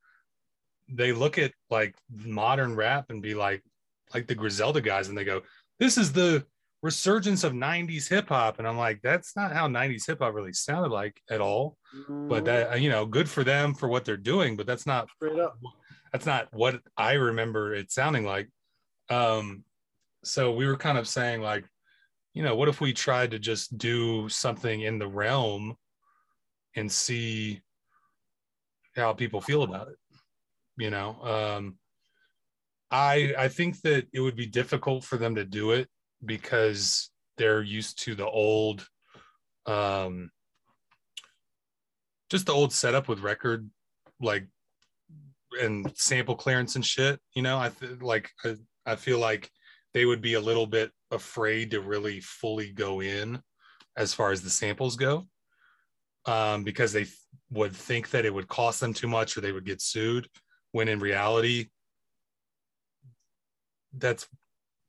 they 0.88 1.12
look 1.12 1.38
at 1.38 1.52
like 1.70 1.94
modern 2.10 2.74
rap 2.74 3.06
and 3.10 3.22
be 3.22 3.34
like, 3.34 3.62
like 4.14 4.26
the 4.26 4.34
Griselda 4.34 4.80
guys, 4.80 5.08
and 5.08 5.16
they 5.16 5.24
go, 5.24 5.42
this 5.78 5.98
is 5.98 6.12
the 6.12 6.44
resurgence 6.82 7.44
of 7.44 7.52
90s 7.52 8.08
hip 8.08 8.28
hop. 8.28 8.58
And 8.58 8.68
I'm 8.68 8.78
like, 8.78 9.00
that's 9.02 9.34
not 9.36 9.52
how 9.52 9.68
90s 9.68 10.06
hip 10.06 10.20
hop 10.20 10.34
really 10.34 10.52
sounded 10.52 10.90
like 10.90 11.20
at 11.30 11.40
all. 11.40 11.76
But 12.28 12.44
that, 12.44 12.72
uh, 12.72 12.76
you 12.76 12.88
know, 12.88 13.04
good 13.04 13.28
for 13.28 13.44
them 13.44 13.74
for 13.74 13.88
what 13.88 14.04
they're 14.04 14.16
doing, 14.16 14.56
but 14.56 14.66
that's 14.66 14.86
not 14.86 15.08
straight 15.16 15.38
up. 15.38 15.58
that's 16.12 16.26
not 16.26 16.48
what 16.52 16.80
I 16.96 17.14
remember 17.14 17.74
it 17.74 17.90
sounding 17.90 18.24
like. 18.24 18.48
Um, 19.10 19.64
so 20.24 20.52
we 20.52 20.66
were 20.66 20.76
kind 20.76 20.98
of 20.98 21.08
saying 21.08 21.40
like, 21.40 21.64
you 22.34 22.42
know, 22.42 22.54
what 22.54 22.68
if 22.68 22.80
we 22.80 22.92
tried 22.92 23.30
to 23.32 23.38
just 23.38 23.78
do 23.78 24.28
something 24.28 24.82
in 24.82 24.98
the 24.98 25.08
realm 25.08 25.76
and 26.76 26.90
see 26.90 27.60
how 28.94 29.12
people 29.12 29.40
feel 29.40 29.62
about 29.62 29.88
it? 29.88 29.96
You 30.76 30.90
know, 30.90 31.20
um, 31.22 31.78
I 32.90 33.34
I 33.36 33.48
think 33.48 33.80
that 33.82 34.06
it 34.12 34.20
would 34.20 34.36
be 34.36 34.46
difficult 34.46 35.04
for 35.04 35.16
them 35.16 35.34
to 35.34 35.44
do 35.44 35.72
it 35.72 35.88
because 36.24 37.10
they're 37.36 37.62
used 37.62 37.98
to 38.04 38.14
the 38.14 38.26
old, 38.26 38.86
um, 39.66 40.30
just 42.30 42.46
the 42.46 42.52
old 42.52 42.72
setup 42.72 43.08
with 43.08 43.20
record 43.20 43.68
like 44.20 44.46
and 45.60 45.90
sample 45.96 46.34
clearance 46.34 46.76
and 46.76 46.84
shit 46.84 47.18
you 47.34 47.42
know 47.42 47.58
i 47.58 47.70
th- 47.70 48.02
like 48.02 48.30
I, 48.44 48.56
I 48.88 48.96
feel 48.96 49.18
like 49.18 49.50
they 49.94 50.04
would 50.04 50.20
be 50.22 50.34
a 50.34 50.40
little 50.40 50.66
bit 50.66 50.90
afraid 51.10 51.70
to 51.72 51.80
really 51.80 52.20
fully 52.20 52.72
go 52.72 53.00
in 53.00 53.40
as 53.96 54.14
far 54.14 54.32
as 54.32 54.42
the 54.42 54.50
samples 54.50 54.96
go 54.96 55.26
um, 56.26 56.64
because 56.64 56.92
they 56.92 57.04
th- 57.04 57.16
would 57.50 57.74
think 57.74 58.10
that 58.10 58.24
it 58.24 58.32
would 58.32 58.48
cost 58.48 58.80
them 58.80 58.94
too 58.94 59.08
much 59.08 59.36
or 59.36 59.40
they 59.40 59.52
would 59.52 59.64
get 59.64 59.80
sued 59.80 60.28
when 60.72 60.88
in 60.88 61.00
reality 61.00 61.68
that's 63.96 64.26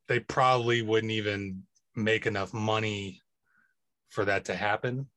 they 0.07 0.19
probably 0.19 0.81
wouldn't 0.81 1.11
even 1.11 1.63
make 1.95 2.25
enough 2.25 2.53
money 2.53 3.21
for 4.09 4.25
that 4.25 4.45
to 4.45 4.55
happen. 4.55 5.07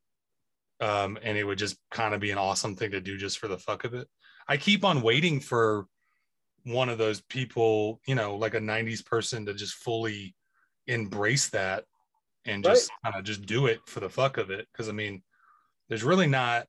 Um, 0.81 1.19
and 1.23 1.39
it 1.39 1.45
would 1.45 1.59
just 1.59 1.77
kind 1.91 2.15
of 2.15 2.21
be 2.21 2.31
an 2.31 2.39
awesome 2.39 2.77
thing 2.77 2.91
to 2.91 3.01
do 3.01 3.17
just 3.17 3.39
for 3.39 3.49
the 3.49 3.59
fuck 3.59 3.85
of 3.85 3.95
it. 3.95 4.09
I 4.49 4.57
keep 4.57 4.85
on 4.85 5.03
waiting 5.03 5.41
for 5.41 5.87
one 6.65 6.89
of 6.89 6.99
those 6.99 7.21
people, 7.23 8.01
you 8.07 8.15
know, 8.15 8.37
like 8.37 8.55
a 8.55 8.61
90s 8.61 9.05
person 9.05 9.47
to 9.47 9.55
just 9.55 9.75
fully 9.75 10.35
embrace 10.87 11.49
that 11.51 11.85
and 12.45 12.65
just 12.65 12.91
kind 13.05 13.15
of 13.17 13.25
just 13.25 13.47
do 13.47 13.67
it 13.67 13.81
for 13.87 14.01
the 14.01 14.09
fuck 14.09 14.37
of 14.37 14.51
it. 14.51 14.67
Cause 14.75 14.89
I 14.89 14.93
mean, 14.93 15.23
there's 15.89 16.05
really 16.05 16.27
not 16.27 16.67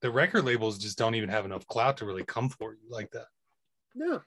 the 0.00 0.10
record 0.10 0.44
labels 0.44 0.78
just 0.78 0.98
don't 0.98 1.14
even 1.14 1.28
have 1.28 1.44
enough 1.44 1.66
clout 1.66 1.98
to 1.98 2.06
really 2.06 2.24
come 2.24 2.48
for 2.48 2.72
you 2.72 2.88
like 2.88 3.10
that, 3.10 3.26
No, 3.94 4.22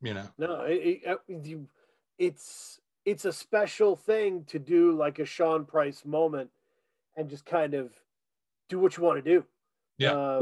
you 0.00 0.14
know. 0.14 0.28
no, 0.38 0.62
it, 0.62 1.02
it, 1.28 1.58
it's 2.18 2.80
it's 3.04 3.24
a 3.24 3.32
special 3.32 3.96
thing 3.96 4.44
to 4.44 4.58
do 4.58 4.92
like 4.92 5.18
a 5.18 5.24
Sean 5.24 5.64
Price 5.64 6.04
moment 6.04 6.50
and 7.16 7.28
just 7.28 7.44
kind 7.44 7.74
of 7.74 7.92
do 8.68 8.78
what 8.78 8.96
you 8.96 9.02
want 9.02 9.22
to 9.22 9.30
do. 9.30 9.44
Yeah. 9.98 10.12
Uh, 10.12 10.40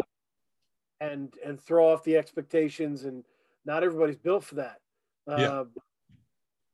and 1.01 1.33
and 1.45 1.61
throw 1.61 1.93
off 1.93 2.05
the 2.05 2.17
expectations 2.17 3.05
and 3.05 3.25
not 3.69 3.85
everybody's 3.85 4.17
built 4.17 4.43
for 4.43 4.57
that. 4.57 4.79
Uh, 5.31 5.37
Yeah. 5.39 5.65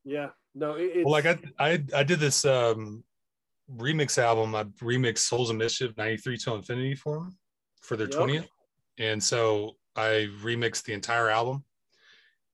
Yeah. 0.05 0.29
No, 0.55 0.75
it, 0.75 0.93
it's 0.95 1.05
Well, 1.05 1.13
like 1.13 1.27
I, 1.27 1.39
I 1.59 1.85
I 1.95 2.03
did 2.05 2.21
this 2.21 2.45
um 2.45 3.03
remix 3.71 4.17
album. 4.17 4.55
I 4.55 4.65
remixed 4.81 5.19
Souls 5.19 5.51
of 5.51 5.57
Mischief 5.57 5.93
93 5.97 6.39
to 6.39 6.55
Infinity 6.55 6.95
for 6.95 7.19
them 7.19 7.37
for 7.83 7.97
their 7.97 8.07
Yep. 8.09 8.19
20th. 8.19 8.49
And 8.99 9.23
so 9.23 9.77
I 9.97 10.29
remixed 10.43 10.85
the 10.85 10.93
entire 10.93 11.29
album. 11.29 11.65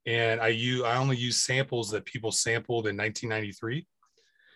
And 0.06 0.40
I 0.40 0.48
use 0.48 0.82
I 0.82 0.96
only 0.96 1.18
use 1.18 1.36
samples 1.42 1.90
that 1.90 2.06
people 2.06 2.32
sampled 2.32 2.86
in 2.86 2.96
1993. 2.96 3.86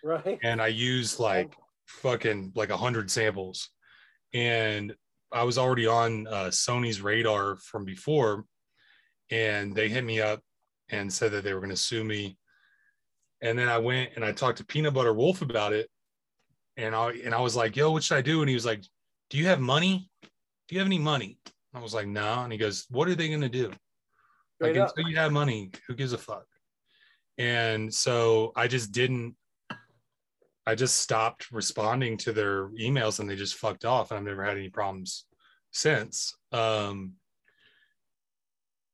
right. 0.03 0.39
And 0.43 0.63
I 0.63 0.69
used 0.69 1.19
like 1.21 1.55
fucking 1.87 2.53
like 2.55 2.71
a 2.71 2.77
hundred 2.77 3.11
samples. 3.11 3.69
And 4.33 4.95
I 5.31 5.43
was 5.43 5.59
already 5.59 5.87
on 5.87 6.27
uh, 6.27 6.51
Sony's 6.51 7.03
radar 7.03 7.57
from 7.57 7.85
before. 7.85 8.47
And 9.31 9.75
they 9.75 9.89
hit 9.89 10.05
me 10.05 10.21
up 10.21 10.41
and 10.91 11.13
said 11.13 11.33
that 11.33 11.45
they 11.45 11.55
were 11.55 11.61
going 11.61 11.71
to 11.71 11.77
sue 11.77 12.05
me 12.05 12.37
and 13.45 13.59
then 13.59 13.69
I 13.69 13.77
went 13.77 14.13
and 14.17 14.25
I 14.25 14.33
talked 14.33 14.59
to 14.59 14.65
Peanut 14.65 14.95
Butter 14.95 15.13
Wolf 15.13 15.43
about 15.43 15.75
it. 15.75 15.91
And 16.79 16.95
I 16.95 17.11
and 17.25 17.35
I 17.35 17.41
was 17.41 17.55
like, 17.55 17.77
yo, 17.77 17.93
what 17.93 18.03
should 18.03 18.17
I 18.17 18.23
do? 18.23 18.41
And 18.41 18.49
he 18.49 18.55
was 18.55 18.65
like, 18.65 18.83
Do 19.31 19.37
you 19.37 19.47
have 19.47 19.61
money? 19.61 20.09
Do 20.23 20.75
you 20.75 20.79
have 20.79 20.89
any 20.89 20.99
money? 20.99 21.39
I 21.75 21.81
was 21.81 21.95
like, 21.95 22.07
no. 22.07 22.43
And 22.43 22.51
he 22.51 22.59
goes, 22.59 22.87
What 22.89 23.07
are 23.07 23.15
they 23.15 23.29
gonna 23.29 23.51
do? 23.51 23.71
Like 24.61 24.77
up. 24.77 24.89
until 24.89 25.11
you 25.11 25.17
have 25.17 25.31
money, 25.31 25.71
who 25.87 25.95
gives 25.95 26.15
a 26.15 26.19
fuck? 26.19 26.47
And 27.37 27.93
so 27.93 28.53
I 28.57 28.67
just 28.67 28.93
didn't 28.93 29.37
I 30.67 30.75
just 30.75 30.97
stopped 30.97 31.53
responding 31.53 32.17
to 32.19 32.33
their 32.33 32.69
emails 32.71 33.21
and 33.21 33.29
they 33.29 33.37
just 33.37 33.57
fucked 33.57 33.85
off. 33.85 34.11
And 34.11 34.19
I've 34.19 34.25
never 34.25 34.43
had 34.43 34.57
any 34.57 34.71
problems 34.71 35.27
since. 35.71 36.35
Um, 36.51 37.13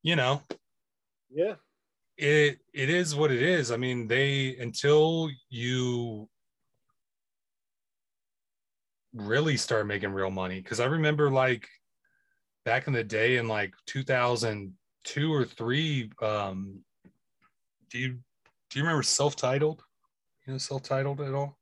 you 0.02 0.16
know, 0.16 0.42
Yeah. 1.30 1.56
it 2.16 2.60
it 2.72 2.90
is 2.90 3.14
what 3.14 3.30
it 3.30 3.42
is. 3.42 3.70
I 3.70 3.76
mean, 3.76 4.06
they 4.08 4.56
until 4.56 5.30
you 5.48 6.28
really 9.12 9.56
start 9.56 9.86
making 9.86 10.12
real 10.12 10.30
money. 10.30 10.60
Because 10.60 10.80
I 10.80 10.86
remember 10.86 11.30
like 11.30 11.68
back 12.64 12.86
in 12.86 12.92
the 12.92 13.04
day 13.04 13.36
in 13.36 13.48
like 13.48 13.74
2002 13.86 15.32
or 15.32 15.44
three. 15.44 16.10
Um, 16.22 16.84
do 17.90 17.98
you 17.98 18.08
do 18.70 18.78
you 18.78 18.82
remember 18.84 19.02
Celph 19.02 19.36
Titled? 19.36 19.82
You 20.46 20.52
know, 20.54 20.58
Celph 20.58 20.84
Titled 20.84 21.20
at 21.20 21.34
all? 21.34 21.58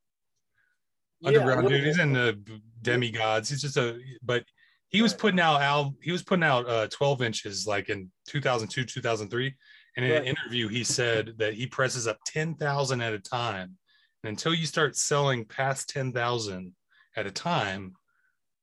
Yeah, 1.20 1.28
Underground 1.28 1.68
dude. 1.68 1.84
He's 1.84 1.98
in 1.98 2.12
the 2.12 2.38
Demigodz. 2.82 3.48
He's 3.48 3.62
just 3.62 3.76
a 3.76 3.98
but 4.22 4.44
he 4.90 5.02
was 5.02 5.12
putting 5.14 5.40
out 5.40 5.60
al 5.60 5.94
he 6.02 6.12
was 6.12 6.22
putting 6.22 6.44
out 6.44 6.68
uh 6.68 6.86
12 6.88 7.22
inches 7.22 7.66
like 7.66 7.88
in 7.90 8.10
2002 8.28 8.84
2003 8.84 9.54
and 9.96 10.04
in 10.04 10.10
Right. 10.12 10.20
an 10.22 10.26
interview 10.26 10.68
he 10.68 10.84
said 10.84 11.34
that 11.38 11.54
he 11.54 11.66
presses 11.66 12.06
up 12.06 12.18
10,000 12.26 13.00
at 13.00 13.12
a 13.14 13.18
time. 13.18 13.76
And 14.22 14.30
until 14.30 14.54
you 14.54 14.66
start 14.66 14.96
selling 14.96 15.44
past 15.44 15.88
10,000 15.90 16.74
at 17.16 17.26
a 17.26 17.30
time 17.30 17.94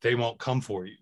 they 0.01 0.15
won't 0.15 0.39
come 0.39 0.61
for 0.61 0.85
you. 0.85 0.95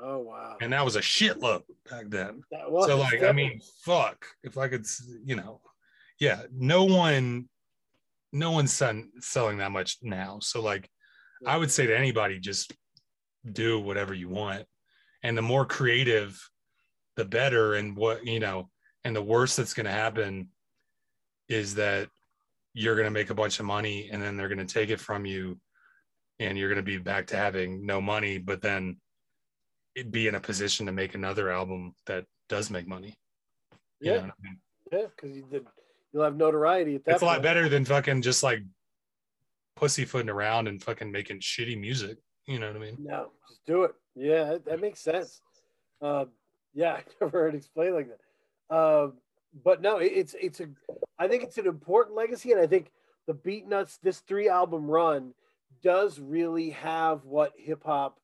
Oh 0.00 0.18
wow. 0.18 0.56
and 0.60 0.72
that 0.72 0.84
was 0.84 0.96
a 0.96 1.00
shitload 1.00 1.62
back 1.88 2.06
then. 2.08 2.42
Was 2.50 2.86
so 2.88 2.96
like 2.98 3.22
i 3.22 3.30
mean 3.32 3.60
fuck. 3.84 4.26
If 4.42 4.58
i 4.58 4.66
could 4.68 4.84
you 5.24 5.36
know 5.36 5.60
yeah 6.18 6.42
no 6.52 6.84
one 6.84 7.48
no 8.32 8.50
one's 8.50 8.72
selling 9.20 9.58
that 9.58 9.70
much 9.72 9.98
now. 10.02 10.38
So 10.40 10.60
like 10.60 10.88
i 11.46 11.56
would 11.56 11.70
say 11.70 11.86
to 11.86 11.96
anybody 11.96 12.40
just 12.40 12.72
do 13.50 13.80
whatever 13.80 14.14
you 14.14 14.28
want. 14.28 14.64
And 15.22 15.36
the 15.36 15.42
more 15.42 15.64
creative 15.64 16.40
the 17.16 17.24
better. 17.24 17.74
And 17.74 17.96
what 17.96 18.26
you 18.26 18.40
know 18.40 18.70
and 19.04 19.14
the 19.14 19.22
worst 19.22 19.56
that's 19.56 19.74
going 19.74 19.86
to 19.86 19.92
happen 19.92 20.48
is 21.48 21.74
that 21.74 22.08
you're 22.74 22.94
going 22.94 23.06
to 23.06 23.10
make 23.10 23.30
a 23.30 23.34
bunch 23.34 23.60
of 23.60 23.66
money 23.66 24.08
and 24.10 24.22
then 24.22 24.36
they're 24.36 24.48
going 24.48 24.66
to 24.66 24.74
take 24.74 24.90
it 24.90 25.00
from 25.00 25.26
you 25.26 25.58
and 26.38 26.56
you're 26.56 26.68
going 26.68 26.76
to 26.76 26.82
be 26.82 26.96
back 26.96 27.26
to 27.26 27.36
having 27.36 27.84
no 27.84 28.00
money 28.00 28.38
but 28.38 28.62
then 28.62 28.96
it 29.94 30.10
be 30.10 30.26
in 30.26 30.34
a 30.34 30.40
position 30.40 30.86
to 30.86 30.92
make 30.92 31.14
another 31.14 31.50
album 31.50 31.94
that 32.06 32.24
does 32.48 32.70
make 32.70 32.86
money. 32.86 33.18
You 34.00 34.12
yeah, 34.12 34.16
know 34.18 34.22
I 34.22 34.42
mean? 34.42 34.58
yeah, 34.90 35.06
because 35.14 35.36
you 35.36 35.44
did, 35.50 35.66
you'll 36.12 36.24
have 36.24 36.36
notoriety 36.36 36.94
at 36.94 37.04
that. 37.04 37.12
it's 37.12 37.22
a 37.22 37.26
lot 37.26 37.42
better 37.42 37.68
than 37.68 37.84
fucking 37.84 38.22
just 38.22 38.42
like 38.42 38.62
pussyfooting 39.76 40.30
around 40.30 40.68
and 40.68 40.82
fucking 40.82 41.12
making 41.12 41.40
shitty 41.40 41.78
music 41.78 42.16
you 42.46 42.58
know 42.58 42.66
what 42.68 42.76
i 42.76 42.78
mean 42.80 42.96
No, 43.00 43.30
just 43.48 43.64
do 43.66 43.84
it. 43.84 43.94
Yeah, 44.14 44.44
that, 44.44 44.64
that 44.66 44.80
makes 44.80 45.00
sense. 45.00 45.40
Um, 46.00 46.28
yeah, 46.74 46.92
I 46.98 47.02
never 47.20 47.38
heard 47.38 47.54
it 47.54 47.58
explained 47.58 47.94
like 47.94 48.08
that. 48.08 48.76
Um, 48.76 49.14
but 49.64 49.80
no, 49.82 49.98
it, 49.98 50.12
it's 50.14 50.34
it's 50.40 50.60
a. 50.60 50.68
I 51.18 51.28
think 51.28 51.42
it's 51.42 51.58
an 51.58 51.66
important 51.66 52.16
legacy, 52.16 52.52
and 52.52 52.60
I 52.60 52.66
think 52.66 52.90
the 53.26 53.34
Beatnuts 53.34 53.98
this 54.02 54.20
three 54.20 54.48
album 54.48 54.90
run 54.90 55.32
does 55.82 56.18
really 56.20 56.70
have 56.70 57.24
what 57.24 57.52
hip 57.56 57.82
hop 57.84 58.18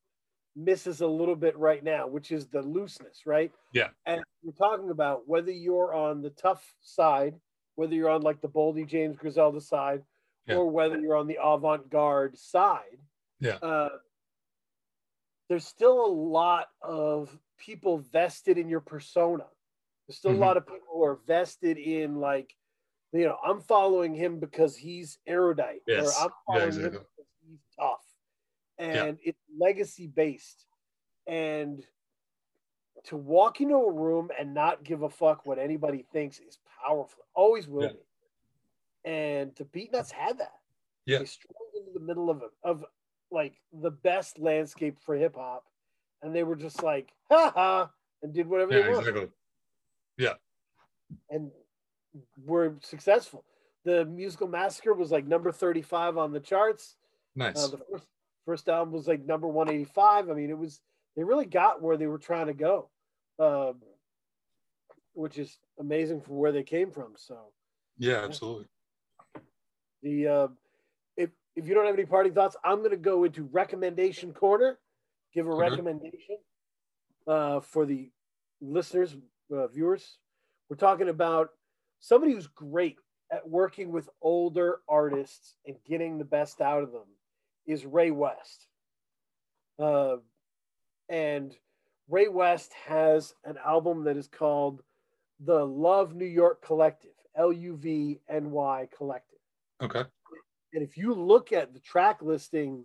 misses 0.57 1.01
a 1.01 1.07
little 1.07 1.37
bit 1.37 1.57
right 1.57 1.85
now, 1.85 2.07
which 2.07 2.33
is 2.33 2.47
the 2.49 2.63
looseness, 2.63 3.23
right? 3.27 3.53
Yeah. 3.73 3.89
And 4.07 4.23
we're 4.43 4.53
talking 4.53 4.91
about 4.91 5.29
whether 5.29 5.53
you're 5.53 5.95
on 5.95 6.21
the 6.23 6.31
tough 6.31 6.75
side, 6.81 7.35
whether 7.77 7.95
you're 7.95 8.11
on 8.11 8.23
like 8.23 8.41
the 8.41 8.49
Boldy 8.49 8.87
James 8.87 9.17
Griselda 9.17 9.61
side, 9.61 10.03
Yeah. 10.47 10.57
or 10.57 10.69
whether 10.71 10.99
you're 10.99 11.17
on 11.17 11.27
the 11.29 11.39
avant-garde 11.43 12.37
side, 12.37 12.99
Yeah. 13.41 13.57
uh, 13.63 13.91
there's 15.49 15.67
still 15.67 16.05
a 16.05 16.13
lot 16.13 16.69
of 16.83 17.37
people 17.59 17.99
vested 17.99 18.59
in 18.59 18.69
your 18.69 18.81
persona. 18.81 19.47
There's 20.07 20.19
still 20.19 20.33
Mhm. 20.33 20.37
a 20.37 20.41
lot 20.41 20.57
of 20.57 20.67
people 20.67 20.87
who 20.93 21.03
are 21.05 21.17
vested 21.17 21.79
in 21.79 22.21
like, 22.21 22.55
you 23.13 23.25
know, 23.25 23.39
I'm 23.43 23.61
following 23.61 24.15
him 24.15 24.39
because 24.39 24.77
he's 24.77 25.19
erudite, 25.27 25.83
Yes. 25.87 26.07
or 26.07 26.25
I'm 26.25 26.31
Yeah, 26.31 26.55
following 26.69 26.81
him 26.85 26.93
because 26.93 27.27
he's 27.41 27.61
tough, 27.79 28.05
Yeah. 28.79 29.05
and 29.05 29.19
it's 29.23 29.41
legacy 29.57 30.07
based. 30.07 30.67
And 31.27 31.87
to 33.05 33.17
walk 33.17 33.61
into 33.61 33.77
a 33.77 33.93
room 33.93 34.31
and 34.39 34.53
not 34.55 34.83
give 34.83 35.03
a 35.03 35.09
fuck 35.11 35.47
what 35.47 35.59
anybody 35.59 36.03
thinks 36.03 36.41
is 36.41 36.59
powerful. 36.85 37.25
Always 37.35 37.69
will 37.69 37.83
Yeah. 37.83 37.93
be. 37.93 38.05
And 39.05 39.55
the 39.57 39.65
Beatnuts 39.65 40.11
had 40.11 40.39
that. 40.39 40.61
Yeah. 41.07 41.19
They 41.21 41.27
strolled 41.27 41.75
into 41.75 41.93
the 41.93 42.01
middle 42.01 42.29
of 42.29 42.43
of 42.63 42.85
like 43.31 43.55
the 43.73 43.91
best 43.91 44.39
landscape 44.39 44.99
for 45.01 45.15
hip 45.15 45.37
hop, 45.37 45.65
and 46.23 46.35
they 46.35 46.43
were 46.43 46.57
just 46.57 46.83
like, 46.83 47.13
ha 47.31 47.53
ha, 47.55 47.91
and 48.23 48.33
did 48.33 48.47
whatever 48.49 48.73
Yeah, 48.73 48.83
they 48.83 48.93
wanted 48.93 49.09
exactly. 49.09 49.29
and 51.31 51.51
were 52.45 52.75
successful. 52.83 53.45
The 53.85 54.05
musical 54.05 54.49
massacre 54.49 54.95
was 54.95 55.11
like 55.11 55.27
number 55.27 55.53
35 55.53 56.19
on 56.19 56.33
the 56.33 56.41
charts. 56.41 56.97
Nice. 57.37 57.57
Uh, 57.57 57.69
the 57.69 57.79
first 57.91 58.07
first 58.45 58.69
album 58.69 58.93
was 58.93 59.07
like 59.07 59.25
number 59.27 59.47
185. 59.47 60.31
I 60.31 60.35
mean, 60.35 60.51
it 60.51 60.59
was 60.59 60.81
they 61.17 61.23
really 61.25 61.47
got 61.47 61.83
where 61.83 61.97
they 61.97 62.07
were 62.07 62.19
trying 62.19 62.47
to 62.47 62.55
go, 62.55 62.89
um, 63.39 63.77
which 65.15 65.39
is 65.39 65.59
amazing 65.79 66.21
for 66.21 66.33
where 66.33 66.53
they 66.53 66.63
came 66.63 66.91
from. 66.91 67.13
So 67.17 67.37
yeah, 67.99 68.25
absolutely. 68.25 68.67
the 70.03 70.27
uh, 70.27 70.49
if 71.59 71.67
you 71.67 71.75
don't 71.75 71.87
have 71.87 71.95
any 71.95 72.07
party 72.07 72.31
thoughts, 72.31 72.57
I'm 72.65 72.79
going 72.79 72.93
to 72.93 72.97
go 72.97 73.25
into 73.25 73.45
recommendation 73.53 74.33
corner. 74.33 74.79
Give 75.35 75.47
a 75.47 75.51
Okay. 75.51 75.59
recommendation 75.71 76.39
uh, 77.27 77.61
for 77.61 77.85
the 77.85 78.11
listeners, 78.61 79.17
uh, 79.53 79.67
viewers. 79.67 80.19
We're 80.71 80.77
talking 80.77 81.09
about 81.09 81.51
somebody 82.01 82.33
who's 82.33 82.47
great 82.47 82.99
at 83.33 83.47
working 83.47 83.91
with 83.91 84.09
older 84.23 84.81
artists 84.89 85.57
and 85.67 85.77
getting 85.85 86.17
the 86.17 86.25
best 86.25 86.61
out 86.61 86.83
of 86.83 86.93
them 86.93 87.09
is 87.67 87.85
Ray 87.85 88.11
West. 88.13 88.69
Uh, 89.79 90.17
and 91.09 91.55
Ray 92.09 92.29
West 92.29 92.73
has 92.87 93.35
an 93.45 93.59
album 93.65 94.05
that 94.05 94.17
is 94.17 94.29
called 94.29 94.83
the 95.41 95.65
Love 95.67 96.15
New 96.15 96.25
York 96.25 96.63
Collective, 96.65 97.11
L 97.37 97.53
U 97.53 97.77
V 97.77 98.21
N 98.29 98.51
Y 98.51 98.89
Collective. 98.97 99.39
Okay. 99.83 100.05
And 100.73 100.83
if 100.83 100.97
you 100.97 101.15
look 101.15 101.53
at 101.53 101.73
the 101.73 101.81
track 101.81 102.21
listing, 102.23 102.85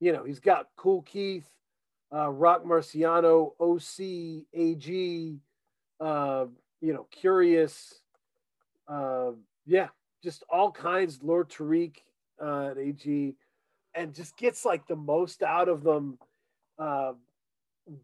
you 0.00 0.12
know, 0.12 0.24
he's 0.24 0.40
got 0.40 0.68
Kool 0.76 1.02
Keith, 1.02 1.48
uh, 2.14 2.30
Roc 2.30 2.64
Marciano, 2.64 3.52
OC, 3.60 4.46
AG, 4.54 5.38
uh, 6.00 6.46
you 6.80 6.92
know, 6.92 7.06
Kurious, 7.22 7.94
uh, 8.88 9.32
yeah, 9.66 9.88
just 10.22 10.42
all 10.50 10.70
kinds, 10.70 11.20
Lord 11.22 11.48
Tariq 11.48 11.96
uh, 12.42 12.70
at 12.70 12.78
AG, 12.78 13.36
and 13.94 14.14
just 14.14 14.36
gets 14.36 14.64
like 14.64 14.86
the 14.86 14.96
most 14.96 15.42
out 15.42 15.68
of 15.68 15.82
them, 15.82 16.18
uh, 16.78 17.12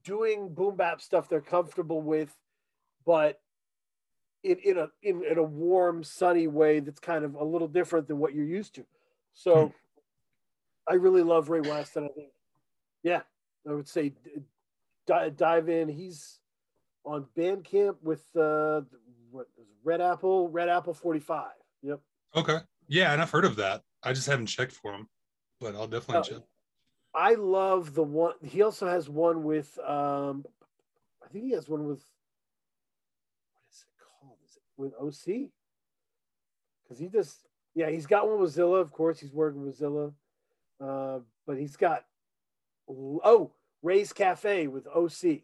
doing 0.04 0.52
boom 0.54 0.76
bap 0.76 1.00
stuff 1.00 1.28
they're 1.28 1.40
comfortable 1.40 2.02
with, 2.02 2.34
but 3.04 3.40
in, 4.44 4.58
in 4.58 4.78
a 4.78 4.88
in, 5.02 5.24
in 5.24 5.38
a 5.38 5.42
warm, 5.42 6.04
sunny 6.04 6.46
way 6.46 6.80
that's 6.80 7.00
kind 7.00 7.24
of 7.24 7.34
a 7.34 7.44
little 7.44 7.68
different 7.68 8.06
than 8.06 8.18
what 8.18 8.34
you're 8.34 8.44
used 8.44 8.74
to. 8.76 8.84
So 9.34 9.72
I 10.88 10.94
really 10.94 11.22
love 11.22 11.48
Ray 11.48 11.60
West, 11.60 11.96
and 11.96 12.06
I 12.06 12.08
think, 12.08 12.28
yeah, 13.02 13.22
I 13.68 13.72
would 13.72 13.88
say 13.88 14.10
d- 14.10 14.42
di- 15.06 15.30
dive 15.30 15.68
in. 15.68 15.88
He's 15.88 16.40
on 17.04 17.26
Bandcamp 17.36 17.96
with 18.02 18.24
uh, 18.36 18.82
what 19.30 19.46
Red 19.84 20.00
Apple, 20.00 20.48
Red 20.48 20.68
Apple 20.68 20.94
45. 20.94 21.50
Yep. 21.82 22.00
Okay. 22.36 22.58
Yeah, 22.88 23.12
and 23.12 23.22
I've 23.22 23.30
heard 23.30 23.44
of 23.44 23.56
that. 23.56 23.82
I 24.02 24.12
just 24.12 24.26
haven't 24.26 24.46
checked 24.46 24.72
for 24.72 24.92
him, 24.92 25.08
but 25.60 25.74
I'll 25.74 25.86
definitely 25.86 26.18
Oh, 26.18 26.38
check. 26.38 26.46
I 27.14 27.34
love 27.34 27.94
the 27.94 28.02
one. 28.02 28.34
He 28.44 28.62
also 28.62 28.86
has 28.86 29.08
one 29.08 29.44
with. 29.44 29.78
um 29.80 30.44
I 31.24 31.28
think 31.30 31.44
he 31.44 31.50
has 31.52 31.68
one 31.68 31.84
with. 31.86 32.02
What 33.52 33.62
is 33.70 33.84
it 33.86 33.94
called? 34.20 34.38
Is 34.46 34.56
it 34.56 34.62
with 34.76 34.94
OC? 34.94 35.50
Because 36.82 36.98
he 36.98 37.08
just, 37.08 37.46
yeah, 37.78 37.90
he's 37.90 38.06
got 38.06 38.28
one 38.28 38.40
with 38.40 38.50
Zilla. 38.50 38.80
Of 38.80 38.90
course, 38.90 39.20
he's 39.20 39.32
working 39.32 39.64
with 39.64 39.76
Zilla, 39.76 40.10
uh, 40.80 41.20
but 41.46 41.56
he's 41.58 41.76
got. 41.76 42.04
Oh, 42.90 43.52
Ray's 43.84 44.12
Cafe 44.12 44.66
with 44.66 44.88
OC. 44.88 45.42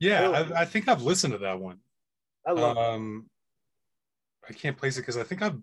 Yeah, 0.00 0.30
I, 0.30 0.62
I 0.62 0.64
think 0.64 0.88
I've 0.88 1.02
listened 1.02 1.34
to 1.34 1.38
that 1.40 1.60
one. 1.60 1.80
I 2.46 2.52
love. 2.52 2.76
it. 2.78 2.82
Um, 2.82 3.26
I 4.48 4.54
can't 4.54 4.78
place 4.78 4.96
it 4.96 5.02
because 5.02 5.18
I 5.18 5.24
think 5.24 5.42
I've 5.42 5.58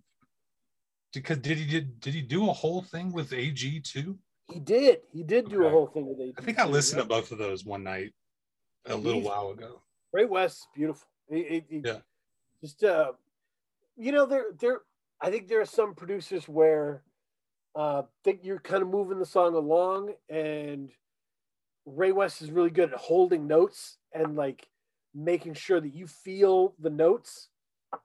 because 1.11 1.39
did 1.39 1.57
he 1.57 1.65
did 1.65 1.99
did 1.99 2.13
he 2.13 2.21
do 2.21 2.47
a 2.51 2.53
whole 2.53 2.83
thing 2.83 3.11
with 3.11 3.33
AG 3.33 3.79
too? 3.79 4.19
He 4.51 4.59
did. 4.59 4.99
He 5.11 5.23
did 5.23 5.49
do 5.49 5.65
a 5.65 5.69
whole 5.71 5.87
thing 5.87 6.05
with 6.07 6.19
AG. 6.19 6.33
I 6.37 6.41
think 6.43 6.59
I 6.59 6.67
listened 6.67 7.01
to 7.01 7.07
both 7.07 7.31
of 7.31 7.39
those 7.39 7.65
one 7.65 7.83
night 7.83 8.13
a 8.85 8.95
little 8.95 9.21
He's- 9.21 9.25
while 9.31 9.49
ago. 9.49 9.81
Ray 10.11 10.25
West, 10.25 10.67
beautiful. 10.75 11.07
He, 11.27 11.43
he- 11.43 11.65
he- 11.77 11.81
Yeah. 11.83 11.99
Just 12.61 12.83
uh, 12.83 13.13
you 13.97 14.11
know, 14.11 14.27
there 14.27 14.45
there. 14.59 14.81
I 15.23 15.31
think 15.31 15.47
there 15.47 15.61
are 15.61 15.65
some 15.65 15.95
producers 15.95 16.49
where 16.49 17.01
uh 17.75 18.03
think 18.23 18.41
you're 18.43 18.59
kind 18.59 18.83
of 18.83 18.89
moving 18.89 19.19
the 19.19 19.25
song 19.25 19.55
along, 19.55 20.13
and 20.29 20.91
Ray 21.85 22.11
West 22.11 22.41
is 22.41 22.51
really 22.51 22.69
good 22.69 22.91
at 22.93 22.99
holding 22.99 23.47
notes 23.47 23.97
and 24.13 24.35
like 24.35 24.67
making 25.15 25.53
sure 25.53 25.79
that 25.79 25.93
you 25.93 26.07
feel 26.07 26.75
the 26.79 26.89
notes 26.89 27.49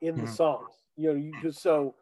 in 0.01 0.17
the 0.21 0.27
Mhm. 0.27 0.29
songs. 0.29 0.73
You 0.97 1.09
know, 1.13 1.19
you 1.19 1.35
just 1.43 1.61
so 1.61 1.97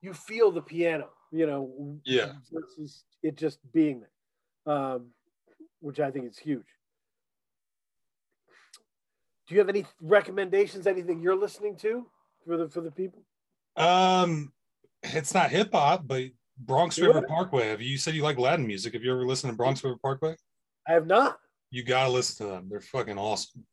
you 0.00 0.14
feel 0.14 0.50
the 0.50 0.62
piano. 0.62 1.10
You 1.30 1.46
know, 1.46 2.00
Yeah. 2.04 2.32
versus 2.50 3.04
it 3.22 3.36
just 3.36 3.58
being 3.72 4.00
there, 4.00 4.74
um, 4.74 5.14
which 5.80 6.00
I 6.00 6.10
think 6.10 6.26
is 6.26 6.38
huge. 6.38 6.66
Do 9.46 9.54
you 9.54 9.60
have 9.60 9.68
any 9.68 9.86
recommendations? 10.00 10.86
Anything 10.86 11.20
you're 11.20 11.36
listening 11.36 11.76
to 11.76 12.10
for 12.46 12.56
the 12.56 12.68
for 12.68 12.80
the 12.80 12.90
people? 12.90 13.22
Um, 13.76 14.52
it's 15.02 15.34
not 15.34 15.50
hip 15.50 15.70
hop, 15.72 16.06
but 16.06 16.24
Bronx 16.58 16.98
Yeah. 16.98 17.06
River 17.06 17.22
Parkway. 17.22 17.68
Have 17.68 17.80
you, 17.80 17.90
you 17.90 17.98
said 17.98 18.14
you 18.14 18.22
like 18.22 18.38
Latin 18.38 18.66
music? 18.66 18.92
Have 18.94 19.02
you 19.02 19.12
ever 19.12 19.26
listened 19.26 19.52
to 19.52 19.56
Bronx 19.56 19.82
River 19.82 19.96
Parkway? 20.02 20.36
I 20.86 20.92
have 20.92 21.06
not. 21.06 21.38
You 21.70 21.84
gotta 21.84 22.10
listen 22.10 22.46
to 22.46 22.52
them. 22.52 22.68
They're 22.70 22.80
fucking 22.80 23.18
awesome. 23.18 23.64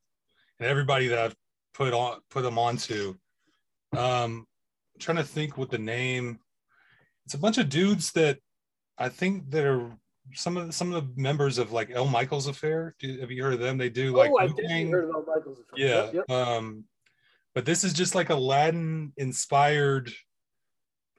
And 0.60 0.68
everybody 0.68 1.08
that 1.08 1.20
I've 1.20 1.36
put 1.74 1.94
on 1.94 2.20
put 2.30 2.44
them 2.44 2.58
onto, 2.58 3.16
um, 3.96 4.46
I'm 4.46 5.00
trying 5.00 5.18
to 5.18 5.24
think 5.24 5.58
what 5.58 5.70
the 5.70 5.78
name. 5.78 6.40
It's 7.26 7.34
a 7.34 7.40
bunch 7.40 7.58
of 7.58 7.70
dudes 7.70 8.12
that 8.14 8.40
I 8.98 9.10
think 9.10 9.52
that 9.52 9.66
are 9.66 9.92
some 10.34 10.58
of 10.58 10.68
the, 10.68 10.74
some 10.74 10.94
of 10.94 11.04
the 11.16 11.22
members 11.22 11.58
of 11.58 11.72
like 11.72 11.92
El 11.92 12.08
Michels 12.08 12.48
Affair. 12.48 12.96
Do, 13.00 13.20
have 13.20 13.32
you 13.32 13.44
heard 13.44 13.54
of 13.54 13.60
them? 13.60 13.78
They 13.78 13.90
do 13.90 14.16
like 14.16 14.32
oh, 14.32 14.40
I've 14.40 14.52
Wu-Tang. 14.52 14.68
definitely 14.68 14.92
heard 14.92 15.10
about 15.10 15.28
Michael's. 15.28 15.60
Effect. 15.60 15.78
Yeah. 15.78 16.06
Yep, 16.06 16.14
yep. 16.14 16.30
Um, 16.30 16.86
but 17.56 17.66
this 17.66 17.84
is 17.84 17.94
just 17.94 18.16
like 18.16 18.30
a 18.30 18.36
Latin 18.36 19.12
inspired 19.18 20.12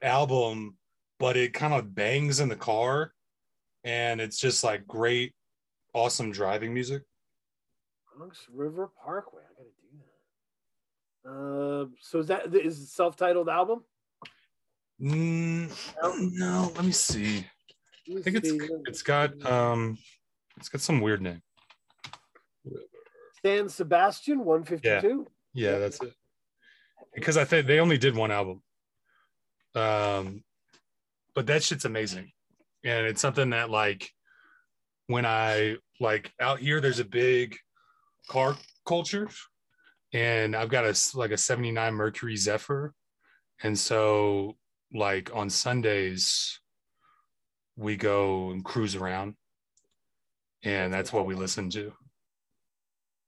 album, 0.01 0.77
but 1.19 1.37
it 1.37 1.53
kind 1.53 1.73
of 1.73 1.93
bangs 1.93 2.39
in 2.39 2.49
the 2.49 2.55
car 2.55 3.13
and 3.83 4.21
it's 4.21 4.37
just 4.39 4.63
like 4.63 4.87
great, 4.87 5.33
awesome 5.93 6.31
driving 6.31 6.73
music. 6.73 7.03
Bronx 8.15 8.47
River 8.53 8.91
Parkway. 9.03 9.41
I 9.41 9.53
gotta 9.57 9.69
do 9.81 9.97
that. 11.23 11.31
Uh, 11.31 11.85
so 12.01 12.19
is 12.19 12.27
that 12.27 12.53
is 12.55 12.79
it 12.79 12.87
self-titled 12.87 13.49
album? 13.49 13.83
Mm, 15.01 15.71
no, 16.37 16.71
let 16.75 16.85
me 16.85 16.91
see. 16.91 17.45
Let 18.07 18.15
me 18.15 18.19
I 18.19 18.23
think 18.23 18.37
it's 18.37 18.49
see. 18.49 18.59
it's 18.85 19.01
got 19.01 19.43
um 19.45 19.97
it's 20.57 20.69
got 20.69 20.81
some 20.81 21.01
weird 21.01 21.21
name. 21.21 21.41
San 23.43 23.69
Sebastian 23.69 24.45
152. 24.45 25.25
Yeah, 25.53 25.79
that's 25.79 26.01
it. 26.01 26.13
Because 27.15 27.37
I 27.37 27.43
think 27.43 27.65
they 27.65 27.79
only 27.79 27.97
did 27.97 28.15
one 28.15 28.31
album. 28.31 28.61
Um 29.75 30.43
but 31.33 31.47
that 31.47 31.63
shit's 31.63 31.85
amazing. 31.85 32.31
And 32.83 33.05
it's 33.05 33.21
something 33.21 33.51
that 33.51 33.69
like 33.69 34.09
when 35.07 35.25
I 35.25 35.77
like 35.99 36.31
out 36.39 36.59
here 36.59 36.81
there's 36.81 36.99
a 36.99 37.05
big 37.05 37.55
car 38.29 38.55
culture 38.85 39.29
and 40.13 40.55
I've 40.55 40.69
got 40.69 40.85
a 40.85 41.17
like 41.17 41.31
a 41.31 41.37
79 41.37 41.93
Mercury 41.93 42.35
Zephyr 42.35 42.93
and 43.63 43.77
so 43.77 44.57
like 44.93 45.33
on 45.33 45.49
Sundays 45.49 46.59
we 47.77 47.95
go 47.95 48.51
and 48.51 48.63
cruise 48.63 48.95
around 48.95 49.35
and 50.63 50.93
that's 50.93 51.11
what 51.11 51.25
we 51.25 51.35
listen 51.35 51.69
to. 51.71 51.93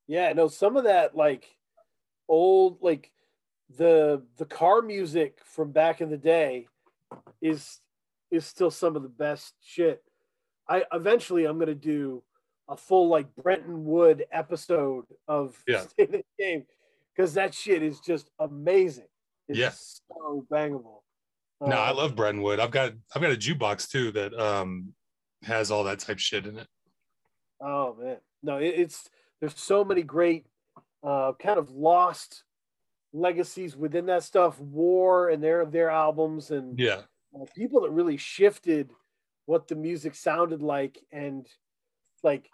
Yeah, 0.06 0.32
no, 0.32 0.48
some 0.48 0.76
of 0.76 0.84
that 0.84 1.16
like 1.16 1.48
old 2.28 2.78
like 2.80 3.10
the 3.76 4.22
the 4.36 4.44
car 4.44 4.82
music 4.82 5.38
from 5.44 5.72
back 5.72 6.00
in 6.00 6.10
the 6.10 6.16
day 6.16 6.66
is 7.40 7.80
is 8.30 8.44
still 8.46 8.70
some 8.70 8.96
of 8.96 9.02
the 9.02 9.08
best 9.08 9.54
shit. 9.62 10.02
I 10.68 10.84
eventually 10.92 11.44
I'm 11.44 11.58
gonna 11.58 11.74
do 11.74 12.22
a 12.68 12.76
full 12.76 13.08
like 13.08 13.34
Brenton 13.36 13.84
Wood 13.84 14.24
episode 14.32 15.04
of 15.28 15.62
Yeah. 15.66 15.84
The 15.98 16.24
Game 16.38 16.64
because 17.14 17.34
that 17.34 17.54
shit 17.54 17.82
is 17.82 18.00
just 18.00 18.30
amazing. 18.38 19.08
It's 19.48 19.58
Yeah. 19.58 19.70
so 19.70 20.46
bangable. 20.50 21.02
No, 21.60 21.76
I 21.76 21.92
love 21.92 22.14
Brenton 22.16 22.42
Wood. 22.42 22.60
I've 22.60 22.70
got 22.70 22.92
I've 23.14 23.22
got 23.22 23.32
a 23.32 23.36
jukebox 23.36 23.88
too 23.90 24.10
that 24.12 24.34
um 24.34 24.94
has 25.42 25.70
all 25.70 25.84
that 25.84 25.98
type 25.98 26.18
shit 26.18 26.46
in 26.46 26.58
it. 26.58 26.66
Oh 27.60 27.94
man, 28.00 28.16
no, 28.42 28.56
it, 28.58 28.74
it's 28.76 29.08
there's 29.40 29.58
so 29.58 29.84
many 29.84 30.02
great 30.02 30.46
uh, 31.02 31.32
kind 31.38 31.58
of 31.58 31.70
lost 31.70 32.43
legacies 33.14 33.76
within 33.76 34.06
that 34.06 34.24
stuff. 34.24 34.60
War 34.60 35.30
and 35.30 35.42
their 35.42 35.64
their 35.64 35.88
albums 35.88 36.50
and 36.50 36.78
Yeah. 36.78 37.02
uh, 37.34 37.46
people 37.54 37.80
that 37.82 37.90
really 37.90 38.16
shifted 38.18 38.90
what 39.46 39.68
the 39.68 39.76
music 39.76 40.14
sounded 40.14 40.62
like 40.62 40.98
and 41.12 41.48
like 42.22 42.50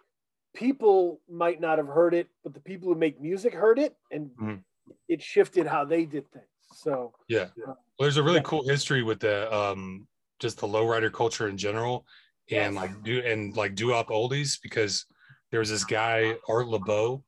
people 0.53 1.21
might 1.29 1.59
not 1.59 1.77
have 1.77 1.87
heard 1.87 2.13
it, 2.13 2.29
but 2.43 2.53
the 2.53 2.59
people 2.59 2.89
who 2.93 2.99
make 2.99 3.19
music 3.19 3.53
heard 3.53 3.79
it 3.79 3.97
and 4.11 4.29
Mhm. 4.31 4.63
it 5.07 5.21
shifted 5.21 5.65
how 5.65 5.83
they 5.83 6.05
did 6.05 6.31
things. 6.31 6.45
So 6.73 7.13
Yeah. 7.27 7.49
Yeah. 7.57 7.65
Well, 7.65 7.77
there's 7.99 8.17
a 8.17 8.23
really 8.23 8.37
Yeah. 8.37 8.43
cool 8.43 8.67
history 8.67 9.03
with 9.03 9.19
the 9.19 9.51
um 9.53 10.07
just 10.39 10.59
the 10.59 10.67
lowrider 10.67 11.11
culture 11.11 11.47
in 11.47 11.57
general 11.57 12.05
and 12.51 12.73
Yes. 12.73 12.75
like 12.75 13.03
do 13.03 13.19
and 13.21 13.55
like 13.55 13.75
doo-wop 13.75 14.09
oldies 14.09 14.59
because 14.61 15.05
there 15.49 15.59
was 15.59 15.69
this 15.69 15.85
guy 15.85 16.35
Art 16.47 16.67
Laboe 16.67 17.23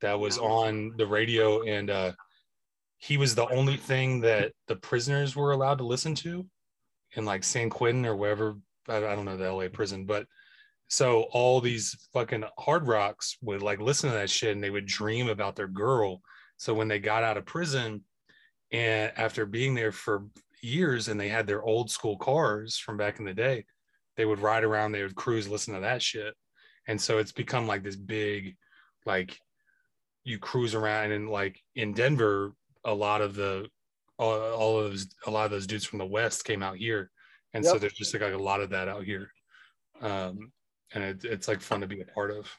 that 0.00 0.14
was 0.18 0.38
on 0.38 0.96
the 0.96 1.06
radio 1.06 1.62
and 1.62 1.90
uh 1.90 2.12
he 3.02 3.16
was 3.16 3.34
the 3.34 3.48
only 3.48 3.76
thing 3.76 4.20
that 4.20 4.52
the 4.68 4.76
prisoners 4.76 5.34
were 5.34 5.50
allowed 5.50 5.78
to 5.78 5.84
listen 5.84 6.14
to 6.14 6.46
in 7.16 7.24
like 7.24 7.42
San 7.42 7.68
Quentin 7.68 8.06
or 8.06 8.14
wherever 8.14 8.56
I, 8.88 8.98
I 8.98 9.16
don't 9.16 9.24
know 9.24 9.36
the 9.36 9.52
LA 9.52 9.66
prison 9.68 10.06
but 10.06 10.26
so 10.86 11.22
all 11.32 11.60
these 11.60 11.96
fucking 12.12 12.44
hard 12.58 12.86
rocks 12.86 13.36
would 13.42 13.60
like 13.60 13.80
listen 13.80 14.08
to 14.10 14.14
that 14.14 14.30
shit 14.30 14.52
and 14.54 14.62
they 14.62 14.70
would 14.70 14.86
dream 14.86 15.28
about 15.28 15.56
their 15.56 15.66
girl. 15.66 16.20
So 16.58 16.74
when 16.74 16.86
they 16.86 17.00
got 17.00 17.24
out 17.24 17.36
of 17.36 17.44
prison 17.44 18.04
and 18.70 19.10
after 19.16 19.46
being 19.46 19.74
there 19.74 19.90
for 19.90 20.26
years 20.60 21.08
and 21.08 21.18
they 21.18 21.28
had 21.28 21.46
their 21.48 21.62
old 21.62 21.90
school 21.90 22.16
cars 22.18 22.76
from 22.76 22.96
back 22.96 23.18
in 23.18 23.24
the 23.24 23.34
day 23.34 23.64
they 24.16 24.24
would 24.24 24.38
ride 24.38 24.62
around 24.62 24.92
they 24.92 25.02
would 25.02 25.16
cruise 25.16 25.48
listen 25.48 25.74
to 25.74 25.80
that 25.80 26.02
shit. 26.02 26.34
And 26.86 27.00
so 27.00 27.18
it's 27.18 27.32
become 27.32 27.66
like 27.66 27.82
this 27.82 27.96
big 27.96 28.54
like 29.06 29.36
you 30.22 30.38
cruise 30.38 30.76
around 30.76 31.10
and 31.10 31.28
like 31.28 31.60
in 31.74 31.94
denver 31.94 32.54
a 32.84 32.94
lot 32.94 33.20
of 33.20 33.34
the 33.34 33.68
all, 34.18 34.40
all 34.40 34.78
of 34.78 34.90
those 34.90 35.08
a 35.26 35.30
lot 35.30 35.44
of 35.44 35.50
those 35.50 35.66
dudes 35.66 35.84
from 35.84 35.98
the 35.98 36.06
west 36.06 36.44
came 36.44 36.62
out 36.62 36.76
here 36.76 37.10
and 37.54 37.64
so 37.64 37.78
there's 37.78 37.92
just 37.94 38.14
like 38.14 38.22
a 38.22 38.36
lot 38.36 38.60
of 38.60 38.70
that 38.70 38.88
out 38.88 39.04
here 39.04 39.30
um 40.00 40.52
and 40.94 41.02
it, 41.04 41.24
it's 41.24 41.48
like 41.48 41.60
fun 41.60 41.80
to 41.80 41.86
be 41.86 42.00
a 42.00 42.06
part 42.06 42.30
of 42.30 42.50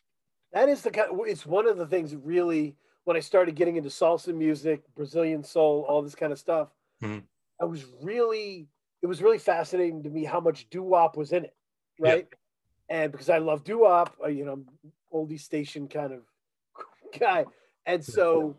that 0.51 0.69
is 0.69 0.83
the 0.83 0.91
kind. 0.91 1.09
It's 1.25 1.45
one 1.45 1.67
of 1.67 1.77
the 1.77 1.87
things 1.87 2.11
that 2.11 2.19
really 2.19 2.77
when 3.05 3.17
I 3.17 3.21
started 3.21 3.55
getting 3.55 3.75
into 3.75 3.89
salsa 3.89 4.33
music, 4.33 4.83
Brazilian 4.95 5.43
soul, 5.43 5.83
all 5.87 6.01
this 6.01 6.15
kind 6.15 6.31
of 6.31 6.39
stuff. 6.39 6.69
Mhm. 7.01 7.27
I 7.59 7.65
was 7.65 7.85
really 8.01 8.69
it 9.01 9.07
was 9.07 9.21
really 9.21 9.39
fascinating 9.39 10.03
to 10.03 10.09
me 10.09 10.23
how 10.23 10.39
much 10.39 10.69
doo 10.69 10.83
wop 10.83 11.17
was 11.17 11.33
in 11.33 11.45
it, 11.45 11.55
Yeah. 11.99 12.13
right? 12.13 12.27
And 12.89 13.11
because 13.11 13.29
I 13.29 13.39
love 13.39 13.63
doo 13.63 13.79
wop, 13.79 14.15
uh, 14.23 14.27
you 14.27 14.45
know, 14.45 14.65
oldie 15.11 15.39
station 15.39 15.87
kind 15.87 16.13
of 16.13 16.23
guy, 17.19 17.45
and 17.85 18.03
so 18.03 18.55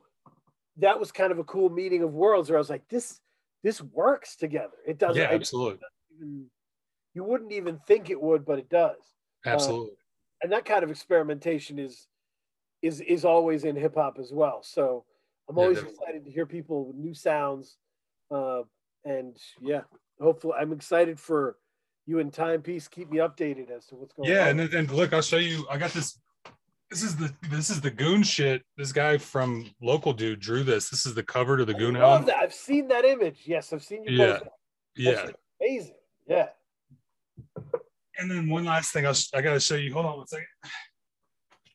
that 0.78 0.98
was 0.98 1.12
kind 1.12 1.32
of 1.32 1.38
a 1.38 1.44
cool 1.44 1.70
meeting 1.70 2.02
of 2.02 2.12
worlds 2.14 2.50
where 2.50 2.58
I 2.58 2.60
was 2.60 2.70
like, 2.70 2.88
this 2.88 3.20
this 3.62 3.80
works 3.80 4.36
together. 4.36 4.74
It 4.86 4.98
doesn't. 4.98 5.20
yeah 5.22 5.28
absolutely 5.30 5.78
even, 6.16 6.46
you 7.14 7.24
wouldn't 7.24 7.52
even 7.52 7.78
think 7.86 8.10
it 8.10 8.20
would, 8.20 8.44
but 8.44 8.58
it 8.58 8.68
does 8.68 8.96
absolutely 9.46 9.96
and 10.42 10.52
that 10.52 10.64
kind 10.64 10.82
of 10.84 10.90
experimentation 10.90 11.78
is 11.78 12.06
is 12.82 13.00
is 13.00 13.24
always 13.24 13.64
in 13.64 13.76
hip 13.76 13.94
hop 13.94 14.18
as 14.20 14.30
well. 14.32 14.62
So 14.62 15.04
I'm 15.48 15.58
always 15.58 15.76
definitely. 15.78 15.98
excited 16.00 16.24
to 16.26 16.30
hear 16.30 16.46
people 16.46 16.86
with 16.86 16.96
new 16.96 17.14
sounds, 17.14 17.76
uh, 18.30 18.62
and 19.04 19.36
yeah, 19.60 19.82
hopefully 20.20 20.54
I'm 20.58 20.72
excited 20.72 21.18
for 21.18 21.56
you 22.06 22.18
and 22.18 22.30
Timepiece. 22.32 22.88
Keep 22.88 23.10
me 23.10 23.18
updated 23.18 23.70
as 23.70 23.86
to 23.86 23.94
what's 23.96 24.12
going 24.12 24.28
yeah 24.30 24.42
on. 24.42 24.48
and, 24.48 24.60
then- 24.60 24.74
and 24.80 24.90
look 24.90 25.12
i'll 25.14 25.22
show 25.22 25.38
you 25.38 25.66
i 25.70 25.78
got 25.78 25.92
this 25.92 26.18
this 26.94 27.02
is 27.02 27.16
the 27.16 27.34
this 27.50 27.70
is 27.70 27.80
the 27.80 27.90
goon 27.90 28.22
shit 28.22 28.62
this 28.76 28.92
guy 28.92 29.18
from 29.18 29.68
local 29.82 30.12
dude 30.12 30.38
drew 30.38 30.62
this 30.62 30.90
this 30.90 31.04
is 31.04 31.12
the 31.12 31.24
cover 31.24 31.56
to 31.56 31.64
the 31.64 31.74
I 31.74 31.78
goon 31.78 31.96
album 31.96 32.26
that. 32.26 32.36
I've 32.36 32.54
seen 32.54 32.86
that 32.88 33.04
image. 33.04 33.42
Yes, 33.46 33.72
I've 33.72 33.82
seen 33.82 34.04
you. 34.04 34.16
Yeah, 34.16 34.38
yeah 34.96 35.26
amazing. 35.60 35.96
Yeah, 36.28 36.46
and 38.16 38.30
then 38.30 38.48
one 38.48 38.64
last 38.64 38.92
thing 38.92 39.06
I'll, 39.06 39.12
sh- 39.12 39.30
i 39.34 39.42
gotta 39.42 39.58
show 39.58 39.74
you 39.74 39.92
hold 39.92 40.06
on 40.06 40.18
one 40.18 40.26
second 40.28 40.46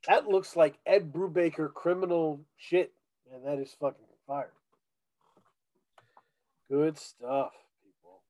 that 0.08 0.26
looks 0.26 0.56
like 0.56 0.80
Ed 0.86 1.12
Brubaker 1.12 1.74
criminal 1.74 2.40
shit, 2.56 2.94
and 3.34 3.46
that 3.46 3.62
is 3.62 3.76
fucking 3.78 4.06
fire. 4.26 4.54
Good 6.72 6.98
stuff, 6.98 7.52
people. 7.84 8.22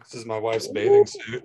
this 0.00 0.14
is 0.14 0.26
my 0.26 0.38
wife's 0.38 0.68
bathing 0.68 1.06
suit 1.06 1.44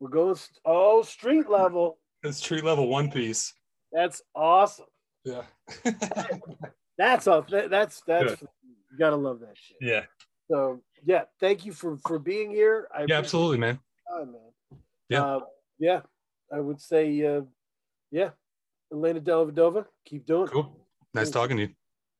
We're 0.00 0.08
going. 0.08 0.36
St- 0.36 0.58
oh, 0.64 1.02
street 1.02 1.50
level. 1.50 1.98
It's 2.22 2.40
tree 2.40 2.60
level 2.60 2.88
one 2.88 3.10
piece 3.10 3.52
That's 3.92 4.22
awesome. 4.34 4.86
yeah 5.24 5.42
That's 6.98 7.26
a 7.26 7.44
that's 7.48 8.00
that's 8.06 8.36
Good. 8.36 8.48
you 8.90 8.98
gotta 8.98 9.16
love 9.16 9.40
that 9.40 9.54
shit. 9.54 9.76
yeah 9.80 10.04
So 10.50 10.80
yeah, 11.04 11.24
thank 11.40 11.66
you 11.66 11.72
for 11.72 11.98
for 11.98 12.18
being 12.18 12.50
here. 12.50 12.88
I 12.96 13.04
yeah 13.06 13.18
absolutely 13.18 13.58
man 13.58 13.78
time, 14.10 14.32
man. 14.32 14.80
Yeah. 15.08 15.22
uh, 15.24 15.40
yeah. 15.78 16.00
I 16.52 16.60
would 16.60 16.80
say, 16.80 17.24
uh, 17.26 17.42
yeah, 18.12 18.30
Elena 18.92 19.20
Delavadova, 19.20 19.84
keep 20.04 20.24
doing 20.26 20.46
cool 20.48 20.86
nice 21.12 21.30
talking 21.30 21.56
to 21.58 21.62
you 21.64 21.70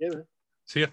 Yeah, 0.00 0.08
man. 0.10 0.24
see 0.66 0.80
ya 0.80 0.86